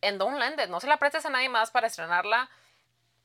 En 0.00 0.18
Don't 0.18 0.38
Lend 0.38 0.60
It. 0.60 0.68
No 0.68 0.80
se 0.80 0.86
la 0.86 0.98
prestes 0.98 1.26
a 1.26 1.30
nadie 1.30 1.48
más 1.48 1.70
para 1.70 1.86
estrenarla 1.86 2.48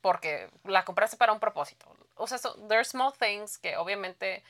porque 0.01 0.49
la 0.63 0.85
compraste 0.85 1.17
para 1.17 1.33
un 1.33 1.39
propósito. 1.39 1.95
O 2.15 2.27
sea, 2.27 2.37
so, 2.37 2.53
there 2.67 2.79
are 2.79 2.85
small 2.85 3.13
things 3.13 3.57
que 3.57 3.77
obviamente 3.77 4.43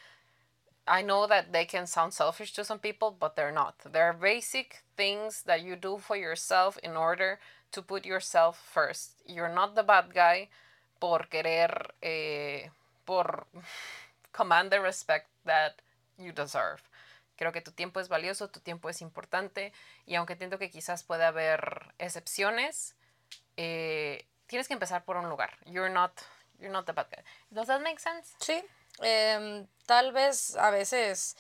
I 0.88 1.04
know 1.04 1.28
that 1.28 1.52
they 1.52 1.68
can 1.68 1.86
sound 1.86 2.14
selfish 2.14 2.54
to 2.54 2.64
some 2.64 2.80
people, 2.80 3.12
but 3.12 3.36
they're 3.36 3.52
not. 3.52 3.76
There 3.92 4.06
are 4.06 4.14
basic 4.14 4.84
things 4.96 5.44
that 5.44 5.62
you 5.62 5.76
do 5.76 6.00
for 6.00 6.16
yourself 6.16 6.80
in 6.82 6.98
order 6.98 7.40
to 7.72 7.82
put 7.82 8.06
yourself 8.06 8.58
first. 8.58 9.22
You're 9.26 9.54
not 9.54 9.76
the 9.76 9.84
bad 9.84 10.14
guy 10.14 10.50
por 11.00 11.28
querer, 11.28 11.96
eh, 12.02 12.70
por 13.06 13.48
command 14.32 14.72
the 14.72 14.80
respect 14.80 15.28
that 15.46 15.74
you 16.18 16.32
deserve. 16.32 16.82
Creo 17.38 17.54
que 17.54 17.62
tu 17.62 17.72
tiempo 17.72 18.02
es 18.02 18.10
valioso, 18.10 18.50
tu 18.50 18.60
tiempo 18.60 18.90
es 18.90 19.02
importante 19.02 19.72
y 20.06 20.16
aunque 20.16 20.34
entiendo 20.34 20.60
que 20.60 20.70
quizás 20.70 21.04
puede 21.04 21.24
haber 21.24 21.94
excepciones, 21.98 22.96
eh, 23.56 24.26
tienes 24.48 24.68
que 24.68 24.74
empezar 24.74 25.06
por 25.06 25.16
un 25.16 25.30
lugar. 25.30 25.58
You're 25.66 25.90
not, 25.90 26.12
you're 26.60 26.74
not 26.74 26.86
the 26.86 26.92
bad 26.92 27.08
guy. 27.10 27.24
Does 27.50 27.68
that 27.68 27.82
make 27.82 28.00
sense? 28.00 28.36
Sí. 28.40 28.62
Em, 29.02 29.68
tal 29.86 30.12
vez 30.12 30.58
a 30.58 30.70
veces 30.72 31.38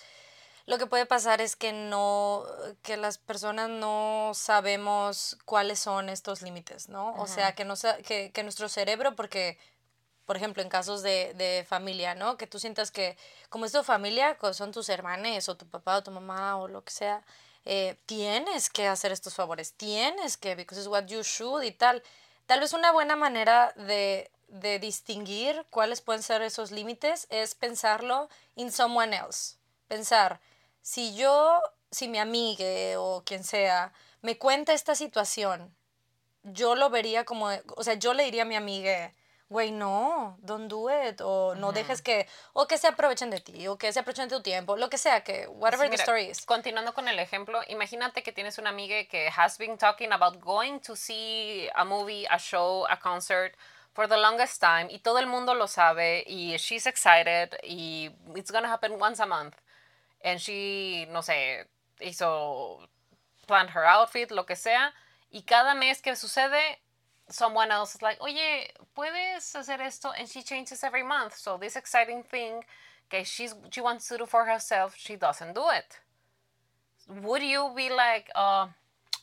lo 0.70 0.78
que 0.78 0.86
puede 0.86 1.07
pasar 1.07 1.41
es 1.41 1.55
que 1.55 1.74
no, 1.74 2.45
que 2.84 2.95
las 2.95 3.17
personas 3.17 3.70
no 3.70 4.34
sabemos 4.36 5.36
cuáles 5.43 5.80
son 5.80 6.09
estos 6.09 6.43
límites, 6.43 6.89
¿no? 6.89 7.15
O 7.15 7.26
sea, 7.26 7.55
que, 7.55 7.65
no, 7.65 7.74
que, 8.05 8.32
que 8.32 8.43
nuestro 8.43 8.70
cerebro, 8.70 9.15
porque, 9.15 9.57
por 10.28 10.38
ejemplo, 10.38 10.61
en 10.61 10.70
casos 10.70 11.01
de, 11.01 11.34
de, 11.34 11.65
familia, 11.67 12.13
¿no? 12.13 12.38
Que 12.38 12.45
tú 12.45 12.59
sientas 12.59 12.91
que, 12.91 13.17
como 13.49 13.65
es 13.65 13.72
tu 13.72 13.82
familia, 13.82 14.38
son 14.53 14.72
tus 14.72 14.89
hermanos 14.89 15.49
o 15.49 15.57
tu 15.57 15.65
papá 15.67 15.97
o 15.97 16.03
tu 16.03 16.11
mamá 16.11 16.57
o 16.57 16.67
lo 16.67 16.84
que 16.84 16.91
sea, 16.91 17.24
eh, 17.65 17.97
tienes 18.05 18.70
que 18.70 18.88
hacer 18.88 19.11
estos 19.11 19.34
favores, 19.34 19.74
tienes 19.74 20.38
que, 20.38 20.53
because 20.53 20.80
it's 20.80 20.88
what 20.88 21.05
you 21.05 21.24
should 21.24 21.63
y 21.63 21.72
tal. 21.72 22.03
Tal 22.45 22.59
vez 22.59 22.74
una 22.74 22.91
buena 22.91 23.15
manera 23.15 23.74
de, 23.76 24.30
de 24.49 24.78
distinguir 24.78 25.65
cuáles 25.72 26.01
pueden 26.01 26.22
ser 26.22 26.43
esos 26.43 26.70
límites 26.70 27.26
es 27.32 27.55
pensarlo 27.55 28.30
in 28.55 28.72
someone 28.72 29.17
else. 29.17 29.55
Pensar, 29.88 30.39
si 30.90 31.16
yo, 31.16 31.62
si 31.92 32.08
mi 32.08 32.18
amiga 32.18 33.00
o 33.00 33.22
quien 33.24 33.44
sea 33.44 33.94
me 34.24 34.40
cuenta 34.40 34.74
esta 34.74 34.96
situación, 34.96 35.72
yo 36.42 36.74
lo 36.74 36.90
vería 36.90 37.26
como, 37.26 37.48
o 37.78 37.84
sea, 37.84 37.94
yo 37.94 38.16
le 38.16 38.24
diría 38.24 38.42
a 38.42 38.46
mi 38.46 38.56
amiga, 38.56 39.14
güey, 39.50 39.72
no, 39.72 40.36
don't 40.42 40.68
do 40.68 40.90
it, 40.90 41.22
o 41.22 41.54
no 41.54 41.74
dejes 41.74 42.02
que, 42.02 42.28
o 42.54 42.68
que 42.68 42.80
se 42.80 42.88
aprovechen 42.88 43.30
de 43.30 43.40
ti, 43.40 43.68
o 43.68 43.78
que 43.78 43.94
se 43.94 44.00
aprovechen 44.00 44.30
de 44.30 44.36
tu 44.38 44.42
tiempo, 44.42 44.78
lo 44.78 44.90
que 44.90 44.98
sea, 44.98 45.24
que, 45.24 45.48
whatever 45.48 45.92
the 45.92 45.96
story 45.96 46.26
is. 46.32 46.44
Continuando 46.44 46.96
con 46.96 47.08
el 47.08 47.20
ejemplo, 47.20 47.62
imagínate 47.68 48.24
que 48.24 48.32
tienes 48.32 48.58
una 48.58 48.72
amiga 48.72 49.06
que 49.06 49.30
has 49.38 49.60
been 49.60 49.78
talking 49.78 50.12
about 50.12 50.40
going 50.40 50.80
to 50.80 50.96
see 50.96 51.70
a 51.76 51.86
movie, 51.86 52.26
a 52.32 52.40
show, 52.40 52.88
a 52.90 52.98
concert, 52.98 53.54
for 53.94 54.08
the 54.08 54.18
longest 54.18 54.60
time, 54.60 54.88
y 54.90 54.98
todo 54.98 55.20
el 55.20 55.28
mundo 55.28 55.54
lo 55.54 55.68
sabe, 55.68 56.24
y 56.26 56.58
she's 56.58 56.88
excited, 56.88 57.60
y 57.62 58.10
it's 58.36 58.52
gonna 58.52 58.74
happen 58.74 59.00
once 59.00 59.20
a 59.22 59.28
month 59.28 59.56
and 60.22 60.39
she, 60.39 61.07
no 61.11 61.20
sé, 61.20 61.65
hizo, 62.01 62.82
planned 63.47 63.72
her 63.72 63.86
outfit, 63.86 64.32
lo 64.32 64.43
que 64.43 64.55
sea, 64.55 64.91
y 65.32 65.43
cada 65.45 65.76
mes 65.76 66.01
que 66.01 66.15
sucede, 66.15 66.78
someone 67.30 67.72
else 67.72 67.95
is 67.95 68.01
like, 68.01 68.20
oye, 68.22 68.70
puedes 68.95 69.53
hacer 69.55 69.80
esto, 69.82 70.11
and 70.17 70.28
she 70.28 70.41
changes 70.41 70.84
every 70.84 71.03
month. 71.03 71.36
So 71.36 71.57
this 71.57 71.76
exciting 71.76 72.24
thing 72.24 72.63
que 73.09 73.24
she's, 73.24 73.55
she 73.72 73.82
wants 73.82 74.07
to 74.09 74.17
do 74.17 74.26
for 74.26 74.45
herself, 74.45 74.95
she 74.97 75.15
doesn't 75.15 75.53
do 75.53 75.63
it. 75.72 75.99
Would 77.24 77.43
you 77.43 77.72
be 77.76 77.89
like, 77.89 78.30
oh, 78.36 78.70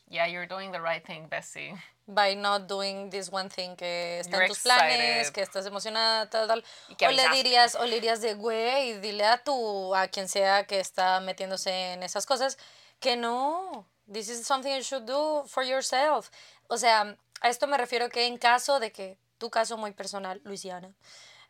yeah, 0.08 0.26
you're 0.26 0.46
doing 0.46 0.72
the 0.72 0.80
right 0.80 1.04
thing, 1.04 1.26
Bessie? 1.28 1.74
by 2.06 2.34
not 2.34 2.68
doing 2.68 3.10
this 3.10 3.30
one 3.30 3.48
thing 3.48 3.74
que 3.76 4.20
está 4.20 4.42
en 4.42 4.48
tus 4.48 4.60
planes, 4.60 5.30
que 5.30 5.42
estás 5.42 5.66
emocionada, 5.66 6.30
tal, 6.30 6.46
tal. 6.46 6.62
O 6.88 7.10
le 7.10 7.28
dirías, 7.30 7.74
o 7.74 7.84
le 7.84 7.96
dirías 8.00 8.20
de, 8.20 8.34
güey, 8.34 9.00
dile 9.00 9.24
a 9.24 9.38
tu, 9.38 9.94
a 9.94 10.06
quien 10.08 10.28
sea 10.28 10.64
que 10.64 10.78
está 10.78 11.20
metiéndose 11.20 11.94
en 11.94 12.02
esas 12.02 12.24
cosas, 12.24 12.58
que 13.00 13.16
no, 13.16 13.86
this 14.10 14.28
is 14.28 14.46
something 14.46 14.72
you 14.72 14.82
should 14.82 15.04
do 15.04 15.44
for 15.48 15.64
yourself. 15.64 16.30
O 16.68 16.76
sea, 16.76 17.16
a 17.40 17.48
esto 17.48 17.66
me 17.66 17.76
refiero 17.76 18.08
que 18.08 18.26
en 18.26 18.38
caso 18.38 18.78
de 18.78 18.92
que, 18.92 19.18
tu 19.38 19.50
caso 19.50 19.76
muy 19.76 19.92
personal, 19.92 20.40
Luisiana, 20.44 20.94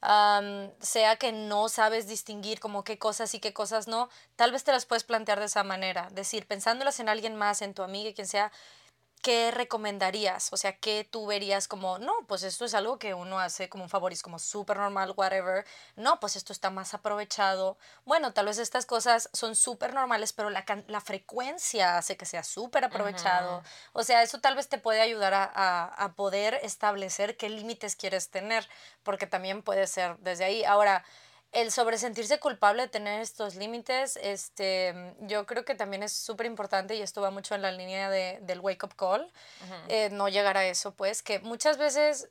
sea 0.00 1.16
que 1.16 1.32
no 1.32 1.68
sabes 1.68 2.06
distinguir 2.06 2.60
como 2.60 2.84
qué 2.84 2.98
cosas 2.98 3.34
y 3.34 3.40
qué 3.40 3.52
cosas 3.52 3.88
no, 3.88 4.08
tal 4.36 4.52
vez 4.52 4.64
te 4.64 4.72
las 4.72 4.86
puedes 4.86 5.04
plantear 5.04 5.40
de 5.40 5.46
esa 5.46 5.64
manera, 5.64 6.08
decir, 6.12 6.46
pensándolas 6.46 7.00
en 7.00 7.08
alguien 7.08 7.36
más, 7.36 7.62
en 7.62 7.74
tu 7.74 7.82
amiga, 7.82 8.12
quien 8.12 8.26
sea, 8.26 8.52
¿qué 9.26 9.50
recomendarías? 9.50 10.52
O 10.52 10.56
sea, 10.56 10.76
¿qué 10.76 11.02
tú 11.02 11.26
verías 11.26 11.66
como, 11.66 11.98
no, 11.98 12.12
pues 12.28 12.44
esto 12.44 12.64
es 12.64 12.74
algo 12.74 13.00
que 13.00 13.12
uno 13.12 13.40
hace 13.40 13.68
como 13.68 13.82
un 13.82 13.90
favor, 13.90 14.12
es 14.12 14.22
como 14.22 14.38
súper 14.38 14.76
normal, 14.76 15.14
whatever. 15.16 15.66
No, 15.96 16.20
pues 16.20 16.36
esto 16.36 16.52
está 16.52 16.70
más 16.70 16.94
aprovechado. 16.94 17.76
Bueno, 18.04 18.32
tal 18.32 18.46
vez 18.46 18.58
estas 18.58 18.86
cosas 18.86 19.28
son 19.32 19.56
súper 19.56 19.94
normales, 19.94 20.32
pero 20.32 20.48
la, 20.48 20.64
la, 20.86 21.00
frecuencia 21.00 21.98
hace 21.98 22.16
que 22.16 22.24
sea 22.24 22.44
súper 22.44 22.84
aprovechado. 22.84 23.64
O 23.94 24.04
sea, 24.04 24.22
eso 24.22 24.38
tal 24.40 24.54
vez 24.54 24.68
te 24.68 24.78
puede 24.78 25.00
ayudar 25.00 25.34
a, 25.34 25.50
a, 25.52 25.86
a 25.86 26.12
poder 26.12 26.60
establecer 26.62 27.36
qué 27.36 27.48
límites 27.48 27.96
quieres 27.96 28.30
tener, 28.30 28.68
porque 29.02 29.26
también 29.26 29.62
puede 29.62 29.88
ser 29.88 30.16
desde 30.18 30.44
ahí. 30.44 30.62
Ahora, 30.62 31.04
el 31.56 31.72
sobre 31.72 31.96
sentirse 31.96 32.38
culpable 32.38 32.82
de 32.82 32.88
tener 32.88 33.22
estos 33.22 33.54
límites, 33.54 34.18
este, 34.22 35.14
yo 35.20 35.46
creo 35.46 35.64
que 35.64 35.74
también 35.74 36.02
es 36.02 36.12
súper 36.12 36.44
importante 36.44 36.94
y 36.94 37.00
esto 37.00 37.22
va 37.22 37.30
mucho 37.30 37.54
en 37.54 37.62
la 37.62 37.72
línea 37.72 38.10
de, 38.10 38.38
del 38.42 38.60
wake 38.60 38.84
up 38.84 38.94
call, 38.94 39.32
eh, 39.88 40.10
no 40.10 40.28
llegar 40.28 40.58
a 40.58 40.66
eso, 40.66 40.92
pues, 40.92 41.22
que 41.22 41.38
muchas 41.38 41.78
veces, 41.78 42.28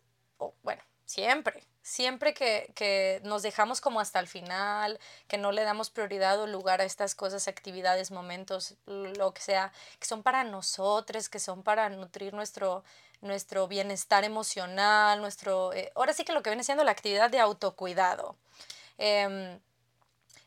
bueno, 0.62 0.84
siempre, 1.06 1.64
siempre 1.82 2.36
que, 2.36 2.72
que, 2.76 3.20
nos 3.24 3.42
dejamos 3.42 3.82
como 3.82 4.00
hasta 4.00 4.20
el 4.20 4.28
final, 4.28 5.00
que 5.28 5.40
no 5.40 5.52
le 5.52 5.64
damos 5.64 5.90
prioridad 5.90 6.40
o 6.40 6.46
lugar 6.46 6.80
a 6.82 6.86
estas 6.86 7.16
cosas, 7.16 7.48
actividades, 7.48 8.12
momentos, 8.12 8.76
lo 8.86 9.34
que 9.34 9.42
sea, 9.42 9.74
que 10.00 10.06
son 10.06 10.22
para 10.22 10.44
nosotros, 10.44 11.30
que 11.30 11.40
son 11.40 11.64
para 11.64 11.90
nutrir 11.90 12.36
nuestro, 12.36 12.84
nuestro 13.22 13.68
bienestar 13.68 14.24
emocional, 14.24 15.20
nuestro, 15.20 15.74
eh, 15.74 15.92
ahora 15.96 16.14
sí 16.14 16.26
que 16.26 16.34
lo 16.34 16.44
que 16.44 16.52
viene 16.52 16.64
siendo 16.64 16.84
la 16.84 16.92
actividad 16.92 17.32
de 17.32 17.40
autocuidado. 17.40 18.36
Em, 18.98 19.60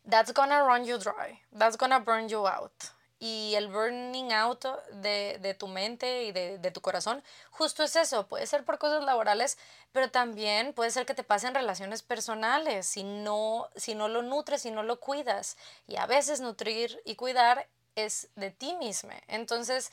that's 0.09 0.33
gonna 0.33 0.63
run 0.63 0.85
you 0.85 0.99
dry. 0.99 1.41
That's 1.57 1.77
gonna 1.77 2.01
burn 2.01 2.29
you 2.29 2.47
out. 2.47 2.73
Y 3.21 3.55
el 3.57 3.67
burning 3.67 4.33
out 4.33 4.65
de, 4.93 5.39
de 5.41 5.55
tu 5.55 5.67
mente 5.67 6.23
y 6.23 6.31
de, 6.31 6.59
de, 6.59 6.71
tu 6.71 6.81
corazón, 6.81 7.23
justo 7.51 7.83
es 7.83 7.97
eso. 7.97 8.29
Puede 8.29 8.47
ser 8.47 8.65
por 8.65 8.79
cosas 8.79 9.03
laborales, 9.03 9.59
pero 9.91 10.09
también 10.09 10.73
puede 10.73 10.93
ser 10.93 11.05
que 11.05 11.15
te 11.15 11.25
pasen 11.25 11.53
relaciones 11.53 12.03
personales 12.03 12.87
si 12.87 13.03
no, 13.03 13.69
si 13.75 13.97
no 13.97 14.07
lo 14.07 14.23
nutres, 14.23 14.63
si 14.63 14.71
no 14.71 14.85
lo 14.85 15.01
cuidas. 15.01 15.57
Y 15.89 15.97
a 15.97 16.07
veces 16.07 16.41
nutrir 16.41 17.03
y 17.05 17.17
cuidar 17.17 17.67
es 17.97 18.29
de 18.37 18.53
ti 18.53 18.77
mismo. 18.77 19.11
Entonces, 19.27 19.91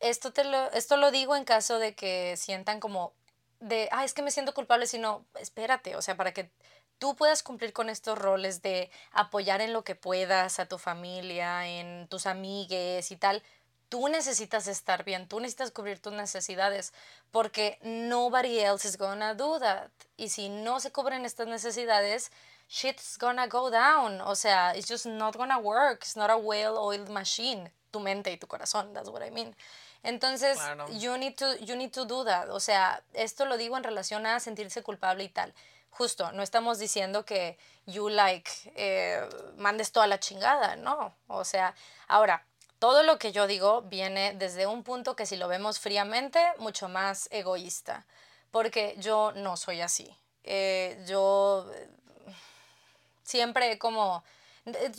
esto, 0.00 0.32
te 0.32 0.44
lo, 0.44 0.70
esto 0.72 0.98
lo 0.98 1.10
digo 1.10 1.36
en 1.36 1.44
caso 1.44 1.78
de 1.78 1.94
que 1.94 2.36
sientan 2.36 2.80
como 2.80 3.12
de, 3.60 3.88
ah, 3.92 4.04
es 4.04 4.12
que 4.12 4.22
me 4.22 4.30
siento 4.30 4.52
culpable, 4.54 4.86
sino, 4.86 5.24
espérate, 5.40 5.96
o 5.96 6.02
sea, 6.02 6.16
para 6.16 6.32
que 6.32 6.50
tú 6.98 7.16
puedas 7.16 7.42
cumplir 7.42 7.72
con 7.72 7.88
estos 7.88 8.18
roles 8.18 8.62
de 8.62 8.90
apoyar 9.12 9.60
en 9.60 9.72
lo 9.72 9.84
que 9.84 9.94
puedas 9.94 10.58
a 10.58 10.66
tu 10.66 10.78
familia, 10.78 11.66
en 11.66 12.08
tus 12.08 12.26
amigues 12.26 13.10
y 13.10 13.16
tal, 13.16 13.42
tú 13.88 14.08
necesitas 14.08 14.66
estar 14.66 15.04
bien, 15.04 15.28
tú 15.28 15.40
necesitas 15.40 15.70
cubrir 15.70 16.00
tus 16.00 16.12
necesidades, 16.12 16.92
porque 17.30 17.78
nobody 17.82 18.60
else 18.60 18.86
is 18.86 18.96
gonna 18.96 19.34
do 19.34 19.58
that. 19.60 19.90
Y 20.16 20.28
si 20.30 20.48
no 20.48 20.80
se 20.80 20.90
cubren 20.90 21.24
estas 21.24 21.46
necesidades, 21.46 22.30
shit's 22.68 23.16
gonna 23.18 23.46
go 23.46 23.70
down. 23.70 24.20
O 24.22 24.34
sea, 24.34 24.74
it's 24.76 24.88
just 24.88 25.06
not 25.06 25.36
gonna 25.36 25.58
work. 25.58 26.02
It's 26.02 26.16
not 26.16 26.30
a 26.30 26.36
well-oiled 26.36 27.08
machine. 27.10 27.70
Tu 27.90 28.00
mente 28.00 28.32
y 28.32 28.36
tu 28.36 28.46
corazón, 28.46 28.92
that's 28.92 29.08
what 29.08 29.22
I 29.22 29.30
mean. 29.30 29.54
Entonces, 30.02 30.58
you, 31.00 31.16
need 31.18 31.34
to, 31.36 31.56
you 31.64 31.74
need 31.74 31.90
to 31.92 32.04
do 32.04 32.24
that. 32.24 32.48
O 32.50 32.60
sea, 32.60 33.02
esto 33.12 33.44
lo 33.44 33.56
digo 33.56 33.76
en 33.76 33.82
relación 33.82 34.26
a 34.26 34.38
sentirse 34.38 34.82
culpable 34.82 35.24
y 35.24 35.28
tal. 35.28 35.52
Justo, 35.96 36.30
no 36.32 36.42
estamos 36.42 36.78
diciendo 36.78 37.24
que 37.24 37.56
you 37.86 38.10
like 38.10 38.50
eh, 38.74 39.26
mandes 39.56 39.92
toda 39.92 40.06
la 40.06 40.20
chingada, 40.20 40.76
no. 40.76 41.14
O 41.26 41.42
sea, 41.42 41.74
ahora, 42.06 42.44
todo 42.78 43.02
lo 43.02 43.18
que 43.18 43.32
yo 43.32 43.46
digo 43.46 43.80
viene 43.80 44.34
desde 44.34 44.66
un 44.66 44.82
punto 44.82 45.16
que 45.16 45.24
si 45.24 45.36
lo 45.38 45.48
vemos 45.48 45.80
fríamente, 45.80 46.38
mucho 46.58 46.90
más 46.90 47.30
egoísta. 47.32 48.04
Porque 48.50 48.94
yo 48.98 49.32
no 49.36 49.56
soy 49.56 49.80
así. 49.80 50.14
Eh, 50.44 51.02
yo 51.06 51.66
siempre 53.22 53.78
como 53.78 54.22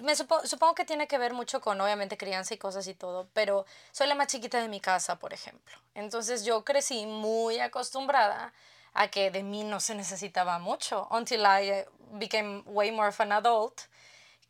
me 0.02 0.16
supongo 0.16 0.74
que 0.74 0.86
tiene 0.86 1.08
que 1.08 1.20
ver 1.20 1.34
mucho 1.34 1.62
con, 1.62 1.80
obviamente, 1.80 2.18
crianza 2.18 2.56
y 2.56 2.58
cosas 2.58 2.88
y 2.88 2.96
todo, 2.96 3.28
pero 3.34 3.68
soy 3.92 4.08
la 4.08 4.16
más 4.16 4.28
chiquita 4.28 4.62
de 4.62 4.68
mi 4.68 4.80
casa, 4.80 5.20
por 5.20 5.34
ejemplo. 5.34 5.78
Entonces 5.94 6.44
yo 6.44 6.64
crecí 6.64 7.06
muy 7.06 7.60
acostumbrada 7.60 8.52
a 8.98 9.10
que 9.10 9.32
de 9.32 9.44
mí 9.44 9.64
no 9.64 9.80
se 9.80 9.96
necesitaba 9.96 10.60
mucho, 10.60 11.08
until 11.12 11.42
I 11.42 11.70
eh, 11.70 11.86
became 12.14 12.64
way 12.66 12.92
more 12.92 13.10
of 13.10 13.22
an 13.22 13.32
adult, 13.32 13.82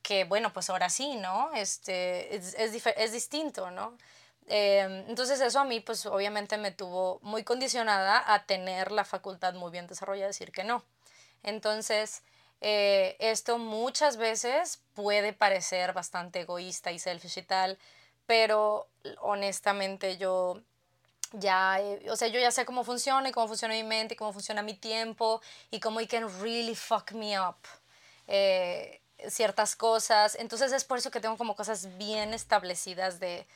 que 0.02 0.24
bueno, 0.24 0.54
pues 0.54 0.70
ahora 0.70 0.90
sí, 0.90 1.18
¿no? 1.18 1.52
Este, 1.54 2.36
es, 2.36 2.54
es, 2.54 2.86
es 2.86 3.12
distinto, 3.12 3.72
¿no? 3.72 3.98
Em, 4.48 5.04
entonces 5.10 5.42
eso 5.42 5.60
a 5.60 5.66
mí, 5.66 5.82
pues 5.82 6.06
obviamente 6.06 6.58
me 6.58 6.72
tuvo 6.72 7.20
muy 7.22 7.44
condicionada 7.44 8.24
a 8.34 8.46
tener 8.46 8.92
la 8.94 9.04
facultad 9.04 9.54
muy 9.54 9.72
bien 9.72 9.88
desarrollada 9.88 10.28
de 10.28 10.30
decir 10.30 10.52
que 10.54 10.64
no. 10.64 10.84
Entonces, 11.44 12.24
eh, 12.62 13.18
esto 13.20 13.58
muchas 13.58 14.16
veces 14.18 14.82
puede 14.94 15.34
parecer 15.34 15.92
bastante 15.94 16.42
egoísta 16.42 16.92
y 16.94 17.00
selfish 17.00 17.40
y 17.40 17.44
tal, 17.44 17.78
pero 18.26 18.88
honestamente 19.20 20.18
yo 20.18 20.62
ya, 21.34 21.80
o 22.10 22.16
sea, 22.16 22.28
yo 22.28 22.40
ya 22.40 22.52
sé 22.52 22.66
cómo 22.66 22.84
funciona 22.84 23.30
y 23.30 23.32
cómo 23.32 23.48
funciona 23.48 23.74
mi 23.74 23.84
mente 23.84 24.14
y 24.14 24.18
cómo 24.18 24.34
funciona 24.34 24.62
mi 24.62 24.74
tiempo 24.74 25.42
y 25.72 25.80
cómo 25.80 26.02
it 26.02 26.10
can 26.10 26.28
really 26.42 26.76
fuck 26.76 27.12
me 27.12 27.40
up. 27.40 27.58
Eh, 28.28 29.02
ciertas 29.30 29.76
cosas. 29.76 30.36
Entonces 30.36 30.72
es 30.72 30.84
por 30.84 30.98
eso 30.98 31.12
que 31.12 31.20
tengo 31.20 31.38
como 31.38 31.56
cosas 31.56 31.98
bien 31.98 32.34
establecidas 32.34 33.20
de, 33.20 33.48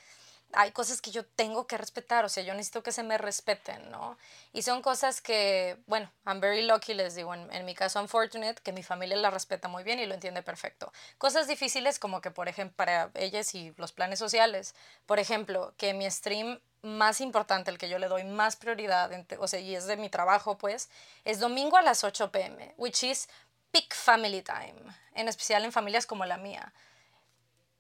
hay 0.54 0.72
cosas 0.72 1.02
que 1.02 1.12
yo 1.12 1.26
tengo 1.26 1.68
que 1.68 1.78
respetar, 1.78 2.26
o 2.26 2.30
sea, 2.30 2.44
yo 2.44 2.54
necesito 2.54 2.84
que 2.84 2.92
se 2.92 3.04
me 3.04 3.18
respeten, 3.18 3.92
¿no? 3.92 4.18
Y 4.54 4.62
son 4.62 4.82
cosas 4.82 5.22
que, 5.22 5.78
bueno, 5.88 6.12
I'm 6.26 6.40
very 6.40 6.64
lucky, 6.64 6.94
les 6.94 7.16
digo, 7.16 7.34
en, 7.34 7.52
en 7.54 7.66
mi 7.66 7.76
caso, 7.76 8.00
unfortunate, 8.02 8.62
que 8.62 8.72
mi 8.72 8.84
familia 8.84 9.18
la 9.18 9.30
respeta 9.30 9.68
muy 9.68 9.84
bien 9.84 10.00
y 10.00 10.06
lo 10.06 10.14
entiende 10.14 10.44
perfecto. 10.44 10.92
Cosas 11.18 11.48
difíciles 11.48 12.00
como 12.00 12.22
que, 12.22 12.32
por 12.32 12.48
ejemplo, 12.48 12.76
para 12.76 13.12
ellas 13.16 13.54
y 13.56 13.74
los 13.78 13.92
planes 13.92 14.20
sociales, 14.20 14.76
por 15.06 15.20
ejemplo, 15.20 15.74
que 15.78 15.94
mi 15.94 16.10
stream 16.10 16.60
más 16.82 17.22
importante, 17.22 17.72
el 17.72 17.78
que 17.78 17.90
yo 17.90 18.00
le 18.00 18.08
doy 18.08 18.24
más 18.24 18.56
prioridad, 18.56 19.12
o 19.40 19.48
sea, 19.48 19.60
y 19.60 19.76
es 19.76 19.86
de 19.86 19.98
mi 19.98 20.10
trabajo, 20.10 20.58
pues, 20.58 20.90
es 21.26 21.40
domingo 21.40 21.78
a 21.78 21.82
las 21.82 22.04
8 22.04 22.32
pm, 22.32 22.74
which 22.78 23.04
is 23.04 23.30
peak 23.72 23.94
family 23.94 24.42
time, 24.42 24.82
en 25.14 25.28
especial 25.28 25.64
en 25.64 25.72
familias 25.72 26.06
como 26.06 26.26
la 26.26 26.38
mía 26.38 26.74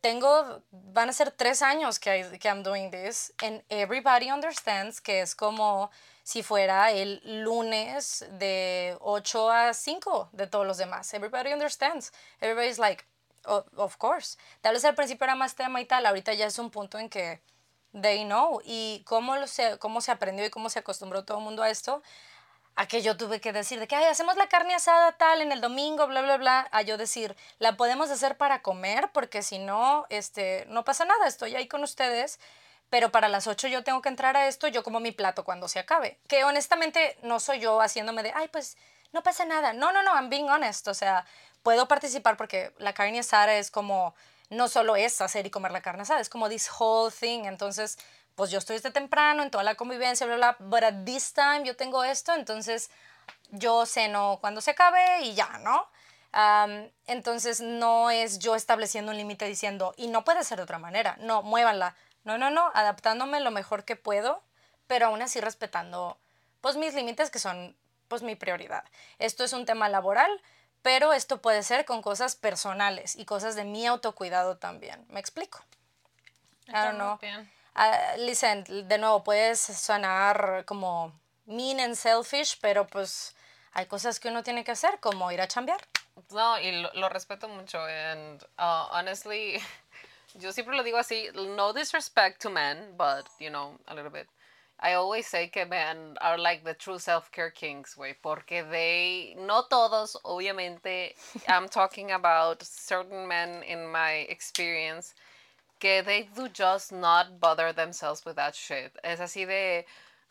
tengo, 0.02 0.64
van 0.72 1.10
a 1.10 1.14
ser 1.14 1.32
tres 1.32 1.62
años 1.62 2.00
que, 2.00 2.38
que 2.40 2.48
I'm 2.48 2.64
doing 2.64 2.92
this, 2.92 3.34
and 3.44 3.64
everybody 3.70 4.32
understands 4.32 5.00
que 5.00 5.22
es 5.22 5.36
como 5.36 5.90
si 6.24 6.44
fuera 6.44 6.92
el 6.92 7.22
lunes 7.44 8.26
de 8.32 8.98
8 9.00 9.52
a 9.52 9.74
5 9.74 10.30
de 10.34 10.48
todos 10.48 10.66
los 10.66 10.78
demás. 10.78 11.14
Everybody 11.14 11.54
understands. 11.54 12.12
Everybody's 12.40 12.80
like, 12.80 13.06
oh, 13.46 13.64
of 13.76 13.98
course. 13.98 14.38
Tal 14.62 14.74
vez 14.74 14.86
al 14.86 14.96
principio 14.96 15.26
era 15.26 15.36
más 15.36 15.56
tema 15.56 15.82
y 15.82 15.86
tal, 15.86 16.06
ahorita 16.06 16.34
ya 16.34 16.48
es 16.48 16.58
un 16.60 16.70
punto 16.70 16.98
en 16.98 17.10
que 17.10 17.42
they 18.00 18.24
know. 18.26 18.62
Y 18.64 19.04
cómo, 19.06 19.48
se, 19.48 19.78
cómo 19.80 20.02
se 20.02 20.12
aprendió 20.12 20.46
y 20.46 20.50
cómo 20.50 20.70
se 20.70 20.80
acostumbró 20.80 21.26
todo 21.26 21.40
el 21.40 21.44
mundo 21.44 21.64
a 21.64 21.70
esto, 21.70 22.02
a 22.76 22.88
que 22.88 23.02
yo 23.02 23.18
tuve 23.18 23.42
que 23.42 23.54
decir 23.54 23.80
de 23.80 23.88
que, 23.88 23.96
ay, 23.96 24.06
hacemos 24.06 24.38
la 24.38 24.48
carne 24.48 24.74
asada 24.74 25.12
tal 25.14 25.42
en 25.42 25.52
el 25.52 25.62
domingo, 25.62 26.08
bla, 26.08 26.22
bla, 26.22 26.38
bla, 26.38 26.68
a 26.72 26.82
yo 26.82 26.98
decir, 26.98 27.36
la 27.60 27.78
podemos 27.78 28.10
hacer 28.10 28.38
para 28.38 28.62
comer, 28.62 29.10
porque 29.14 29.44
si 29.44 29.60
no, 29.60 30.06
este, 30.10 30.66
no 30.70 30.84
pasa 30.84 31.06
nada, 31.06 31.28
estoy 31.28 31.56
ahí 31.56 31.68
con 31.68 31.84
ustedes, 31.84 32.40
pero 32.90 33.12
para 33.12 33.28
las 33.30 33.48
8 33.48 33.68
yo 33.68 33.84
tengo 33.84 34.02
que 34.02 34.10
entrar 34.10 34.36
a 34.38 34.48
esto, 34.48 34.68
yo 34.68 34.84
como 34.84 35.00
mi 35.00 35.12
plato 35.12 35.44
cuando 35.44 35.68
se 35.68 35.80
acabe. 35.80 36.20
Que 36.28 36.44
honestamente 36.44 37.18
no 37.24 37.40
soy 37.40 37.60
yo 37.60 37.82
haciéndome 37.82 38.24
de, 38.24 38.34
ay, 38.36 38.48
pues 38.50 38.78
no 39.14 39.24
pasa 39.24 39.46
nada. 39.46 39.74
No, 39.74 39.92
no, 39.92 40.04
no, 40.04 40.14
I'm 40.14 40.30
being 40.30 40.50
honest, 40.50 40.88
o 40.88 40.94
sea, 40.94 41.26
puedo 41.64 41.88
participar 41.88 42.38
porque 42.38 42.74
la 42.78 42.94
carne 42.94 43.20
asada 43.20 43.56
es 43.56 43.72
como, 43.72 44.16
no 44.50 44.68
solo 44.68 44.96
es 44.96 45.22
hacer 45.22 45.46
y 45.46 45.50
comer 45.50 45.72
la 45.72 45.82
carne 45.82 46.04
asada, 46.04 46.20
es 46.20 46.30
como 46.30 46.50
this 46.50 46.70
whole 46.80 47.12
thing, 47.12 47.46
entonces 47.46 47.98
pues 48.42 48.50
yo 48.50 48.58
estoy 48.58 48.78
desde 48.78 48.90
temprano 48.90 49.44
en 49.44 49.52
toda 49.52 49.64
la 49.64 49.76
convivencia, 49.76 50.26
bla, 50.26 50.36
bla, 50.36 50.56
but 50.58 50.82
at 50.82 51.06
this 51.06 51.32
time 51.32 51.62
yo 51.64 51.76
tengo 51.76 52.04
esto, 52.04 52.34
entonces 52.34 52.90
yo 53.52 53.86
ceno 53.86 54.40
cuando 54.42 54.62
se 54.62 54.72
acabe 54.72 55.22
y 55.22 55.36
ya, 55.36 55.60
¿no? 55.60 55.88
entonces 57.06 57.62
no 57.62 58.10
es 58.10 58.40
yo 58.40 58.56
estableciendo 58.56 59.12
un 59.12 59.18
límite 59.20 59.46
diciendo, 59.46 59.94
y 59.96 60.08
no 60.08 60.24
puede 60.24 60.44
ser 60.44 60.58
de 60.58 60.64
otra 60.64 60.80
manera, 60.80 61.18
no, 61.20 61.44
muévanla. 61.44 61.96
No, 62.24 62.40
no, 62.40 62.50
no, 62.50 62.72
adaptándome 62.74 63.42
lo 63.42 63.52
mejor 63.52 63.86
que 63.86 63.96
puedo, 63.96 64.42
pero 64.88 65.06
aún 65.06 65.22
así 65.22 65.40
respetando 65.40 66.18
pues 66.62 66.78
mis 66.78 66.96
límites 66.96 67.30
que 67.30 67.38
son 67.38 67.78
pues 68.08 68.24
mi 68.24 68.34
prioridad. 68.34 68.86
Esto 69.20 69.44
es 69.44 69.54
un 69.54 69.68
tema 69.68 69.88
laboral, 69.88 70.32
pero 70.82 71.14
esto 71.14 71.44
puede 71.44 71.62
ser 71.62 71.86
con 71.86 72.02
cosas 72.02 72.36
personales 72.36 73.16
y 73.16 73.26
cosas 73.26 73.54
de 73.54 73.66
mi 73.66 73.86
autocuidado 73.86 74.58
también. 74.58 75.06
¿Me 75.10 75.20
explico? 75.20 75.60
I 76.70 76.72
don't 76.72 76.96
know. 76.96 77.20
Uh, 77.76 78.18
listen, 78.18 78.64
de 78.64 78.98
nuevo, 78.98 79.24
puedes 79.24 79.60
sonar 79.60 80.64
como 80.66 81.14
mean 81.46 81.80
and 81.80 81.96
selfish, 81.96 82.58
pero 82.62 82.86
pues 82.86 83.34
hay 83.74 83.86
cosas 83.86 84.20
que 84.20 84.30
uno 84.30 84.44
tiene 84.44 84.64
que 84.64 84.72
hacer, 84.72 85.00
como 85.00 85.32
ir 85.32 85.42
a 85.42 85.48
chambear. 85.48 85.80
No, 86.32 86.60
y 86.60 86.72
lo, 86.94 87.10
respeto 87.10 87.48
mucho. 87.48 87.80
And 87.80 88.44
uh, 88.60 88.88
honestly, 88.92 89.62
yo 90.36 90.52
siempre 90.52 90.76
lo 90.76 90.84
digo 90.84 90.98
así, 90.98 91.30
no 91.34 91.74
disrespect 91.74 92.42
to 92.42 92.50
men, 92.50 92.96
but, 92.98 93.26
you 93.40 93.50
know, 93.50 93.78
a 93.88 93.96
little 93.96 94.12
bit. 94.12 94.28
I 94.84 94.94
always 94.94 95.28
say 95.28 95.48
que 95.48 95.66
men 95.66 96.18
are 96.22 96.40
like 96.40 96.64
the 96.64 96.74
true 96.74 96.98
self-care 96.98 97.52
kings, 97.52 97.94
güey, 97.96 98.16
porque 98.20 98.68
they, 98.70 99.36
no 99.38 99.64
todos, 99.70 100.18
obviamente, 100.26 101.14
I'm 101.48 101.70
talking 101.70 102.12
about 102.12 102.64
certain 102.64 103.28
men 103.28 103.62
in 103.64 103.92
my 103.92 104.26
experience, 104.28 105.14
que 105.82 106.02
they 106.04 106.30
do 106.36 106.48
just 106.48 106.94
not 106.94 107.40
bother 107.40 107.74
themselves 107.74 108.24
with 108.24 108.38
that 108.38 108.56
shit. 108.56 108.94
Es 109.04 109.20
así 109.20 109.46
de, 109.46 109.86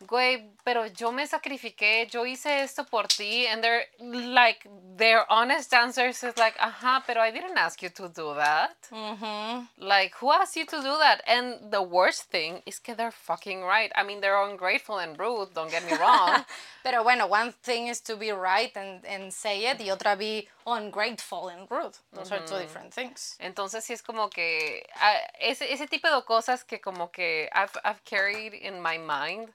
güey, 0.06 0.48
pero 0.64 0.86
yo 0.86 1.12
me 1.12 1.26
sacrifiqué, 1.26 2.08
yo 2.10 2.24
hice 2.24 2.62
esto 2.62 2.84
por 2.84 3.08
ti, 3.08 3.46
and 3.46 3.62
they're 3.62 3.84
like, 4.00 4.66
their 4.96 5.30
honest 5.30 5.74
answers 5.74 6.22
is 6.22 6.36
like, 6.38 6.56
ajá, 6.58 7.02
pero 7.06 7.20
I 7.20 7.30
didn't 7.30 7.58
ask 7.58 7.82
you 7.82 7.90
to 7.90 8.08
do 8.08 8.34
that. 8.34 8.76
Mm-hmm. 8.90 9.84
Like, 9.84 10.14
who 10.16 10.30
asked 10.30 10.56
you 10.56 10.64
to 10.66 10.76
do 10.76 10.96
that? 10.98 11.22
And 11.26 11.70
the 11.70 11.82
worst 11.82 12.30
thing 12.30 12.62
is 12.64 12.78
que 12.78 12.94
they're 12.94 13.10
fucking 13.10 13.62
right. 13.62 13.92
I 13.94 14.04
mean, 14.04 14.20
they're 14.20 14.40
ungrateful 14.42 14.98
and 14.98 15.18
rude, 15.18 15.52
don't 15.54 15.70
get 15.70 15.84
me 15.84 15.96
wrong. 15.98 16.44
pero 16.82 17.02
bueno, 17.02 17.26
one 17.26 17.52
thing 17.62 17.88
is 17.88 18.00
to 18.02 18.16
be 18.16 18.32
right 18.32 18.74
and, 18.76 19.04
and 19.04 19.32
say 19.32 19.66
it, 19.66 19.80
y 19.80 19.90
otra 19.90 20.16
be 20.16 20.48
ungrateful 20.66 21.48
and 21.48 21.70
rude. 21.70 21.96
Those 22.12 22.32
are 22.32 22.44
two 22.44 22.58
different 22.58 22.92
things. 22.92 23.36
Entonces 23.40 23.84
sí 23.84 23.92
es 23.92 24.02
como 24.02 24.28
que, 24.30 24.86
uh, 24.96 25.26
ese, 25.40 25.72
ese 25.72 25.86
tipo 25.86 26.08
de 26.08 26.22
cosas 26.24 26.64
que 26.64 26.80
como 26.80 27.10
que 27.10 27.48
I've, 27.52 27.76
I've 27.84 28.02
carried 28.04 28.54
in 28.54 28.80
my 28.82 28.98
mind, 28.98 29.50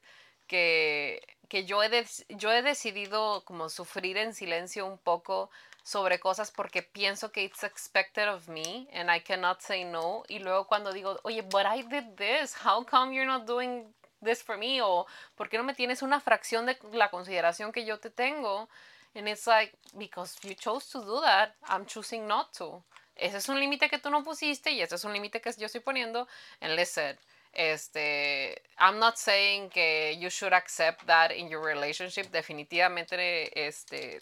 que, 0.47 1.21
que 1.49 1.65
yo, 1.65 1.81
he 1.81 2.05
yo 2.29 2.51
he 2.51 2.61
decidido 2.61 3.43
como 3.45 3.69
sufrir 3.69 4.17
en 4.17 4.33
silencio 4.33 4.85
un 4.85 4.97
poco 4.97 5.49
sobre 5.83 6.19
cosas 6.19 6.49
porque 6.49 6.81
pienso 6.81 7.31
que 7.31 7.43
it's 7.43 7.63
expected 7.63 8.27
of 8.27 8.47
me 8.47 8.87
and 8.91 9.09
I 9.09 9.19
cannot 9.19 9.61
say 9.61 9.83
no. 9.83 10.23
Y 10.27 10.39
luego 10.39 10.65
cuando 10.65 10.91
digo, 10.91 11.19
oye, 11.23 11.41
but 11.41 11.65
I 11.65 11.83
did 11.83 12.17
this, 12.17 12.55
how 12.55 12.83
come 12.83 13.13
you're 13.13 13.27
not 13.27 13.45
doing 13.45 13.85
this 14.25 14.43
for 14.43 14.57
me? 14.57 14.81
O 14.81 15.05
¿por 15.35 15.47
qué 15.47 15.57
no 15.57 15.63
me 15.63 15.73
tienes 15.73 16.01
una 16.01 16.19
fracción 16.19 16.65
de 16.65 16.77
la 16.91 17.09
consideración 17.09 17.71
que 17.71 17.85
yo 17.85 17.99
te 17.99 18.09
tengo? 18.09 18.67
And 19.15 19.29
it's 19.29 19.47
like, 19.47 19.73
because 19.97 20.35
you 20.43 20.55
chose 20.55 20.89
to 20.91 20.99
do 20.99 21.21
that, 21.21 21.55
I'm 21.69 21.85
choosing 21.85 22.27
not 22.27 22.51
to. 22.57 22.83
Ese 23.15 23.37
es 23.37 23.47
un 23.47 23.57
límite 23.59 23.89
que 23.89 23.97
tú 23.97 24.09
no 24.09 24.23
pusiste 24.23 24.71
y 24.71 24.81
ese 24.81 24.95
es 24.95 25.05
un 25.05 25.13
límite 25.13 25.39
que 25.39 25.53
yo 25.57 25.67
estoy 25.67 25.79
poniendo. 25.79 26.27
And 26.59 26.75
listen, 26.75 27.17
este, 27.53 28.61
I'm 28.77 28.99
not 28.99 29.15
saying 29.15 29.69
que 29.69 30.17
you 30.19 30.29
should 30.29 30.53
accept 30.53 31.05
that 31.05 31.31
in 31.31 31.47
your 31.47 31.63
relationship. 31.63 32.29
Definitivamente, 32.29 33.67
este, 33.67 34.19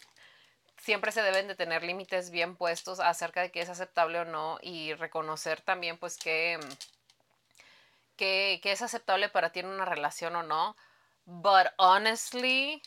siempre 0.80 1.10
se 1.10 1.22
deben 1.22 1.48
de 1.48 1.56
tener 1.56 1.82
límites 1.82 2.30
bien 2.30 2.54
puestos 2.54 3.00
acerca 3.00 3.42
de 3.42 3.50
qué 3.50 3.60
es 3.60 3.68
aceptable 3.68 4.20
o 4.20 4.24
no 4.24 4.58
y 4.62 4.94
reconocer 4.94 5.60
también 5.60 5.98
pues 5.98 6.16
que, 6.16 6.60
que, 8.16 8.60
es 8.62 8.82
aceptable 8.82 9.28
para 9.28 9.50
ti 9.50 9.60
en 9.60 9.66
una 9.66 9.84
relación 9.84 10.36
o 10.36 10.42
no. 10.42 10.76
But 11.26 11.68
honestly, 11.78 12.82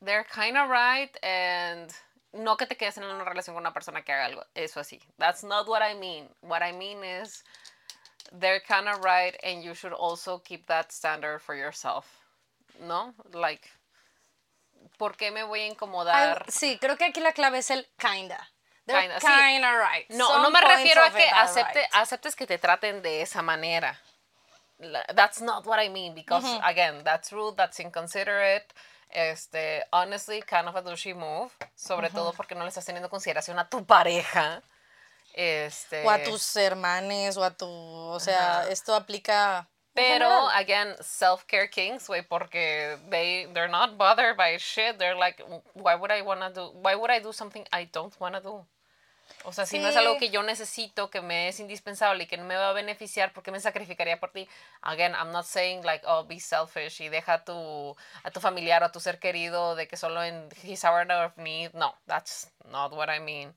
they're 0.00 0.24
kind 0.24 0.56
of 0.56 0.70
right 0.70 1.16
and 1.22 1.90
no 2.32 2.56
que 2.56 2.66
te 2.66 2.76
quedes 2.76 2.96
en 2.98 3.04
una 3.04 3.24
relación 3.24 3.54
con 3.54 3.62
una 3.62 3.72
persona 3.72 4.02
que 4.02 4.12
haga 4.12 4.26
algo, 4.26 4.44
eso 4.54 4.80
así. 4.80 5.00
That's 5.18 5.42
not 5.42 5.66
what 5.68 5.82
I 5.82 5.94
mean. 5.94 6.28
What 6.42 6.62
I 6.62 6.72
mean 6.72 7.02
is 7.02 7.42
they're 8.32 8.60
kind 8.60 8.88
of 8.88 9.04
right 9.04 9.36
and 9.42 9.64
you 9.64 9.74
should 9.74 9.92
also 9.92 10.38
keep 10.38 10.66
that 10.66 10.92
standard 10.92 11.40
for 11.40 11.56
yourself. 11.56 12.06
¿No? 12.78 13.14
Like 13.32 13.68
¿por 14.96 15.16
qué 15.16 15.30
me 15.30 15.42
voy 15.42 15.60
a 15.60 15.66
incomodar? 15.66 16.44
sí, 16.48 16.78
creo 16.80 16.96
que 16.96 17.04
aquí 17.04 17.20
la 17.20 17.32
clave 17.32 17.58
es 17.58 17.70
el 17.70 17.86
kinda. 17.98 18.50
kinda, 18.86 19.18
kinda 19.18 19.72
right. 19.72 20.08
No, 20.10 20.42
no 20.42 20.50
me 20.50 20.60
refiero 20.60 21.02
a 21.02 21.10
que 21.10 21.28
acepte, 21.28 21.86
aceptes 21.92 22.36
que 22.36 22.46
te 22.46 22.58
traten 22.58 23.02
de 23.02 23.22
esa 23.22 23.42
manera. 23.42 23.98
That's 25.14 25.40
not 25.40 25.66
what 25.66 25.78
I 25.78 25.88
mean 25.88 26.14
because 26.14 26.44
again, 26.64 27.02
that's 27.04 27.32
rude, 27.32 27.56
that's 27.56 27.78
inconsiderate. 27.80 28.72
Este, 29.12 29.82
honestly, 29.92 30.40
kind 30.42 30.68
of 30.68 30.76
a 30.76 30.82
douchey 30.82 31.14
move, 31.14 31.50
sobre 31.74 32.10
todo 32.10 32.32
porque 32.32 32.54
no 32.54 32.62
le 32.62 32.68
estás 32.68 32.84
teniendo 32.84 33.10
consideración 33.10 33.58
a 33.58 33.68
tu 33.68 33.84
pareja. 33.84 34.62
Este, 35.34 36.04
o 36.04 36.10
a 36.10 36.22
tus 36.22 36.56
hermanes 36.56 37.36
o 37.36 37.44
a 37.44 37.50
tu, 37.50 37.66
o 37.66 38.18
sea, 38.20 38.66
esto 38.68 38.94
aplica 38.94 39.68
pero, 39.92 40.48
again, 40.50 40.94
self-care 41.00 41.68
kings, 41.68 42.06
güey, 42.06 42.22
porque 42.22 42.98
they, 43.10 43.46
they're 43.52 43.68
not 43.68 43.98
bothered 43.98 44.36
by 44.36 44.56
shit. 44.56 44.98
They're 44.98 45.16
like, 45.16 45.42
why 45.74 45.94
would 45.94 46.10
I 46.10 46.22
wanna 46.22 46.50
do, 46.52 46.70
why 46.80 46.94
would 46.94 47.10
I 47.10 47.18
do 47.18 47.32
something 47.32 47.66
I 47.72 47.84
don't 47.84 48.18
wanna 48.20 48.40
do? 48.40 48.64
O 49.44 49.52
sea, 49.52 49.66
si 49.66 49.78
no 49.78 49.88
es 49.88 49.96
algo 49.96 50.18
que 50.18 50.30
yo 50.30 50.42
necesito, 50.42 51.10
que 51.10 51.20
me 51.20 51.48
es 51.48 51.60
indispensable 51.60 52.24
y 52.24 52.26
que 52.26 52.36
no 52.36 52.44
me 52.44 52.56
va 52.56 52.70
a 52.70 52.72
beneficiar, 52.72 53.32
¿por 53.32 53.42
qué 53.42 53.50
me 53.50 53.60
sacrificaría 53.60 54.20
por 54.20 54.30
ti? 54.30 54.48
Again, 54.82 55.14
I'm 55.14 55.32
not 55.32 55.46
saying 55.46 55.82
like, 55.84 56.04
oh, 56.06 56.24
be 56.24 56.40
selfish 56.40 57.00
y 57.00 57.08
deja 57.08 57.34
a 57.34 57.44
tu, 57.44 57.96
a 58.22 58.30
tu 58.30 58.40
familiar 58.40 58.82
o 58.82 58.86
a 58.86 58.92
tu 58.92 59.00
ser 59.00 59.18
querido 59.18 59.74
de 59.74 59.88
que 59.88 59.96
solo 59.96 60.22
en 60.22 60.48
his 60.62 60.84
hour 60.84 61.10
of 61.10 61.36
need. 61.36 61.72
No, 61.74 61.94
that's 62.06 62.50
not 62.70 62.92
what 62.92 63.08
I 63.08 63.18
mean. 63.18 63.54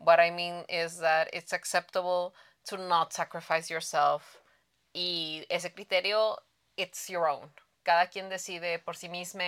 What 0.00 0.20
I 0.20 0.30
mean 0.30 0.64
is 0.68 0.98
that 0.98 1.28
it's 1.32 1.52
acceptable 1.52 2.34
to 2.66 2.76
not 2.76 3.12
sacrifice 3.12 3.70
yourself 3.70 4.38
y 4.92 5.44
ese 5.48 5.72
criterio, 5.72 6.38
it's 6.76 7.08
your 7.08 7.28
own. 7.28 7.50
Cada 7.82 8.06
quien 8.08 8.28
decide 8.28 8.78
por 8.78 8.94
sí 8.94 9.08
mismo 9.08 9.42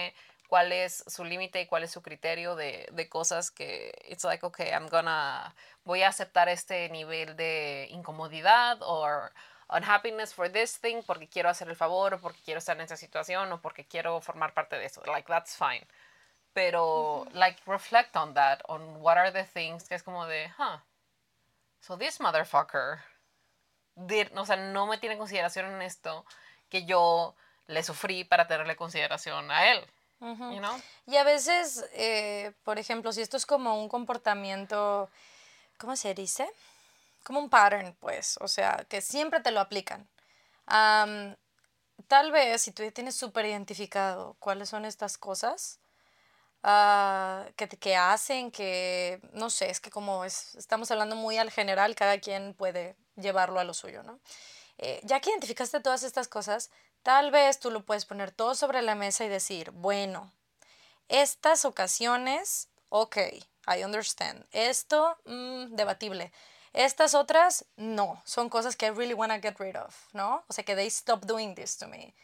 cuál 0.49 0.73
es 0.73 1.05
su 1.07 1.25
límite 1.25 1.61
y 1.61 1.67
cuál 1.67 1.85
es 1.85 1.91
su 1.91 2.03
criterio 2.03 2.57
de, 2.57 2.89
de, 2.93 3.09
cosas 3.09 3.51
que 3.51 3.93
it's 4.09 4.25
like, 4.25 4.45
okay, 4.45 4.71
I'm 4.71 4.89
gonna, 4.89 5.55
voy 5.85 6.03
a 6.03 6.09
aceptar 6.09 6.49
este 6.49 6.89
nivel 6.91 7.37
de 7.37 7.89
incomodidad 7.91 8.79
o 8.81 9.07
unhappiness 9.71 10.35
for 10.35 10.51
this 10.51 10.79
thing 10.81 11.03
porque 11.07 11.29
quiero 11.29 11.49
hacer 11.49 11.69
el 11.69 11.77
favor 11.77 12.15
o 12.15 12.21
porque 12.21 12.41
quiero 12.45 12.59
estar 12.59 12.77
en 12.77 12.83
esa 12.83 12.97
situación 12.97 13.51
o 13.53 13.61
porque 13.61 13.87
quiero 13.87 14.21
formar 14.21 14.55
parte 14.55 14.77
de 14.79 14.87
eso. 14.87 15.03
Like, 15.07 15.27
that's 15.27 15.57
fine. 15.57 15.87
Pero, 16.53 17.27
like, 17.33 17.61
reflect 17.67 18.15
on 18.17 18.35
that, 18.35 18.61
on 18.69 19.01
what 19.01 19.17
are 19.17 19.33
the 19.33 19.45
things 19.45 19.89
que 19.89 19.97
es 19.97 20.03
como 20.03 20.27
de, 20.27 20.51
huh, 20.59 20.79
so 21.81 21.97
this 21.97 22.21
motherfucker 22.21 23.01
o 24.37 24.47
sea, 24.47 24.57
no 24.57 24.87
me 24.87 24.99
tiene 24.99 25.17
consideración 25.17 25.67
en 25.67 25.83
esto 25.83 26.25
que 26.69 26.85
yo 26.85 27.35
le 27.67 27.83
sufrí 27.83 28.25
para 28.25 28.47
tenerle 28.47 28.77
consideración 28.77 29.51
a 29.51 29.73
él. 29.73 29.87
Y 31.07 31.17
a 31.17 31.25
veces, 31.25 31.85
eh, 31.93 32.53
por 32.65 32.79
ejemplo, 32.79 33.13
si 33.13 33.21
esto 33.21 33.37
es 33.37 33.47
como 33.47 33.81
un 33.81 33.89
comportamiento, 33.89 35.11
¿cómo 35.79 35.97
se 35.97 36.15
dice? 36.15 36.49
Como 37.23 37.41
un 37.41 37.51
pattern, 37.51 37.95
pues, 38.01 38.39
o 38.41 38.49
sea, 38.49 38.85
que 38.89 39.01
siempre 39.01 39.41
te 39.41 39.51
lo 39.51 39.61
aplican. 39.61 40.09
tal 42.09 42.33
vez 42.33 42.63
si 42.63 42.73
tú 42.73 42.83
ya 42.83 42.91
tienes 42.91 43.17
súper 43.17 43.47
identificado 43.47 44.37
cuáles 44.41 44.69
son 44.69 44.85
estas 44.85 45.19
cosas, 45.19 45.79
uh, 46.65 47.45
que, 47.57 47.69
que, 47.69 47.97
hacen, 47.97 48.51
que, 48.51 49.21
no 49.33 49.51
sé, 49.51 49.71
es 49.71 49.81
que 49.81 49.91
como 49.91 50.25
es, 50.25 50.55
estamos 50.57 50.91
hablando 50.91 51.17
muy 51.17 51.39
al 51.39 51.51
general, 51.51 51.95
cada 51.95 52.19
quien 52.19 52.55
puede 52.55 52.97
llevarlo 53.17 53.61
a 53.61 53.65
lo 53.65 53.75
suyo, 53.75 54.03
¿no? 54.03 54.19
Eh, 54.79 55.01
ya 55.05 55.21
que 55.21 55.31
identificaste 55.31 55.81
todas 55.81 56.03
estas 56.03 56.29
cosas, 56.29 56.71
tal 57.05 57.31
vez 57.31 57.61
tú 57.61 57.71
lo 57.71 57.85
puedes 57.85 58.07
poner 58.07 58.33
todo 58.33 58.57
sobre 58.57 58.83
la 58.83 58.97
mesa 58.97 59.25
y 59.25 59.29
decir, 59.29 59.71
bueno, 59.71 60.33
estas 61.09 61.65
ocasiones, 61.65 62.69
ok, 62.89 63.19
I 63.69 63.85
understand. 63.85 64.45
Esto, 64.51 65.17
mm, 65.27 65.77
debatible. 65.77 66.33
Estas 66.73 67.15
otras, 67.15 67.67
no, 67.77 68.21
son 68.25 68.49
cosas 68.49 68.75
que 68.75 68.87
I 68.87 68.91
really 68.91 69.15
want 69.15 69.33
to 69.33 69.41
get 69.41 69.59
rid 69.61 69.77
of, 69.77 69.95
¿no? 70.13 70.43
O 70.49 70.53
sea, 70.53 70.65
que 70.65 70.75
they 70.75 70.89
stop 70.89 71.25
doing 71.25 71.55
this 71.55 71.77
to 71.77 71.87
me. 71.87 72.15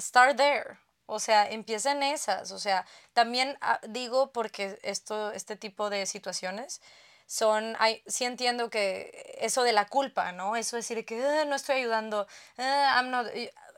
Start 0.00 0.36
there, 0.36 0.78
o 1.06 1.18
sea, 1.18 1.50
empiecen 1.50 2.02
esas. 2.02 2.52
O 2.52 2.58
sea, 2.58 2.86
también 3.14 3.56
ah, 3.62 3.80
digo 3.88 4.32
porque 4.32 4.78
esto, 4.82 5.32
este 5.32 5.56
tipo 5.56 5.90
de 5.90 6.06
situaciones 6.06 6.82
son, 7.26 7.74
hay, 7.80 8.02
sí 8.06 8.24
entiendo 8.24 8.70
que 8.70 9.36
eso 9.40 9.62
de 9.62 9.72
la 9.72 9.86
culpa, 9.86 10.32
¿no? 10.32 10.56
Eso 10.56 10.76
decir 10.76 11.04
que 11.04 11.24
ah, 11.24 11.44
no 11.44 11.56
estoy 11.56 11.76
ayudando, 11.76 12.26
ah, 12.58 13.00
I'm 13.00 13.10
not, 13.10 13.26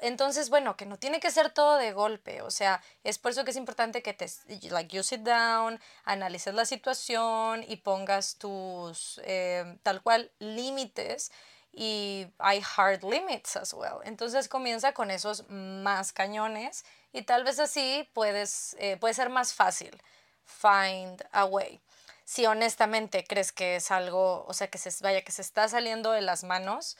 entonces, 0.00 0.50
bueno, 0.50 0.76
que 0.76 0.86
no 0.86 0.98
tiene 0.98 1.20
que 1.20 1.30
ser 1.30 1.50
todo 1.50 1.76
de 1.76 1.92
golpe, 1.92 2.42
o 2.42 2.50
sea, 2.50 2.82
es 3.04 3.18
por 3.18 3.32
eso 3.32 3.44
que 3.44 3.50
es 3.50 3.56
importante 3.56 4.02
que 4.02 4.14
te, 4.14 4.26
like, 4.70 4.94
you 4.94 5.02
sit 5.02 5.20
down, 5.20 5.80
analices 6.04 6.54
la 6.54 6.64
situación 6.64 7.64
y 7.66 7.76
pongas 7.76 8.36
tus, 8.36 9.20
eh, 9.24 9.78
tal 9.82 10.02
cual, 10.02 10.30
límites 10.38 11.30
y 11.72 12.26
hay 12.38 12.62
hard 12.76 13.04
limits 13.04 13.56
as 13.56 13.72
well. 13.72 13.98
Entonces 14.04 14.48
comienza 14.48 14.92
con 14.92 15.10
esos 15.10 15.48
más 15.48 16.12
cañones 16.12 16.84
y 17.12 17.22
tal 17.22 17.44
vez 17.44 17.58
así 17.58 18.08
puedes, 18.14 18.76
eh, 18.78 18.96
puede 18.96 19.14
ser 19.14 19.28
más 19.28 19.54
fácil 19.54 20.00
find 20.48 21.22
a 21.32 21.44
way. 21.44 21.80
Si 22.24 22.46
honestamente 22.46 23.24
crees 23.24 23.52
que 23.52 23.76
es 23.76 23.90
algo, 23.90 24.44
o 24.46 24.52
sea, 24.52 24.68
que 24.68 24.78
se 24.78 24.90
vaya, 25.02 25.22
que 25.22 25.32
se 25.32 25.42
está 25.42 25.68
saliendo 25.68 26.12
de 26.12 26.20
las 26.20 26.44
manos, 26.44 26.96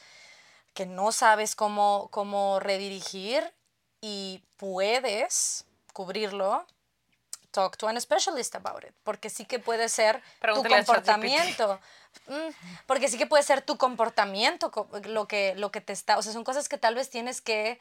que 0.78 0.86
no 0.86 1.10
sabes 1.10 1.56
cómo, 1.56 2.06
cómo 2.12 2.60
redirigir 2.60 3.52
y 4.00 4.44
puedes 4.58 5.64
cubrirlo, 5.92 6.64
talk 7.50 7.76
to 7.76 7.88
an 7.88 8.00
specialist 8.00 8.54
about 8.54 8.84
it, 8.84 8.94
porque 9.02 9.28
sí 9.28 9.44
que 9.44 9.58
puede 9.58 9.88
ser 9.88 10.22
tu 10.54 10.62
comportamiento. 10.62 11.80
Mm, 12.28 12.50
porque 12.86 13.08
sí 13.08 13.18
que 13.18 13.26
puede 13.26 13.42
ser 13.42 13.60
tu 13.60 13.76
comportamiento 13.76 14.70
lo 15.06 15.26
que, 15.26 15.56
lo 15.56 15.72
que 15.72 15.80
te 15.80 15.92
está, 15.92 16.16
o 16.16 16.22
sea, 16.22 16.32
son 16.32 16.44
cosas 16.44 16.68
que 16.68 16.78
tal 16.78 16.94
vez 16.94 17.10
tienes 17.10 17.40
que 17.40 17.80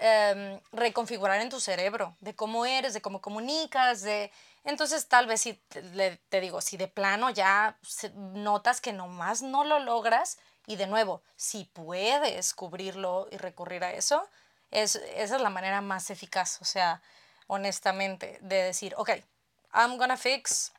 Em, 0.00 0.60
reconfigurar 0.70 1.40
en 1.40 1.48
tu 1.48 1.58
cerebro, 1.58 2.14
de 2.20 2.32
cómo 2.32 2.64
eres, 2.64 2.94
de 2.94 3.00
cómo 3.00 3.20
comunicas, 3.20 4.02
de... 4.02 4.30
Entonces 4.62 5.08
tal 5.08 5.26
vez 5.26 5.40
si 5.40 5.54
te, 5.54 6.40
digo, 6.40 6.60
si 6.60 6.76
de 6.76 6.86
plano 6.86 7.30
ya 7.30 7.76
notas 8.14 8.80
que 8.80 8.92
nomás 8.92 9.42
no 9.42 9.64
lo 9.64 9.80
logras 9.80 10.38
y 10.68 10.76
de 10.76 10.86
nuevo, 10.86 11.22
si 11.34 11.64
puedes 11.64 12.52
cubrirlo 12.52 13.26
y 13.30 13.38
recurrir 13.38 13.82
a 13.84 13.94
eso, 13.94 14.28
es, 14.70 14.96
esa 14.96 15.36
es 15.36 15.40
la 15.40 15.48
manera 15.48 15.80
más 15.80 16.10
eficaz, 16.10 16.60
o 16.60 16.66
sea, 16.66 17.00
honestamente, 17.46 18.38
de 18.42 18.64
decir, 18.64 18.92
ok, 18.98 19.12
I'm 19.72 19.96
gonna 19.96 20.18
fix, 20.18 20.72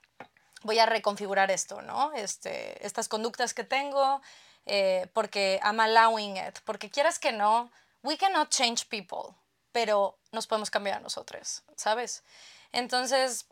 voy 0.61 0.77
a 0.77 0.85
reconfigurar 0.85 1.49
esto, 1.49 1.81
¿no? 1.81 2.13
Este, 2.13 2.85
estas 2.85 3.07
conductas 3.07 3.55
que 3.55 3.63
tengo, 3.63 4.21
eh, 4.67 5.07
porque 5.13 5.59
I'm 5.63 5.79
allowing 5.79 6.37
it, 6.37 6.59
porque 6.65 6.91
quieras 6.91 7.17
que 7.17 7.31
no, 7.31 7.71
we 8.03 8.15
cannot 8.15 8.51
change 8.51 8.85
people, 8.89 9.35
pero 9.71 10.19
nos 10.31 10.45
podemos 10.45 10.69
cambiar 10.69 10.97
a 10.97 10.99
nosotros, 10.99 11.63
¿sabes? 11.75 12.23
Entonces, 12.71 13.47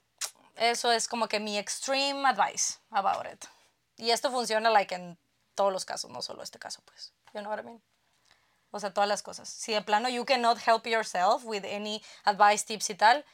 eso 0.55 0.91
es 0.91 1.07
como 1.07 1.27
que 1.27 1.39
mi 1.39 1.57
extreme 1.57 2.29
advice 2.29 2.75
about 2.91 3.25
it. 3.25 3.43
Y 3.95 4.11
esto 4.11 4.29
funciona 4.29 4.69
like 4.69 4.93
en 4.93 5.17
todos 5.57 5.73
los 5.73 5.83
casos, 5.83 6.09
no 6.09 6.21
solo 6.21 6.43
este 6.43 6.59
caso, 6.59 6.81
pues. 6.85 7.13
You 7.33 7.41
know 7.41 7.49
what 7.49 7.59
I 7.59 7.63
mean? 7.63 7.81
O 8.71 8.79
sea, 8.79 8.93
todas 8.93 9.09
las 9.09 9.23
cosas. 9.23 9.49
Si 9.49 9.73
de 9.73 9.81
plano 9.81 10.07
you 10.07 10.23
cannot 10.23 10.59
help 10.65 10.85
yourself 10.85 11.43
with 11.43 11.65
any 11.65 12.01
advice, 12.23 12.65
tips 12.65 12.89
y 12.91 12.95
tal, 12.95 13.25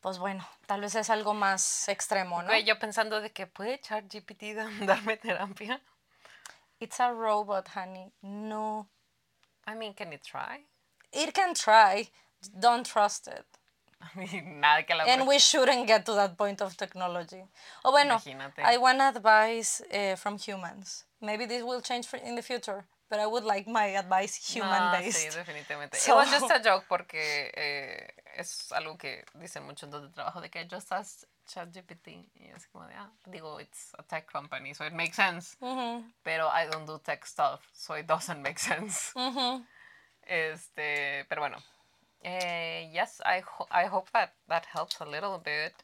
pues 0.00 0.18
bueno, 0.18 0.46
tal 0.66 0.80
vez 0.80 0.94
es 0.94 1.10
algo 1.10 1.34
más 1.34 1.88
extremo, 1.88 2.42
¿no? 2.42 2.56
Yo 2.58 2.78
pensando 2.78 3.20
de 3.20 3.30
que 3.30 3.46
puede 3.46 3.74
echar 3.74 4.04
GPT 4.04 4.54
darme 4.86 5.16
terapia. 5.16 5.80
It's 6.80 6.98
a 6.98 7.12
robot, 7.12 7.68
honey. 7.76 8.10
No. 8.22 8.88
I 9.66 9.74
mean, 9.74 9.92
can 9.92 10.12
it 10.12 10.22
try? 10.22 10.64
It 11.12 11.34
can 11.34 11.54
try. 11.54 12.08
Don't 12.58 12.86
trust 12.86 13.28
it. 13.28 13.44
Nada 14.44 14.84
que 14.84 14.94
la 14.94 15.04
And 15.04 15.26
we 15.28 15.38
shouldn't 15.38 15.86
get 15.86 16.06
to 16.06 16.14
that 16.14 16.38
point 16.38 16.62
of 16.62 16.74
technology. 16.76 17.44
O 17.84 17.90
bueno, 17.90 18.14
Imagínate. 18.14 18.62
I 18.64 18.78
want 18.78 19.02
advice 19.02 19.82
uh, 19.92 20.16
from 20.16 20.38
humans. 20.38 21.04
Maybe 21.20 21.46
this 21.46 21.62
will 21.62 21.82
change 21.82 22.06
for- 22.06 22.18
in 22.22 22.34
the 22.34 22.42
future, 22.42 22.84
but 23.08 23.18
I 23.20 23.26
would 23.26 23.44
like 23.44 23.68
my 23.70 23.96
advice 23.96 24.36
human 24.36 24.90
based. 24.92 25.18
Sí, 25.18 25.28
definitivamente. 25.36 25.96
So- 25.98 26.12
It 26.12 26.16
was 26.16 26.30
just 26.30 26.50
a 26.50 26.58
joke 26.64 26.86
porque 26.88 27.50
eh, 27.54 28.08
es 28.36 28.72
algo 28.72 28.96
que 28.96 29.24
dicen 29.34 29.64
mucho 29.64 29.86
en 29.86 29.90
donde 29.92 30.12
trabajo 30.14 30.40
de 30.40 30.48
que 30.50 30.66
just 30.70 30.90
ask 30.92 31.24
ChatGPT 31.46 32.08
y 32.34 32.48
es 32.54 32.66
como 32.68 32.86
de, 32.86 32.94
ah, 32.94 33.10
digo, 33.26 33.60
it's 33.60 33.92
a 33.98 34.02
tech 34.04 34.30
company, 34.30 34.72
so 34.74 34.84
it 34.86 34.92
makes 34.92 35.16
sense. 35.16 35.56
Mhm, 35.60 36.12
Pero 36.22 36.48
I 36.48 36.66
don't 36.70 36.86
do 36.86 36.98
tech 37.00 37.26
stuff, 37.26 37.60
so 37.72 37.94
it 37.96 38.06
doesn't 38.06 38.40
make 38.40 38.58
sense. 38.58 39.12
mhm. 39.14 39.66
Este, 40.22 41.24
pero 41.28 41.40
bueno. 41.42 41.58
Eh, 42.22 42.90
yes, 42.92 43.20
I, 43.24 43.40
ho- 43.40 43.66
I 43.70 43.86
hope 43.86 44.10
that 44.12 44.34
that 44.48 44.64
helps 44.72 45.00
a 45.00 45.04
little 45.06 45.38
bit. 45.38 45.74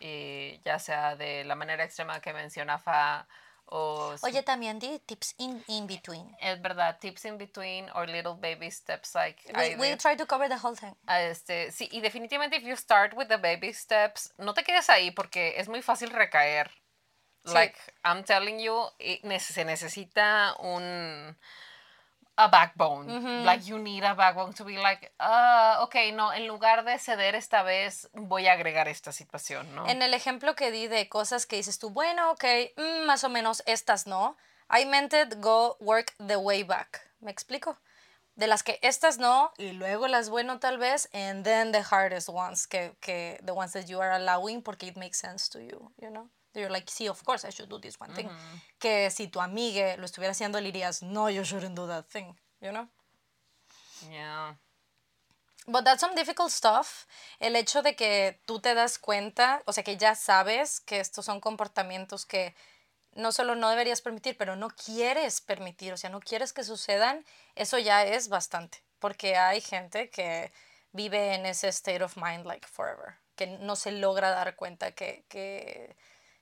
Y 0.00 0.60
ya 0.64 0.78
sea 0.78 1.16
de 1.16 1.44
la 1.44 1.54
manera 1.56 1.82
extrema 1.82 2.20
que 2.20 2.32
menciona 2.32 2.78
Fa 2.78 3.26
o 3.70 4.14
Oye, 4.22 4.42
también 4.42 4.78
di 4.78 4.98
tips 5.00 5.34
in, 5.38 5.62
in 5.68 5.86
between. 5.86 6.34
es 6.40 6.60
verdad, 6.60 6.98
tips 7.00 7.24
in 7.24 7.38
between 7.38 7.88
or 7.94 8.06
little 8.08 8.34
baby 8.34 8.70
steps 8.70 9.14
like 9.14 9.40
We, 9.54 9.76
we 9.76 9.96
try 9.96 10.16
to 10.16 10.26
cover 10.26 10.48
the 10.48 10.58
whole 10.62 10.74
thing. 10.76 10.94
Ah, 11.06 11.20
Este, 11.22 11.70
sí, 11.72 11.88
y 11.92 12.00
definitivamente 12.00 12.56
if 12.56 12.62
you 12.64 12.76
start 12.76 13.14
with 13.14 13.28
the 13.28 13.36
baby 13.38 13.72
steps, 13.72 14.32
no 14.38 14.54
te 14.54 14.62
quedes 14.64 14.88
ahí 14.88 15.10
porque 15.10 15.54
es 15.58 15.68
muy 15.68 15.82
fácil 15.82 16.10
recaer. 16.10 16.70
Sí. 17.44 17.54
Like, 17.54 17.78
I'm 18.04 18.24
telling 18.24 18.58
you, 18.58 18.74
it 18.98 19.22
nece- 19.22 19.52
se 19.52 19.64
necesita 19.64 20.54
un 20.60 21.36
a 22.38 22.48
backbone. 22.48 23.44
Like 23.44 23.66
you 23.66 23.78
need 23.78 24.04
a 24.04 24.14
backbone 24.14 24.52
to 24.54 24.64
be 24.64 24.78
like, 24.78 25.10
ah, 25.18 25.80
ok, 25.82 26.12
no, 26.14 26.32
en 26.32 26.46
lugar 26.46 26.84
de 26.84 26.96
ceder 26.98 27.34
esta 27.34 27.64
vez, 27.64 28.08
voy 28.14 28.46
a 28.46 28.52
agregar 28.52 28.86
esta 28.86 29.10
situación, 29.10 29.66
¿no? 29.74 29.88
En 29.88 30.02
el 30.02 30.14
ejemplo 30.14 30.54
que 30.54 30.70
di 30.70 30.86
de 30.86 31.08
cosas 31.08 31.46
que 31.46 31.56
dices 31.56 31.80
tú, 31.80 31.90
bueno, 31.90 32.30
ok, 32.30 32.44
mm, 32.76 33.06
más 33.06 33.24
o 33.24 33.28
menos 33.28 33.62
estas 33.66 34.06
no. 34.06 34.36
I 34.70 34.84
meant 34.84 35.12
it 35.14 35.40
go 35.40 35.76
work 35.80 36.14
the 36.24 36.36
way 36.36 36.62
back. 36.62 37.00
¿Me 37.20 37.32
explico? 37.32 37.76
De 38.36 38.46
las 38.46 38.62
que 38.62 38.78
estas 38.82 39.18
no, 39.18 39.52
y 39.58 39.72
luego 39.72 40.06
las 40.06 40.30
bueno 40.30 40.60
tal 40.60 40.78
vez, 40.78 41.08
and 41.12 41.42
then 41.42 41.72
the 41.72 41.82
hardest 41.82 42.28
ones, 42.28 42.68
que, 42.68 42.94
que 43.00 43.40
the 43.44 43.50
ones 43.52 43.72
that 43.72 43.86
you 43.86 44.00
are 44.00 44.12
allowing 44.12 44.62
porque 44.62 44.86
it 44.86 44.96
makes 44.96 45.18
sense 45.18 45.48
to 45.50 45.58
you, 45.58 45.90
you 46.00 46.08
know? 46.08 46.28
You're 46.60 46.70
like, 46.70 46.90
sí, 46.90 47.08
of 47.08 47.22
course 47.24 47.44
I 47.44 47.50
should 47.50 47.68
do 47.68 47.78
this 47.78 47.98
one 48.00 48.12
thing. 48.14 48.28
Que 48.78 49.10
si 49.10 49.28
tu 49.28 49.40
amiga 49.40 49.96
lo 49.96 50.04
estuviera 50.04 50.32
haciendo, 50.32 50.60
le 50.60 50.72
dirías, 50.72 51.02
no, 51.02 51.28
you 51.28 51.44
shouldn't 51.44 51.74
do 51.74 51.86
that 51.86 52.06
thing, 52.06 52.36
you 52.60 52.70
know? 52.70 52.88
Yeah. 54.10 54.54
But 55.66 55.84
that's 55.84 56.00
some 56.00 56.14
difficult 56.14 56.50
stuff. 56.50 57.06
El 57.40 57.54
hecho 57.54 57.82
de 57.82 57.94
que 57.94 58.40
tú 58.46 58.58
te 58.58 58.74
das 58.74 58.98
cuenta, 58.98 59.62
o 59.66 59.72
sea, 59.72 59.84
que 59.84 59.96
ya 59.96 60.14
sabes 60.14 60.80
que 60.80 60.98
estos 60.98 61.26
son 61.26 61.40
comportamientos 61.40 62.24
que 62.24 62.54
no 63.12 63.32
solo 63.32 63.54
no 63.54 63.68
deberías 63.68 64.00
permitir, 64.00 64.36
pero 64.38 64.56
no 64.56 64.68
quieres 64.70 65.40
permitir, 65.40 65.92
o 65.92 65.96
sea, 65.96 66.08
no 66.08 66.20
quieres 66.20 66.52
que 66.52 66.64
sucedan, 66.64 67.24
eso 67.54 67.78
ya 67.78 68.04
es 68.04 68.28
bastante. 68.28 68.82
Porque 68.98 69.36
hay 69.36 69.60
gente 69.60 70.08
que 70.08 70.52
vive 70.92 71.34
en 71.34 71.44
ese 71.44 71.68
state 71.68 72.02
of 72.02 72.16
mind 72.16 72.46
like 72.46 72.66
forever, 72.66 73.16
que 73.36 73.46
no 73.46 73.76
se 73.76 73.92
logra 73.92 74.30
dar 74.30 74.56
cuenta 74.56 74.92
que, 74.92 75.24
que, 75.28 75.96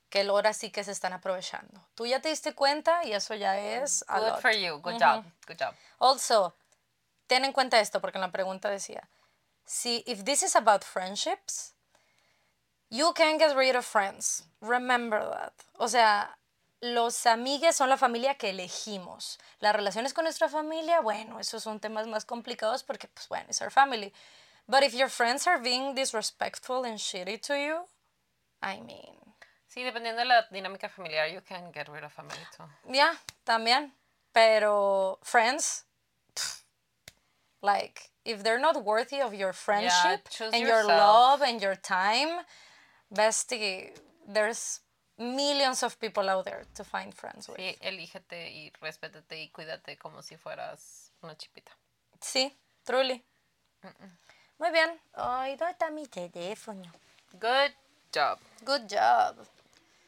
que 0.09 0.21
ahora 0.21 0.53
sí 0.53 0.71
que 0.71 0.83
se 0.83 0.91
están 0.91 1.13
aprovechando. 1.13 1.81
Tú 1.95 2.05
ya 2.05 2.21
te 2.21 2.29
diste 2.29 2.53
cuenta 2.53 3.03
y 3.03 3.13
eso 3.13 3.35
ya 3.35 3.57
es 3.59 4.05
a 4.07 4.19
Good 4.19 4.27
lot. 4.27 4.41
for 4.41 4.51
you. 4.51 4.79
Good 4.81 4.99
job. 5.01 5.25
Good 5.47 5.57
job. 5.59 5.75
Also, 5.99 6.55
ten 7.27 7.43
en 7.45 7.51
cuenta 7.51 7.79
esto, 7.79 7.99
porque 7.99 8.17
en 8.17 8.21
la 8.21 8.31
pregunta 8.31 8.69
decía, 8.69 9.09
si 9.65 10.03
if 10.07 10.23
this 10.23 10.43
is 10.43 10.55
about 10.55 10.83
friendships, 10.83 11.73
you 12.89 13.13
can 13.13 13.37
get 13.37 13.55
rid 13.55 13.75
of 13.75 13.85
friends. 13.85 14.45
Remember 14.61 15.19
that. 15.29 15.53
O 15.77 15.87
sea, 15.89 16.37
los 16.79 17.25
amigues 17.25 17.75
son 17.75 17.89
la 17.89 17.97
familia 17.97 18.35
que 18.35 18.51
elegimos. 18.51 19.39
Las 19.59 19.75
relaciones 19.75 20.13
con 20.13 20.23
nuestra 20.23 20.47
familia, 20.47 21.01
bueno, 21.01 21.39
esos 21.39 21.63
son 21.63 21.79
temas 21.79 22.07
más 22.07 22.23
complicados 22.23 22.83
porque, 22.83 23.07
pues 23.07 23.27
bueno, 23.27 23.45
it's 23.49 23.61
our 23.61 23.71
family. 23.71 24.13
But 24.67 24.83
if 24.83 24.93
your 24.93 25.09
friends 25.09 25.47
are 25.47 25.59
being 25.59 25.95
disrespectful 25.95 26.85
and 26.85 26.97
shitty 26.97 27.39
to 27.47 27.55
you, 27.55 27.87
I 28.61 28.79
mean, 28.81 29.15
Sí, 29.77 29.83
dependiendo 29.83 30.21
de 30.21 30.25
la 30.25 30.41
dinámica 30.49 30.89
familiar, 30.89 31.27
you 31.27 31.39
can 31.47 31.71
get 31.71 31.87
rid 31.87 32.03
of 32.03 32.11
family 32.11 32.35
too. 32.57 32.63
Yeah, 32.91 33.13
también. 33.45 33.91
Pero 34.33 35.19
friends, 35.21 35.85
pff, 36.33 36.63
like 37.61 38.09
if 38.25 38.41
they're 38.41 38.59
not 38.59 38.83
worthy 38.83 39.21
of 39.21 39.35
your 39.35 39.53
friendship 39.53 40.27
choose 40.29 40.51
and 40.51 40.63
your 40.63 40.81
yourself. 40.81 40.97
love 40.97 41.41
and 41.43 41.61
your 41.61 41.75
time, 41.75 42.43
bestie, 43.13 43.91
there's 44.27 44.81
millions 45.19 45.83
of 45.83 45.99
people 45.99 46.27
out 46.27 46.45
there 46.45 46.63
to 46.73 46.83
find 46.83 47.13
friends 47.13 47.47
with. 47.47 47.59
Sí, 47.59 47.77
elígete 47.81 48.49
y 48.49 48.73
respétate 48.81 49.43
y 49.43 49.49
cuídate 49.49 49.95
como 49.99 50.23
si 50.23 50.37
fueras 50.37 51.11
una 51.21 51.35
chipita. 51.35 51.71
Sí, 52.19 52.51
truly. 52.83 53.23
Muy 54.57 54.71
bien. 54.71 54.99
Ay, 55.13 55.55
¿dónde 55.55 55.73
está 55.73 55.91
mi 55.91 56.07
teléfono? 56.07 56.91
Good 57.39 57.73
job. 58.11 58.39
Good 58.65 58.87
job. 58.89 59.47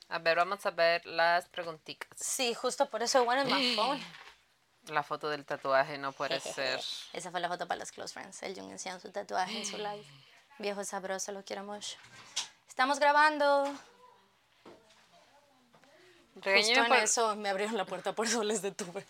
A 0.10 0.20
ver, 0.20 0.38
vamos 0.38 0.66
a 0.66 0.72
ver 0.72 1.06
las 1.06 1.48
preguntitas. 1.50 2.10
Sí, 2.16 2.54
justo 2.54 2.90
por 2.90 3.04
eso 3.04 3.24
I 3.24 3.28
wanted 3.28 3.46
my 3.54 3.76
phone. 3.76 4.02
La 4.88 5.04
foto 5.04 5.30
del 5.30 5.46
tatuaje 5.46 5.98
no 5.98 6.12
puede 6.14 6.40
ser. 6.40 6.80
Esa 7.14 7.30
fue 7.32 7.40
la 7.40 7.48
foto 7.48 7.68
para 7.68 7.80
los 7.80 7.92
close 7.92 8.14
friends. 8.14 8.42
El 8.42 8.56
Jung 8.56 8.72
enseñando 8.72 9.02
su 9.02 9.12
tatuaje 9.12 9.60
en 9.60 9.66
su 9.66 9.78
live. 9.78 10.06
Viejo 10.58 10.84
sabroso, 10.84 11.32
lo 11.32 11.44
quiero 11.44 11.64
mucho. 11.64 11.98
Estamos 12.68 13.00
grabando. 13.00 13.66
Justo 16.34 16.50
Regáñame 16.50 16.80
en 16.82 16.88
por- 16.88 16.98
eso 16.98 17.36
me 17.36 17.50
abrieron 17.50 17.78
la 17.78 17.86
puerta, 17.86 18.14
por 18.14 18.26
eso 18.26 18.44
les 18.44 18.62
detuve. 18.62 19.06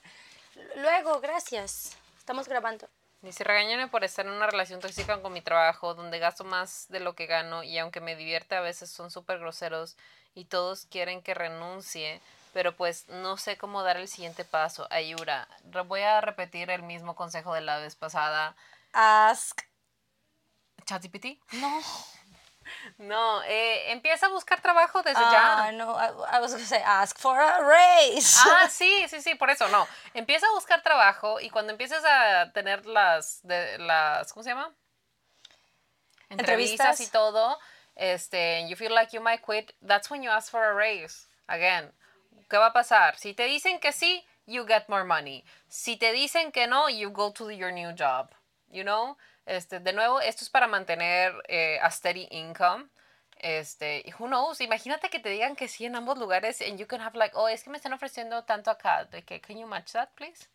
Luego, 0.76 1.20
gracias. 1.22 1.96
Estamos 2.18 2.48
grabando. 2.48 2.90
Dice, 3.22 3.44
regáñame 3.44 3.88
por 3.90 4.04
estar 4.04 4.26
en 4.26 4.32
una 4.32 4.48
relación 4.48 4.80
tóxica 4.80 5.22
con 5.22 5.34
mi 5.34 5.42
trabajo, 5.42 5.94
donde 5.94 6.20
gasto 6.20 6.44
más 6.46 6.88
de 6.90 7.00
lo 7.02 7.16
que 7.16 7.26
gano 7.26 7.64
y 7.64 7.78
aunque 7.78 8.00
me 8.00 8.16
divierte 8.16 8.56
a 8.56 8.62
veces 8.62 8.90
son 8.90 9.12
súper 9.12 9.40
groseros 9.40 9.98
y 10.36 10.46
todos 10.46 10.86
quieren 10.86 11.22
que 11.22 11.34
renuncie, 11.34 12.22
pero 12.54 12.76
pues 12.76 13.08
no 13.10 13.38
sé 13.38 13.58
cómo 13.58 13.84
dar 13.84 13.98
el 13.98 14.08
siguiente 14.08 14.46
paso. 14.46 14.88
Ayura, 14.90 15.48
voy 15.86 16.02
a 16.02 16.22
repetir 16.22 16.70
el 16.70 16.84
mismo 16.84 17.16
consejo 17.16 17.54
de 17.54 17.62
la 17.62 17.78
vez 17.78 17.96
pasada. 17.96 18.56
Ask. 18.94 19.62
¿ChatGPT? 20.86 21.40
No. 21.54 21.82
No, 23.00 23.42
eh, 23.44 23.92
empieza 23.92 24.28
a 24.28 24.30
buscar 24.30 24.62
trabajo 24.62 25.02
desde 25.02 25.20
Ah, 25.24 25.66
ya. 25.66 25.72
no. 25.72 25.96
I, 26.00 26.38
I 26.38 26.40
was 26.40 26.52
going 26.52 26.62
to 26.62 26.68
say 26.70 26.82
ask 26.86 27.18
for 27.18 27.40
a 27.40 27.62
raise. 27.62 28.38
Ah, 28.46 28.68
sí, 28.70 29.08
sí, 29.10 29.22
sí, 29.22 29.34
por 29.36 29.50
eso 29.50 29.68
no. 29.70 29.88
Empieza 30.14 30.46
a 30.48 30.52
buscar 30.52 30.84
trabajo 30.84 31.40
y 31.40 31.50
cuando 31.50 31.72
empieces 31.72 32.04
a 32.06 32.52
tener 32.54 32.86
las, 32.86 33.40
de, 33.44 33.80
las 33.80 34.32
¿cómo 34.34 34.44
se 34.44 34.50
llama? 34.52 34.72
Entrevistas, 36.30 37.00
Entrevistas. 37.00 37.00
y 37.02 37.08
todo, 37.08 37.60
este, 38.00 38.60
and 38.60 38.70
you 38.70 38.78
feel 38.78 38.94
like 38.94 39.14
you 39.14 39.22
might 39.22 39.42
quit, 39.42 39.74
that's 39.82 40.10
when 40.10 40.24
you 40.24 40.30
ask 40.30 40.50
for 40.50 40.64
a 40.64 40.74
raise. 40.74 41.28
Again, 41.48 41.92
¿qué 42.50 42.58
va 42.58 42.68
a 42.68 42.74
pasar? 42.74 43.18
Si 43.18 43.34
te 43.34 43.44
dicen 43.44 43.80
que 43.80 43.92
sí, 43.92 44.24
you 44.48 44.66
get 44.66 44.88
more 44.88 45.04
money. 45.04 45.44
Si 45.68 45.98
te 45.98 46.14
dicen 46.14 46.52
que 46.52 46.66
no, 46.66 46.88
you 46.88 47.10
go 47.10 47.32
to 47.32 47.52
your 47.52 47.72
new 47.72 47.92
job. 47.92 48.34
You 48.72 48.84
know? 48.84 49.18
Este, 49.46 49.80
de 49.80 49.92
nuevo, 49.94 50.22
esto 50.22 50.44
es 50.44 50.50
para 50.50 50.68
mantener 50.68 51.34
eh, 51.50 51.80
a 51.82 51.92
steady 51.92 52.28
income. 52.32 52.90
Este, 53.42 54.04
who 54.18 54.28
knows, 54.28 54.62
imagínate 54.62 55.10
que 55.10 55.20
te 55.20 55.30
digan 55.30 55.56
que 55.56 55.68
sí 55.68 55.86
en 55.86 55.96
ambos 55.96 56.18
lugares 56.18 56.62
and 56.62 56.78
you 56.78 56.86
can 56.86 57.02
have 57.02 57.18
like, 57.18 57.34
oh, 57.36 57.48
es 57.48 57.64
que 57.64 57.70
me 57.70 57.78
están 57.78 57.94
ofreciendo 57.94 58.44
tanto 58.44 58.70
acá, 58.70 59.06
de 59.06 59.24
que, 59.24 59.40
can 59.40 59.58
you 59.58 59.66
match 59.66 59.94
that, 59.94 60.10
please? 60.16 60.48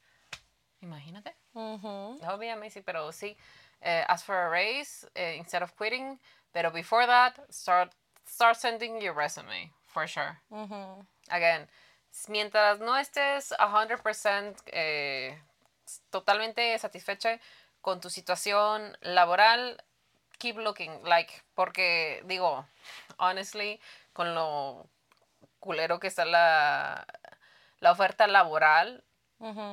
Imagínate. 0.83 1.35
Ujú. 1.55 2.21
That 2.21 2.29
would 2.29 2.41
be 2.41 2.51
amazing, 2.51 2.85
pero 2.85 3.11
sí, 3.11 3.37
eh, 3.81 4.05
ask 4.07 4.27
for 4.27 4.37
a 4.37 4.51
raise 4.51 5.07
eh, 5.15 5.37
instead 5.39 5.63
of 5.63 5.75
quitting, 5.77 6.21
pero 6.55 6.71
before 6.71 7.05
that, 7.07 7.35
start, 7.51 7.93
start 8.25 8.57
sending 8.57 9.03
your 9.03 9.13
resume, 9.13 9.73
for 9.89 10.07
sure. 10.07 10.41
Again, 11.29 11.69
mientras 12.29 12.79
no 12.79 12.97
estés 12.97 13.53
100% 13.59 14.63
eh, 14.67 15.37
totalmente 16.11 16.79
satisfecha 16.79 17.41
con 17.81 18.01
tu 18.01 18.09
situación 18.09 18.97
laboral, 19.03 19.83
keep 20.39 20.57
looking, 20.57 21.03
like, 21.05 21.43
porque 21.55 22.23
digo, 22.25 22.65
honestly, 23.19 23.81
con 24.13 24.35
lo 24.35 24.87
culero 25.59 25.99
que 25.99 26.07
está 26.07 26.25
la, 26.25 27.05
la 27.81 27.91
oferta 27.91 28.29
laboral, 28.29 29.03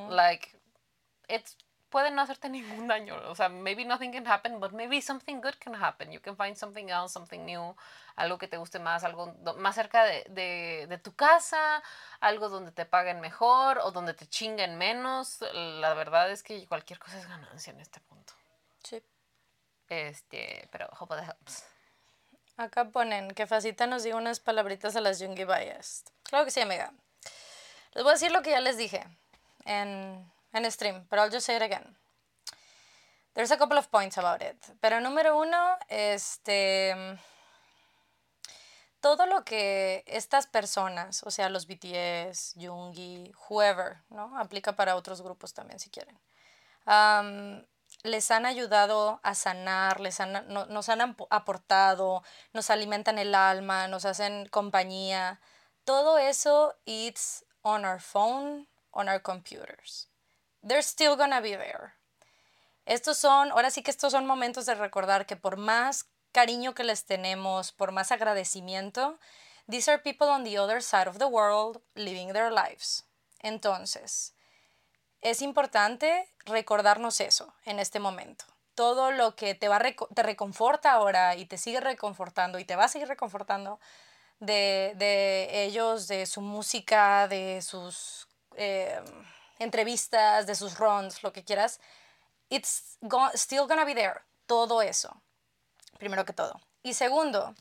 like, 0.10 0.50
it's 1.30 1.56
puede 1.92 2.10
no 2.10 2.22
hacerte 2.24 2.50
ningún 2.50 2.88
daño. 2.88 3.16
O 3.30 3.36
sea, 3.36 3.50
maybe 3.50 3.86
nothing 3.86 4.12
can 4.12 4.26
happen, 4.26 4.60
but 4.60 4.72
maybe 4.72 5.00
something 5.02 5.42
good 5.42 5.54
can 5.60 5.76
happen. 5.76 6.12
You 6.12 6.20
can 6.20 6.36
find 6.36 6.56
something 6.58 6.90
else, 6.90 7.14
something 7.14 7.46
new, 7.46 7.76
algo 8.16 8.40
que 8.40 8.48
te 8.48 8.58
guste 8.58 8.80
más, 8.80 9.04
algo 9.04 9.36
más 9.58 9.76
cerca 9.76 10.04
de, 10.06 10.26
de, 10.30 10.88
de 10.90 10.98
tu 10.98 11.14
casa, 11.14 11.84
algo 12.20 12.50
donde 12.50 12.72
te 12.72 12.86
paguen 12.86 13.20
mejor 13.20 13.78
o 13.80 13.92
donde 13.92 14.16
te 14.16 14.26
chinguen 14.26 14.78
menos. 14.78 15.42
La 15.54 15.94
verdad 15.94 16.32
es 16.32 16.42
que 16.42 16.66
cualquier 16.68 16.98
cosa 16.98 17.20
es 17.20 17.28
ganancia 17.28 17.72
en 17.72 17.80
este 17.82 18.00
punto. 18.00 18.34
Sí. 18.84 19.04
Este, 19.90 20.68
pero 20.72 20.90
hope 21.00 21.16
that 21.16 21.28
helps. 21.28 21.66
Acá 22.58 22.86
ponen 22.86 23.32
que 23.32 23.46
Facita 23.46 23.86
nos 23.86 24.04
diga 24.04 24.16
unas 24.16 24.40
palabritas 24.40 24.96
a 24.96 25.02
las 25.02 25.22
Jungi 25.22 25.46
Bias. 25.46 26.06
Claro 26.24 26.46
que 26.46 26.52
sí, 26.52 26.62
amiga. 26.62 26.94
Les 27.94 28.04
voy 28.04 28.12
a 28.12 28.14
decir 28.14 28.32
lo 28.32 28.42
que 28.42 28.52
ya 28.52 28.62
les 28.62 28.78
dije 28.78 29.06
en, 29.66 30.32
en 30.54 30.72
stream, 30.72 31.06
pero 31.10 31.24
I'll 31.24 31.32
just 31.32 31.46
say 31.46 31.56
it 31.56 31.62
again. 31.62 31.96
There's 33.34 33.52
a 33.52 33.58
couple 33.58 33.78
of 33.78 33.90
points 33.90 34.18
about 34.18 34.42
it. 34.42 34.58
Pero 34.82 35.00
número 35.00 35.38
uno, 35.38 35.78
este. 35.88 37.18
Todo 39.00 39.26
lo 39.26 39.44
que 39.44 40.04
estas 40.06 40.46
personas, 40.46 41.24
o 41.24 41.32
sea, 41.32 41.50
los 41.50 41.66
BTS, 41.66 42.54
Jungi, 42.60 43.32
whoever, 43.50 43.98
¿no? 44.10 44.38
Aplica 44.38 44.76
para 44.76 44.96
otros 44.96 45.24
grupos 45.24 45.54
también 45.54 45.80
si 45.80 45.90
quieren. 45.90 46.20
Um, 46.86 47.66
les 48.04 48.30
han 48.30 48.46
ayudado 48.46 49.20
a 49.24 49.34
sanar, 49.34 50.00
les 50.02 50.20
han, 50.20 50.46
nos 50.48 50.90
han 50.90 51.16
aportado, 51.32 52.22
nos 52.54 52.70
alimentan 52.70 53.18
el 53.18 53.34
alma, 53.34 53.88
nos 53.88 54.06
hacen 54.06 54.48
compañía. 54.50 55.40
Todo 55.84 56.20
eso, 56.20 56.76
it's 56.86 57.44
on 57.64 57.86
our 57.86 58.00
phone, 58.00 58.68
on 58.92 59.10
our 59.10 59.22
computers. 59.22 60.11
They're 60.64 60.84
still 60.84 61.16
gonna 61.16 61.42
be 61.42 61.56
there. 61.56 61.94
Estos 62.86 63.18
son, 63.18 63.52
ahora 63.52 63.72
sí 63.72 63.84
que 63.84 63.92
estos 63.92 64.12
son 64.12 64.26
momentos 64.26 64.66
de 64.66 64.76
recordar 64.76 65.26
que 65.26 65.36
por 65.36 65.58
más 65.58 66.06
cariño 66.32 66.74
que 66.74 66.84
les 66.84 67.06
tenemos, 67.06 67.72
por 67.72 67.92
más 67.92 68.12
agradecimiento, 68.12 69.20
these 69.70 69.90
are 69.90 70.02
people 70.02 70.28
on 70.28 70.44
the 70.44 70.58
other 70.60 70.82
side 70.82 71.08
of 71.08 71.18
the 71.18 71.26
world 71.26 71.82
living 71.96 72.34
their 72.34 72.52
lives. 72.52 73.06
Entonces, 73.40 74.34
es 75.22 75.42
importante 75.42 76.28
recordarnos 76.46 77.20
eso 77.22 77.54
en 77.66 77.80
este 77.80 78.00
momento. 78.00 78.46
Todo 78.76 79.12
lo 79.12 79.36
que 79.36 79.54
te, 79.54 79.68
va 79.68 79.80
te 79.80 80.24
reconforta 80.24 80.92
ahora 80.92 81.36
y 81.36 81.46
te 81.46 81.58
sigue 81.58 81.80
reconfortando 81.80 82.58
y 82.60 82.66
te 82.66 82.76
va 82.76 82.86
a 82.86 82.88
seguir 82.88 83.08
reconfortando 83.08 83.80
de, 84.40 84.94
de 84.96 85.64
ellos, 85.64 86.08
de 86.08 86.26
su 86.26 86.42
música, 86.42 87.28
de 87.28 87.62
sus 87.62 88.28
eh, 88.56 89.00
entrevistas, 89.62 90.46
de 90.46 90.56
sus 90.56 90.78
runs, 90.78 91.24
lo 91.24 91.32
que 91.32 91.44
quieras, 91.44 91.80
it's 92.50 92.98
still 93.36 93.68
gonna 93.68 93.86
be 93.86 93.94
there. 93.94 94.22
Todo 94.48 94.82
eso, 94.82 95.22
primero 95.98 96.26
que 96.26 96.34
todo. 96.34 96.60
Y 96.84 96.94
segundo, 96.94 97.56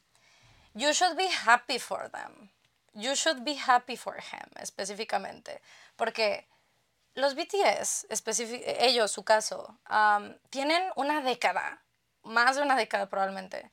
you 0.75 0.93
should 0.93 1.17
be 1.17 1.29
happy 1.47 1.79
for 1.79 2.11
them. 2.11 2.51
You 2.95 3.15
should 3.15 3.45
be 3.45 3.55
happy 3.55 3.97
for 3.97 4.17
him, 4.17 4.51
específicamente. 4.57 5.61
Porque 5.97 6.49
los 7.15 7.35
BTS, 7.35 8.07
ellos, 8.81 9.13
su 9.13 9.23
caso, 9.23 9.79
tienen 10.51 10.83
una 10.97 11.21
década, 11.21 11.85
más 12.23 12.57
de 12.57 12.63
una 12.63 12.77
década 12.77 13.09
probablemente, 13.09 13.71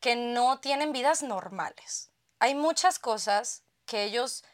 que 0.00 0.16
no 0.16 0.58
tienen 0.58 0.92
vidas 0.92 1.22
normales. 1.22 2.10
Hay 2.40 2.54
muchas 2.54 2.98
cosas 2.98 3.62
que 3.86 4.04
ellos 4.04 4.44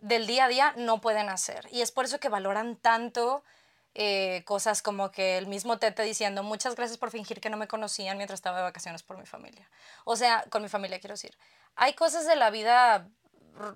del 0.00 0.26
día 0.26 0.46
a 0.46 0.48
día 0.48 0.74
no 0.76 1.00
pueden 1.00 1.28
hacer. 1.28 1.68
Y 1.70 1.82
es 1.82 1.92
por 1.92 2.04
eso 2.04 2.20
que 2.20 2.28
valoran 2.28 2.76
tanto 2.76 3.42
eh, 3.94 4.42
cosas 4.44 4.82
como 4.82 5.10
que 5.10 5.36
el 5.36 5.46
mismo 5.46 5.78
Tete 5.78 6.02
diciendo 6.02 6.42
muchas 6.42 6.76
gracias 6.76 6.98
por 6.98 7.10
fingir 7.10 7.40
que 7.40 7.50
no 7.50 7.56
me 7.56 7.68
conocían 7.68 8.16
mientras 8.16 8.38
estaba 8.38 8.58
de 8.58 8.62
vacaciones 8.62 9.02
por 9.02 9.18
mi 9.18 9.26
familia. 9.26 9.68
O 10.04 10.16
sea, 10.16 10.44
con 10.50 10.62
mi 10.62 10.68
familia 10.68 11.00
quiero 11.00 11.14
decir. 11.14 11.36
Hay 11.76 11.94
cosas 11.94 12.26
de 12.26 12.36
la 12.36 12.50
vida 12.50 13.08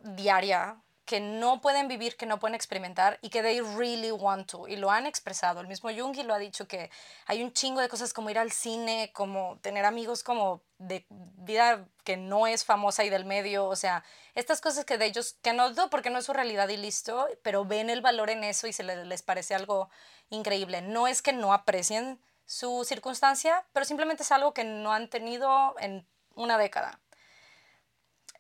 diaria 0.03 0.77
que 1.05 1.21
no 1.21 1.61
pueden 1.61 1.87
vivir, 1.87 2.17
que 2.17 2.27
no 2.27 2.39
pueden 2.39 2.55
experimentar 2.55 3.19
y 3.21 3.29
que 3.29 3.43
they 3.43 3.61
really 3.61 4.11
want 4.11 4.51
to. 4.51 4.67
Y 4.69 4.77
lo 4.77 4.91
han 4.91 5.07
expresado. 5.07 5.61
El 5.61 5.69
mismo 5.69 5.91
Jungi 5.91 6.23
lo 6.23 6.35
ha 6.35 6.39
dicho 6.39 6.67
que 6.67 6.91
hay 7.27 7.43
un 7.43 7.53
chingo 7.53 7.81
de 7.81 7.89
cosas 7.89 8.13
como 8.13 8.31
ir 8.31 8.39
al 8.39 8.53
cine, 8.53 9.11
como 9.13 9.59
tener 9.61 9.85
amigos 9.85 10.23
como 10.23 10.63
de 10.79 11.07
vida 11.11 11.87
que 12.05 12.17
no 12.17 12.47
es 12.47 12.65
famosa 12.65 13.05
y 13.05 13.11
del 13.11 13.25
medio. 13.25 13.67
O 13.67 13.77
sea, 13.77 14.05
estas 14.35 14.61
cosas 14.61 14.85
que 14.85 14.97
de 14.97 15.07
ellos, 15.07 15.37
que 15.43 15.53
no 15.53 15.71
do 15.75 15.91
porque 15.91 16.11
no 16.11 16.19
es 16.19 16.25
su 16.25 16.33
realidad 16.33 16.69
y 16.69 16.77
listo, 16.77 17.29
pero 17.43 17.65
ven 17.65 17.91
el 17.91 18.01
valor 18.01 18.31
en 18.31 18.45
eso 18.45 18.67
y 18.67 18.73
se 18.73 18.83
les 18.83 19.23
parece 19.23 19.55
algo 19.55 19.91
increíble. 20.31 20.81
No 20.81 21.07
es 21.07 21.21
que 21.21 21.33
no 21.33 21.53
aprecien 21.53 22.21
su 22.47 22.85
circunstancia, 22.85 23.67
pero 23.73 23.85
simplemente 23.85 24.23
es 24.23 24.33
algo 24.33 24.55
que 24.55 24.65
no 24.65 24.93
han 24.93 25.09
tenido 25.09 25.75
en 25.81 26.07
una 26.35 26.59
década. 26.59 27.01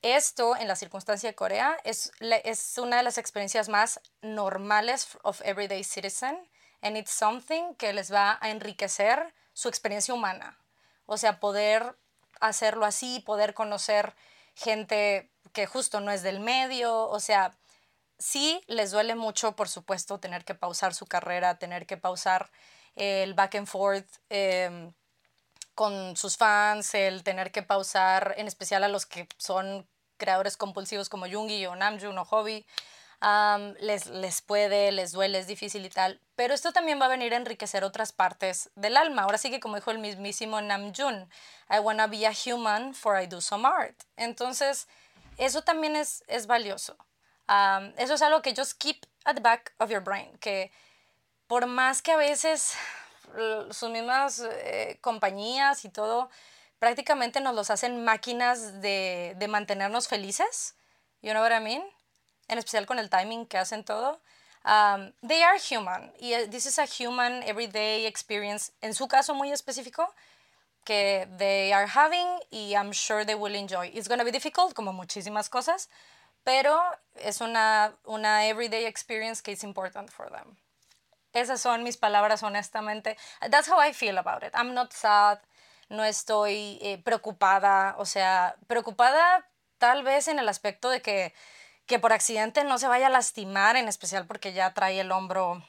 Esto, 0.05 0.55
en 0.55 0.68
la 0.68 0.76
circunstancia 0.76 1.31
de 1.31 1.35
Corea, 1.35 1.78
es, 1.82 2.12
es 2.20 2.76
una 2.76 2.98
de 2.98 3.02
las 3.02 3.16
experiencias 3.16 3.70
más 3.70 4.01
normales 4.20 5.16
of 5.22 5.40
everyday 5.47 5.82
citizen, 5.82 6.36
and 6.82 6.98
it's 6.98 7.10
something 7.10 7.74
que 7.76 7.90
les 7.94 8.12
va 8.12 8.36
a 8.43 8.51
enriquecer 8.51 9.32
su 9.55 9.70
experiencia 9.70 10.12
humana. 10.12 10.59
O 11.06 11.16
sea, 11.16 11.40
poder 11.40 11.97
hacerlo 12.39 12.85
así, 12.85 13.20
poder 13.20 13.55
conocer 13.55 14.14
gente 14.55 15.31
que 15.55 15.64
justo 15.64 16.01
no 16.01 16.10
es 16.10 16.22
del 16.22 16.39
medio, 16.39 17.09
o 17.09 17.18
sea, 17.18 17.56
sí 18.18 18.62
les 18.66 18.90
duele 18.90 19.14
mucho, 19.14 19.56
por 19.56 19.70
supuesto, 19.70 20.20
tener 20.20 20.44
que 20.44 20.55
pausar 20.55 20.93
su 20.93 21.06
carrera, 21.06 21.59
tener 21.59 21.86
que 21.86 21.97
pausar 21.97 22.51
el 22.94 23.32
back 23.32 23.55
and 23.55 23.66
forth 23.66 24.18
em, 24.28 24.93
con 25.74 26.14
sus 26.14 26.36
fans, 26.36 26.93
el 26.93 27.22
tener 27.22 27.52
que 27.52 27.62
pausar, 27.62 28.35
en 28.36 28.48
especial 28.48 28.85
a 28.85 28.89
los 28.89 29.06
que 29.06 29.26
son 29.39 29.89
creadores 30.24 30.56
compulsivos 30.56 31.10
como 31.10 31.26
Jungi 31.28 31.66
o 31.66 31.76
Namjoon 31.76 32.16
o 32.16 32.24
Hobby, 32.24 32.64
les, 33.80 34.06
les 34.06 34.40
puede, 34.40 34.90
les 34.90 35.12
duele, 35.12 35.38
es 35.38 35.46
difícil 35.46 35.84
y 35.84 35.90
tal. 35.90 36.18
Pero 36.34 36.55
esto 36.55 36.72
también 36.72 36.98
va 36.98 37.06
a 37.06 37.09
venir 37.10 37.34
a 37.34 37.36
enriquecer 37.36 37.84
otras 37.84 38.12
partes 38.12 38.70
del 38.74 38.96
alma. 38.96 39.22
Ahora 39.22 39.36
sí 39.36 39.51
que 39.51 39.60
como 39.60 39.76
dijo 39.76 39.90
el 39.90 39.98
mismísimo 39.98 40.60
Namjoon, 40.62 41.28
I 41.70 41.78
wanna 41.80 42.06
be 42.06 42.26
a 42.26 42.32
human 42.32 42.94
for 42.94 43.20
I 43.20 43.26
do 43.26 43.40
some 43.42 43.66
art. 43.66 43.94
Entonces, 44.16 44.88
eso 45.36 45.62
también 45.62 45.94
es, 45.94 46.24
es 46.26 46.46
valioso. 46.46 46.96
eso 47.98 48.14
es 48.14 48.22
algo 48.22 48.40
que 48.40 48.55
just 48.56 48.78
keep 48.78 49.05
at 49.26 49.34
the 49.34 49.42
back 49.42 49.74
of 49.78 49.90
your 49.90 50.02
brain, 50.02 50.38
que 50.38 50.70
por 51.46 51.66
más 51.66 52.01
que 52.01 52.12
a 52.12 52.16
veces 52.16 52.74
sus 53.70 53.90
mismas 53.90 54.40
eh, 54.40 54.98
compañías 55.02 55.84
y 55.84 55.90
todo 55.90 56.30
prácticamente 56.78 57.40
nos 57.40 57.55
los 57.55 57.70
hacen 57.70 58.05
máquinas 58.05 58.80
de, 58.80 59.34
de 59.36 59.48
mantenernos 59.48 60.09
felices. 60.09 60.74
You 61.22 61.30
know 61.30 61.42
what 61.42 61.52
I 61.52 61.60
mean? 61.60 61.82
En 62.48 62.59
especial 62.59 62.86
con 62.86 62.98
el 62.98 63.09
timing 63.09 63.46
que 63.46 63.59
hacen 63.59 63.84
todo. 63.84 64.20
Um, 64.64 65.12
they 65.26 65.42
are 65.42 65.59
human. 65.59 66.12
Y 66.18 66.32
eh, 66.32 66.48
this 66.48 66.66
is 66.66 66.78
a 66.78 66.86
human 66.86 67.42
everyday 67.42 68.06
experience, 68.06 68.72
en 68.80 68.94
su 68.94 69.09
caso 69.09 69.34
muy 69.34 69.52
específico, 69.52 70.14
que 70.84 71.28
they 71.38 71.72
are 71.72 71.86
having 71.86 72.26
y 72.51 72.74
I'm 72.74 72.92
sure 72.92 73.24
they 73.24 73.34
will 73.34 73.55
enjoy. 73.55 73.90
It's 73.94 74.09
going 74.09 74.18
to 74.18 74.24
be 74.24 74.32
difficult, 74.32 74.74
como 74.74 74.92
muchísimas 74.92 75.51
cosas, 75.51 75.88
pero 76.44 76.80
es 77.16 77.40
una, 77.40 77.94
una 78.06 78.46
everyday 78.46 78.86
experience 78.86 79.42
que 79.42 79.52
is 79.52 79.64
important 79.64 80.10
for 80.10 80.30
them. 80.30 80.56
Esas 81.34 81.60
son 81.60 81.82
mis 81.82 81.96
palabras, 81.96 82.42
honestamente. 82.42 83.16
That's 83.51 83.68
how 83.68 83.78
I 83.78 83.92
feel 83.92 84.18
about 84.18 84.42
it. 84.44 84.52
I'm 84.55 84.72
not 84.72 84.92
sad 84.92 85.40
no 85.89 86.05
estoy 86.05 86.78
eh, 86.82 87.01
preocupada, 87.05 87.94
o 87.98 88.05
sea, 88.05 88.56
preocupada 88.66 89.48
tal 89.78 90.02
vez 90.02 90.28
en 90.28 90.39
el 90.39 90.48
aspecto 90.48 90.90
de 90.90 91.02
que, 91.02 91.35
que 91.86 91.98
por 91.98 92.12
accidente 92.12 92.65
no 92.65 92.78
se 92.78 92.89
vaya 92.89 93.09
a 93.09 93.11
lastimar, 93.11 93.77
en 93.77 93.89
especial 93.89 94.27
porque 94.27 94.52
ya 94.52 94.73
trae 94.74 95.01
el 95.01 95.12
hombro 95.12 95.62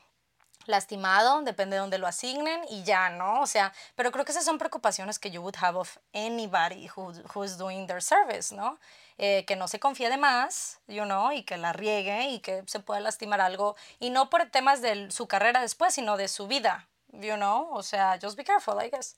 lastimado, 0.68 1.42
depende 1.42 1.76
de 1.76 1.82
dónde 1.82 1.98
lo 1.98 2.08
asignen 2.08 2.62
y 2.70 2.84
ya, 2.84 3.10
¿no? 3.10 3.42
O 3.42 3.48
sea, 3.48 3.74
pero 3.96 4.12
creo 4.12 4.26
que 4.26 4.32
esas 4.32 4.46
son 4.46 4.58
preocupaciones 4.58 5.20
que 5.20 5.32
you 5.32 5.42
would 5.42 5.56
have 5.60 5.78
of 5.78 5.98
anybody 6.14 6.90
who, 6.96 7.14
who's 7.34 7.58
doing 7.58 7.88
their 7.88 8.02
service, 8.02 8.54
¿no? 8.54 8.80
Eh, 9.18 9.46
que 9.46 9.56
no 9.56 9.68
se 9.68 9.80
confíe 9.80 10.10
de 10.10 10.18
más, 10.18 10.80
you 10.88 11.04
know, 11.04 11.32
y 11.32 11.44
que 11.44 11.58
la 11.58 11.72
riegue 11.72 12.30
y 12.30 12.40
que 12.40 12.64
se 12.68 12.80
pueda 12.80 13.00
lastimar 13.00 13.42
algo, 13.42 13.76
y 14.00 14.10
no 14.10 14.30
por 14.30 14.50
temas 14.50 14.82
de 14.82 15.10
su 15.12 15.28
carrera 15.28 15.62
después, 15.62 15.94
sino 15.94 16.18
de 16.18 16.28
su 16.28 16.48
vida, 16.48 16.88
you 17.14 17.36
know, 17.36 17.70
o 17.72 17.84
sea, 17.84 18.20
just 18.22 18.36
be 18.36 18.44
careful, 18.44 18.76
I 18.84 18.90
guess. 18.90 19.16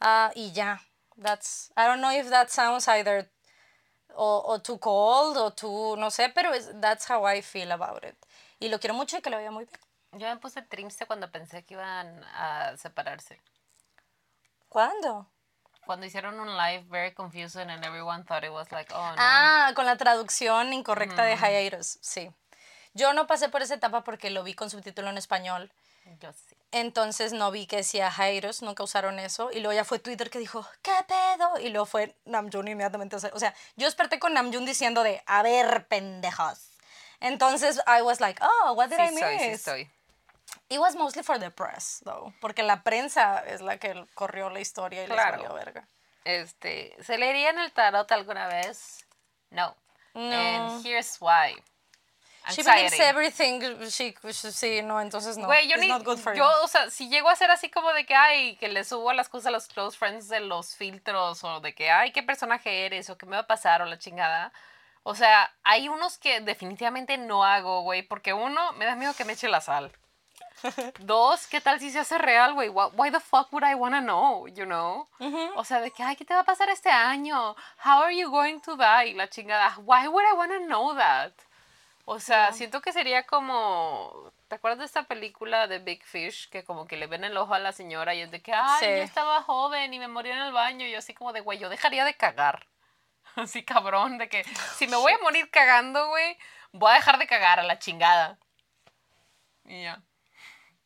Uh, 0.00 0.30
y 0.34 0.52
ya, 0.52 0.80
that's, 1.16 1.72
I 1.76 1.86
don't 1.86 2.00
know 2.00 2.10
if 2.10 2.30
that 2.30 2.50
sounds 2.50 2.86
either 2.88 3.28
o, 4.14 4.42
o 4.46 4.58
too 4.58 4.78
cold 4.78 5.36
o 5.36 5.50
too, 5.50 5.96
no 5.96 6.10
sé, 6.10 6.32
pero 6.34 6.50
that's 6.80 7.08
how 7.08 7.24
I 7.24 7.42
feel 7.42 7.72
about 7.72 8.04
it. 8.04 8.16
Y 8.60 8.68
lo 8.68 8.78
quiero 8.78 8.94
mucho 8.94 9.16
y 9.16 9.20
que 9.20 9.30
lo 9.30 9.36
vaya 9.36 9.50
muy 9.50 9.64
bien. 9.64 9.80
Yo 10.20 10.28
me 10.28 10.36
puse 10.40 10.62
triste 10.62 11.06
cuando 11.06 11.30
pensé 11.30 11.64
que 11.64 11.74
iban 11.74 12.24
a 12.34 12.76
separarse. 12.76 13.40
¿Cuándo? 14.68 15.26
Cuando 15.86 16.06
hicieron 16.06 16.38
un 16.38 16.56
live 16.56 16.84
very 16.88 17.14
confusing 17.14 17.70
and 17.70 17.84
everyone 17.84 18.24
thought 18.24 18.44
it 18.44 18.52
was 18.52 18.70
like, 18.72 18.92
oh 18.94 19.10
no. 19.10 19.16
Ah, 19.16 19.72
con 19.74 19.86
la 19.86 19.96
traducción 19.96 20.72
incorrecta 20.72 21.24
de 21.24 21.36
hiatus, 21.36 21.98
sí. 22.02 22.30
Yo 22.94 23.12
no 23.12 23.26
pasé 23.26 23.48
por 23.48 23.62
esa 23.62 23.74
etapa 23.74 24.02
porque 24.04 24.30
lo 24.30 24.42
vi 24.42 24.54
con 24.54 24.70
subtítulo 24.70 25.08
en 25.08 25.18
español. 25.18 25.72
Yo 26.20 26.32
sí. 26.32 26.57
Entonces 26.72 27.32
no 27.32 27.50
vi 27.50 27.66
que 27.66 27.76
decía 27.76 28.10
Jairus, 28.10 28.62
nunca 28.62 28.82
usaron 28.82 29.18
eso. 29.18 29.50
Y 29.52 29.60
luego 29.60 29.72
ya 29.74 29.84
fue 29.84 29.98
Twitter 29.98 30.30
que 30.30 30.38
dijo, 30.38 30.66
¿qué 30.82 30.92
pedo? 31.06 31.58
Y 31.60 31.70
luego 31.70 31.86
fue 31.86 32.14
Namjoon 32.24 32.68
inmediatamente. 32.68 33.16
O 33.16 33.20
sea, 33.20 33.54
yo 33.76 33.86
desperté 33.86 34.18
con 34.18 34.34
Namjoon 34.34 34.66
diciendo 34.66 35.02
de, 35.02 35.22
a 35.26 35.42
ver, 35.42 35.86
pendejos. 35.88 36.70
Entonces, 37.20 37.80
I 37.86 38.02
was 38.02 38.20
like, 38.20 38.40
oh, 38.42 38.72
what 38.74 38.88
did 38.90 38.96
Sí 38.98 39.02
I 39.02 39.18
soy, 39.18 39.38
sí 39.38 39.48
miss? 39.50 39.60
estoy. 39.66 39.90
It 40.68 40.78
was 40.78 40.94
mostly 40.94 41.22
for 41.22 41.38
the 41.38 41.50
press, 41.50 42.00
though. 42.04 42.32
Porque 42.40 42.62
la 42.62 42.82
prensa 42.82 43.42
es 43.46 43.60
la 43.60 43.78
que 43.78 44.06
corrió 44.14 44.50
la 44.50 44.60
historia 44.60 45.04
y 45.04 45.06
Claro. 45.06 45.42
les 45.42 45.52
verga. 45.54 45.88
Este, 46.24 46.94
¿se 47.02 47.16
leería 47.16 47.50
en 47.50 47.58
el 47.58 47.72
tarot 47.72 48.10
alguna 48.12 48.46
vez? 48.48 49.06
No. 49.50 49.74
No. 50.14 50.32
And 50.34 50.84
here's 50.86 51.16
why. 51.20 51.56
She 52.50 52.62
believes 52.62 52.98
everything. 52.98 53.60
She, 53.88 54.14
sí, 54.32 54.82
no, 54.82 55.00
entonces 55.00 55.36
no. 55.36 55.46
Güey, 55.46 55.68
yo 55.68 55.76
It's 55.76 55.80
ni, 55.80 55.88
not 55.88 56.04
good 56.04 56.18
for 56.18 56.34
yo, 56.34 56.44
you. 56.44 56.64
o 56.64 56.68
sea, 56.68 56.90
si 56.90 57.08
llego 57.08 57.28
a 57.28 57.36
ser 57.36 57.50
así 57.50 57.70
como 57.70 57.92
de 57.92 58.06
que, 58.06 58.14
ay, 58.14 58.56
que 58.56 58.68
le 58.68 58.84
subo 58.84 59.12
las 59.12 59.28
cosas 59.28 59.46
a 59.46 59.50
los 59.50 59.66
close 59.66 59.96
friends 59.96 60.28
de 60.28 60.40
los 60.40 60.74
filtros, 60.74 61.44
o 61.44 61.60
de 61.60 61.74
que, 61.74 61.90
ay, 61.90 62.12
qué 62.12 62.22
personaje 62.22 62.86
eres, 62.86 63.10
o 63.10 63.18
qué 63.18 63.26
me 63.26 63.36
va 63.36 63.42
a 63.42 63.46
pasar, 63.46 63.82
o 63.82 63.84
la 63.84 63.98
chingada. 63.98 64.52
O 65.02 65.14
sea, 65.14 65.50
hay 65.62 65.88
unos 65.88 66.18
que 66.18 66.40
definitivamente 66.40 67.16
no 67.18 67.44
hago, 67.44 67.82
güey, 67.82 68.02
porque 68.02 68.32
uno, 68.32 68.72
me 68.72 68.84
da 68.84 68.94
miedo 68.94 69.14
que 69.14 69.24
me 69.24 69.34
eche 69.34 69.48
la 69.48 69.60
sal. 69.60 69.92
Dos, 71.00 71.46
¿qué 71.46 71.60
tal 71.60 71.78
si 71.78 71.90
se 71.90 72.00
hace 72.00 72.18
real, 72.18 72.54
güey? 72.54 72.68
Why, 72.68 72.86
why 72.94 73.10
the 73.10 73.20
fuck 73.20 73.52
would 73.52 73.64
I 73.64 73.74
wanna 73.74 74.00
know, 74.00 74.46
you 74.48 74.64
know? 74.64 75.08
O 75.56 75.64
sea, 75.64 75.80
de 75.80 75.90
que, 75.90 76.02
ay, 76.02 76.16
¿qué 76.16 76.24
te 76.24 76.34
va 76.34 76.40
a 76.40 76.44
pasar 76.44 76.68
este 76.68 76.90
año? 76.90 77.54
How 77.84 78.02
are 78.02 78.16
you 78.16 78.30
going 78.30 78.60
to 78.60 78.76
die? 78.76 79.14
La 79.14 79.28
chingada. 79.28 79.74
Why 79.84 80.08
would 80.08 80.24
I 80.24 80.34
wanna 80.36 80.58
know 80.66 80.94
that? 80.96 81.32
O 82.10 82.20
sea, 82.20 82.52
siento 82.52 82.80
que 82.80 82.92
sería 82.92 83.24
como. 83.24 84.32
¿Te 84.48 84.54
acuerdas 84.54 84.78
de 84.78 84.84
esta 84.86 85.02
película 85.02 85.66
de 85.66 85.78
Big 85.78 86.02
Fish? 86.04 86.48
Que 86.48 86.64
como 86.64 86.86
que 86.86 86.96
le 86.96 87.06
ven 87.06 87.22
el 87.22 87.36
ojo 87.36 87.52
a 87.52 87.58
la 87.58 87.72
señora 87.72 88.14
y 88.14 88.22
es 88.22 88.30
de 88.30 88.40
que, 88.40 88.52
ay, 88.54 88.78
Sí. 88.80 88.86
yo 88.86 89.02
estaba 89.02 89.42
joven 89.42 89.92
y 89.92 89.98
me 89.98 90.08
morí 90.08 90.30
en 90.30 90.38
el 90.38 90.52
baño. 90.52 90.86
Y 90.86 90.90
yo 90.92 90.98
así 90.98 91.12
como 91.12 91.34
de, 91.34 91.40
güey, 91.40 91.58
yo 91.58 91.68
dejaría 91.68 92.04
de 92.06 92.14
cagar. 92.14 92.66
Así 93.36 93.62
cabrón, 93.62 94.16
de 94.18 94.28
que 94.30 94.42
si 94.76 94.86
me 94.88 94.96
voy 94.96 95.12
a 95.12 95.18
morir 95.22 95.50
cagando, 95.50 96.08
güey, 96.08 96.38
voy 96.72 96.90
a 96.92 96.94
dejar 96.94 97.18
de 97.18 97.26
cagar 97.26 97.60
a 97.60 97.62
la 97.62 97.78
chingada. 97.78 98.38
Y 99.66 99.82
ya. 99.82 100.00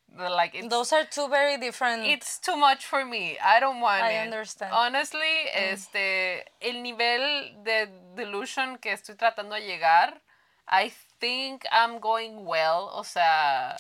Like, 0.08 0.58
it's, 0.58 0.68
Those 0.68 0.92
are 0.94 1.06
two 1.08 1.28
very 1.28 1.56
different. 1.56 2.04
it's 2.04 2.38
too 2.40 2.56
much 2.56 2.84
for 2.84 3.04
me. 3.04 3.38
I 3.40 3.60
don't 3.60 3.80
want 3.80 4.02
I 4.02 4.16
it. 4.18 4.24
understand. 4.24 4.72
Honestly, 4.74 5.48
este, 5.54 6.44
el 6.60 6.82
nivel 6.82 7.62
de 7.64 7.86
delusion 8.16 8.76
que 8.78 8.92
estoy 8.92 9.14
tratando 9.14 9.54
de 9.54 9.62
llegar, 9.62 10.20
I 10.68 10.92
think 11.22 11.64
I'm 11.70 12.00
going 12.00 12.44
well. 12.44 12.90
O 12.92 13.02
sea, 13.04 13.76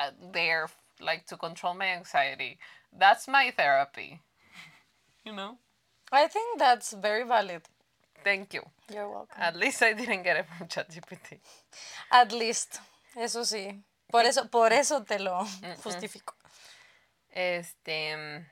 uh, 0.00 0.10
there, 0.32 0.68
like 1.00 1.26
to 1.26 1.36
control 1.36 1.74
my 1.74 1.88
anxiety. 2.00 2.58
That's 2.98 3.28
my 3.28 3.52
therapy. 3.56 4.20
You 5.26 5.32
know? 5.32 5.56
I 6.12 6.28
think 6.28 6.58
that's 6.58 6.92
very 6.92 7.24
valid. 7.24 7.62
Thank 8.22 8.52
you. 8.52 8.62
You're 8.92 9.08
welcome. 9.08 9.40
At 9.40 9.56
least 9.56 9.82
I 9.82 9.94
didn't 9.94 10.22
get 10.22 10.36
it 10.36 10.46
from 10.46 10.66
ChatGPT. 10.72 11.38
At 12.12 12.30
least. 12.32 12.80
Eso 13.16 13.40
sí. 13.40 13.82
Por 14.10 14.24
eso, 14.26 14.44
por 14.50 14.70
eso 14.72 15.02
te 15.02 15.18
lo 15.18 15.46
justifico. 15.82 16.34
Este. 17.34 18.44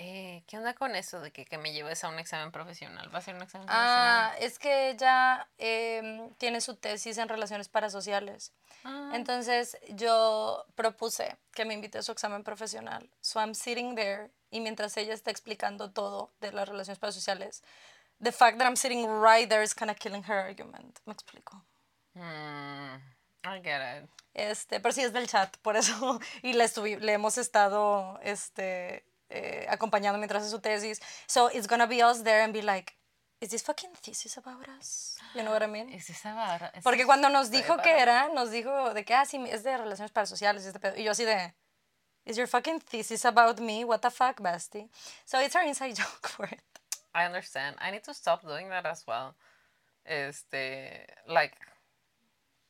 Eh, 0.00 0.44
¿Qué 0.46 0.56
onda 0.56 0.74
con 0.74 0.94
eso 0.94 1.20
de 1.20 1.32
que, 1.32 1.44
que 1.44 1.58
me 1.58 1.72
lleves 1.72 2.04
a 2.04 2.08
un 2.08 2.20
examen 2.20 2.52
profesional? 2.52 3.12
¿Va 3.12 3.18
a 3.18 3.22
ser 3.22 3.34
un 3.34 3.42
examen 3.42 3.66
Ah, 3.68 4.32
es 4.38 4.60
que 4.60 4.90
ella 4.90 5.48
em, 5.58 6.32
tiene 6.34 6.60
su 6.60 6.76
tesis 6.76 7.18
en 7.18 7.28
relaciones 7.28 7.68
parasociales. 7.68 8.52
profesional? 8.82 9.14
Entonces 9.16 9.76
yo 9.88 10.64
propuse 10.76 11.36
que 11.52 11.64
me 11.64 11.74
invite 11.74 11.98
a 11.98 12.02
su 12.02 12.12
examen 12.12 12.44
profesional. 12.44 13.10
So 13.20 13.40
I'm 13.40 13.54
sitting 13.56 13.96
there 13.96 14.30
y 14.50 14.60
mientras 14.60 14.96
ella 14.96 15.14
está 15.14 15.32
explicando 15.32 15.90
todo 15.90 16.32
de 16.40 16.52
las 16.52 16.68
relaciones 16.68 17.00
parasociales, 17.00 17.64
the 18.22 18.30
fact 18.30 18.58
that 18.58 18.66
I'm 18.66 18.76
sitting 18.76 19.04
right 19.04 19.48
there 19.48 19.64
is 19.64 19.74
kind 19.74 19.90
of 19.90 19.98
killing 19.98 20.22
her 20.28 20.38
argument. 20.38 21.00
Me 21.06 21.12
explico. 21.12 21.64
Mm, 22.14 22.98
I 23.44 23.60
get 23.62 23.80
it. 24.04 24.10
Este, 24.32 24.78
pero 24.78 24.92
sí 24.92 25.02
es 25.02 25.12
del 25.12 25.26
chat, 25.26 25.56
por 25.58 25.76
eso. 25.76 26.20
Y 26.42 26.52
le, 26.52 26.68
le 27.00 27.12
hemos 27.12 27.36
estado 27.36 28.20
este, 28.22 29.04
eh, 29.30 29.66
acompañando 29.68 30.18
mientras 30.18 30.42
hace 30.42 30.50
su 30.50 30.60
tesis. 30.60 31.00
So 31.26 31.50
it's 31.52 31.66
gonna 31.66 31.86
be 31.86 32.02
us 32.02 32.22
there 32.22 32.42
and 32.42 32.52
be 32.52 32.62
like, 32.62 32.94
is 33.40 33.50
this 33.50 33.62
fucking 33.62 33.90
thesis 34.02 34.36
about 34.36 34.68
us? 34.68 35.16
You 35.34 35.42
know 35.42 35.52
what 35.52 35.62
I 35.62 35.66
mean? 35.66 35.90
Es 35.90 36.10
esa 36.10 36.34
vara. 36.34 36.72
es 36.74 36.82
Porque 36.82 37.06
cuando 37.06 37.28
nos 37.28 37.50
dijo 37.50 37.80
que 37.82 37.98
era, 38.00 38.28
nos 38.34 38.50
dijo 38.50 38.92
de 38.94 39.04
que, 39.04 39.14
ah, 39.14 39.24
sí, 39.24 39.42
es 39.48 39.62
de 39.62 39.76
relaciones 39.76 40.10
parasociales. 40.10 40.64
Este 40.64 40.80
pedo. 40.80 40.96
y 40.96 41.04
yo 41.04 41.12
así 41.12 41.24
de, 41.24 41.54
is 42.24 42.36
your 42.36 42.48
fucking 42.48 42.80
thesis 42.80 43.24
about 43.24 43.60
me? 43.60 43.84
What 43.84 44.00
the 44.00 44.10
fuck, 44.10 44.40
bestie? 44.40 44.88
So 45.24 45.38
it's 45.40 45.54
our 45.54 45.64
inside 45.64 45.94
joke 45.96 46.28
for 46.28 46.46
it. 46.46 46.62
I 47.14 47.26
understand. 47.26 47.76
I 47.80 47.90
need 47.90 48.04
to 48.04 48.14
stop 48.14 48.42
doing 48.42 48.68
that 48.70 48.86
as 48.86 49.04
well. 49.06 49.34
Este, 50.04 51.06
like, 51.26 51.56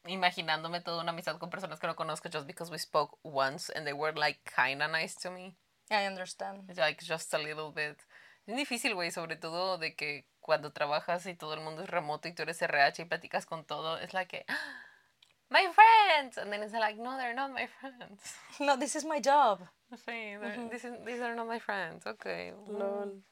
imaginándome 0.07 0.81
toda 0.81 1.03
una 1.03 1.13
amistad 1.13 1.39
con 1.39 1.51
personas 1.51 1.79
que 1.79 1.87
no 1.87 1.97
conozco 1.97 2.29
just 2.29 2.47
because 2.47 2.71
we 2.71 2.79
spoke 2.79 3.19
once 3.23 3.71
and 3.71 3.87
they 3.87 3.93
were 3.93 4.13
like 4.13 4.39
kinda 4.45 4.89
nice 4.89 5.15
to 5.15 5.31
me. 5.31 5.57
I 5.91 6.07
understand. 6.07 6.69
Like, 6.77 7.03
just 7.05 7.33
a 7.35 7.39
little 7.39 7.73
bit. 7.73 7.99
Es 8.47 8.57
difícil, 8.57 8.95
güey, 8.95 9.11
sobre 9.11 9.37
todo 9.37 9.79
de 9.79 9.95
que 9.95 10.27
cuando 10.41 10.73
trabajas 10.73 11.27
y 11.27 11.35
todo 11.35 11.55
el 11.55 11.61
mundo 11.61 11.83
es 11.83 11.91
remoto 11.91 12.29
y 12.29 12.33
tú 12.35 12.43
eres 12.43 12.61
RH 12.63 13.03
y 13.03 13.05
platicas 13.05 13.45
con 13.47 13.65
todo, 13.65 13.99
es 13.99 14.13
like, 14.15 14.45
que, 14.47 14.55
my 15.51 15.67
friends! 15.73 16.39
And 16.39 16.51
then 16.51 16.63
it's 16.63 16.73
like, 16.73 16.99
no, 17.01 17.17
they're 17.19 17.35
not 17.35 17.51
my 17.51 17.67
friends. 17.67 18.23
No, 18.61 18.77
this 18.79 18.97
is 18.97 19.05
my 19.05 19.21
job. 19.21 19.61
Sí, 20.07 20.37
they're- 20.41 20.69
this 20.71 20.85
is- 20.85 21.05
these 21.05 21.21
are 21.23 21.35
not 21.35 21.47
my 21.47 21.59
friends. 21.61 22.07
Okay. 22.07 22.53
Lol. 22.67 23.23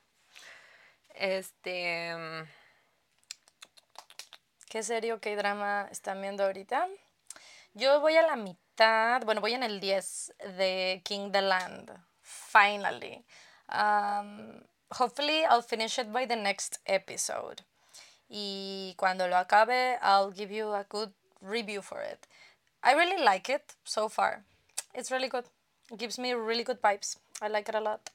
Este. 1.15 2.15
mm, 2.15 2.45
¿Qué 4.69 4.83
serie 4.83 5.13
o 5.15 5.21
qué 5.21 5.37
drama 5.37 5.89
están 5.91 6.21
viendo 6.21 6.45
ahorita? 6.45 6.87
Yo 7.73 8.01
voy 8.01 8.17
a 8.17 8.23
la 8.23 8.37
mitad, 8.37 9.23
bueno, 9.25 9.41
voy 9.41 9.55
en 9.55 9.63
el 9.63 9.81
10 9.81 10.35
de 10.59 11.01
King 11.05 11.31
the 11.33 11.41
Land. 11.43 11.91
Finally. 12.47 13.25
Um, 13.69 14.63
hopefully 14.93 15.45
I'll 15.45 15.63
finish 15.63 15.99
it 15.99 16.13
by 16.13 16.27
the 16.27 16.37
next 16.37 16.79
episode. 16.87 17.63
Y 18.29 18.95
cuando 18.97 19.27
lo 19.27 19.37
acabe, 19.37 19.99
I'll 20.01 20.31
give 20.31 20.53
you 20.53 20.73
a 20.73 20.87
good 20.89 21.13
review 21.43 21.83
for 21.83 22.01
it. 22.01 22.27
I 22.83 22.93
really 22.93 23.23
like 23.23 23.49
it 23.49 23.75
so 23.85 24.09
far. 24.09 24.45
It's 24.95 25.11
really 25.11 25.29
good. 25.29 25.45
It 25.91 25.99
gives 25.99 26.19
me 26.19 26.33
really 26.35 26.65
good 26.65 26.81
vibes. 26.81 27.17
I 27.43 27.49
like 27.49 27.69
it 27.69 27.75
a 27.75 27.81
lot. 27.81 28.11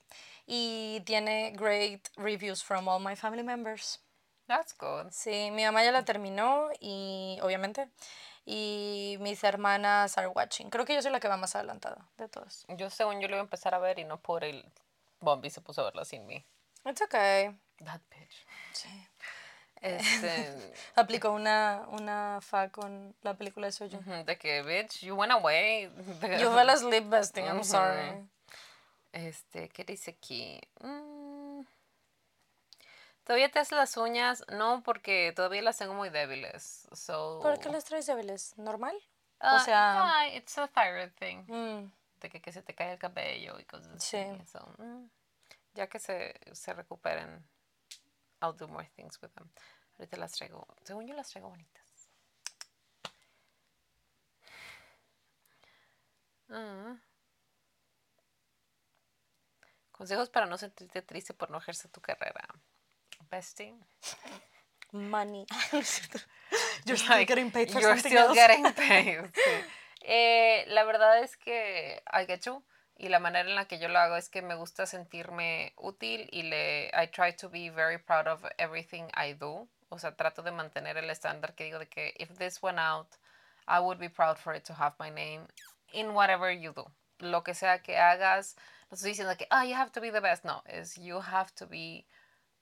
Y 0.48 1.02
tiene 1.06 1.54
great 1.56 2.10
reviews 2.18 2.62
from 2.62 2.88
all 2.88 3.00
my 3.00 3.16
family 3.16 3.44
members. 3.44 4.00
That's 4.48 4.74
good. 4.74 5.12
Sí, 5.12 5.52
mi 5.52 5.64
mamá 5.64 5.84
ya 5.84 5.92
la 5.92 6.04
terminó 6.04 6.70
y 6.82 7.38
obviamente. 7.42 7.88
Y 8.46 9.18
mis 9.20 9.44
hermanas 9.44 10.18
are 10.18 10.28
watching. 10.28 10.70
Creo 10.70 10.86
que 10.86 10.96
yo 10.96 11.02
soy 11.02 11.12
la 11.12 11.20
que 11.20 11.28
va 11.28 11.38
más 11.38 11.56
adelantada 11.56 12.10
de 12.18 12.28
todas. 12.28 12.66
Yo, 12.70 12.90
según 12.90 13.22
yo, 13.22 13.28
lo 13.28 13.36
iba 13.36 13.42
a 13.42 13.44
empezar 13.44 13.76
a 13.76 13.80
ver 13.80 14.00
y 14.00 14.04
no 14.04 14.20
por 14.20 14.44
el. 14.44 14.66
Bombi 15.20 15.50
se 15.52 15.62
puso 15.62 15.82
a 15.82 15.86
verla 15.86 16.04
sin 16.04 16.26
mí. 16.26 16.44
It's 16.86 17.02
okay. 17.02 17.56
That 17.86 18.02
bitch. 18.10 18.46
Sí. 18.74 19.08
Este. 19.82 20.74
Aplicó 20.96 21.32
una, 21.32 21.86
una 21.90 22.40
fa 22.42 22.70
con 22.70 23.16
la 23.22 23.36
película 23.36 23.68
de 23.70 23.86
ujú, 23.86 24.26
de 24.26 24.38
que, 24.38 24.64
bitch, 24.64 25.02
you 25.02 25.16
went 25.16 25.32
away. 25.32 25.90
You 26.40 26.52
fell 26.56 26.70
asleep, 26.70 27.10
bestie. 27.10 27.44
I'm 27.44 27.64
sorry. 27.64 28.28
Este, 29.12 29.70
¿qué 29.70 29.84
dice 29.84 30.12
aquí? 30.12 30.60
Mm, 30.80 31.21
¿Todavía 33.24 33.50
te 33.52 33.60
haces 33.60 33.78
las 33.78 33.96
uñas? 33.98 34.44
No, 34.52 34.82
porque 34.84 35.32
todavía 35.36 35.62
las 35.62 35.78
tengo 35.78 35.94
muy 35.94 36.10
débiles. 36.10 36.88
So, 36.94 37.40
¿Por 37.42 37.60
qué 37.60 37.70
las 37.70 37.86
traes 37.86 38.08
débiles? 38.08 38.58
¿Normal? 38.58 38.96
Ah, 39.40 39.56
o 39.56 39.60
sea- 39.60 40.04
ah, 40.04 40.28
it's 40.30 40.58
a 40.58 40.68
thyroid 40.68 41.12
thing. 41.20 41.44
Mm, 41.48 41.92
De 42.20 42.30
que, 42.30 42.42
que 42.42 42.52
se 42.52 42.62
te 42.62 42.76
cae 42.76 42.94
el 42.94 43.00
cabello 43.00 43.60
y 43.60 43.66
cosas 43.66 43.88
así. 43.96 44.18
Sí. 44.18 44.46
so, 44.46 44.60
mm, 44.78 45.08
ya 45.74 45.88
que 45.88 46.00
se, 46.00 46.40
se 46.54 46.74
recuperen, 46.74 47.44
I'll 48.42 48.54
do 48.56 48.68
more 48.68 48.88
things 48.96 49.20
with 49.22 49.30
them. 49.32 49.50
Ahorita 49.98 50.18
las 50.18 50.32
traigo, 50.34 50.68
según 50.84 51.08
yo 51.08 51.14
las 51.16 51.30
traigo 51.30 51.50
bonitas. 51.50 52.10
Ah. 56.50 56.98
Consejos 59.92 60.30
para 60.30 60.48
no 60.48 60.58
sentirte 60.58 61.02
triste 61.02 61.34
por 61.34 61.50
no 61.52 61.60
ejercer 61.60 61.92
tu 61.92 62.02
carrera. 62.02 62.48
Bestie. 63.32 63.74
money. 64.92 65.46
You're 66.86 66.98
still 66.98 67.16
Like, 67.18 67.28
getting 67.28 67.52
paid 67.52 67.72
for 67.72 67.80
you're 67.80 67.96
something 67.96 68.12
still 68.12 68.28
else. 68.28 68.36
getting 68.36 68.64
paid, 68.76 69.32
sí. 69.34 69.64
Eh, 70.04 70.66
la 70.70 70.84
verdad 70.84 71.20
es 71.24 71.36
que 71.38 72.02
I 72.12 72.26
get 72.26 72.46
you. 72.46 72.62
Y 72.98 73.08
la 73.10 73.20
manera 73.20 73.48
en 73.50 73.56
la 73.56 73.66
que 73.66 73.80
yo 73.80 73.88
lo 73.88 73.98
hago 74.00 74.16
es 74.16 74.30
que 74.30 74.42
me 74.42 74.56
gusta 74.56 74.86
sentirme 74.86 75.74
útil 75.78 76.28
y 76.32 76.44
le 76.44 76.88
I 76.94 77.08
try 77.08 77.32
to 77.38 77.50
be 77.50 77.70
very 77.70 77.98
proud 77.98 78.28
of 78.28 78.44
everything 78.58 79.06
I 79.16 79.34
do. 79.34 79.68
O 79.90 79.98
sea, 79.98 80.16
trato 80.16 80.42
de 80.44 80.52
mantener 80.52 80.98
el 80.98 81.10
estándar 81.10 81.56
que 81.56 81.64
digo 81.66 81.80
de 81.80 81.88
que 81.88 82.14
if 82.20 82.38
this 82.38 82.62
went 82.62 82.78
out, 82.80 83.08
I 83.68 83.80
would 83.80 83.98
be 84.00 84.10
proud 84.10 84.38
for 84.38 84.54
it 84.54 84.64
to 84.66 84.74
have 84.74 84.94
my 85.00 85.10
name 85.10 85.48
in 85.94 86.14
whatever 86.14 86.52
you 86.52 86.74
do. 86.74 86.86
Lo 87.20 87.44
que 87.44 87.54
sea 87.54 87.80
que 87.82 87.98
hagas, 87.98 88.56
no 88.90 88.96
estoy 88.96 89.12
diciendo 89.12 89.36
que, 89.38 89.48
oh, 89.52 89.64
you 89.64 89.76
have 89.76 89.92
to 89.92 90.02
be 90.02 90.12
the 90.12 90.22
best. 90.22 90.44
No, 90.44 90.62
es 90.66 90.96
you 90.98 91.20
have 91.22 91.52
to 91.56 91.66
be 91.68 92.06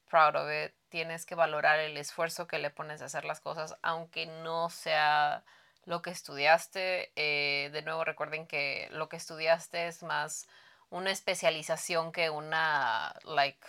proud 0.09 0.35
of 0.35 0.49
it. 0.51 0.73
Tienes 0.89 1.25
que 1.25 1.35
valorar 1.35 1.79
el 1.79 1.97
esfuerzo 1.97 2.47
que 2.47 2.59
le 2.59 2.69
pones 2.69 3.01
a 3.01 3.05
hacer 3.05 3.25
las 3.25 3.39
cosas, 3.39 3.77
aunque 3.81 4.25
no 4.25 4.69
sea 4.69 5.43
lo 5.85 6.01
que 6.01 6.09
estudiaste. 6.09 7.11
Eh, 7.15 7.69
de 7.71 7.81
nuevo, 7.81 8.03
recuerden 8.03 8.47
que 8.47 8.87
lo 8.91 9.09
que 9.09 9.17
estudiaste 9.17 9.87
es 9.87 10.03
más 10.03 10.47
una 10.89 11.11
especialización 11.11 12.11
que 12.11 12.29
una, 12.29 13.15
like, 13.23 13.65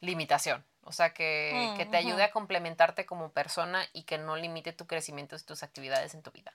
limitación. 0.00 0.64
O 0.82 0.92
sea, 0.92 1.12
que, 1.12 1.74
que 1.76 1.84
te 1.84 1.96
ayude 1.96 2.22
a 2.22 2.30
complementarte 2.30 3.06
como 3.06 3.32
persona 3.32 3.84
y 3.92 4.04
que 4.04 4.18
no 4.18 4.36
limite 4.36 4.72
tu 4.72 4.86
crecimiento 4.86 5.34
y 5.34 5.40
tus 5.40 5.64
actividades 5.64 6.14
en 6.14 6.22
tu 6.22 6.30
vida. 6.30 6.54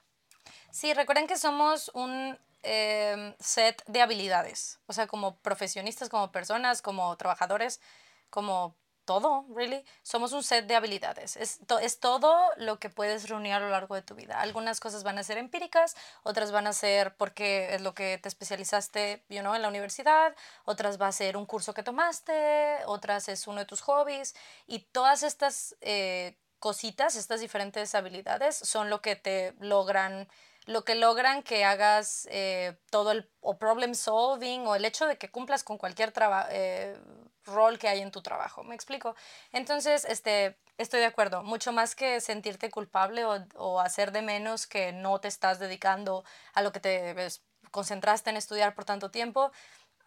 Sí, 0.71 0.93
recuerden 0.93 1.27
que 1.27 1.37
somos 1.37 1.91
un 1.93 2.39
em, 2.63 3.35
set 3.39 3.83
de 3.87 4.01
habilidades, 4.01 4.79
o 4.87 4.93
sea, 4.93 5.05
como 5.07 5.35
profesionistas, 5.39 6.07
como 6.07 6.31
personas, 6.31 6.81
como 6.81 7.15
trabajadores, 7.17 7.81
como 8.31 8.75
todo, 9.05 9.45
really. 9.53 9.83
Somos 10.03 10.31
un 10.31 10.43
set 10.43 10.67
de 10.67 10.75
habilidades. 10.75 11.35
Es, 11.35 11.59
es 11.81 11.99
todo 11.99 12.49
lo 12.57 12.79
que 12.79 12.89
puedes 12.89 13.27
reunir 13.27 13.53
a 13.53 13.59
lo 13.59 13.69
largo 13.69 13.95
de 13.95 14.01
tu 14.01 14.15
vida. 14.15 14.39
Algunas 14.39 14.79
cosas 14.79 15.03
van 15.03 15.17
a 15.17 15.23
ser 15.23 15.37
empíricas, 15.37 15.95
otras 16.23 16.51
van 16.51 16.67
a 16.67 16.73
ser 16.73 17.15
porque 17.17 17.75
es 17.75 17.81
lo 17.81 17.93
que 17.93 18.17
te 18.19 18.29
especializaste, 18.29 19.25
you 19.29 19.41
know, 19.41 19.53
en 19.53 19.61
la 19.61 19.67
universidad, 19.67 20.35
otras 20.65 21.01
va 21.01 21.07
a 21.07 21.11
ser 21.11 21.35
un 21.35 21.45
curso 21.45 21.73
que 21.73 21.83
tomaste, 21.83 22.85
otras 22.85 23.27
es 23.27 23.47
uno 23.47 23.59
de 23.59 23.65
tus 23.65 23.81
hobbies. 23.81 24.33
Y 24.67 24.79
todas 24.79 25.23
estas 25.23 25.75
eh, 25.81 26.37
cositas, 26.59 27.15
estas 27.15 27.41
diferentes 27.41 27.95
habilidades, 27.95 28.55
son 28.55 28.89
lo 28.89 29.01
que 29.01 29.15
te 29.15 29.55
logran 29.59 30.29
lo 30.67 30.85
que 30.85 30.93
logran 30.93 31.41
que 31.41 31.65
hagas 31.65 32.27
eh, 32.29 32.77
todo 32.91 33.11
el 33.11 33.27
o 33.41 33.57
problem 33.57 33.95
solving 33.95 34.67
o 34.67 34.75
el 34.75 34.85
hecho 34.85 35.07
de 35.07 35.17
que 35.17 35.31
cumplas 35.31 35.63
con 35.63 35.79
cualquier 35.79 36.13
eh, 36.51 36.95
rol 37.45 37.79
que 37.79 37.87
hay 37.87 38.01
en 38.01 38.11
tu 38.11 38.21
trabajo. 38.21 38.63
¿Me 38.63 38.75
explico? 38.75 39.15
Entonces, 39.51 40.05
este, 40.05 40.57
estoy 40.77 40.99
de 40.99 41.07
acuerdo. 41.07 41.43
Mucho 41.43 41.71
más 41.71 41.95
que 41.95 42.21
sentirte 42.21 42.69
culpable 42.69 43.25
o, 43.25 43.45
o 43.55 43.79
hacer 43.79 44.11
de 44.11 44.21
menos 44.21 44.67
que 44.67 44.91
no 44.91 45.19
te 45.19 45.27
estás 45.27 45.59
dedicando 45.59 46.23
a 46.53 46.61
lo 46.61 46.71
que 46.71 46.79
te 46.79 47.15
concentraste 47.71 48.29
en 48.29 48.37
estudiar 48.37 48.75
por 48.75 48.85
tanto 48.85 49.11
tiempo. 49.11 49.51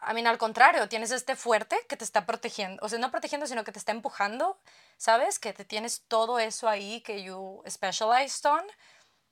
A 0.00 0.12
mí, 0.12 0.24
al 0.26 0.38
contrario, 0.38 0.88
tienes 0.88 1.10
este 1.10 1.34
fuerte 1.36 1.78
que 1.88 1.96
te 1.96 2.04
está 2.04 2.26
protegiendo. 2.26 2.84
O 2.84 2.88
sea, 2.88 2.98
no 2.98 3.10
protegiendo, 3.10 3.46
sino 3.46 3.64
que 3.64 3.72
te 3.72 3.78
está 3.78 3.92
empujando. 3.92 4.58
¿Sabes? 4.96 5.38
Que 5.38 5.52
te 5.52 5.64
tienes 5.64 6.04
todo 6.08 6.38
eso 6.38 6.68
ahí 6.68 7.00
que 7.00 7.22
you 7.22 7.62
specialized 7.66 8.46
on 8.46 8.64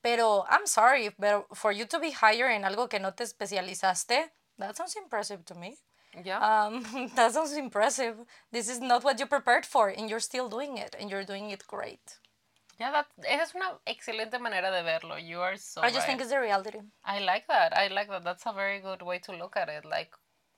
pero 0.03 0.45
I'm 0.51 0.67
sorry, 0.67 1.15
but 1.17 1.47
for 1.55 1.73
you 1.73 1.87
to 1.87 2.01
be 2.01 2.11
higher 2.11 2.51
en 2.51 2.65
algo 2.65 2.89
que 2.89 2.99
no 2.99 3.15
te 3.15 3.23
especializaste, 3.23 4.33
that 4.59 4.77
sounds 4.77 4.97
impressive 4.97 5.45
to 5.45 5.55
me. 5.55 5.79
Yeah. 6.25 6.39
Um, 6.39 7.11
that 7.17 7.33
sounds 7.33 7.53
impressive. 7.53 8.17
This 8.51 8.69
is 8.69 8.81
not 8.81 9.05
what 9.05 9.19
you 9.19 9.27
prepared 9.27 9.65
for, 9.65 9.89
and 9.89 10.11
you're 10.11 10.21
still 10.21 10.49
doing 10.49 10.77
it, 10.77 10.95
and 10.99 11.11
you're 11.11 11.25
doing 11.25 11.51
it 11.51 11.67
great. 11.67 12.19
Yeah, 12.79 12.91
that 12.91 13.07
esa 13.25 13.43
es 13.43 13.55
una 13.55 13.79
excelente 13.87 14.41
manera 14.41 14.71
de 14.71 14.83
verlo. 14.83 15.17
You 15.17 15.41
are 15.41 15.57
so. 15.57 15.83
I 15.83 15.91
just 15.91 16.07
think 16.07 16.21
it's 16.21 16.31
the 16.31 16.41
reality. 16.41 16.81
I 17.05 17.21
like 17.21 17.47
that. 17.49 17.77
I 17.77 17.89
like 17.89 18.09
that. 18.09 18.25
That's 18.25 18.45
a 18.47 18.53
very 18.53 18.81
good 18.81 19.03
way 19.03 19.19
to 19.21 19.33
look 19.33 19.57
at 19.57 19.69
it. 19.69 19.85
Like, 19.85 20.11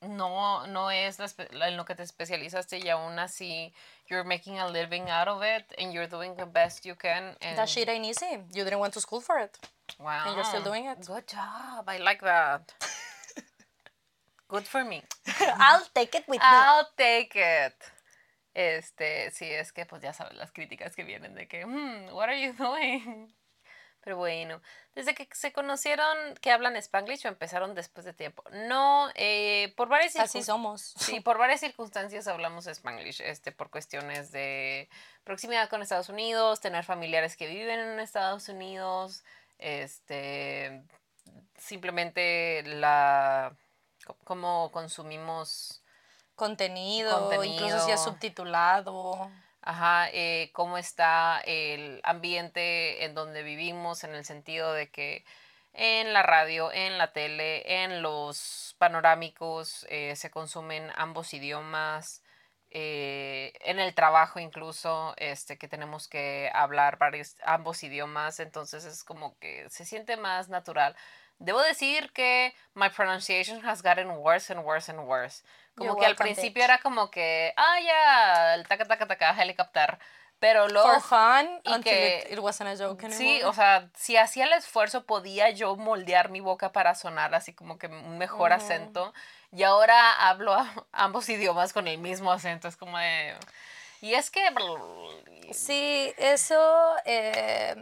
no, 0.03 0.65
no 0.67 0.89
es 0.89 1.19
en 1.19 1.77
lo 1.77 1.85
que 1.85 1.95
te 1.95 2.03
especializaste 2.03 2.79
y 2.79 2.89
aún 2.89 3.19
así 3.19 3.73
you're 4.09 4.25
making 4.25 4.59
a 4.59 4.69
living 4.69 5.09
out 5.09 5.29
of 5.29 5.43
it 5.43 5.65
and 5.79 5.93
you're 5.93 6.07
doing 6.07 6.35
the 6.37 6.47
best 6.47 6.85
you 6.85 6.95
can. 6.95 7.37
And 7.41 7.57
that 7.59 7.69
shit 7.69 7.89
ain't 7.89 8.05
easy. 8.05 8.39
You 8.55 8.65
didn't 8.65 8.79
went 8.81 8.95
to 8.95 9.01
school 9.01 9.21
for 9.21 9.39
it. 9.39 9.59
Wow. 9.99 10.25
And 10.27 10.37
you're 10.37 10.45
still 10.45 10.63
doing 10.63 10.87
it. 10.87 11.05
Good 11.07 11.29
job. 11.29 11.85
I 11.89 11.99
like 11.99 12.23
that. 12.23 12.73
Good 14.49 14.65
for 14.65 14.85
me. 14.85 15.03
I'll 15.59 15.87
take 15.95 16.19
it 16.19 16.25
with 16.29 16.41
me. 16.41 16.47
I'll 16.47 16.89
take 16.97 17.33
it. 17.35 17.75
Este, 18.55 19.31
sí, 19.33 19.51
es 19.51 19.73
que 19.73 19.85
pues 19.85 20.01
ya 20.01 20.13
sabes 20.13 20.37
las 20.37 20.53
críticas 20.53 20.95
que 20.95 21.03
vienen 21.03 21.35
de 21.35 21.49
que, 21.49 21.65
hmm, 21.65 22.13
what 22.13 22.29
are 22.29 22.41
you 22.41 22.53
doing? 22.53 23.35
Pero 24.05 24.19
bueno, 24.19 24.61
desde 24.95 25.15
que 25.15 25.27
se 25.33 25.51
conocieron 25.53 26.35
que 26.43 26.53
hablan 26.53 26.77
Spanglish 26.77 27.25
o 27.25 27.29
empezaron 27.29 27.75
después 27.75 28.05
de 28.05 28.13
tiempo. 28.13 28.45
No, 28.53 29.09
eh, 29.15 29.73
por 29.79 29.89
varias 29.89 30.15
Así 30.17 30.43
somos. 30.43 30.95
Sí, 30.99 31.21
por 31.21 31.39
varias 31.39 31.61
circunstancias 31.61 32.29
hablamos 32.29 32.67
Spanglish, 32.67 33.23
este, 33.23 33.51
por 33.51 33.71
cuestiones 33.71 34.31
de 34.31 34.91
proximidad 35.25 35.71
con 35.71 35.81
Estados 35.81 36.11
Unidos, 36.11 36.61
tener 36.61 36.85
familiares 36.85 37.35
que 37.35 37.47
viven 37.47 37.81
en 37.81 37.99
Estados 37.99 38.51
Unidos, 38.51 39.25
este, 39.59 40.85
simplemente 41.57 42.63
la, 42.67 43.57
cómo 44.25 44.71
consumimos 44.73 45.83
contenido, 46.37 47.21
contenido. 47.21 47.45
incluso 47.45 47.85
si 47.87 47.93
es 47.93 48.03
subtitulado. 48.03 49.31
Ajá, 49.67 50.11
eh, 50.13 50.51
cómo 50.53 50.77
está 50.77 51.41
el 51.47 52.01
ambiente 52.05 53.07
en 53.07 53.15
donde 53.15 53.43
vivimos, 53.43 54.05
en 54.05 54.15
el 54.15 54.27
sentido 54.27 54.75
de 54.75 54.91
que 54.91 55.25
en 55.73 56.13
la 56.13 56.23
radio, 56.23 56.71
en 56.71 56.99
la 56.99 57.13
tele, 57.13 57.83
en 57.83 58.03
los 58.03 58.77
panorámicos 58.79 59.87
eh, 59.89 60.17
se 60.17 60.31
consumen 60.31 60.91
ambos 60.97 61.33
idiomas, 61.33 62.23
eh, 62.77 63.53
en 63.61 63.79
el 63.79 63.95
trabajo 63.95 64.39
incluso, 64.41 65.15
este, 65.17 65.57
que 65.57 65.69
tenemos 65.69 66.09
que 66.09 66.51
hablar 66.53 66.99
varios, 66.99 67.37
ambos 67.45 67.83
idiomas, 67.85 68.41
entonces 68.41 68.85
es 68.85 69.03
como 69.05 69.39
que 69.39 69.71
se 69.71 69.85
siente 69.85 70.17
más 70.17 70.49
natural. 70.49 70.97
Debo 71.39 71.61
decir 71.61 72.13
que 72.13 72.55
my 72.75 72.89
pronunciation 72.89 73.65
has 73.65 73.83
gotten 73.83 74.11
worse 74.11 74.53
and 74.53 74.65
worse 74.65 74.91
and 74.91 75.01
worse. 75.01 75.43
Como 75.77 75.97
que 75.97 76.07
al 76.07 76.15
principio 76.15 76.63
era 76.63 76.79
como 76.79 77.11
que, 77.11 77.53
ah, 77.57 77.79
ya, 77.81 78.55
el 78.55 78.67
taca, 78.67 78.85
taca, 78.85 79.07
taca, 79.07 79.43
helicóptero. 79.43 79.99
Pero 80.39 80.69
luego. 80.69 81.01
For 81.01 81.01
fun, 81.01 81.61
y 81.65 81.81
que, 81.81 82.29
it, 82.31 82.39
wasn't 82.39 82.69
a 82.69 82.77
joke 82.77 83.03
anymore. 83.05 83.17
Sí, 83.17 83.43
o 83.45 83.53
sea, 83.53 83.89
si 83.95 84.17
hacía 84.17 84.45
el 84.45 84.53
esfuerzo, 84.53 85.07
podía 85.07 85.51
yo 85.51 85.75
moldear 85.77 86.29
mi 86.29 86.41
boca 86.41 86.71
para 86.71 86.95
sonar 86.95 87.35
así 87.35 87.55
como 87.55 87.79
que 87.79 87.87
un 87.87 88.19
mejor 88.19 88.53
acento. 88.53 89.15
Y 89.53 89.63
ahora 89.63 90.29
hablo 90.29 90.55
ambos 90.93 91.29
idiomas 91.29 91.73
con 91.73 91.89
el 91.89 91.99
mismo 91.99 92.31
acento. 92.31 92.69
Es 92.69 92.77
como 92.77 92.99
de. 92.99 93.35
Y 94.01 94.15
es 94.15 94.31
que. 94.31 94.43
Sí, 95.53 96.13
eso. 96.19 96.95
Eh, 97.07 97.75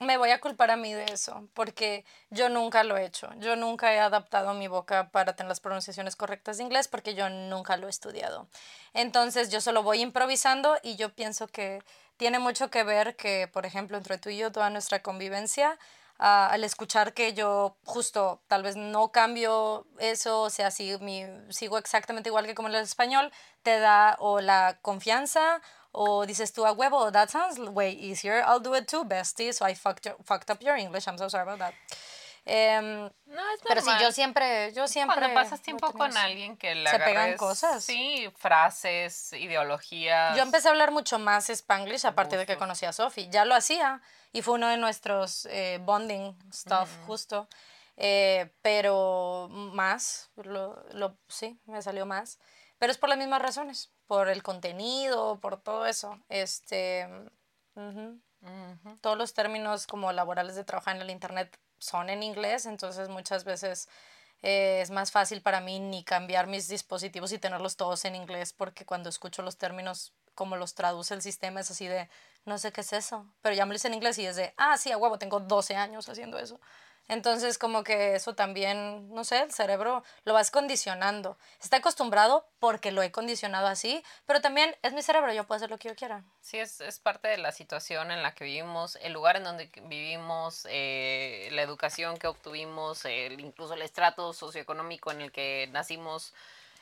me 0.00 0.16
voy 0.16 0.30
a 0.30 0.40
culpar 0.40 0.70
a 0.70 0.76
mí 0.76 0.92
de 0.92 1.06
eso, 1.06 1.48
porque 1.54 2.04
yo 2.30 2.48
nunca 2.48 2.84
lo 2.84 2.96
he 2.96 3.04
hecho. 3.04 3.30
Yo 3.38 3.56
nunca 3.56 3.92
he 3.92 3.98
adaptado 3.98 4.54
mi 4.54 4.68
boca 4.68 5.10
para 5.10 5.34
tener 5.34 5.48
las 5.48 5.60
pronunciaciones 5.60 6.14
correctas 6.14 6.58
de 6.58 6.64
inglés 6.64 6.88
porque 6.88 7.14
yo 7.14 7.28
nunca 7.28 7.76
lo 7.76 7.88
he 7.88 7.90
estudiado. 7.90 8.48
Entonces 8.94 9.50
yo 9.50 9.60
solo 9.60 9.82
voy 9.82 10.00
improvisando 10.00 10.76
y 10.82 10.96
yo 10.96 11.12
pienso 11.14 11.48
que 11.48 11.82
tiene 12.16 12.38
mucho 12.38 12.70
que 12.70 12.84
ver 12.84 13.16
que, 13.16 13.48
por 13.48 13.66
ejemplo, 13.66 13.96
entre 13.96 14.18
tú 14.18 14.28
y 14.28 14.38
yo, 14.38 14.52
toda 14.52 14.70
nuestra 14.70 15.02
convivencia, 15.02 15.78
ah, 16.18 16.48
al 16.50 16.64
escuchar 16.64 17.12
que 17.12 17.32
yo 17.34 17.76
justo 17.84 18.40
tal 18.46 18.62
vez 18.62 18.76
no 18.76 19.10
cambio 19.10 19.86
eso, 19.98 20.42
o 20.42 20.50
sea, 20.50 20.70
si 20.70 20.96
mi, 20.98 21.24
sigo 21.50 21.78
exactamente 21.78 22.28
igual 22.28 22.46
que 22.46 22.54
como 22.54 22.68
el 22.68 22.74
español, 22.76 23.32
te 23.62 23.78
da 23.80 24.16
o 24.20 24.40
la 24.40 24.78
confianza 24.82 25.60
o 26.00 26.24
dices 26.26 26.52
tú 26.52 26.64
a 26.64 26.70
huevo, 26.70 27.10
that 27.10 27.28
sounds 27.28 27.58
way 27.58 27.90
easier, 27.90 28.44
I'll 28.46 28.60
do 28.60 28.76
it 28.76 28.86
too, 28.86 29.04
bestie, 29.04 29.52
so 29.52 29.66
I 29.66 29.74
fucked, 29.74 30.06
fucked 30.22 30.48
up 30.48 30.62
your 30.62 30.76
English, 30.76 31.08
I'm 31.08 31.18
so 31.18 31.28
sorry 31.28 31.42
about 31.42 31.58
that. 31.58 31.74
Um, 32.46 33.10
no, 33.26 33.42
es 33.52 33.60
pero 33.66 33.80
sí, 33.82 33.90
yo 34.00 34.12
siempre, 34.12 34.72
yo 34.72 34.86
siempre... 34.86 35.16
Cuando 35.16 35.34
pasas 35.34 35.60
tiempo 35.60 35.92
con 35.92 36.16
alguien 36.16 36.56
que 36.56 36.76
le 36.76 36.88
Se 36.88 37.00
pegan 37.00 37.36
cosas. 37.36 37.84
Sí, 37.84 38.32
frases, 38.36 39.32
ideologías. 39.32 40.36
Yo 40.36 40.42
empecé 40.44 40.68
a 40.68 40.70
hablar 40.70 40.92
mucho 40.92 41.18
más 41.18 41.50
Spanglish 41.50 42.06
a 42.06 42.14
partir 42.14 42.38
de 42.38 42.46
que 42.46 42.56
conocí 42.56 42.86
a 42.86 42.92
Sophie. 42.92 43.28
Ya 43.28 43.44
lo 43.44 43.56
hacía 43.56 44.00
y 44.32 44.42
fue 44.42 44.54
uno 44.54 44.68
de 44.68 44.76
nuestros 44.76 45.46
eh, 45.50 45.78
bonding 45.82 46.38
stuff, 46.52 46.88
justo. 47.06 47.48
Eh, 47.96 48.54
pero 48.62 49.48
más, 49.50 50.30
lo, 50.36 50.82
lo, 50.92 51.18
sí, 51.28 51.60
me 51.66 51.82
salió 51.82 52.06
más. 52.06 52.38
Pero 52.78 52.92
es 52.92 52.98
por 52.98 53.08
las 53.08 53.18
mismas 53.18 53.42
razones 53.42 53.92
por 54.08 54.28
el 54.28 54.42
contenido, 54.42 55.38
por 55.38 55.60
todo 55.60 55.86
eso. 55.86 56.18
Este, 56.28 57.06
Todos 59.00 59.16
los 59.16 59.34
términos 59.34 59.86
como 59.86 60.10
laborales 60.12 60.56
de 60.56 60.64
trabajar 60.64 60.96
en 60.96 61.02
el 61.02 61.10
Internet 61.10 61.56
son 61.78 62.10
en 62.10 62.24
inglés, 62.24 62.66
entonces 62.66 63.08
muchas 63.08 63.44
veces 63.44 63.88
eh, 64.42 64.80
es 64.80 64.90
más 64.90 65.12
fácil 65.12 65.42
para 65.42 65.60
mí 65.60 65.78
ni 65.78 66.02
cambiar 66.02 66.46
mis 66.46 66.66
dispositivos 66.68 67.32
y 67.32 67.38
tenerlos 67.38 67.76
todos 67.76 68.04
en 68.04 68.16
inglés 68.16 68.52
porque 68.52 68.84
cuando 68.84 69.08
escucho 69.08 69.42
los 69.42 69.58
términos 69.58 70.12
como 70.34 70.56
los 70.56 70.74
traduce 70.74 71.14
el 71.14 71.22
sistema 71.22 71.60
es 71.60 71.70
así 71.70 71.86
de, 71.86 72.08
no 72.44 72.58
sé 72.58 72.72
qué 72.72 72.80
es 72.80 72.92
eso, 72.92 73.26
pero 73.42 73.54
ya 73.54 73.66
me 73.66 73.72
lo 73.72 73.76
hice 73.76 73.88
en 73.88 73.94
inglés 73.94 74.18
y 74.18 74.26
es 74.26 74.36
de, 74.36 74.54
ah, 74.56 74.78
sí, 74.78 74.90
a 74.90 74.96
huevo, 74.96 75.18
tengo 75.18 75.40
12 75.40 75.76
años 75.76 76.08
haciendo 76.08 76.38
eso. 76.38 76.60
Entonces, 77.08 77.56
como 77.56 77.84
que 77.84 78.14
eso 78.14 78.34
también, 78.34 79.12
no 79.14 79.24
sé, 79.24 79.40
el 79.40 79.52
cerebro 79.52 80.04
lo 80.24 80.34
vas 80.34 80.50
condicionando. 80.50 81.38
Está 81.60 81.78
acostumbrado 81.78 82.46
porque 82.58 82.92
lo 82.92 83.02
he 83.02 83.10
condicionado 83.10 83.66
así, 83.66 84.04
pero 84.26 84.40
también 84.40 84.76
es 84.82 84.92
mi 84.92 85.02
cerebro, 85.02 85.32
yo 85.32 85.44
puedo 85.44 85.56
hacer 85.56 85.70
lo 85.70 85.78
que 85.78 85.88
yo 85.88 85.96
quiera. 85.96 86.22
Sí, 86.42 86.58
es, 86.58 86.80
es 86.82 86.98
parte 86.98 87.28
de 87.28 87.38
la 87.38 87.52
situación 87.52 88.10
en 88.10 88.22
la 88.22 88.34
que 88.34 88.44
vivimos, 88.44 88.96
el 89.02 89.12
lugar 89.14 89.36
en 89.36 89.44
donde 89.44 89.70
vivimos, 89.84 90.66
eh, 90.70 91.48
la 91.52 91.62
educación 91.62 92.18
que 92.18 92.26
obtuvimos, 92.26 93.04
el, 93.06 93.40
incluso 93.40 93.74
el 93.74 93.82
estrato 93.82 94.32
socioeconómico 94.32 95.10
en 95.10 95.22
el 95.22 95.32
que 95.32 95.68
nacimos 95.72 96.34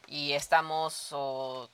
y 0.08 0.32
estamos, 0.32 1.08
o 1.12 1.68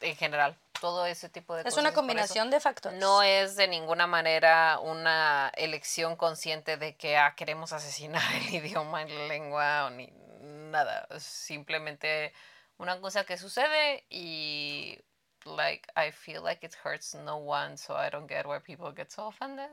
en 0.00 0.16
general, 0.16 0.56
todo 0.80 1.06
ese 1.06 1.28
tipo 1.28 1.54
de 1.54 1.60
es 1.60 1.64
cosas. 1.64 1.78
Es 1.78 1.80
una 1.80 1.92
combinación 1.94 2.50
de 2.50 2.60
factores. 2.60 2.98
No 2.98 3.22
es 3.22 3.56
de 3.56 3.68
ninguna 3.68 4.06
manera 4.06 4.78
una 4.80 5.50
elección 5.56 6.16
consciente 6.16 6.76
de 6.76 6.96
que 6.96 7.16
ah, 7.16 7.34
queremos 7.36 7.72
asesinar 7.72 8.22
el 8.34 8.54
idioma 8.54 9.04
la 9.04 9.26
lengua 9.26 9.86
o 9.86 9.90
ni 9.90 10.12
nada. 10.40 11.06
Es 11.10 11.22
simplemente 11.22 12.32
una 12.78 13.00
cosa 13.00 13.24
que 13.24 13.36
sucede 13.36 14.04
y 14.08 14.98
like 15.44 15.88
I 15.96 16.10
feel 16.10 16.42
like 16.42 16.64
it 16.66 16.74
hurts 16.84 17.14
no 17.14 17.36
one, 17.36 17.76
so 17.76 17.94
I 17.94 18.10
don't 18.10 18.28
get 18.28 18.46
why 18.46 18.58
people 18.60 18.92
get 18.94 19.10
so 19.10 19.26
offended. 19.28 19.70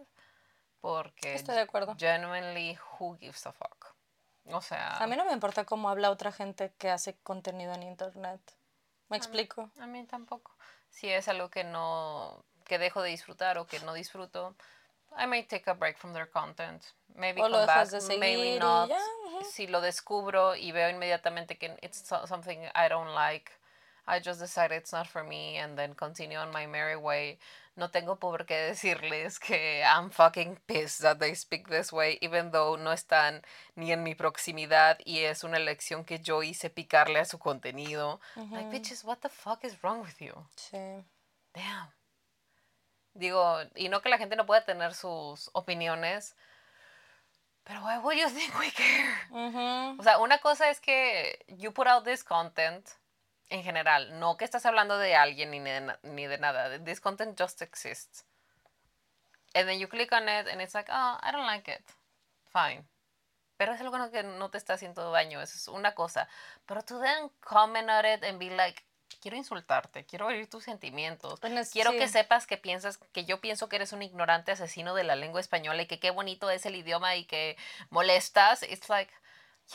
Porque 0.81 1.33
Estoy 1.33 1.55
de 1.55 1.61
acuerdo. 1.61 1.95
genuinely 1.97 2.77
who 2.99 3.17
gives 3.17 3.45
a 3.45 3.53
fuck. 3.53 3.95
O 4.51 4.61
sea, 4.61 4.97
a 4.97 5.07
mí 5.07 5.15
no 5.15 5.23
me 5.23 5.31
importa 5.31 5.63
cómo 5.63 5.89
habla 5.89 6.11
otra 6.11 6.33
gente 6.33 6.73
que 6.77 6.89
hace 6.89 7.15
contenido 7.19 7.73
en 7.73 7.83
internet. 7.83 8.41
¿Me 9.07 9.15
explico? 9.15 9.71
A 9.79 9.87
mí 9.87 10.03
tampoco. 10.05 10.52
Si 10.93 11.09
es 11.09 11.27
algo 11.27 11.49
que 11.49 11.63
no 11.63 12.45
que 12.65 12.77
dejo 12.77 13.01
de 13.01 13.09
disfrutar 13.09 13.57
o 13.57 13.65
que 13.65 13.79
no 13.79 13.93
disfruto, 13.93 14.55
I 15.17 15.25
may 15.25 15.43
take 15.43 15.69
a 15.69 15.73
break 15.73 15.97
from 15.97 16.13
their 16.13 16.27
content. 16.27 16.81
Maybe 17.15 17.41
o 17.41 17.45
come 17.45 17.57
lo 17.57 17.65
back, 17.65 17.89
de 17.89 18.17
maybe 18.19 18.59
not. 18.59 18.89
Ya, 18.89 18.95
uh 18.95 19.39
-huh. 19.39 19.43
Si 19.43 19.67
lo 19.67 19.81
descubro 19.81 20.55
y 20.55 20.71
veo 20.71 20.89
inmediatamente 20.89 21.57
que 21.57 21.77
it's 21.81 22.07
something 22.25 22.59
I 22.75 22.87
don't 22.89 23.13
like, 23.13 23.51
I 24.07 24.19
just 24.19 24.39
decide 24.39 24.71
it's 24.71 24.91
not 24.91 25.07
for 25.07 25.23
me 25.23 25.59
and 25.59 25.77
then 25.77 25.95
continue 25.95 26.37
on 26.37 26.51
my 26.51 26.67
merry 26.67 26.95
way. 26.95 27.39
No 27.75 27.89
tengo 27.89 28.17
por 28.17 28.45
qué 28.45 28.55
decirles 28.55 29.39
que 29.39 29.81
I'm 29.81 30.11
fucking 30.11 30.59
pissed 30.67 31.01
that 31.01 31.17
they 31.17 31.33
speak 31.35 31.69
this 31.69 31.91
way, 31.91 32.19
even 32.21 32.51
though 32.51 32.77
no 32.77 32.91
están 32.91 33.43
ni 33.75 33.91
en 33.91 34.03
mi 34.03 34.13
proximidad 34.13 34.99
y 35.05 35.19
es 35.19 35.43
una 35.43 35.57
elección 35.57 36.05
que 36.05 36.19
yo 36.19 36.43
hice 36.43 36.69
picarle 36.69 37.19
a 37.19 37.25
su 37.25 37.39
contenido. 37.39 38.19
Uh 38.35 38.43
-huh. 38.43 38.51
Like, 38.51 38.69
bitches, 38.69 39.03
what 39.03 39.17
the 39.21 39.29
fuck 39.29 39.63
is 39.63 39.81
wrong 39.81 40.01
with 40.01 40.19
you? 40.19 40.33
Sí. 40.55 41.03
Damn. 41.53 41.91
Digo, 43.15 43.61
y 43.75 43.89
no 43.89 44.01
que 44.01 44.09
la 44.09 44.17
gente 44.17 44.35
no 44.35 44.45
pueda 44.45 44.65
tener 44.65 44.93
sus 44.93 45.49
opiniones, 45.53 46.35
pero 47.63 47.81
why 47.83 47.97
would 47.97 48.17
you 48.17 48.29
think 48.29 48.53
we 48.59 48.71
care? 48.71 49.13
Uh 49.31 49.51
-huh. 49.51 49.99
O 49.99 50.03
sea, 50.03 50.19
una 50.19 50.37
cosa 50.39 50.69
es 50.69 50.79
que 50.79 51.43
you 51.47 51.71
put 51.71 51.87
out 51.87 52.03
this 52.03 52.23
content 52.23 52.87
en 53.53 53.63
general, 53.63 54.19
no 54.19 54.35
que 54.35 54.45
estás 54.45 54.65
hablando 54.65 54.97
de 54.97 55.15
alguien 55.15 55.51
ni 55.51 55.59
de, 55.59 55.95
ni 56.01 56.25
de 56.25 56.39
nada. 56.39 56.83
This 56.83 56.99
content 56.99 57.39
just 57.39 57.61
exists. 57.61 58.25
And 59.53 59.67
then 59.67 59.79
you 59.79 59.87
click 59.87 60.11
on 60.11 60.23
it 60.23 60.47
and 60.47 60.59
it's 60.59 60.73
like, 60.73 60.89
oh, 60.91 61.19
I 61.21 61.31
don't 61.31 61.45
like 61.45 61.71
it. 61.71 61.83
Fine. 62.51 62.83
Pero 63.55 63.73
es 63.73 63.81
algo 63.81 64.11
que 64.11 64.23
no 64.23 64.49
te 64.49 64.57
está 64.57 64.73
haciendo 64.73 65.11
daño, 65.11 65.39
eso 65.39 65.55
es 65.55 65.67
una 65.67 65.93
cosa. 65.93 66.27
Pero 66.65 66.81
to 66.81 66.99
then 66.99 67.29
comment 67.41 67.87
on 67.91 68.05
it 68.05 68.23
and 68.23 68.39
be 68.39 68.49
like, 68.49 68.83
quiero 69.21 69.37
insultarte, 69.37 70.03
quiero 70.03 70.25
oír 70.25 70.49
tus 70.49 70.63
sentimientos. 70.63 71.39
Quiero 71.71 71.91
sí. 71.91 71.99
que 71.99 72.07
sepas 72.07 72.47
que 72.47 72.57
piensas, 72.57 72.97
que 72.97 73.23
yo 73.25 73.39
pienso 73.39 73.69
que 73.69 73.75
eres 73.75 73.93
un 73.93 74.01
ignorante 74.01 74.51
asesino 74.51 74.95
de 74.95 75.03
la 75.03 75.15
lengua 75.15 75.39
española 75.39 75.83
y 75.83 75.85
que 75.85 75.99
qué 75.99 76.09
bonito 76.09 76.49
es 76.49 76.65
el 76.65 76.75
idioma 76.75 77.15
y 77.17 77.25
que 77.25 77.55
molestas. 77.91 78.63
It's 78.63 78.89
like, 78.89 79.13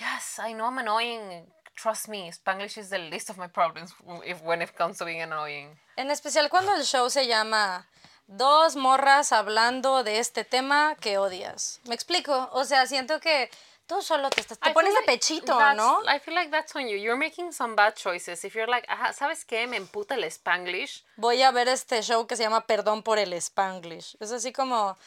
yes, 0.01 0.41
I 0.45 0.53
know 0.55 0.67
I'm 0.67 0.79
annoying. 0.79 1.47
Trust 1.81 2.09
me, 2.09 2.31
Spanglish 2.33 2.77
is 2.77 2.91
the 2.91 2.99
least 2.99 3.31
of 3.31 3.39
my 3.39 3.47
problems 3.47 3.95
if, 4.27 4.43
when 4.43 4.61
it 4.63 4.75
comes 4.75 4.99
to 4.99 5.05
being 5.05 5.23
annoying. 5.23 5.79
En 5.97 6.11
especial 6.11 6.49
cuando 6.51 6.75
el 6.75 6.83
show 6.85 7.09
se 7.09 7.27
llama 7.27 7.87
Dos 8.27 8.75
morras 8.75 9.33
hablando 9.33 10.03
de 10.03 10.19
este 10.19 10.45
tema 10.45 10.97
que 11.01 11.19
odias. 11.19 11.81
¿Me 11.85 11.95
explico? 11.95 12.51
O 12.53 12.65
sea, 12.65 12.87
siento 12.87 13.21
que 13.21 13.49
tú 13.87 14.03
solo 14.03 14.29
te, 14.29 14.41
estás, 14.41 14.59
te 14.59 14.71
I 14.71 14.73
pones 14.75 14.93
de 14.93 15.01
like 15.01 15.13
pechito, 15.13 15.57
¿no? 15.75 16.03
I 16.05 16.19
feel 16.19 16.35
like 16.35 16.51
that's 16.51 16.75
on 16.75 16.89
you. 16.89 16.97
You're 16.97 17.17
making 17.17 17.53
some 17.53 17.77
bad 17.77 17.95
choices. 17.95 18.45
If 18.45 18.55
you're 18.55 18.69
like, 18.71 18.87
"Ajá, 18.91 19.13
¿sabes 19.13 19.45
qué? 19.45 19.67
Me 19.67 19.77
emputa 19.77 20.17
el 20.17 20.25
Spanglish. 20.25 21.05
Voy 21.17 21.43
a 21.43 21.53
ver 21.53 21.69
este 21.69 22.03
show 22.03 22.27
que 22.27 22.37
se 22.37 22.43
llama 22.43 22.67
Perdón 22.67 23.03
por 23.03 23.19
el 23.19 23.33
Spanglish. 23.33 24.17
Es 24.21 24.33
así 24.33 24.53
como... 24.53 24.99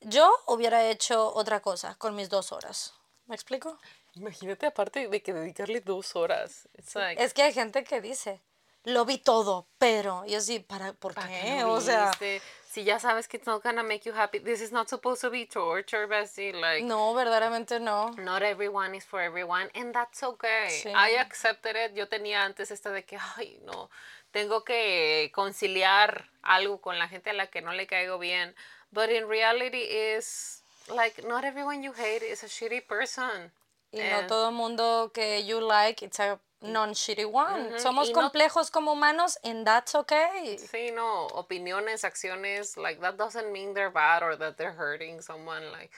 Yo 0.00 0.32
hubiera 0.46 0.84
hecho 0.84 1.34
otra 1.34 1.60
cosa 1.60 1.96
con 1.96 2.14
mis 2.14 2.28
dos 2.30 2.52
horas. 2.52 2.94
¿Me 3.26 3.34
explico? 3.34 3.78
Imagínate 4.18 4.66
aparte 4.66 5.08
de 5.08 5.22
que 5.22 5.32
dedicarle 5.32 5.80
dos 5.80 6.16
horas. 6.16 6.68
It's 6.76 6.94
like, 6.94 7.22
Es 7.22 7.32
que 7.32 7.42
hay 7.42 7.52
gente 7.52 7.84
que 7.84 8.00
dice, 8.00 8.40
lo 8.84 9.04
vi 9.04 9.18
todo, 9.18 9.66
pero... 9.78 10.24
Y 10.26 10.34
así, 10.34 10.60
¿para, 10.60 10.92
¿por 10.92 11.14
¿para 11.14 11.28
qué? 11.28 11.64
O 11.64 11.80
sea, 11.80 12.10
viste? 12.10 12.42
si 12.70 12.84
ya 12.84 12.98
sabes 12.98 13.28
que 13.28 13.36
it's 13.38 13.46
not 13.46 13.62
gonna 13.62 13.82
make 13.82 14.04
you 14.04 14.12
happy, 14.12 14.40
this 14.40 14.60
is 14.60 14.72
not 14.72 14.88
supposed 14.88 15.20
to 15.20 15.30
be 15.30 15.46
torture, 15.46 16.06
Bessie. 16.06 16.52
Like, 16.52 16.84
no, 16.84 17.14
verdaderamente 17.14 17.80
no. 17.80 18.10
Not 18.18 18.42
everyone 18.42 18.94
is 18.94 19.04
for 19.04 19.20
everyone, 19.20 19.70
and 19.74 19.94
that's 19.94 20.22
okay. 20.22 20.68
Sí. 20.68 20.92
I 20.94 21.16
accepted 21.18 21.76
it. 21.76 21.94
Yo 21.94 22.06
tenía 22.08 22.44
antes 22.44 22.70
esta 22.70 22.90
de 22.90 23.04
que, 23.04 23.18
ay, 23.36 23.60
no, 23.64 23.90
tengo 24.32 24.64
que 24.64 25.30
conciliar 25.34 26.28
algo 26.42 26.80
con 26.80 26.98
la 26.98 27.08
gente 27.08 27.30
a 27.30 27.32
la 27.32 27.46
que 27.46 27.62
no 27.62 27.72
le 27.72 27.86
caigo 27.86 28.18
bien. 28.18 28.54
But 28.92 29.10
in 29.10 29.28
reality 29.28 29.82
is 29.82 30.62
like 30.88 31.22
not 31.26 31.44
everyone 31.44 31.82
you 31.82 31.92
hate 31.92 32.22
is 32.22 32.42
a 32.42 32.48
shitty 32.48 32.86
person. 32.86 33.52
Y 33.90 33.98
no 34.00 34.18
And- 34.18 34.28
todo 34.28 34.50
mundo 34.52 35.10
que 35.14 35.44
you 35.44 35.60
like, 35.60 36.04
it's 36.04 36.20
a 36.20 36.38
non-shitty 36.60 37.24
one. 37.24 37.68
Ujú, 37.70 37.78
Somos 37.80 38.08
y 38.08 38.12
no- 38.12 38.20
complejos 38.20 38.70
como 38.70 38.92
humanos, 38.92 39.38
and 39.44 39.64
that's 39.64 39.94
okay. 39.94 40.58
Sí, 40.58 40.90
no, 40.92 41.26
opiniones, 41.28 42.04
acciones, 42.04 42.76
like 42.76 43.00
that 43.00 43.16
doesn't 43.16 43.50
mean 43.52 43.74
they're 43.74 43.90
bad 43.92 44.22
or 44.22 44.36
that 44.36 44.56
they're 44.56 44.74
hurting 44.76 45.22
someone. 45.22 45.70
Like 45.72 45.90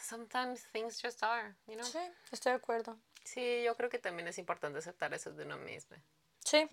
sometimes 0.00 0.62
things 0.72 1.00
just 1.00 1.22
are, 1.22 1.56
you 1.66 1.76
know. 1.76 1.84
Sí, 1.84 1.98
estoy 2.30 2.52
de 2.52 2.58
acuerdo. 2.58 2.96
Sí, 3.24 3.62
yo 3.64 3.74
creo 3.76 3.88
que 3.88 3.98
también 3.98 4.28
es 4.28 4.38
importante 4.38 4.78
aceptar 4.78 5.12
eso 5.14 5.30
de 5.32 5.44
uno 5.44 5.56
mismo. 5.58 5.96
Sí. 6.44 6.68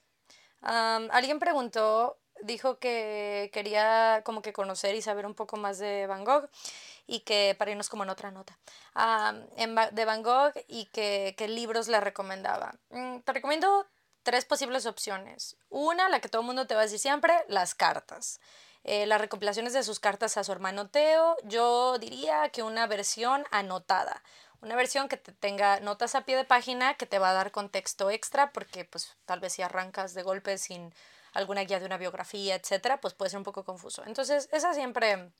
Alguien 0.61 1.39
preguntó, 1.39 2.17
dijo 2.41 2.79
que 2.79 3.49
quería 3.53 4.21
como 4.25 4.41
que 4.41 4.53
conocer 4.53 4.95
y 4.95 5.01
saber 5.01 5.25
un 5.25 5.35
poco 5.35 5.57
más 5.57 5.77
de 5.77 6.07
Van 6.07 6.23
Gogh 6.23 6.49
y 7.07 7.21
que 7.21 7.55
para 7.57 7.71
irnos 7.71 7.89
como 7.89 8.03
en 8.03 8.09
otra 8.09 8.31
nota, 8.31 8.57
am, 8.93 9.47
en 9.57 9.75
de 9.91 10.05
Van 10.05 10.23
Gogh 10.23 10.53
y 10.67 10.85
que 10.87 11.33
qué 11.37 11.47
libros 11.47 11.87
le 11.87 11.99
recomendaba. 11.99 12.75
Mm, 12.89 13.19
te 13.19 13.33
recomiendo 13.33 13.87
tres 14.23 14.45
posibles 14.45 14.85
opciones. 14.85 15.57
Una, 15.69 16.09
la 16.09 16.19
que 16.19 16.29
todo 16.29 16.41
el 16.41 16.45
mundo 16.45 16.67
te 16.67 16.75
va 16.75 16.81
a 16.81 16.83
decir 16.83 16.99
siempre, 16.99 17.33
las 17.47 17.73
cartas. 17.73 18.39
Eh, 18.83 19.05
las 19.05 19.19
recopilaciones 19.19 19.73
de 19.73 19.83
sus 19.83 19.99
cartas 19.99 20.37
a 20.37 20.43
su 20.43 20.51
hermano 20.51 20.89
Teo, 20.89 21.35
yo 21.43 21.97
diría 21.99 22.49
que 22.49 22.63
una 22.63 22.87
versión 22.87 23.43
anotada. 23.51 24.23
Una 24.61 24.75
versión 24.75 25.07
que 25.07 25.17
te 25.17 25.31
tenga 25.31 25.79
notas 25.79 26.15
a 26.15 26.25
pie 26.25 26.35
de 26.35 26.43
página 26.43 26.95
que 26.95 27.05
te 27.05 27.19
va 27.19 27.29
a 27.29 27.33
dar 27.33 27.51
contexto 27.51 28.09
extra 28.09 28.51
porque 28.51 28.85
pues 28.85 29.15
tal 29.25 29.39
vez 29.39 29.53
si 29.53 29.61
arrancas 29.61 30.13
de 30.13 30.23
golpe 30.23 30.57
sin 30.57 30.93
alguna 31.33 31.61
guía 31.61 31.79
de 31.79 31.85
una 31.85 31.97
biografía, 31.97 32.55
etcétera, 32.55 32.99
pues 32.99 33.13
puede 33.13 33.29
ser 33.29 33.37
un 33.37 33.43
poco 33.43 33.63
confuso. 33.63 34.03
Entonces, 34.05 34.49
esa 34.51 34.73
siempre 34.73 35.31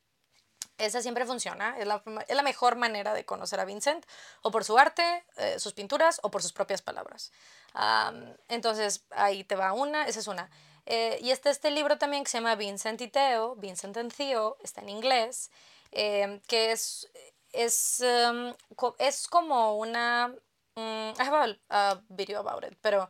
esa 0.80 1.02
siempre 1.02 1.26
funciona, 1.26 1.78
es 1.78 1.86
la, 1.86 2.02
es 2.28 2.36
la 2.36 2.42
mejor 2.42 2.78
manera 2.78 3.14
de 3.14 3.26
conocer 3.26 3.60
a 3.60 3.66
Vincent, 3.66 4.06
o 4.42 4.50
por 4.50 4.64
su 4.64 4.78
arte, 4.78 5.26
eh, 5.36 5.60
sus 5.60 5.74
pinturas, 5.74 6.20
o 6.24 6.32
por 6.32 6.42
sus 6.42 6.54
propias 6.54 6.82
palabras. 6.82 7.32
Am, 7.74 8.34
entonces, 8.48 9.04
ahí 9.12 9.44
te 9.44 9.56
va 9.56 9.74
una, 9.74 10.08
esa 10.08 10.20
es 10.22 10.28
una. 10.28 10.50
Eh, 10.86 11.20
y 11.22 11.32
está 11.32 11.50
este 11.50 11.70
libro 11.70 11.98
también 11.98 12.24
que 12.24 12.32
se 12.32 12.38
llama 12.38 12.56
Vincent 12.56 13.02
y 13.02 13.10
Theo, 13.10 13.56
Vincent 13.58 13.98
and 13.98 14.14
Theo, 14.14 14.58
está 14.64 14.82
en 14.82 14.90
inglés, 14.90 15.52
eh, 15.92 16.40
que 16.48 16.72
es, 16.72 17.10
es, 17.54 18.02
em, 18.02 18.54
es 19.00 19.28
como 19.28 19.78
una... 19.78 20.30
mm, 20.76 20.82
I 21.20 21.22
have 21.22 21.58
a, 21.70 21.92
a 21.92 22.02
video 22.10 22.40
about 22.40 22.64
it, 22.64 22.78
pero 22.82 23.10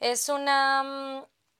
es 0.00 0.28
una 0.28 0.82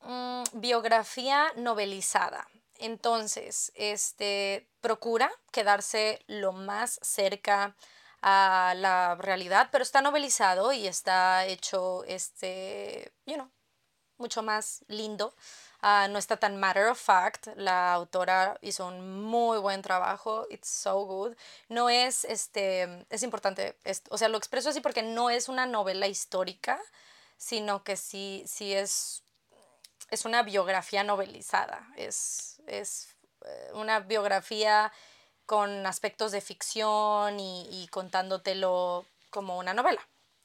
mm, 0.02 0.08
mm, 0.10 0.44
biografía 0.54 1.52
novelizada. 1.56 2.46
Entonces, 2.78 3.72
este 3.74 4.68
procura 4.80 5.30
quedarse 5.52 6.22
lo 6.26 6.52
más 6.52 6.98
cerca 7.02 7.76
a 8.22 8.74
la 8.76 9.14
realidad, 9.16 9.68
pero 9.70 9.82
está 9.82 10.00
novelizado 10.00 10.72
y 10.72 10.86
está 10.86 11.46
hecho 11.46 12.04
este, 12.04 13.12
you 13.26 13.34
know, 13.34 13.50
mucho 14.18 14.42
más 14.42 14.84
lindo. 14.88 15.34
Ah, 15.86 16.08
no 16.08 16.18
está 16.18 16.38
tan 16.38 16.56
matter 16.56 16.86
of 16.86 16.98
fact. 16.98 17.48
La 17.56 17.92
autora 17.92 18.56
hizo 18.62 18.86
un 18.86 19.22
muy 19.22 19.58
buen 19.58 19.82
trabajo. 19.82 20.46
It's 20.48 20.66
so 20.66 21.04
good. 21.04 21.36
No 21.68 21.90
es, 21.90 22.24
este, 22.24 23.04
es 23.10 23.22
importante, 23.22 23.76
esto, 23.84 24.08
o 24.14 24.16
sea, 24.16 24.28
lo 24.28 24.38
expreso 24.38 24.70
así 24.70 24.80
porque 24.80 25.02
no 25.02 25.28
es 25.28 25.50
una 25.50 25.66
novela 25.66 26.06
histórica, 26.06 26.80
sino 27.36 27.84
que 27.84 27.98
sí, 27.98 28.44
sí 28.46 28.72
es, 28.72 29.24
es 30.10 30.24
una 30.24 30.42
biografía 30.42 31.04
novelizada. 31.04 31.86
Es, 31.96 32.62
es 32.66 33.14
eh, 33.44 33.70
una 33.74 34.00
biografía 34.00 34.90
con 35.44 35.86
aspectos 35.86 36.32
de 36.32 36.40
ficción 36.40 37.38
y, 37.38 37.86
contándotelo 37.90 39.04
como 39.28 39.58
una 39.58 39.74
novela. 39.74 40.00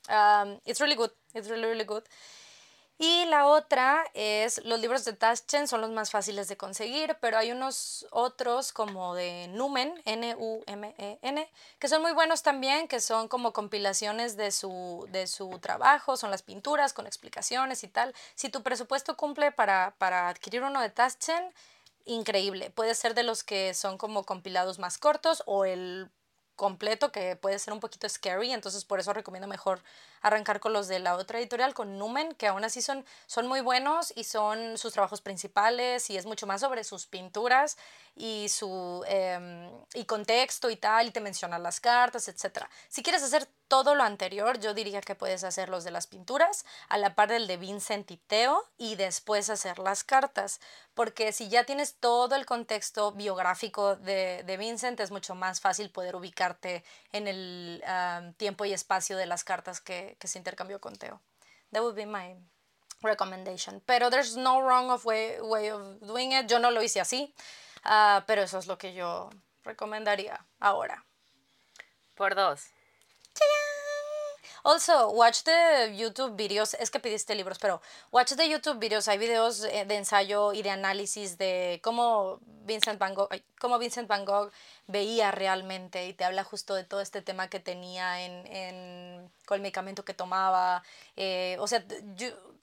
Um, 0.09 0.59
it's 0.65 0.81
really 0.81 0.95
good, 0.95 1.11
it's 1.33 1.47
really, 1.47 1.65
really 1.65 1.85
good. 1.85 2.03
Y 3.01 3.23
la 3.27 3.47
otra 3.47 4.05
es, 4.13 4.61
los 4.65 4.81
libros 4.81 5.05
de 5.05 5.13
Taschen 5.13 5.69
son 5.69 5.79
los 5.79 5.89
más 5.89 6.11
fáciles 6.11 6.49
de 6.49 6.57
conseguir, 6.57 7.15
pero 7.21 7.37
hay 7.37 7.53
unos 7.53 8.05
otros 8.11 8.73
como 8.73 9.15
de 9.15 9.47
Numen, 9.47 9.93
N-U-M-E-N, 10.03 11.51
que 11.79 11.87
son 11.87 12.01
muy 12.01 12.11
buenos 12.11 12.43
también, 12.43 12.89
que 12.89 12.99
son 12.99 13.29
como 13.29 13.53
compilaciones 13.53 14.35
de 14.35 14.51
su, 14.51 15.07
de 15.11 15.27
su 15.27 15.59
trabajo, 15.59 16.17
son 16.17 16.29
las 16.29 16.41
pinturas 16.41 16.91
con 16.91 17.07
explicaciones 17.07 17.85
y 17.85 17.87
tal. 17.87 18.13
Si 18.35 18.49
tu 18.49 18.63
presupuesto 18.63 19.15
cumple 19.15 19.53
para, 19.53 19.95
para 19.97 20.27
adquirir 20.27 20.63
uno 20.63 20.81
de 20.81 20.89
Taschen, 20.89 21.53
increíble. 22.03 22.69
Puede 22.69 22.95
ser 22.95 23.13
de 23.13 23.23
los 23.23 23.45
que 23.45 23.73
son 23.75 23.97
como 23.97 24.25
compilados 24.25 24.77
más 24.77 24.97
cortos 24.97 25.41
o 25.45 25.63
el 25.63 26.09
completo 26.59 27.09
que 27.13 27.37
puede 27.37 27.57
ser 27.57 27.73
un 27.73 27.79
poquito 27.79 28.07
scary, 28.09 28.51
entonces 28.51 28.83
por 28.83 28.99
eso 28.99 29.13
recomiendo 29.13 29.47
mejor 29.47 29.81
arrancar 30.21 30.59
con 30.59 30.73
los 30.73 30.89
de 30.89 30.99
la 30.99 31.15
otra 31.15 31.39
editorial, 31.39 31.73
con 31.73 31.97
Numen, 31.97 32.33
que 32.33 32.47
aún 32.47 32.65
así 32.65 32.81
son, 32.81 33.05
son 33.27 33.47
muy 33.47 33.61
buenos 33.61 34.11
y 34.13 34.25
son 34.25 34.77
sus 34.77 34.91
trabajos 34.91 35.21
principales 35.21 36.09
y 36.09 36.17
es 36.17 36.25
mucho 36.25 36.47
más 36.47 36.59
sobre 36.59 36.83
sus 36.83 37.05
pinturas 37.05 37.77
y 38.13 38.49
su 38.49 39.05
em, 39.07 39.71
y 39.93 40.03
contexto 40.03 40.69
y 40.69 40.75
tal, 40.75 41.07
y 41.07 41.11
te 41.11 41.21
menciona 41.21 41.57
las 41.57 41.79
cartas, 41.79 42.27
etc. 42.27 42.65
Si 42.89 43.03
quieres 43.03 43.23
hacer 43.23 43.47
todo 43.69 43.95
lo 43.95 44.03
anterior, 44.03 44.59
yo 44.59 44.73
diría 44.73 44.99
que 44.99 45.15
puedes 45.15 45.45
hacer 45.45 45.69
los 45.69 45.85
de 45.85 45.91
las 45.91 46.07
pinturas 46.07 46.65
a 46.89 46.97
la 46.97 47.15
par 47.15 47.29
del 47.29 47.47
de 47.47 47.55
Vincent 47.55 48.11
y 48.77 48.95
después 48.95 49.49
hacer 49.49 49.79
las 49.79 50.03
cartas, 50.03 50.59
porque 50.93 51.31
si 51.31 51.47
ya 51.47 51.63
tienes 51.63 51.95
todo 51.95 52.35
el 52.35 52.45
contexto 52.45 53.13
biográfico 53.13 53.95
de, 53.95 54.43
de 54.43 54.57
Vincent, 54.57 54.99
es 54.99 55.11
mucho 55.11 55.35
más 55.35 55.61
fácil 55.61 55.91
poder 55.91 56.15
ubicarte 56.15 56.83
en 57.13 57.27
el 57.27 57.83
tiempo 58.37 58.65
y 58.65 58.73
espacio 58.73 59.15
de 59.15 59.27
las 59.27 59.43
cartas 59.43 59.79
que, 59.79 60.17
que 60.19 60.27
se 60.27 60.39
intercambió 60.39 60.81
con 60.81 60.95
Teo. 60.97 61.21
That 61.71 61.81
would 61.81 61.95
be 61.95 62.07
my 62.07 62.35
recommendation. 63.01 63.81
Pero 63.85 64.09
there's 64.09 64.35
no 64.35 64.61
wrong 64.61 64.89
of 64.89 65.05
way, 65.05 65.39
way 65.41 65.69
of 65.69 65.99
doing 66.01 66.33
it. 66.33 66.47
Yo 66.47 66.57
no 66.57 66.71
lo 66.71 66.81
hice 66.81 66.99
así, 66.99 67.33
uh, 67.85 68.23
pero 68.25 68.41
eso 68.41 68.57
es 68.57 68.65
lo 68.65 68.77
que 68.79 68.93
yo 68.93 69.29
recomendaría 69.63 70.43
ahora. 70.59 71.05
Por 72.15 72.33
dos. 72.33 72.71
Also, 74.63 75.09
watch 75.11 75.43
the 75.43 75.95
YouTube 75.95 76.35
videos. 76.35 76.73
Es 76.73 76.91
que 76.91 76.99
pidiste 76.99 77.33
libros, 77.35 77.59
pero 77.59 77.81
watch 78.11 78.33
the 78.35 78.47
YouTube 78.49 78.79
videos. 78.79 79.07
Hay 79.07 79.17
videos 79.17 79.63
eh, 79.63 79.85
de 79.85 79.95
ensayo 79.95 80.53
y 80.53 80.61
de 80.61 80.69
análisis 80.69 81.37
de 81.37 81.79
cómo 81.83 82.39
Vincent 82.65 82.99
Van 82.99 83.13
Gogh, 83.13 83.29
cómo 83.59 83.79
Vincent 83.79 84.07
Van 84.07 84.25
Gogh 84.25 84.51
veía 84.87 85.31
realmente 85.31 86.07
y 86.07 86.13
te 86.13 86.25
habla 86.25 86.43
justo 86.43 86.75
de 86.75 86.83
todo 86.83 87.01
este 87.01 87.21
tema 87.21 87.49
que 87.49 87.59
tenía 87.59 88.21
en, 88.21 88.45
en 88.47 89.31
con 89.45 89.55
el 89.55 89.61
medicamento 89.61 90.03
que 90.03 90.13
tomaba. 90.13 90.83
Eh, 91.15 91.57
o 91.59 91.67
sea, 91.67 91.83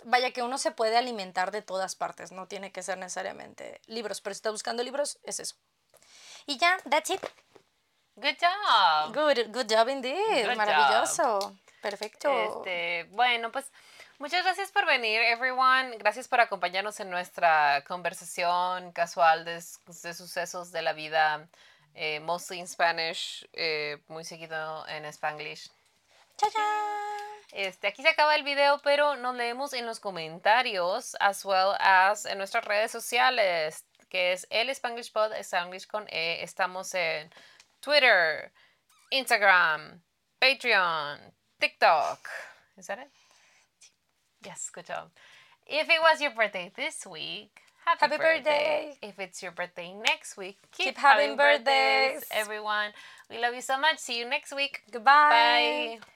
vaya 0.05 0.31
que 0.33 0.43
uno 0.43 0.59
se 0.59 0.71
puede 0.73 0.97
alimentar 0.97 1.51
de 1.51 1.63
todas 1.63 1.97
partes. 1.97 2.31
No 2.31 2.47
tiene 2.47 2.73
que 2.73 2.83
ser 2.83 2.99
necesariamente 2.99 3.81
libros, 3.87 4.21
pero 4.21 4.35
si 4.35 4.39
está 4.39 4.51
buscando 4.51 4.83
libros, 4.83 5.19
es 5.23 5.41
eso. 5.41 5.57
Y 6.47 6.59
ya, 6.59 6.77
that's 6.89 7.11
it. 7.11 7.21
Good 8.17 8.39
job. 8.41 9.15
Good, 9.15 9.53
good 9.53 9.69
job 9.69 9.89
indeed. 9.89 10.57
Maravilloso. 10.57 11.55
Perfecto. 11.83 12.31
Este, 12.31 13.05
bueno, 13.11 13.53
pues 13.53 13.71
muchas 14.19 14.43
gracias 14.43 14.73
por 14.73 14.87
venir, 14.87 15.21
everyone. 15.21 15.99
Gracias 15.99 16.27
por 16.27 16.41
acompañarnos 16.41 16.99
en 17.01 17.11
nuestra 17.11 17.85
conversación 17.87 18.93
casual 18.93 19.45
de, 19.45 19.57
de 19.57 20.15
sucesos 20.15 20.73
de 20.73 20.81
la 20.81 20.95
vida, 20.95 21.47
eh, 21.95 22.19
mostly 22.21 22.59
in 22.59 22.67
Spanish, 22.67 23.47
eh, 23.53 23.99
muy 24.09 24.25
seguido 24.25 24.89
en 24.89 25.05
Spanglish. 25.05 25.71
Este, 27.53 27.89
aquí 27.89 28.01
se 28.03 28.09
acaba 28.09 28.35
el 28.35 28.45
video, 28.45 28.81
pero 28.83 29.17
nos 29.17 29.37
leemos 29.37 29.75
en 29.75 29.85
los 29.85 30.01
comentarios, 30.01 31.17
as 31.21 31.45
well 31.45 31.77
as 31.81 32.25
en 32.25 32.39
nuestras 32.39 32.65
redes 32.65 32.91
sociales, 32.91 33.85
que 34.09 34.33
es 34.33 34.47
el 34.49 34.71
Spanglish 34.71 35.13
Pod, 35.13 35.33
Spanglish 35.35 35.87
con 35.87 36.07
E. 36.09 36.43
Estamos 36.43 36.95
en 36.95 37.31
Twitter, 37.87 38.51
Instagram, 39.15 40.03
Patreon, 40.43 41.19
TikTok. 41.61 42.19
Is 42.77 42.89
that 42.89 42.99
it? 42.99 43.11
Yes, 44.45 44.69
good 44.75 44.87
job. 44.87 45.11
If 45.69 45.89
it 45.89 46.01
was 46.03 46.21
your 46.21 46.33
birthday 46.33 46.73
this 46.77 47.07
week, 47.07 47.61
happy, 47.85 48.01
Happy 48.01 48.17
birthday. 48.17 48.91
birthday. 48.91 48.99
If 49.03 49.21
it's 49.21 49.41
your 49.41 49.53
birthday 49.53 49.95
next 49.95 50.37
week, 50.37 50.59
keep, 50.73 50.87
Keep 50.87 50.99
having 50.99 51.37
birthdays, 51.37 52.15
birthdays. 52.15 52.29
everyone. 52.33 52.91
We 53.31 53.39
love 53.39 53.55
you 53.55 53.61
so 53.63 53.79
much. 53.79 53.99
See 53.99 54.19
you 54.19 54.29
next 54.29 54.53
week. 54.53 54.83
Goodbye. 54.91 55.99
Bye. 56.01 56.16